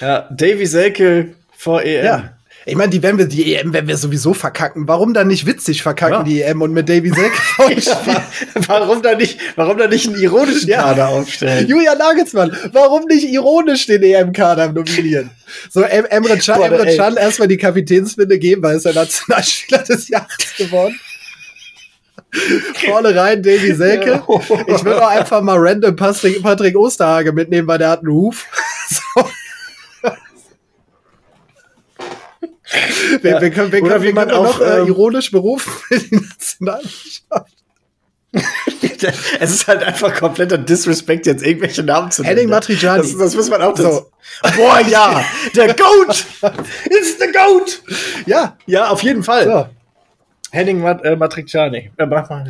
ja 0.00 0.28
Davy 0.30 0.66
Selke 0.66 1.34
vor 1.56 1.82
EM. 1.82 2.04
Ja. 2.04 2.32
Ich 2.66 2.76
meine, 2.76 2.90
die, 2.90 3.02
wenn 3.02 3.16
wir 3.16 3.24
die 3.26 3.54
EM, 3.54 3.72
wenn 3.72 3.88
wir 3.88 3.96
sowieso 3.96 4.34
verkacken, 4.34 4.86
warum 4.86 5.14
dann 5.14 5.28
nicht 5.28 5.46
witzig 5.46 5.82
verkacken 5.82 6.14
Ja. 6.18 6.22
die 6.22 6.42
EM 6.42 6.60
und 6.62 6.72
mit 6.72 6.88
Davy 6.88 7.10
Selke 7.10 7.36
spielen? 7.80 8.22
warum 8.66 9.02
da 9.02 9.14
nicht, 9.14 9.38
warum 9.56 9.78
da 9.78 9.86
nicht 9.88 10.06
einen 10.08 10.20
ironischen 10.20 10.68
Ja. 10.68 10.82
Kader 10.82 11.08
aufstellen? 11.08 11.66
Julian 11.66 11.98
Nagelsmann, 11.98 12.56
warum 12.72 13.04
nicht 13.06 13.28
ironisch 13.28 13.86
den 13.86 14.02
EM-Kader 14.02 14.72
nominieren? 14.72 15.30
So, 15.70 15.82
em 15.82 16.04
Emre 16.06 16.36
Can, 16.38 16.58
Boah, 16.58 16.66
Emre. 16.66 16.96
Can 16.96 17.16
erstmal 17.16 17.48
die 17.48 17.56
Kapitänsbinde 17.56 18.38
geben, 18.38 18.62
weil 18.62 18.72
er 18.72 18.76
ist 18.76 18.86
der 18.86 18.94
Nationalspieler 18.94 19.82
des 19.82 20.08
Jahres 20.08 20.54
geworden. 20.56 20.98
Vorne 22.86 23.14
rein 23.14 23.42
Davy 23.42 23.74
Selke. 23.74 24.22
Ich 24.66 24.84
würde 24.84 25.04
auch 25.04 25.10
einfach 25.10 25.42
mal 25.42 25.56
random 25.58 25.96
Patrick, 25.96 26.42
Patrick 26.42 26.76
Osterhage 26.76 27.32
mitnehmen, 27.32 27.66
weil 27.66 27.78
der 27.78 27.90
hat 27.90 28.00
einen 28.00 28.12
Huf. 28.12 28.46
So. 29.14 29.24
Wir, 33.22 33.40
wir 33.40 33.50
können, 33.50 33.72
wir 33.72 33.82
Oder 33.82 33.92
können, 33.94 34.04
wie 34.04 34.12
man 34.12 34.28
können 34.28 34.46
auf, 34.46 34.58
noch 34.58 34.66
äh, 34.66 34.78
ähm, 34.80 34.86
ironisch 34.88 35.30
berufen 35.30 35.72
für 35.88 35.98
die 35.98 36.16
Nationalmannschaft. 36.16 37.60
es 39.40 39.50
ist 39.50 39.66
halt 39.66 39.82
einfach 39.82 40.14
kompletter 40.14 40.56
Disrespect, 40.58 41.26
jetzt 41.26 41.42
irgendwelche 41.44 41.82
Namen 41.82 42.10
zu 42.12 42.22
nennen. 42.22 42.36
Henning 42.36 42.50
Matriciani. 42.50 43.02
Das, 43.02 43.16
das 43.16 43.34
muss 43.34 43.50
man 43.50 43.62
auch 43.62 43.76
So. 43.76 44.10
Boah, 44.56 44.80
ja! 44.88 45.24
Der 45.56 45.74
Goat! 45.74 46.26
It's 46.84 47.18
the 47.18 47.26
Goat! 47.32 47.82
Ja, 48.26 48.56
Ja, 48.66 48.88
auf 48.88 49.02
jeden 49.02 49.24
Fall. 49.24 49.44
so. 49.44 49.79
Henning 50.50 50.80
Mat 50.80 51.04
äh, 51.04 51.16
Matriciani. 51.16 51.90
Äh, 51.96 52.06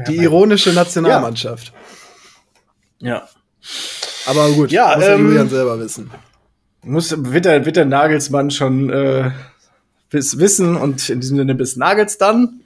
Die 0.09 0.17
ja, 0.17 0.23
ironische 0.23 0.73
Nationalmannschaft. 0.73 1.73
ja. 2.99 3.29
Aber 4.27 4.51
gut, 4.53 4.71
Ja, 4.71 4.97
muss 4.97 5.05
ja 5.07 5.15
ähm, 5.15 5.27
Julian 5.27 5.49
selber 5.49 5.79
wissen. 5.81 6.11
Muss, 6.83 7.15
wird, 7.17 7.45
der, 7.45 7.65
wird 7.67 7.77
der 7.77 7.85
Nagelsmann 7.85 8.51
schon 8.51 8.91
äh, 8.91 9.31
wissen 10.11 10.77
und 10.77 11.09
in 11.09 11.21
diesem 11.21 11.37
Sinne 11.39 11.55
bis 11.55 11.77
Nagels 11.77 12.19
dann. 12.19 12.61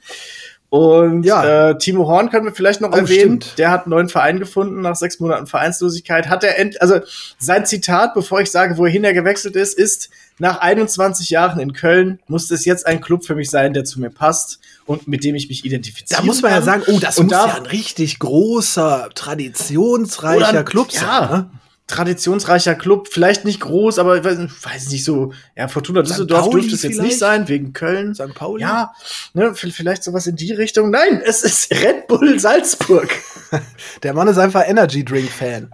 Und 0.77 1.23
Ja. 1.23 1.69
äh, 1.71 1.79
Timo 1.79 2.09
Horn 2.09 2.31
können 2.31 2.47
wir 2.47 2.53
vielleicht 2.53 2.81
noch 2.81 2.91
Oh, 2.93 2.97
erwähnen. 2.97 3.41
stimmt. 3.41 3.59
Der 3.59 3.71
hat 3.71 3.85
einen 3.85 3.91
neuen 3.91 4.09
Verein 4.09 4.41
gefunden 4.41 4.81
nach 4.81 4.97
sechs 4.97 5.21
Monaten 5.21 5.47
Vereinslosigkeit. 5.47 6.29
Hat 6.29 6.43
er 6.43 6.59
end 6.59 6.83
also 6.83 6.99
sein 7.39 7.65
Zitat, 7.65 8.13
bevor 8.15 8.41
ich 8.41 8.51
sage, 8.51 8.77
wohin 8.77 9.05
er 9.05 9.13
gewechselt 9.13 9.55
ist, 9.55 9.79
ist: 9.79 10.11
Nach 10.41 10.59
21 10.61 11.31
Jahren 11.31 11.61
in 11.61 11.75
Köln 11.75 12.19
muss 12.27 12.51
es 12.51 12.65
jetzt 12.65 12.89
ein 12.89 13.01
Club 13.01 13.25
für 13.25 13.37
mich 13.37 13.51
sein, 13.51 13.73
der 13.73 13.85
zu 13.85 14.01
mir 14.01 14.11
passt 14.11 14.59
und 14.85 15.07
mit 15.07 15.23
dem 15.23 15.37
ich 15.37 15.49
mich 15.49 15.65
identifiziere. 15.65 16.19
Da 16.21 16.27
muss 16.27 16.43
man 16.43 16.51
ja 16.51 16.61
sagen, 16.61 16.83
oh, 16.89 16.99
das 16.99 17.19
und 17.19 17.27
muss 17.27 17.33
da- 17.35 17.47
ja 17.47 17.55
ein 17.55 17.67
richtig 17.67 18.19
großer, 18.19 19.11
traditionsreicher 19.15 20.65
Club 20.65 20.91
sein. 20.91 21.03
ja. 21.05 21.37
Ne? 21.37 21.51
Traditionsreicher 21.87 22.75
Club, 22.75 23.09
vielleicht 23.11 23.45
nicht 23.45 23.61
groß, 23.61 23.99
aber 23.99 24.17
ich 24.17 24.25
weiß 24.25 24.89
nicht 24.91 25.05
so, 25.05 25.33
ja, 25.55 25.69
Fortuna 25.69 26.03
Düsseldorf 26.03 26.49
dürfte 26.49 26.75
es 26.75 26.83
jetzt 26.83 27.01
nicht 27.01 27.19
sein, 27.19 27.49
wegen 27.49 27.73
Köln. 27.73 28.15
St. 28.15 28.35
Pauli? 28.35 28.63
Ja, 28.63 28.93
ne, 29.35 29.55
vielleicht 29.55 30.03
sowas 30.03 30.27
in 30.27 30.37
die 30.37 30.53
Richtung. 30.53 30.91
Nein, 30.91 31.21
es 31.25 31.43
ist 31.43 31.71
Red 31.71 32.07
Bull 32.07 32.39
Salzburg. 32.41 33.11
Der 34.03 34.15
Mann 34.15 34.29
ist 34.29 34.39
einfach 34.39 34.67
Energy 34.67 35.05
Drink 35.05 35.31
Fan. 35.31 35.71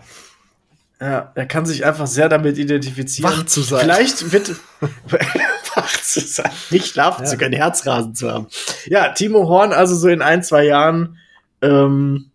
Ja, 1.00 1.32
er 1.34 1.46
kann 1.46 1.64
sich 1.64 1.86
einfach 1.86 2.06
sehr 2.06 2.28
damit 2.28 2.58
identifizieren. 2.58 3.32
Wach 3.32 3.46
zu 3.46 3.62
sein. 3.62 3.80
Vielleicht 3.80 4.32
wird 4.32 4.56
wach 5.74 6.02
zu 6.02 6.20
sein, 6.20 6.50
nicht 6.68 6.88
schlafen 6.88 7.24
zu 7.24 7.38
können, 7.38 7.54
Herzrasen 7.54 8.14
zu 8.14 8.30
haben. 8.30 8.48
Ja, 8.84 9.08
Timo 9.10 9.48
Horn 9.48 9.72
also 9.72 9.94
so 9.94 10.08
in 10.08 10.20
ein, 10.20 10.42
zwei 10.42 10.64
Jahren 10.64 11.16
ähm, 11.62 12.30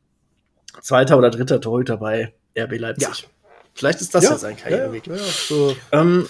zweiter 0.82 1.18
oder 1.18 1.30
dritter 1.30 1.62
Torhüter 1.62 1.98
bei 1.98 2.34
RB 2.58 2.80
Leipzig. 2.80 3.28
Vielleicht 3.78 4.00
ist 4.00 4.16
das 4.16 4.24
ja, 4.24 4.38
sein 4.38 4.56
Karriereweg. 4.56 5.06
Ja, 5.06 5.16
ja, 5.16 5.22
so, 5.50 5.76
Ähm, 5.92 6.28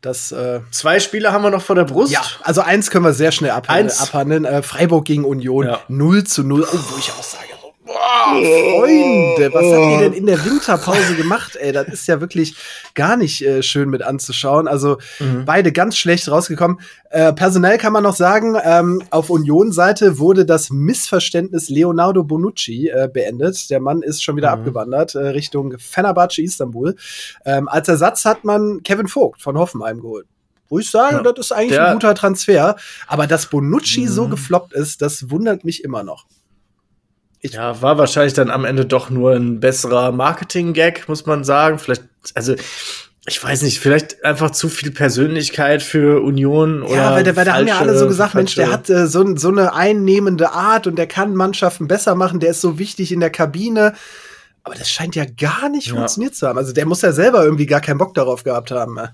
das, 0.00 0.32
äh, 0.32 0.60
Zwei 0.70 0.98
Spiele 0.98 1.30
haben 1.30 1.42
wir 1.44 1.50
noch 1.50 1.60
vor 1.62 1.76
der 1.76 1.84
Brust. 1.84 2.10
ja, 2.10 2.22
also 2.42 2.62
eins 2.62 2.90
können 2.90 3.04
wir 3.04 3.12
sehr 3.12 3.32
schnell 3.32 3.50
abhandeln. 3.50 3.88
Eins. 3.90 4.00
abhandeln. 4.00 4.44
Äh, 4.46 4.62
Freiburg 4.62 5.04
gegen 5.04 5.24
Union, 5.26 5.66
Ja. 5.66 5.80
0 5.88 6.24
zu 6.24 6.42
0. 6.42 6.62
Oh, 6.62 6.66
wo 6.90 6.98
ich 6.98 7.12
auch 7.12 7.22
sage, 7.22 7.44
boah, 7.86 8.34
Freunde, 8.34 9.50
was 9.54 9.64
habt 9.64 9.92
ihr 9.92 9.98
denn 9.98 10.12
in 10.12 10.26
der 10.26 10.44
Winterpause 10.44 11.14
gemacht? 11.16 11.56
Ey, 11.56 11.72
das 11.72 11.88
ist 11.88 12.06
ja 12.08 12.20
wirklich 12.20 12.54
gar 12.94 13.16
nicht 13.16 13.42
äh, 13.42 13.62
schön 13.62 13.88
mit 13.88 14.02
anzuschauen. 14.02 14.68
Also 14.68 14.98
beide 15.44 15.72
ganz 15.72 15.96
schlecht 15.96 16.28
rausgekommen. 16.30 16.80
Äh, 17.10 17.32
personell 17.32 17.78
kann 17.78 17.92
man 17.92 18.02
noch 18.02 18.16
sagen, 18.16 18.56
ähm, 18.62 19.02
auf 19.10 19.30
Union-Seite 19.30 20.18
wurde 20.18 20.44
das 20.44 20.70
Missverständnis 20.70 21.68
Leonardo 21.70 22.24
Bonucci 22.24 22.88
äh, 22.88 23.08
beendet. 23.12 23.70
Der 23.70 23.80
Mann 23.80 24.02
ist 24.02 24.22
schon 24.22 24.36
wieder 24.36 24.50
abgewandert 24.50 25.14
äh, 25.14 25.18
Richtung 25.28 25.78
Fenerbahce 25.78 26.42
Istanbul. 26.42 26.96
Ähm, 27.44 27.68
als 27.68 27.88
Ersatz 27.88 28.24
hat 28.24 28.44
man 28.44 28.82
Kevin 28.82 29.06
Vogt 29.08 29.40
von 29.40 29.56
Hoffenheim 29.56 30.00
geholt. 30.00 30.26
Wo 30.68 30.80
ich 30.80 30.90
sage, 30.90 31.16
Ja. 31.16 31.22
das 31.22 31.38
ist 31.46 31.52
eigentlich 31.52 31.70
Der- 31.72 31.86
ein 31.88 31.92
guter 31.94 32.14
Transfer. 32.16 32.74
Aber 33.06 33.26
dass 33.28 33.46
Bonucci 33.46 34.08
so 34.08 34.26
gefloppt 34.28 34.72
ist, 34.72 35.00
das 35.00 35.30
wundert 35.30 35.64
mich 35.64 35.84
immer 35.84 36.02
noch. 36.02 36.26
Ja, 37.54 37.80
war 37.82 37.98
wahrscheinlich 37.98 38.34
dann 38.34 38.50
am 38.50 38.64
Ende 38.64 38.84
doch 38.86 39.10
nur 39.10 39.32
ein 39.32 39.60
besserer 39.60 40.12
Marketing-Gag, 40.12 41.08
muss 41.08 41.26
man 41.26 41.44
sagen. 41.44 41.78
Vielleicht, 41.78 42.02
also 42.34 42.54
ich 43.28 43.42
weiß 43.42 43.62
nicht, 43.62 43.80
vielleicht 43.80 44.24
einfach 44.24 44.50
zu 44.52 44.68
viel 44.68 44.92
Persönlichkeit 44.92 45.82
für 45.82 46.22
Union 46.22 46.82
oder. 46.82 46.94
Ja, 46.94 47.10
weil, 47.12 47.24
der, 47.24 47.34
weil 47.36 47.44
da 47.44 47.54
haben 47.54 47.66
ja 47.66 47.78
alle 47.78 47.98
so 47.98 48.06
gesagt, 48.06 48.34
Mensch, 48.34 48.54
der 48.54 48.68
falsche- 48.68 48.72
hat 48.72 48.90
äh, 48.90 49.06
so, 49.08 49.36
so 49.36 49.48
eine 49.48 49.74
einnehmende 49.74 50.52
Art 50.52 50.86
und 50.86 50.96
der 50.96 51.06
kann 51.08 51.34
Mannschaften 51.34 51.88
besser 51.88 52.14
machen, 52.14 52.38
der 52.40 52.50
ist 52.50 52.60
so 52.60 52.78
wichtig 52.78 53.10
in 53.12 53.20
der 53.20 53.30
Kabine. 53.30 53.94
Aber 54.62 54.74
das 54.74 54.90
scheint 54.90 55.14
ja 55.14 55.24
gar 55.24 55.68
nicht 55.68 55.88
Ja. 55.88 55.94
funktioniert 55.94 56.34
zu 56.34 56.46
haben. 56.46 56.58
Also 56.58 56.72
der 56.72 56.86
muss 56.86 57.02
ja 57.02 57.12
selber 57.12 57.44
irgendwie 57.44 57.66
gar 57.66 57.80
keinen 57.80 57.98
Bock 57.98 58.14
darauf 58.14 58.42
gehabt 58.44 58.70
haben. 58.72 58.96
äh. 58.98 59.08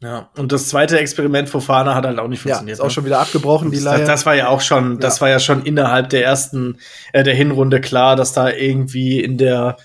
Ja, 0.00 0.28
und 0.36 0.52
das 0.52 0.68
zweite 0.68 0.98
Experiment 0.98 1.48
Fofana 1.48 1.94
hat 1.96 2.04
halt 2.06 2.18
auch 2.20 2.28
nicht 2.28 2.44
Ja, 2.44 2.50
funktioniert. 2.54 2.76
ist 2.76 2.80
auch 2.80 2.84
ne? 2.84 2.90
schon 2.92 3.04
wieder 3.04 3.18
abgebrochen, 3.18 3.72
die 3.72 3.80
Leihe. 3.80 3.98
Das, 4.00 4.06
das 4.08 4.26
war 4.26 4.34
ja 4.36 4.48
auch 4.48 4.60
schon, 4.60 5.00
das 5.00 5.16
Ja. 5.16 5.20
war 5.22 5.28
ja 5.28 5.40
schon 5.40 5.64
innerhalb 5.64 6.10
der 6.10 6.24
ersten, 6.24 6.78
äh, 7.12 7.24
der 7.24 7.34
Hinrunde 7.34 7.80
klar, 7.80 8.14
dass 8.14 8.32
da 8.32 8.48
irgendwie 8.48 9.20
in 9.20 9.38
der, 9.38 9.76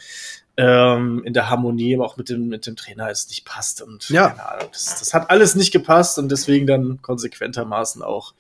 ähm, 0.55 1.23
in 1.25 1.33
der 1.33 1.49
Harmonie 1.49 1.97
auch 1.97 2.15
mit 2.15 2.29
dem, 2.29 2.47
mit 2.47 2.67
dem 2.67 2.75
Trainer 2.75 3.09
es 3.09 3.27
nicht 3.27 3.43
passt 3.43 3.81
und 3.81 4.07
Ja. 4.11 4.27
Ahnung, 4.27 4.69
das, 4.71 4.99
das 4.99 5.15
hat 5.15 5.31
alles 5.31 5.55
nicht 5.55 5.71
gepasst 5.71 6.19
und 6.19 6.29
deswegen 6.31 6.67
dann 6.67 7.01
konsequentermaßen 7.01 8.03
auch 8.03 8.35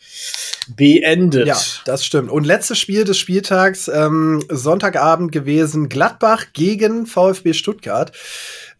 beendet. 0.75 1.47
Ja, 1.47 1.57
das 1.85 2.05
stimmt. 2.05 2.29
Und 2.29 2.45
letztes 2.45 2.77
Spiel 2.77 3.03
des 3.03 3.17
Spieltags, 3.17 3.87
ähm, 3.87 4.43
Sonntagabend 4.47 5.31
gewesen, 5.31 5.89
Gladbach 5.89 6.45
gegen 6.53 7.07
VfB 7.07 7.53
Stuttgart, 7.53 8.11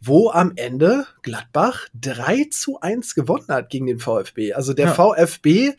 wo 0.05 0.29
am 0.31 0.53
Ende 0.55 1.05
Gladbach 1.21 1.87
3 2.01 2.47
zu 2.51 2.79
1 2.81 3.15
gewonnen 3.15 3.47
hat 3.49 3.69
gegen 3.69 3.85
den 3.87 3.99
VfB. 3.99 4.53
Also 4.53 4.73
der 4.73 4.87
Ja. 4.87 4.93
VfB 4.93 5.73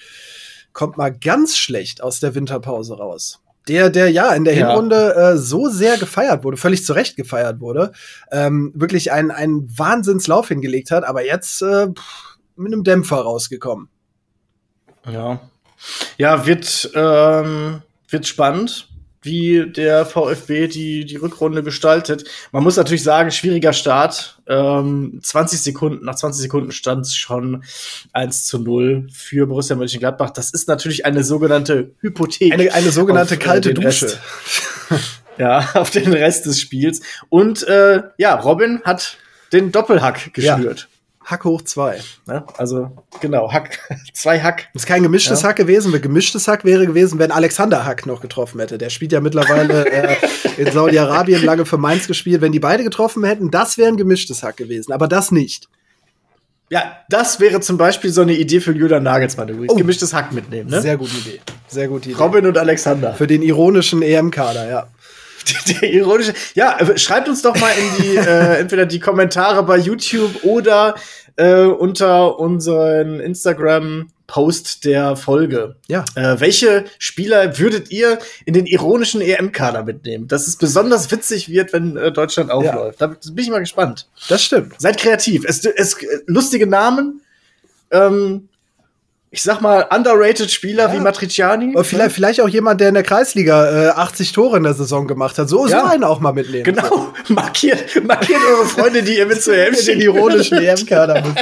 kommt 0.73 0.97
mal 0.97 1.11
ganz 1.17 1.57
schlecht 1.57 2.03
aus 2.03 2.21
der 2.21 2.35
Winterpause 2.35 2.95
raus. 2.97 3.41
Der, 3.69 3.89
der 3.91 4.11
ja 4.11 4.33
in 4.35 4.45
der 4.45 4.55
Ja. 4.55 4.69
Hinrunde 4.69 5.15
äh, 5.15 5.37
so 5.39 5.69
sehr 5.69 5.97
gefeiert 5.97 6.45
wurde, 6.45 6.57
völlig 6.57 6.85
zu 6.85 6.93
Recht 6.93 7.17
gefeiert 7.17 7.61
wurde, 7.61 7.93
ähm, 8.31 8.73
wirklich 8.75 9.11
einen, 9.13 9.31
einen 9.31 9.67
Wahnsinnslauf 9.79 10.49
hingelegt 10.49 10.91
hat, 10.91 11.05
aber 11.05 11.25
jetzt 11.25 11.63
äh, 11.63 11.89
mit 12.57 12.73
einem 12.73 12.85
Dämpfer 12.85 13.17
rausgekommen. 13.17 13.89
Ja. 15.11 15.41
Ja, 16.19 16.47
wird, 16.47 16.91
ähm, 16.95 17.83
wird 18.09 18.27
spannend, 18.27 18.89
wie 19.25 19.71
der 19.71 20.07
VfB 20.07 20.69
die, 20.69 21.05
die 21.05 21.17
Rückrunde 21.17 21.63
gestaltet. 21.63 22.25
Man 22.53 22.63
muss 22.63 22.77
natürlich 22.77 23.03
sagen, 23.03 23.31
schwieriger 23.31 23.73
Start. 23.73 24.41
Ähm, 24.47 25.19
20 25.23 25.61
Sekunden, 25.61 26.05
nach 26.05 26.15
20 26.15 26.43
Sekunden 26.43 26.73
stand 26.73 27.07
es 27.07 27.15
schon 27.15 27.65
1 28.13 28.47
zu 28.47 28.59
0 28.59 29.09
für 29.13 29.47
Borussia 29.47 29.77
Mönchengladbach. 29.77 30.31
Das 30.31 30.51
ist 30.51 30.69
natürlich 30.69 31.07
eine 31.07 31.25
sogenannte 31.25 31.93
Hypothek. 32.01 32.53
Eine, 32.53 32.73
eine 32.73 32.91
sogenannte 32.91 33.35
auf, 33.35 33.41
äh, 33.41 33.45
kalte 33.45 33.75
den 33.75 33.83
Dusche. 33.83 34.19
Ja, 35.37 35.71
auf 35.75 35.91
den 35.91 36.13
Rest 36.13 36.47
des 36.47 36.61
Spiels. 36.61 37.01
Und 37.29 37.67
äh, 37.67 38.03
ja, 38.19 38.37
Robin 38.37 38.83
hat 38.85 39.17
den 39.53 39.73
Doppelhack 39.73 40.33
geschnürt. 40.33 40.89
Hack 41.25 41.45
hoch 41.45 41.63
zwei. 41.63 42.01
Ne? 42.27 42.45
Also 42.59 42.91
genau, 43.21 43.51
Hack, 43.53 43.79
zwei 44.13 44.41
Hack. 44.41 44.69
Das 44.75 44.83
ist 44.83 44.87
kein 44.87 45.03
gemischtes 45.03 45.43
Ja. 45.43 45.49
Hack 45.49 45.57
gewesen. 45.57 45.93
Weil 45.93 46.01
gemischtes 46.01 46.47
Hack 46.49 46.65
wäre 46.65 46.87
gewesen, 46.87 47.19
wenn 47.19 47.31
Alexander 47.31 47.85
Hack 47.85 48.05
noch 48.07 48.21
getroffen 48.21 48.61
hätte. 48.61 48.77
Der 48.79 48.91
spielt 48.91 49.13
ja 49.13 49.21
mittlerweile 49.21 49.87
äh, 49.91 50.17
in 50.59 50.71
Saudi-Arabien 50.71 51.43
lange 51.45 51.65
für 51.65 51.79
Mainz 51.79 52.07
gespielt. 52.07 52.41
Wenn 52.43 52.53
die 52.53 52.61
beide 52.61 52.85
getroffen 52.85 53.25
hätten, 53.25 53.51
das 53.51 53.79
wäre 53.79 53.89
ein 53.89 53.97
gemischtes 53.97 54.43
Hack 54.43 54.57
gewesen. 54.59 54.93
Aber 54.93 55.09
das 55.09 55.31
nicht. 55.31 55.69
Ja, 56.71 56.97
das 57.09 57.41
wäre 57.41 57.61
zum 57.61 57.77
Beispiel 57.77 58.11
so 58.11 58.23
eine 58.23 58.33
Idee 58.35 58.61
für 58.61 58.73
Julian 58.73 59.03
Nagelsmann. 59.03 59.47
Du 59.49 59.65
Oh. 59.69 59.75
gemischtes 59.77 60.15
Hack 60.15 60.33
mitnehmen, 60.33 60.71
ne? 60.71 60.81
Sehr 60.81 60.97
gute 60.97 61.17
Idee. 61.17 61.41
Sehr 61.69 61.89
gute 61.89 62.11
Idee. 62.11 62.19
Robin 62.19 62.47
und 62.47 62.57
Alexander. 62.59 63.13
Für 63.15 63.27
den 63.27 63.43
ironischen 63.43 64.03
EM-Kader, 64.03 64.69
ja. 64.69 64.87
Der 65.81 65.93
ironische. 65.93 66.35
Ja, 66.55 66.79
äh, 66.79 66.99
schreibt 66.99 67.29
uns 67.29 67.43
doch 67.43 67.59
mal 67.59 67.73
in 67.73 68.03
die, 68.03 68.17
äh, 68.17 68.59
entweder 68.59 68.87
die 68.87 69.01
Kommentare 69.01 69.63
bei 69.63 69.77
YouTube 69.77 70.45
oder 70.45 70.95
äh, 71.37 71.65
unter 71.65 72.39
unseren 72.39 73.21
Instagram-Post 73.21 74.85
der 74.85 75.17
Folge. 75.17 75.77
Ja. 75.89 76.05
Äh, 76.15 76.41
welche 76.41 76.85
Spieler 76.99 77.59
würdet 77.59 77.91
ihr 77.91 78.19
in 78.45 78.55
den 78.55 78.67
ironischen 78.67 79.21
EM-Kader 79.21 79.85
mitnehmen? 79.85 80.29
Dass 80.29 80.47
es 80.47 80.57
besonders 80.57 81.11
witzig 81.11 81.49
wird, 81.49 81.73
wenn 81.73 81.97
äh, 81.97 82.13
Deutschland 82.13 82.51
aufläuft. 82.51 83.01
Da 83.01 83.09
bin 83.09 83.39
ich 83.39 83.51
mal 83.51 83.61
gespannt. 83.61 84.09
Das 84.29 84.43
stimmt. 84.43 84.81
Seid 84.81 84.99
kreativ. 84.99 85.45
Es, 85.47 85.65
es 85.65 85.97
lustige 86.27 86.67
Namen. 86.67 87.21
Ähm, 87.91 88.49
ich 89.35 89.43
sag 89.43 89.61
mal, 89.61 89.85
underrated 89.91 90.49
Spieler 90.53 90.93
wie 90.93 91.01
Matriciani. 91.01 91.73
Aber 91.75 91.83
vielleicht, 91.83 92.15
vielleicht 92.15 92.41
auch 92.41 92.49
jemand, 92.49 92.81
der 92.81 92.89
in 92.91 92.95
der 92.95 93.03
Kreisliga 93.03 93.87
äh, 93.87 93.89
80 93.89 94.31
Tore 94.31 94.59
in 94.59 94.63
der 94.63 94.75
Saison 94.75 95.09
gemacht 95.09 95.39
hat. 95.39 95.49
So, 95.49 95.67
Ja. 95.67 95.81
so 95.81 95.87
einen 95.87 96.05
auch 96.05 96.21
mal 96.21 96.33
mitnehmen. 96.33 96.63
Genau. 96.63 97.09
Markiert, 97.29 97.83
markiert 98.07 98.39
eure 98.49 98.65
Freunde, 98.65 99.03
die 99.03 99.19
ihr 99.19 99.27
mit 99.27 99.43
zur 99.43 99.55
EM 99.57 99.75
den 99.75 100.01
ironischen 100.01 100.59
EM-Kader 100.63 101.21
müssen. 101.23 101.37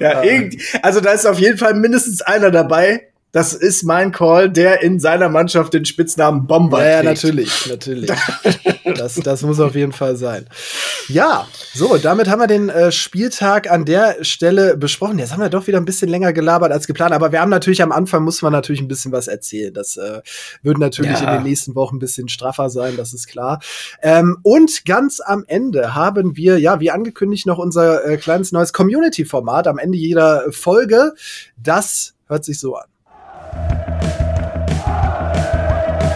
Ja, 0.00 0.22
irgend, 0.24 0.56
also 0.82 1.00
da 1.00 1.12
ist 1.12 1.26
auf 1.26 1.38
jeden 1.38 1.58
Fall 1.58 1.74
mindestens 1.74 2.20
einer 2.20 2.50
dabei. 2.50 3.08
Das 3.30 3.52
ist 3.52 3.82
mein 3.84 4.10
Call, 4.10 4.48
der 4.50 4.82
in 4.82 4.98
seiner 5.00 5.28
Mannschaft 5.28 5.74
den 5.74 5.84
Spitznamen 5.84 6.46
Bomber 6.46 6.82
Ja, 6.82 6.96
ja, 6.96 7.02
natürlich, 7.02 7.66
natürlich. 7.68 8.10
Das, 8.96 9.16
das 9.16 9.42
muss 9.42 9.60
auf 9.60 9.74
jeden 9.74 9.92
Fall 9.92 10.16
sein. 10.16 10.48
Ja, 11.08 11.46
so, 11.74 11.98
damit 11.98 12.28
haben 12.28 12.40
wir 12.40 12.46
den 12.46 12.70
äh, 12.70 12.90
Spieltag 12.90 13.70
an 13.70 13.84
der 13.84 14.24
Stelle 14.24 14.78
besprochen. 14.78 15.18
Jetzt 15.18 15.32
haben 15.32 15.40
wir 15.42 15.50
doch 15.50 15.66
wieder 15.66 15.76
ein 15.78 15.84
bisschen 15.84 16.08
länger 16.08 16.32
gelabert 16.32 16.72
als 16.72 16.86
geplant, 16.86 17.12
aber 17.12 17.30
wir 17.30 17.40
haben 17.40 17.50
natürlich 17.50 17.82
am 17.82 17.92
Anfang 17.92 18.24
muss 18.24 18.40
man 18.40 18.52
natürlich 18.52 18.80
ein 18.80 18.88
bisschen 18.88 19.12
was 19.12 19.28
erzählen. 19.28 19.74
Das 19.74 19.98
äh, 19.98 20.22
wird 20.62 20.78
natürlich 20.78 21.20
Ja. 21.20 21.30
in 21.34 21.38
den 21.40 21.42
nächsten 21.50 21.74
Wochen 21.74 21.96
ein 21.96 22.00
bisschen 22.00 22.28
straffer 22.28 22.70
sein, 22.70 22.96
das 22.96 23.12
ist 23.12 23.26
klar. 23.26 23.60
Ähm, 24.02 24.38
und 24.42 24.86
ganz 24.86 25.20
am 25.20 25.44
Ende 25.46 25.94
haben 25.94 26.34
wir, 26.36 26.58
ja, 26.58 26.80
wie 26.80 26.90
angekündigt, 26.90 27.46
noch 27.46 27.58
unser 27.58 28.06
äh, 28.06 28.16
kleines 28.16 28.52
neues 28.52 28.72
Community-Format 28.72 29.66
am 29.66 29.76
Ende 29.78 29.98
jeder 29.98 30.44
Folge. 30.50 31.12
Das 31.62 32.14
hört 32.26 32.44
sich 32.46 32.58
so 32.58 32.74
an. 32.76 32.86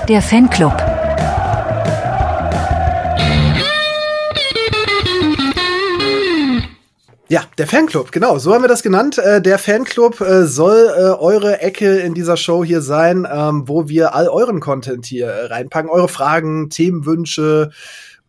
Der 0.09 0.21
Fanclub. 0.21 0.75
Ja, 7.33 7.45
der 7.57 7.67
Fanclub, 7.67 8.13
genau, 8.13 8.37
so 8.37 8.53
haben 8.53 8.63
wir 8.63 8.69
das 8.69 8.83
genannt. 8.83 9.17
Äh, 9.17 9.41
der 9.41 9.59
Fanclub 9.59 10.21
äh, 10.21 10.45
soll 10.45 10.93
äh, 10.95 11.01
eure 11.19 11.61
Ecke 11.61 12.01
in 12.01 12.13
dieser 12.13 12.37
Show 12.37 12.63
hier 12.63 12.83
sein, 12.83 13.27
ähm, 13.33 13.67
wo 13.67 13.89
wir 13.89 14.15
all 14.15 14.29
euren 14.29 14.61
Content 14.61 15.07
hier 15.07 15.29
äh, 15.29 15.47
reinpacken, 15.47 15.89
eure 15.89 16.09
Fragen, 16.09 16.69
Themenwünsche 16.69 17.71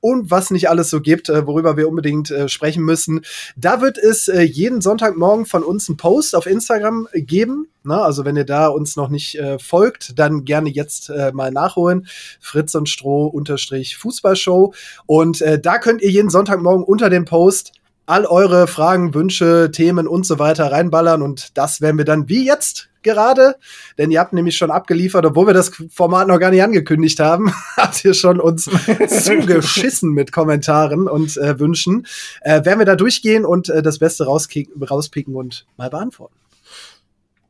und 0.03 0.29
was 0.29 0.51
nicht 0.51 0.69
alles 0.69 0.89
so 0.89 0.99
gibt, 0.99 1.29
äh, 1.29 1.47
worüber 1.47 1.77
wir 1.77 1.87
unbedingt 1.87 2.29
äh, 2.29 2.49
sprechen 2.49 2.83
müssen. 2.83 3.21
Da 3.55 3.79
wird 3.79 3.97
es 3.97 4.27
äh, 4.27 4.41
jeden 4.41 4.81
Sonntagmorgen 4.81 5.45
von 5.45 5.63
uns 5.63 5.87
einen 5.87 5.95
Post 5.95 6.35
auf 6.35 6.45
Instagram 6.45 7.07
geben. 7.13 7.67
Na, 7.83 8.01
also 8.01 8.25
wenn 8.25 8.35
ihr 8.35 8.43
da 8.43 8.67
uns 8.67 8.97
noch 8.97 9.07
nicht 9.07 9.39
äh, 9.39 9.57
folgt, 9.59 10.19
dann 10.19 10.43
gerne 10.43 10.69
jetzt 10.69 11.09
äh, 11.09 11.31
mal 11.31 11.51
nachholen. 11.51 12.05
Fritz 12.41 12.75
und 12.75 12.89
Stroh 12.89 13.27
unterstrich 13.27 13.95
Fußballshow. 13.95 14.73
Und 15.05 15.41
äh, 15.41 15.57
da 15.57 15.77
könnt 15.77 16.01
ihr 16.01 16.11
jeden 16.11 16.29
Sonntagmorgen 16.29 16.83
unter 16.83 17.09
dem 17.09 17.23
Post 17.23 17.71
all 18.05 18.25
eure 18.25 18.67
Fragen, 18.67 19.13
Wünsche, 19.13 19.71
Themen 19.71 20.09
und 20.09 20.25
so 20.25 20.37
weiter 20.37 20.69
reinballern. 20.69 21.21
Und 21.21 21.57
das 21.57 21.79
werden 21.79 21.97
wir 21.97 22.05
dann 22.05 22.27
wie 22.27 22.45
jetzt 22.45 22.89
gerade, 23.03 23.55
denn 23.97 24.11
ihr 24.11 24.19
habt 24.19 24.33
nämlich 24.33 24.57
schon 24.57 24.71
abgeliefert, 24.71 25.25
obwohl 25.25 25.47
wir 25.47 25.53
das 25.53 25.71
Format 25.89 26.27
noch 26.27 26.39
gar 26.39 26.51
nicht 26.51 26.63
angekündigt 26.63 27.19
haben, 27.19 27.53
habt 27.77 28.03
ihr 28.03 28.13
schon 28.13 28.39
uns 28.39 28.69
zugeschissen 29.07 30.11
mit 30.11 30.31
Kommentaren 30.31 31.07
und 31.07 31.37
äh, 31.37 31.59
Wünschen. 31.59 32.07
Äh, 32.41 32.65
werden 32.65 32.79
wir 32.79 32.85
da 32.85 32.95
durchgehen 32.95 33.45
und 33.45 33.69
äh, 33.69 33.81
das 33.81 33.99
Beste 33.99 34.25
rauspicken 34.25 35.35
und 35.35 35.65
mal 35.77 35.89
beantworten. 35.89 36.35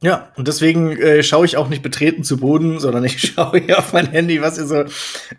Ja, 0.03 0.33
und 0.35 0.49
deswegen 0.49 0.91
äh, 0.97 1.23
schaue 1.23 1.45
ich 1.45 1.55
auch 1.55 1.69
nicht 1.69 1.81
betreten 1.81 2.25
zu 2.25 2.35
Boden, 2.35 2.81
sondern 2.81 3.05
ich 3.05 3.21
schaue 3.35 3.59
hier 3.59 3.79
auf 3.79 3.93
mein 3.93 4.07
Handy, 4.07 4.41
was 4.41 4.57
ihr 4.57 4.67
so 4.67 4.83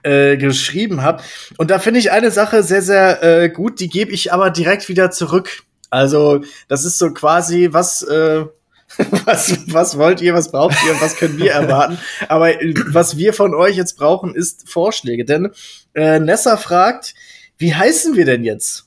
äh, 0.02 0.38
geschrieben 0.38 1.02
habt. 1.02 1.22
Und 1.58 1.70
da 1.70 1.78
finde 1.78 2.00
ich 2.00 2.10
eine 2.10 2.30
Sache 2.30 2.62
sehr, 2.62 2.80
sehr 2.80 3.22
äh, 3.22 3.50
gut, 3.50 3.78
die 3.78 3.90
gebe 3.90 4.10
ich 4.10 4.32
aber 4.32 4.50
direkt 4.50 4.88
wieder 4.88 5.10
zurück. 5.10 5.64
Also, 5.90 6.40
das 6.66 6.86
ist 6.86 6.98
so 6.98 7.12
quasi, 7.12 7.68
was, 7.72 8.00
äh, 8.02 8.46
was, 9.24 9.58
was 9.72 9.98
wollt 9.98 10.20
ihr, 10.20 10.34
was 10.34 10.50
braucht 10.50 10.76
ihr, 10.86 11.00
was 11.00 11.16
können 11.16 11.38
wir 11.38 11.52
erwarten? 11.52 11.98
Aber 12.28 12.60
äh, 12.60 12.74
was 12.88 13.16
wir 13.16 13.32
von 13.32 13.54
euch 13.54 13.76
jetzt 13.76 13.96
brauchen, 13.96 14.34
ist 14.34 14.68
Vorschläge. 14.68 15.24
Denn 15.24 15.50
äh, 15.94 16.18
Nessa 16.20 16.56
fragt, 16.56 17.14
wie 17.58 17.74
heißen 17.74 18.16
wir 18.16 18.24
denn 18.24 18.44
jetzt? 18.44 18.86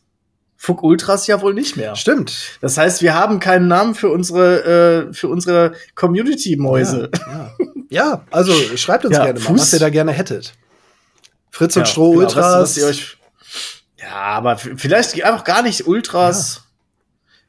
Fuck 0.55 0.81
Ultras 0.81 1.27
ja 1.27 1.41
wohl 1.41 1.53
nicht 1.53 1.77
mehr. 1.77 1.95
Stimmt. 1.95 2.57
Das 2.61 2.77
heißt, 2.77 3.01
wir 3.01 3.13
haben 3.13 3.39
keinen 3.39 3.67
Namen 3.67 3.93
für 3.93 4.09
unsere, 4.09 5.09
äh, 5.09 5.13
für 5.13 5.27
unsere 5.27 5.73
Community-Mäuse. 5.95 7.11
Ja, 7.15 7.55
ja. 7.59 7.75
ja, 7.89 8.25
also 8.31 8.53
schreibt 8.75 9.05
uns 9.05 9.15
Ja, 9.15 9.25
gerne 9.25 9.39
mal, 9.39 9.53
Fuß- 9.53 9.59
was 9.59 9.73
ihr 9.73 9.79
da 9.79 9.89
gerne 9.89 10.11
hättet. 10.11 10.53
Fritz 11.51 11.75
und 11.75 11.87
Stroh 11.87 12.11
genau, 12.11 12.21
Ultras. 12.23 12.77
Was, 12.77 12.83
was 12.83 13.17
ja, 13.99 14.13
aber 14.13 14.57
vielleicht 14.57 15.21
einfach 15.23 15.43
gar 15.43 15.61
nicht 15.61 15.87
Ultras. 15.87 16.63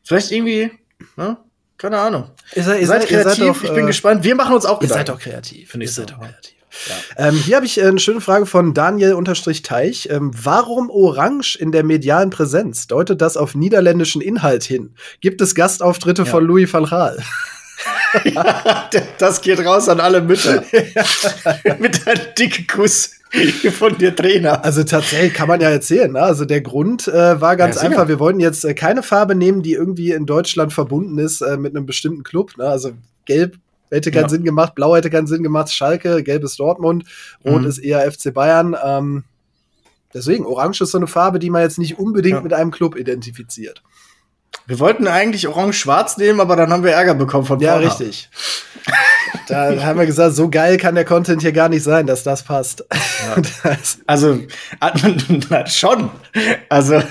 Vielleicht 0.02 0.30
irgendwie, 0.30 0.70
ne? 1.16 1.36
Keine 1.78 1.98
Ahnung. 1.98 2.30
ihr 2.54 2.64
seid, 2.64 2.80
ihr 2.80 2.86
seid 2.86 3.06
kreativ, 3.06 3.36
seid 3.36 3.48
doch, 3.48 3.62
ich 3.62 3.72
bin 3.72 3.84
äh, 3.84 3.86
gespannt. 3.86 4.24
Wir 4.24 4.34
machen 4.34 4.54
uns 4.54 4.66
auch 4.66 4.82
Ihr 4.82 4.88
seid 4.88 5.06
Gedanken. 5.06 5.22
doch 5.24 5.30
kreativ. 5.30 5.70
Finde 5.70 5.84
ich 5.84 5.90
ihr 5.90 5.94
seid 5.94 6.10
doch 6.10 6.18
kreativ. 6.18 6.54
Ähm, 7.16 7.34
hier 7.34 7.56
habe 7.56 7.66
ich 7.66 7.78
äh, 7.78 7.86
eine 7.86 7.98
schöne 7.98 8.20
Frage 8.20 8.46
von 8.46 8.74
Daniel-Teich. 8.74 10.08
Ähm, 10.10 10.30
warum 10.34 10.90
Orange 10.90 11.56
in 11.56 11.72
der 11.72 11.84
medialen 11.84 12.30
Präsenz? 12.30 12.86
Deutet 12.86 13.20
das 13.20 13.36
auf 13.36 13.54
niederländischen 13.54 14.20
Inhalt 14.20 14.64
hin? 14.64 14.94
Gibt 15.20 15.40
es 15.40 15.54
Gastauftritte 15.54 16.26
von 16.26 16.44
Louis 16.44 16.72
van 16.72 16.84
Gaal? 16.84 17.22
ja, 18.24 18.90
das 19.18 19.40
geht 19.40 19.64
raus 19.64 19.88
an 19.88 20.00
alle 20.00 20.20
Mütter. 20.20 20.64
Mit 21.78 22.06
einem 22.06 22.34
dicken 22.38 22.66
Kuss 22.66 23.12
von 23.72 23.96
der 23.98 24.14
Trainer. 24.16 24.64
Also 24.64 24.84
tatsächlich 24.84 25.34
kann 25.34 25.48
man 25.48 25.60
ja 25.60 25.68
erzählen. 25.70 26.12
Ne? 26.12 26.20
Also 26.22 26.44
der 26.44 26.60
Grund 26.60 27.08
äh, 27.08 27.40
war 27.40 27.56
ganz 27.56 27.76
Ja, 27.76 27.82
einfach. 27.82 28.08
Wir 28.08 28.18
wollten 28.18 28.40
jetzt 28.40 28.64
äh, 28.64 28.74
keine 28.74 29.02
Farbe 29.02 29.34
nehmen, 29.34 29.62
die 29.62 29.72
irgendwie 29.72 30.12
in 30.12 30.26
Deutschland 30.26 30.72
verbunden 30.72 31.18
ist 31.18 31.40
äh, 31.42 31.56
mit 31.56 31.76
einem 31.76 31.86
bestimmten 31.86 32.22
Club. 32.22 32.56
Ne? 32.56 32.64
Also 32.64 32.92
gelb 33.26 33.56
hätte 33.90 34.10
keinen 34.10 34.22
Ja. 34.24 34.28
Sinn 34.28 34.44
gemacht, 34.44 34.74
blau 34.74 34.94
hätte 34.96 35.10
keinen 35.10 35.26
Sinn 35.26 35.42
gemacht, 35.42 35.72
Schalke, 35.72 36.22
gelb 36.22 36.44
ist 36.44 36.58
Dortmund, 36.58 37.04
rot 37.44 37.62
Mhm. 37.62 37.68
ist 37.68 37.78
eher 37.78 38.00
FC 38.10 38.32
Bayern. 38.32 38.76
Ähm, 38.84 39.24
deswegen, 40.14 40.44
orange 40.46 40.82
ist 40.82 40.90
so 40.90 40.98
eine 40.98 41.06
Farbe, 41.06 41.38
die 41.38 41.50
man 41.50 41.62
jetzt 41.62 41.78
nicht 41.78 41.98
unbedingt 41.98 42.36
Ja. 42.36 42.42
mit 42.42 42.52
einem 42.52 42.70
Club 42.70 42.96
identifiziert. 42.96 43.82
Wir 44.68 44.78
wollten 44.80 45.08
eigentlich 45.08 45.48
orange-schwarz 45.48 46.18
nehmen, 46.18 46.40
aber 46.40 46.54
dann 46.54 46.70
haben 46.70 46.84
wir 46.84 46.92
Ärger 46.92 47.14
bekommen 47.14 47.46
von 47.46 47.58
Ja, 47.58 47.72
Pornhub. 47.72 47.98
richtig. 47.98 48.28
da 49.48 49.82
haben 49.82 49.98
wir 49.98 50.04
gesagt, 50.04 50.34
so 50.36 50.50
geil 50.50 50.76
kann 50.76 50.94
der 50.94 51.06
Content 51.06 51.40
hier 51.40 51.52
gar 51.52 51.70
nicht 51.70 51.82
sein, 51.82 52.06
dass 52.06 52.22
das 52.22 52.42
passt. 52.42 52.84
das, 53.62 53.98
Also, 54.06 54.40
hat 54.78 55.02
man 55.02 55.42
na, 55.48 55.66
schon. 55.66 56.10
Also, 56.68 57.02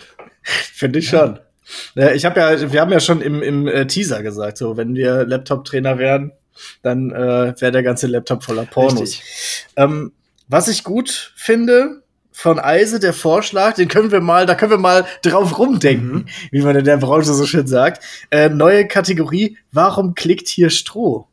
finde 0.42 0.98
ich 0.98 1.08
schon. 1.08 1.38
Ja, 1.94 2.12
ich 2.12 2.26
habe 2.26 2.38
ja, 2.38 2.72
wir 2.72 2.80
haben 2.82 2.92
ja 2.92 3.00
schon 3.00 3.22
im, 3.22 3.42
im 3.42 3.66
äh, 3.68 3.86
Teaser 3.86 4.22
gesagt, 4.22 4.58
so, 4.58 4.76
wenn 4.76 4.94
wir 4.94 5.24
Laptop-Trainer 5.24 5.96
wären, 5.96 6.32
dann 6.82 7.10
äh, 7.10 7.54
wäre 7.58 7.72
der 7.72 7.82
ganze 7.82 8.06
Laptop 8.06 8.44
voller 8.44 8.66
Pornos. 8.66 9.18
Ähm, 9.76 10.12
was 10.46 10.68
ich 10.68 10.84
gut 10.84 11.32
finde 11.36 12.01
von 12.32 12.58
Eise, 12.58 12.98
der 12.98 13.12
Vorschlag, 13.12 13.74
den 13.74 13.88
können 13.88 14.10
wir 14.10 14.20
mal, 14.20 14.46
da 14.46 14.54
können 14.54 14.70
wir 14.72 14.78
mal 14.78 15.04
drauf 15.22 15.58
rumdenken, 15.58 16.12
Mhm. 16.12 16.26
wie 16.50 16.62
man 16.62 16.74
in 16.76 16.84
der 16.84 16.96
Branche 16.96 17.32
so 17.34 17.46
schön 17.46 17.66
sagt. 17.66 18.02
Äh, 18.30 18.48
neue 18.48 18.88
Kategorie, 18.88 19.58
warum 19.70 20.14
klickt 20.14 20.48
hier 20.48 20.70
Stroh? 20.70 21.26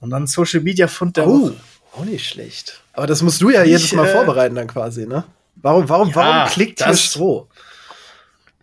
Und 0.00 0.10
dann 0.10 0.26
Social 0.26 0.60
Media 0.60 0.88
Fund 0.88 1.16
der 1.16 1.26
Oh, 1.28 1.42
Woche. 1.42 1.54
auch 1.96 2.04
nicht 2.04 2.26
schlecht. 2.28 2.82
Aber 2.92 3.06
das 3.06 3.22
musst 3.22 3.40
du 3.42 3.50
ja 3.50 3.62
Ich, 3.62 3.68
jedes 3.70 3.92
Mal 3.92 4.06
äh, 4.06 4.12
vorbereiten 4.12 4.54
dann 4.54 4.66
quasi, 4.66 5.06
ne? 5.06 5.24
Warum, 5.56 5.88
warum, 5.88 6.08
Ja, 6.10 6.14
warum 6.16 6.48
klickt 6.50 6.78
hier 6.80 6.88
das- 6.88 7.00
Stroh? 7.02 7.48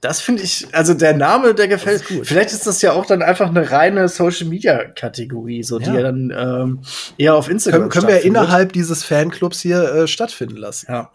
Das 0.02 0.20
finde 0.20 0.44
ich, 0.44 0.68
also 0.74 0.94
der 0.94 1.14
Name, 1.16 1.54
der 1.56 1.70
gefällt. 1.70 2.06
gut. 2.08 2.28
Vielleicht 2.28 2.52
ist 2.52 2.68
das 2.68 2.82
ja 2.82 2.92
auch 2.92 3.06
dann 3.06 3.22
einfach 3.22 3.48
eine 3.48 3.72
reine 3.72 4.10
Social 4.10 4.48
Media 4.48 4.84
Kategorie, 4.84 5.64
so 5.64 5.80
die 5.80 5.86
Ja. 5.86 5.94
ja 5.96 6.02
dann 6.02 6.34
ähm, 6.38 6.82
eher 7.18 7.36
auf 7.36 7.48
Instagram 7.50 7.88
Können, 7.88 7.90
können 7.92 8.08
wir 8.08 8.22
innerhalb 8.24 8.74
dieses 8.74 9.04
Fanclubs 9.06 9.62
hier 9.62 9.82
äh, 9.82 10.08
stattfinden 10.08 10.58
lassen. 10.58 10.88
Ja. 10.90 11.10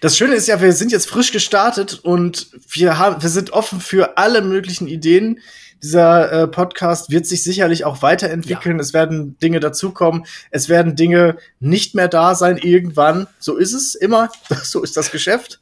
Das 0.00 0.16
Schöne 0.16 0.34
ist 0.34 0.48
ja, 0.48 0.60
wir 0.60 0.72
sind 0.72 0.92
jetzt 0.92 1.08
frisch 1.08 1.32
gestartet 1.32 2.00
und 2.02 2.48
wir 2.70 2.98
haben, 2.98 3.22
wir 3.22 3.28
sind 3.28 3.50
offen 3.50 3.80
für 3.80 4.16
alle 4.18 4.42
möglichen 4.42 4.86
Ideen. 4.88 5.40
Dieser 5.82 6.32
äh, 6.32 6.48
Podcast 6.48 7.10
wird 7.10 7.26
sich 7.26 7.44
sicherlich 7.44 7.84
auch 7.84 8.02
weiterentwickeln. 8.02 8.80
Es 8.80 8.92
werden 8.92 9.38
Dinge 9.38 9.60
dazukommen. 9.60 10.26
Es 10.50 10.68
werden 10.68 10.96
Dinge 10.96 11.36
nicht 11.60 11.94
mehr 11.94 12.08
da 12.08 12.34
sein 12.34 12.56
irgendwann. 12.56 13.28
So 13.38 13.56
ist 13.56 13.72
es 13.74 13.94
immer. 13.94 14.30
so 14.64 14.82
ist 14.82 14.96
das 14.96 15.12
Geschäft. 15.12 15.60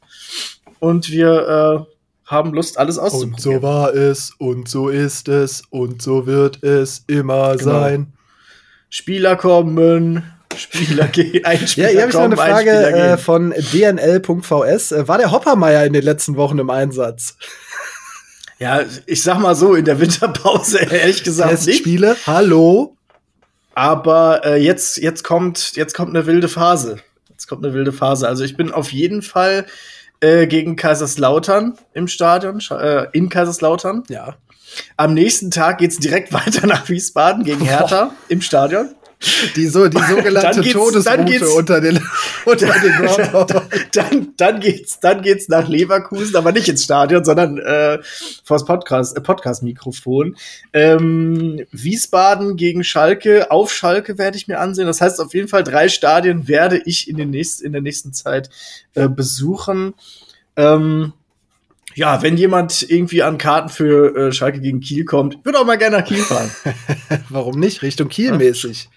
Und 0.79 1.11
wir 1.11 1.87
äh, 1.87 1.93
haben 2.25 2.53
Lust, 2.53 2.77
alles 2.79 2.97
Und 2.97 3.03
auszuprobieren. 3.05 3.39
so 3.39 3.61
war 3.61 3.93
es 3.93 4.33
und 4.39 4.67
so 4.67 4.89
ist 4.89 5.27
es 5.27 5.63
und 5.69 6.01
so 6.01 6.25
wird 6.25 6.63
es 6.63 7.03
immer 7.07 7.55
Genau. 7.55 7.71
sein. 7.71 8.13
Spieler 8.89 9.35
kommen, 9.35 10.23
Spieler 10.57 11.07
gehen, 11.07 11.45
ein 11.45 11.61
Ja, 11.61 11.67
Spieler 11.67 11.87
hier 11.89 12.01
habe 12.01 12.09
ich 12.09 12.15
noch 12.15 12.23
eine 12.23 12.37
Frage 12.37 12.71
äh, 12.71 13.17
von 13.17 13.53
dnl.vs. 13.73 14.91
Äh, 14.91 15.07
war 15.07 15.17
der 15.17 15.31
Hoppermeier 15.31 15.85
in 15.85 15.93
den 15.93 16.03
letzten 16.03 16.35
Wochen 16.35 16.59
im 16.59 16.69
Einsatz? 16.69 17.37
Ja, 18.59 18.81
ich 19.05 19.21
sag 19.21 19.39
mal 19.39 19.55
so, 19.55 19.75
in 19.75 19.85
der 19.85 19.99
Winterpause 19.99 20.79
ehrlich 20.91 21.23
gesagt 21.23 21.51
nicht. 21.51 21.65
Testspiele? 21.65 22.15
Hallo? 22.25 22.95
Aber 23.75 24.43
äh, 24.43 24.55
jetzt, 24.55 24.97
jetzt 24.97 25.23
kommt, 25.23 25.75
jetzt 25.75 25.93
kommt 25.93 26.09
eine 26.15 26.25
wilde 26.25 26.47
Phase. 26.47 26.97
Jetzt 27.29 27.47
kommt 27.47 27.63
eine 27.63 27.75
wilde 27.75 27.93
Phase. 27.93 28.27
Also 28.27 28.43
ich 28.43 28.57
bin 28.57 28.71
auf 28.71 28.91
jeden 28.91 29.21
Fall 29.21 29.67
äh, 30.19 30.47
gegen 30.47 30.75
Kaiserslautern 30.75 31.77
im 31.93 32.07
Stadion, 32.07 32.59
äh, 32.71 33.05
in 33.13 33.29
Kaiserslautern. 33.29 34.03
Ja. 34.09 34.35
Am 34.95 35.13
nächsten 35.13 35.51
Tag 35.51 35.77
geht's 35.77 35.97
direkt 35.97 36.33
weiter 36.33 36.65
nach 36.65 36.89
Wiesbaden 36.89 37.43
gegen 37.43 37.63
Hertha 37.63 38.11
im 38.27 38.41
Stadion. 38.41 38.95
Die, 39.55 39.65
so, 39.67 39.87
die 39.87 39.97
sogenannte 40.09 40.41
Dann 40.41 40.61
geht's- 40.61 40.73
Todesroute 40.73 41.03
dann 41.03 41.51
unter 41.57 41.81
den, 41.81 41.99
unter 42.45 42.67
den 42.79 42.91
Groundhoppern. 42.91 43.63
dann, 43.93 44.33
dann 44.37 44.59
geht's, 44.59 44.99
dann 44.99 45.21
geht's 45.23 45.49
nach 45.49 45.67
Leverkusen, 45.67 46.35
aber 46.35 46.51
nicht 46.51 46.69
ins 46.69 46.83
Stadion, 46.83 47.25
sondern 47.25 47.57
äh, 47.57 47.97
vors 48.43 48.63
Podcast, 48.65 49.17
äh, 49.17 49.21
Podcast-Mikrofon. 49.21 50.37
Ähm, 50.71 51.65
Wiesbaden 51.71 52.57
gegen 52.57 52.83
Schalke, 52.83 53.49
auf 53.49 53.73
Schalke 53.73 54.19
werde 54.19 54.37
ich 54.37 54.47
mir 54.47 54.59
ansehen. 54.59 54.85
Das 54.85 55.01
heißt, 55.01 55.19
auf 55.19 55.33
jeden 55.33 55.47
Fall 55.47 55.63
drei 55.63 55.89
Stadien 55.89 56.47
werde 56.47 56.81
ich 56.85 57.09
in, 57.09 57.17
den 57.17 57.31
nächsten, 57.31 57.65
in 57.65 57.71
der 57.73 57.81
nächsten 57.81 58.13
Zeit 58.13 58.49
äh, 58.93 59.09
besuchen. 59.09 59.95
Ähm, 60.55 61.13
ja, 61.95 62.21
wenn 62.21 62.37
jemand 62.37 62.83
irgendwie 62.87 63.23
an 63.23 63.39
Karten 63.39 63.69
für 63.69 64.15
äh, 64.15 64.31
Schalke 64.31 64.59
gegen 64.61 64.79
Kiel 64.79 65.05
kommt, 65.05 65.43
würde 65.43 65.59
auch 65.59 65.65
mal 65.65 65.79
gerne 65.79 65.97
nach 65.97 66.05
Kiel 66.05 66.21
fahren. 66.21 66.51
Warum 67.29 67.59
nicht? 67.59 67.81
Richtung 67.81 68.09
Kiel 68.09 68.33
mäßig. 68.33 68.89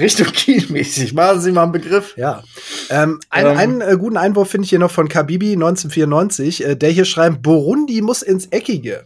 Richtung 0.00 0.26
Kiel 0.28 0.66
mäßig. 0.70 1.12
Machen 1.14 1.40
Sie 1.40 1.52
mal 1.52 1.64
einen 1.64 1.72
Begriff. 1.72 2.14
Ja. 2.16 2.42
Ähm, 2.88 3.20
ein, 3.30 3.46
Ähm. 3.46 3.56
einen 3.56 3.80
äh, 3.80 3.96
guten 3.98 4.16
Einwurf 4.16 4.50
finde 4.50 4.64
ich 4.64 4.70
hier 4.70 4.78
noch 4.78 4.90
von 4.90 5.08
Kabibi 5.08 5.52
1994, 5.52 6.64
äh, 6.64 6.76
der 6.76 6.90
hier 6.90 7.04
schreibt, 7.04 7.42
Burundi 7.42 8.00
muss 8.02 8.22
ins 8.22 8.46
Eckige. 8.46 9.04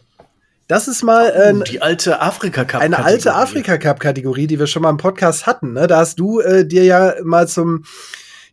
Das 0.67 0.87
ist 0.87 1.03
mal 1.03 1.29
äh, 1.29 1.63
Die 1.69 1.81
alte 1.83 2.21
Afrika-Cup. 2.21 2.81
eine 2.81 3.05
alte 3.05 3.35
Afrika-Cup-Kategorie, 3.35 4.47
die 4.47 4.57
wir 4.57 4.65
schon 4.65 4.81
mal 4.81 4.89
im 4.89 4.97
Podcast 4.97 5.45
hatten. 5.45 5.73
Ne? 5.73 5.85
Da 5.85 5.97
hast 5.97 6.17
du 6.19 6.39
äh, 6.39 6.65
dir 6.65 6.83
ja 6.83 7.13
mal 7.23 7.47
zum, 7.47 7.83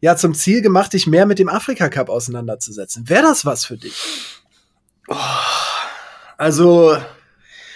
ja, 0.00 0.14
zum 0.16 0.34
Ziel 0.34 0.60
gemacht, 0.60 0.92
dich 0.92 1.06
mehr 1.06 1.24
mit 1.24 1.38
dem 1.38 1.48
Afrika-Cup 1.48 2.10
auseinanderzusetzen. 2.10 3.08
Wäre 3.08 3.22
das 3.22 3.46
was 3.46 3.64
für 3.64 3.78
dich? 3.78 3.94
Also, 6.36 6.96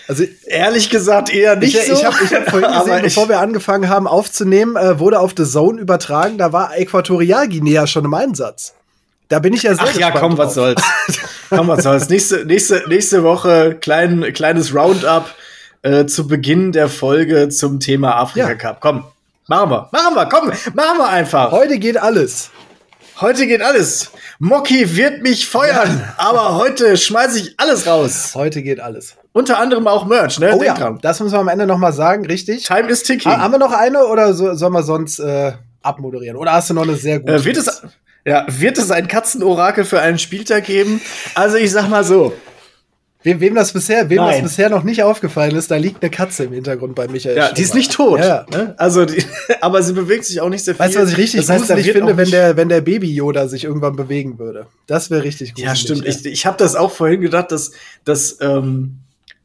Also 0.09 0.25
Ehrlich 0.47 0.89
gesagt 0.91 1.35
eher 1.35 1.57
nicht 1.57 1.75
ich, 1.77 1.87
so. 1.87 1.93
ich 1.95 2.05
habe 2.05 2.17
ich 2.25 2.33
hab 2.35 2.49
vorhin 2.49 2.65
Aber 2.71 2.85
gesehen, 2.85 2.99
ich- 2.99 3.15
bevor 3.15 3.29
wir 3.29 3.41
angefangen 3.41 3.89
haben 3.89 4.07
aufzunehmen, 4.07 4.77
äh, 4.77 4.99
wurde 4.99 5.19
auf 5.21 5.33
The 5.37 5.45
Zone 5.45 5.81
übertragen, 5.81 6.39
da 6.39 6.53
war 6.53 6.77
Äquatorialguinea 6.77 7.87
schon 7.87 8.05
im 8.05 8.15
Einsatz. 8.15 8.75
Da 9.29 9.41
bin 9.41 9.53
ich 9.55 9.65
ja 9.65 9.75
sehr 9.75 9.85
Ach 9.89 9.95
ja, 9.99 10.11
komm, 10.13 10.39
was 10.39 10.55
drauf. 10.55 10.75
soll's. 10.77 10.83
komm, 11.51 11.67
was 11.69 11.83
soll's. 11.83 12.09
Nächste, 12.09 12.45
nächste, 12.47 12.85
nächste 12.87 13.25
Woche 13.25 13.77
klein, 13.81 14.25
kleines 14.33 14.73
Roundup 14.73 15.27
äh, 15.83 16.07
zu 16.07 16.29
Beginn 16.29 16.71
der 16.71 16.89
Folge 16.89 17.49
zum 17.49 17.81
Thema 17.81 18.15
Afrika 18.17 18.49
Ja. 18.51 18.55
Cup. 18.55 18.81
Komm, 18.81 19.05
machen 19.49 19.71
wir. 19.71 19.89
Machen 19.91 20.15
wir, 20.15 20.27
komm, 20.27 20.49
machen 20.75 20.99
wir 20.99 21.09
einfach. 21.09 21.51
Heute 21.51 21.79
geht 21.81 21.97
alles. 21.97 22.51
Heute 23.19 23.47
geht 23.47 23.63
alles. 23.63 24.11
Mocky 24.39 24.95
wird 24.95 25.23
mich 25.23 25.47
feuern, 25.47 26.05
aber 26.19 26.57
heute 26.57 26.99
schmeiße 26.99 27.39
ich 27.39 27.55
alles 27.57 27.87
raus. 27.87 28.33
Heute 28.35 28.63
geht 28.63 28.79
alles. 28.79 29.17
Unter 29.33 29.59
anderem 29.59 29.87
auch 29.87 30.05
Merch, 30.05 30.39
ne? 30.39 30.49
Oh 30.53 30.59
Denk 30.59 30.67
ja, 30.67 30.75
dran. 30.75 30.99
das 31.01 31.21
müssen 31.21 31.33
wir 31.33 31.39
am 31.39 31.49
Ende 31.49 31.67
noch 31.67 31.79
mal 31.79 31.95
sagen, 31.95 32.27
richtig? 32.27 32.65
Time 32.65 32.89
is 32.91 33.03
ticking. 33.05 33.33
Ha 33.33 33.39
haben 33.39 33.53
wir 33.53 33.59
noch 33.59 33.73
eine 33.73 34.05
oder 34.05 34.35
so, 34.35 34.53
sollen 34.53 34.75
wir 34.75 34.83
sonst 34.83 35.19
äh, 35.19 35.53
abmoderieren? 35.81 36.37
Oder 36.37 36.53
hast 36.53 36.69
du 36.69 36.75
noch 36.75 36.83
eine 36.83 36.97
sehr 36.97 37.21
gute? 37.21 37.37
Äh, 37.37 37.45
wird, 37.47 37.57
es, 37.57 37.83
ja, 38.27 38.45
wird 38.49 38.77
es 38.77 38.91
ein 38.91 39.09
Katzenorakel 39.09 39.87
für 39.87 39.99
einen 39.99 40.19
Spieltag 40.19 40.65
geben? 40.65 41.01
Also 41.35 41.57
ich 41.57 41.71
sag 41.71 41.89
mal 41.89 42.05
so, 42.05 42.35
Wem, 43.27 43.41
wem 43.41 43.57
das 43.57 43.73
bisher, 43.73 44.09
wem 44.09 44.19
Nein. 44.19 44.41
das 44.41 44.53
bisher 44.53 44.71
noch 44.71 44.85
nicht 44.85 45.03
aufgefallen 45.03 45.57
ist, 45.57 45.69
da 45.69 45.75
liegt 45.75 46.01
eine 46.01 46.13
Katze 46.13 46.45
im 46.45 46.53
Hintergrund 46.53 46.95
bei 46.95 47.09
Michael. 47.09 47.37
ja, 47.37 47.51
die 47.51 47.63
ist 47.63 47.75
nicht 47.75 47.91
tot. 47.91 48.21
Ja. 48.21 48.47
Ne? 48.53 48.77
Also, 48.79 49.05
die, 49.05 49.21
aber 49.61 49.83
sie 49.83 49.95
bewegt 49.95 50.25
sich 50.27 50.41
auch 50.41 50.49
nicht 50.49 50.63
sehr 50.63 50.77
viel. 50.77 50.85
Weißt 50.85 50.95
du, 50.95 51.01
was 51.01 51.11
ich 51.11 51.17
richtig 51.17 51.41
Das 51.41 51.51
heißt, 51.51 51.67
gruselig 51.67 51.91
finde, 51.91 52.17
wenn 52.17 52.31
der, 52.31 52.57
wenn 52.57 52.69
der 52.69 52.83
Baby 52.83 53.13
Yoda 53.13 53.49
sich 53.49 53.65
irgendwann 53.65 53.97
bewegen 53.97 54.39
würde? 54.39 54.69
Das 54.87 55.11
wäre 55.11 55.25
richtig 55.25 55.55
gruselig. 55.55 55.69
Ja, 55.69 55.75
stimmt. 55.75 56.07
Ich, 56.07 56.25
ich 56.25 56.47
habe 56.47 56.57
das 56.57 56.77
auch 56.77 56.93
vorhin 56.93 57.21
gedacht, 57.21 57.51
dass, 57.51 57.73
dass, 58.05 58.39
ähm, 58.41 58.99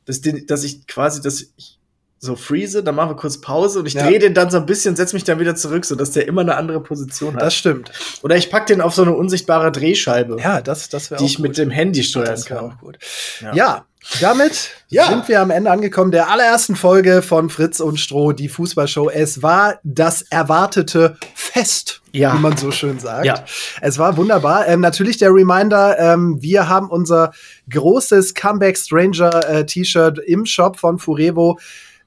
dass, 0.05 0.21
den, 0.21 0.45
dass 0.45 0.63
ich 0.63 0.85
quasi 0.85 1.19
das 1.19 1.47
ich 1.57 1.79
so 2.23 2.35
freeze, 2.35 2.83
dann 2.83 2.93
machen 2.93 3.09
wir 3.09 3.15
kurz 3.15 3.39
Pause 3.41 3.79
und 3.79 3.87
ich 3.87 3.95
Ja. 3.95 4.05
drehe 4.05 4.19
den 4.19 4.35
dann 4.35 4.51
so 4.51 4.57
ein 4.57 4.67
bisschen, 4.67 4.95
setz 4.95 5.11
mich 5.11 5.23
dann 5.23 5.39
wieder 5.39 5.55
zurück, 5.55 5.85
so 5.85 5.95
dass 5.95 6.11
der 6.11 6.27
immer 6.27 6.41
eine 6.41 6.55
andere 6.55 6.79
Position 6.79 7.33
hat. 7.35 7.41
Das 7.41 7.55
stimmt. 7.55 7.91
Oder 8.21 8.35
ich 8.37 8.51
pack 8.51 8.67
den 8.67 8.79
auf 8.79 8.93
so 8.93 9.01
eine 9.01 9.13
unsichtbare 9.15 9.71
Drehscheibe, 9.71 10.37
Ja, 10.39 10.61
das, 10.61 10.87
das 10.89 11.09
wäre 11.09 11.19
die 11.19 11.25
ich 11.25 11.39
mit 11.39 11.57
dem 11.57 11.71
Handy 11.71 12.03
steuern 12.03 12.27
Das 12.27 12.45
kann. 12.45 12.57
auch 12.59 12.77
gut. 12.77 12.99
Ja. 13.41 13.55
Ja, 13.55 13.85
damit 14.19 14.69
Ja. 14.89 15.07
sind 15.07 15.27
wir 15.29 15.41
am 15.41 15.49
Ende 15.49 15.71
angekommen 15.71 16.11
der 16.11 16.29
allerersten 16.29 16.75
Folge 16.75 17.23
von 17.23 17.49
Fritz 17.49 17.79
und 17.79 17.99
Stroh, 17.99 18.33
die 18.33 18.49
Fußballshow. 18.49 19.09
Es 19.09 19.41
war 19.41 19.79
das 19.83 20.21
erwartete 20.29 21.17
Fest, 21.33 22.01
Ja. 22.11 22.35
wie 22.35 22.39
man 22.39 22.55
so 22.55 22.69
schön 22.69 22.99
sagt. 22.99 23.25
Ja. 23.25 23.45
Es 23.81 23.97
war 23.97 24.15
wunderbar. 24.17 24.67
Ähm, 24.67 24.79
natürlich 24.81 25.17
der 25.17 25.31
Reminder, 25.33 25.97
ähm, 25.97 26.37
wir 26.39 26.69
haben 26.69 26.87
unser 26.91 27.31
großes 27.71 28.35
Comeback 28.35 28.77
Stranger 28.77 29.49
äh, 29.49 29.65
T-Shirt 29.65 30.19
im 30.19 30.45
Shop 30.45 30.77
von 30.77 30.99
Furevo. 30.99 31.57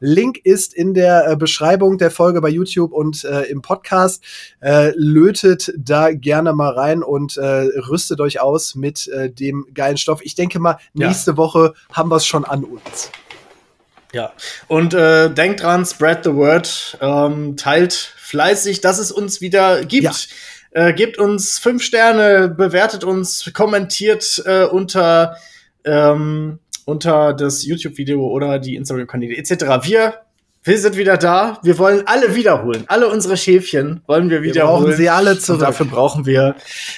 Link 0.05 0.39
ist 0.45 0.75
in 0.75 0.93
der 0.93 1.31
äh, 1.31 1.37
Beschreibung 1.37 1.99
der 1.99 2.11
Folge 2.11 2.41
bei 2.41 2.51
YouTube 2.51 2.93
und 2.93 3.25
äh, 3.25 3.43
im 3.43 3.63
Podcast. 3.63 4.23
Äh, 4.61 4.93
lötet 4.97 5.73
da 5.77 6.13
gerne 6.13 6.53
mal 6.53 6.73
rein 6.73 7.03
und 7.03 7.37
äh, 7.37 7.43
rüstet 7.89 8.21
euch 8.21 8.41
aus 8.41 8.75
mit 8.75 9.09
äh, 9.09 9.31
dem 9.31 9.67
geilen 9.73 9.97
Stoff. 9.97 10.21
Ich 10.23 10.35
denke 10.35 10.59
mal, 10.59 10.79
nächste 10.93 11.33
ja. 11.33 11.37
Woche 11.39 11.75
haben 11.93 12.11
wir 12.11 12.17
es 12.17 12.27
schon 12.27 12.45
an 12.45 12.65
uns. 12.65 13.11
Ja, 14.13 14.33
und 14.69 14.95
äh, 14.95 15.29
denkt 15.29 15.63
dran, 15.63 15.85
spread 15.85 16.23
the 16.23 16.35
word, 16.35 16.97
ähm, 17.01 17.57
teilt 17.57 17.93
fleißig, 17.95 18.81
dass 18.81 18.99
es 18.99 19.11
uns 19.11 19.41
wieder 19.41 19.85
gibt. 19.85 20.29
Ja. 20.73 20.89
Äh, 20.89 20.93
gebt 20.93 21.19
uns 21.19 21.59
fünf 21.59 21.83
Sterne, 21.83 22.49
bewertet 22.49 23.05
uns, 23.05 23.51
kommentiert 23.55 24.43
äh, 24.45 24.65
unter, 24.65 25.37
ähm, 25.85 26.61
unter 26.85 27.33
das 27.33 27.65
YouTube-Video 27.65 28.27
oder 28.27 28.59
die 28.59 28.77
Instagram-Kanäle 28.77 29.37
etc. 29.37 29.87
Wir, 29.87 30.15
wir 30.63 30.79
sind 30.79 30.97
wieder 30.97 31.17
da. 31.17 31.59
Wir 31.63 31.79
wollen 31.79 32.07
alle 32.07 32.35
wiederholen. 32.35 32.85
Alle 32.87 33.09
unsere 33.09 33.37
Schäfchen 33.37 34.03
wollen 34.07 34.31
wir 34.31 34.43
wiederholen. 34.43 34.83
Wir 34.83 34.89
brauchen 34.89 34.97
sie 34.97 35.09
alle 35.09 35.39
zurück. 35.39 35.61
Und 35.61 35.67
dafür 35.67 35.87
brauchen 35.87 36.27
wir, 36.27 36.57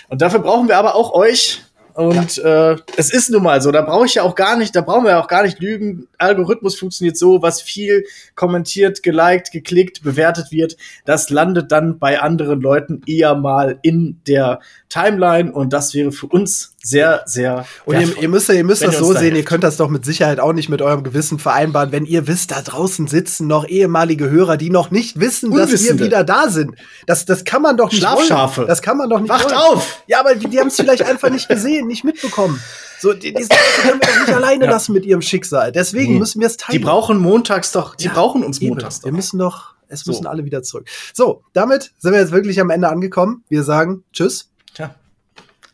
und 0.08 0.22
dafür 0.22 0.40
brauchen 0.40 0.68
wir 0.68 0.76
aber 0.78 0.94
auch 0.94 1.12
euch. 1.12 1.62
Und 1.96 2.36
ja. 2.36 2.72
äh, 2.72 2.76
es 2.98 3.10
ist 3.10 3.30
nun 3.30 3.42
mal 3.42 3.62
so, 3.62 3.72
da 3.72 3.80
brauche 3.80 4.04
ich 4.04 4.16
ja 4.16 4.22
auch 4.22 4.34
gar 4.34 4.58
nicht, 4.58 4.76
da 4.76 4.82
brauchen 4.82 5.04
wir 5.04 5.12
ja 5.12 5.22
auch 5.22 5.28
gar 5.28 5.44
nicht 5.44 5.60
lügen. 5.60 6.08
Algorithmus 6.18 6.78
funktioniert 6.78 7.16
so, 7.16 7.40
was 7.40 7.62
viel 7.62 8.04
kommentiert, 8.34 9.02
geliked, 9.02 9.50
geklickt, 9.50 10.02
bewertet 10.02 10.52
wird, 10.52 10.76
das 11.06 11.30
landet 11.30 11.72
dann 11.72 11.98
bei 11.98 12.20
anderen 12.20 12.60
Leuten 12.60 13.00
eher 13.06 13.34
mal 13.34 13.78
in 13.80 14.20
der 14.26 14.60
Timeline 14.90 15.50
und 15.50 15.72
das 15.72 15.94
wäre 15.94 16.12
für 16.12 16.26
uns 16.26 16.75
sehr, 16.86 17.22
sehr. 17.26 17.66
Und 17.84 18.00
ihr, 18.00 18.16
ihr, 18.22 18.28
müsst, 18.28 18.48
ihr 18.48 18.62
müsst 18.62 18.82
das 18.82 18.98
so 18.98 19.12
sehen, 19.12 19.34
ihr 19.34 19.44
könnt 19.44 19.64
das 19.64 19.76
doch 19.76 19.88
mit 19.88 20.04
Sicherheit 20.04 20.38
auch 20.38 20.52
nicht 20.52 20.68
mit 20.68 20.82
eurem 20.82 21.02
Gewissen 21.02 21.38
vereinbaren, 21.40 21.90
wenn 21.90 22.06
ihr 22.06 22.28
wisst, 22.28 22.52
da 22.52 22.62
draußen 22.62 23.08
sitzen 23.08 23.48
noch 23.48 23.66
ehemalige 23.66 24.30
Hörer, 24.30 24.56
die 24.56 24.70
noch 24.70 24.92
nicht 24.92 25.18
wissen, 25.18 25.50
dass 25.50 25.70
wir 25.82 25.98
wieder 25.98 26.22
da 26.22 26.48
sind. 26.48 26.76
Das, 27.06 27.24
das 27.24 27.44
kann 27.44 27.62
man 27.62 27.76
doch 27.76 27.90
nicht 27.90 27.98
Schlafschafe. 27.98 28.58
Wollen. 28.58 28.68
Das 28.68 28.82
kann 28.82 28.96
man 28.98 29.10
doch 29.10 29.18
nicht 29.18 29.28
Wacht 29.30 29.46
wollen. 29.46 29.54
auf! 29.54 30.02
Ja, 30.06 30.20
aber 30.20 30.36
die, 30.36 30.48
die 30.48 30.60
haben 30.60 30.68
es 30.68 30.76
vielleicht 30.76 31.02
einfach 31.02 31.30
nicht 31.30 31.48
gesehen, 31.48 31.88
nicht 31.88 32.04
mitbekommen. 32.04 32.60
So, 33.00 33.12
die, 33.12 33.34
die 33.34 33.46
können 33.82 34.00
wir 34.00 34.08
doch 34.08 34.20
nicht 34.20 34.34
alleine 34.36 34.64
ja. 34.66 34.70
lassen 34.70 34.92
mit 34.92 35.04
ihrem 35.04 35.22
Schicksal. 35.22 35.72
Deswegen 35.72 36.14
nee. 36.14 36.18
müssen 36.20 36.40
wir 36.40 36.46
es 36.46 36.56
teilen. 36.56 36.78
Die 36.78 36.84
brauchen 36.84 37.18
montags 37.18 37.72
doch, 37.72 37.96
die 37.96 38.04
ja, 38.04 38.12
brauchen 38.12 38.44
uns 38.44 38.60
montags 38.60 39.00
doch. 39.00 39.06
Wir 39.06 39.12
müssen 39.12 39.38
doch, 39.38 39.74
es 39.88 40.00
so. 40.00 40.12
müssen 40.12 40.26
alle 40.26 40.44
wieder 40.44 40.62
zurück. 40.62 40.88
So, 41.12 41.42
damit 41.52 41.92
sind 41.98 42.12
wir 42.12 42.20
jetzt 42.20 42.32
wirklich 42.32 42.60
am 42.60 42.70
Ende 42.70 42.88
angekommen. 42.88 43.44
Wir 43.48 43.64
sagen 43.64 44.04
Tschüss. 44.12 44.50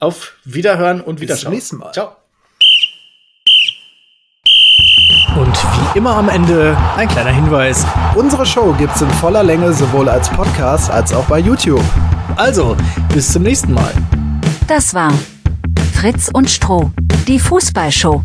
Auf 0.02 0.32
Wiederhören 0.44 1.00
und 1.00 1.20
Wiederschauen. 1.20 1.54
Bis 1.54 1.68
zum 1.68 1.76
nächsten 1.76 1.76
Mal. 1.76 1.92
Ciao. 1.92 2.16
Und 5.40 5.56
wie 5.56 5.98
immer 5.98 6.16
am 6.16 6.28
Ende 6.28 6.76
ein 6.96 7.06
kleiner 7.06 7.30
Hinweis. 7.30 7.86
Unsere 8.16 8.44
Show 8.44 8.72
gibt's 8.72 9.00
in 9.00 9.08
voller 9.10 9.44
Länge 9.44 9.72
sowohl 9.72 10.08
als 10.08 10.28
Podcast 10.28 10.90
als 10.90 11.12
auch 11.12 11.26
bei 11.26 11.38
YouTube. 11.38 11.84
Also, 12.34 12.76
bis 13.14 13.32
zum 13.32 13.44
nächsten 13.44 13.74
Mal. 13.74 13.92
Das 14.66 14.92
war 14.92 15.12
Fritz 15.94 16.30
und 16.32 16.50
Stroh, 16.50 16.90
die 17.28 17.38
Fußballshow. 17.38 18.24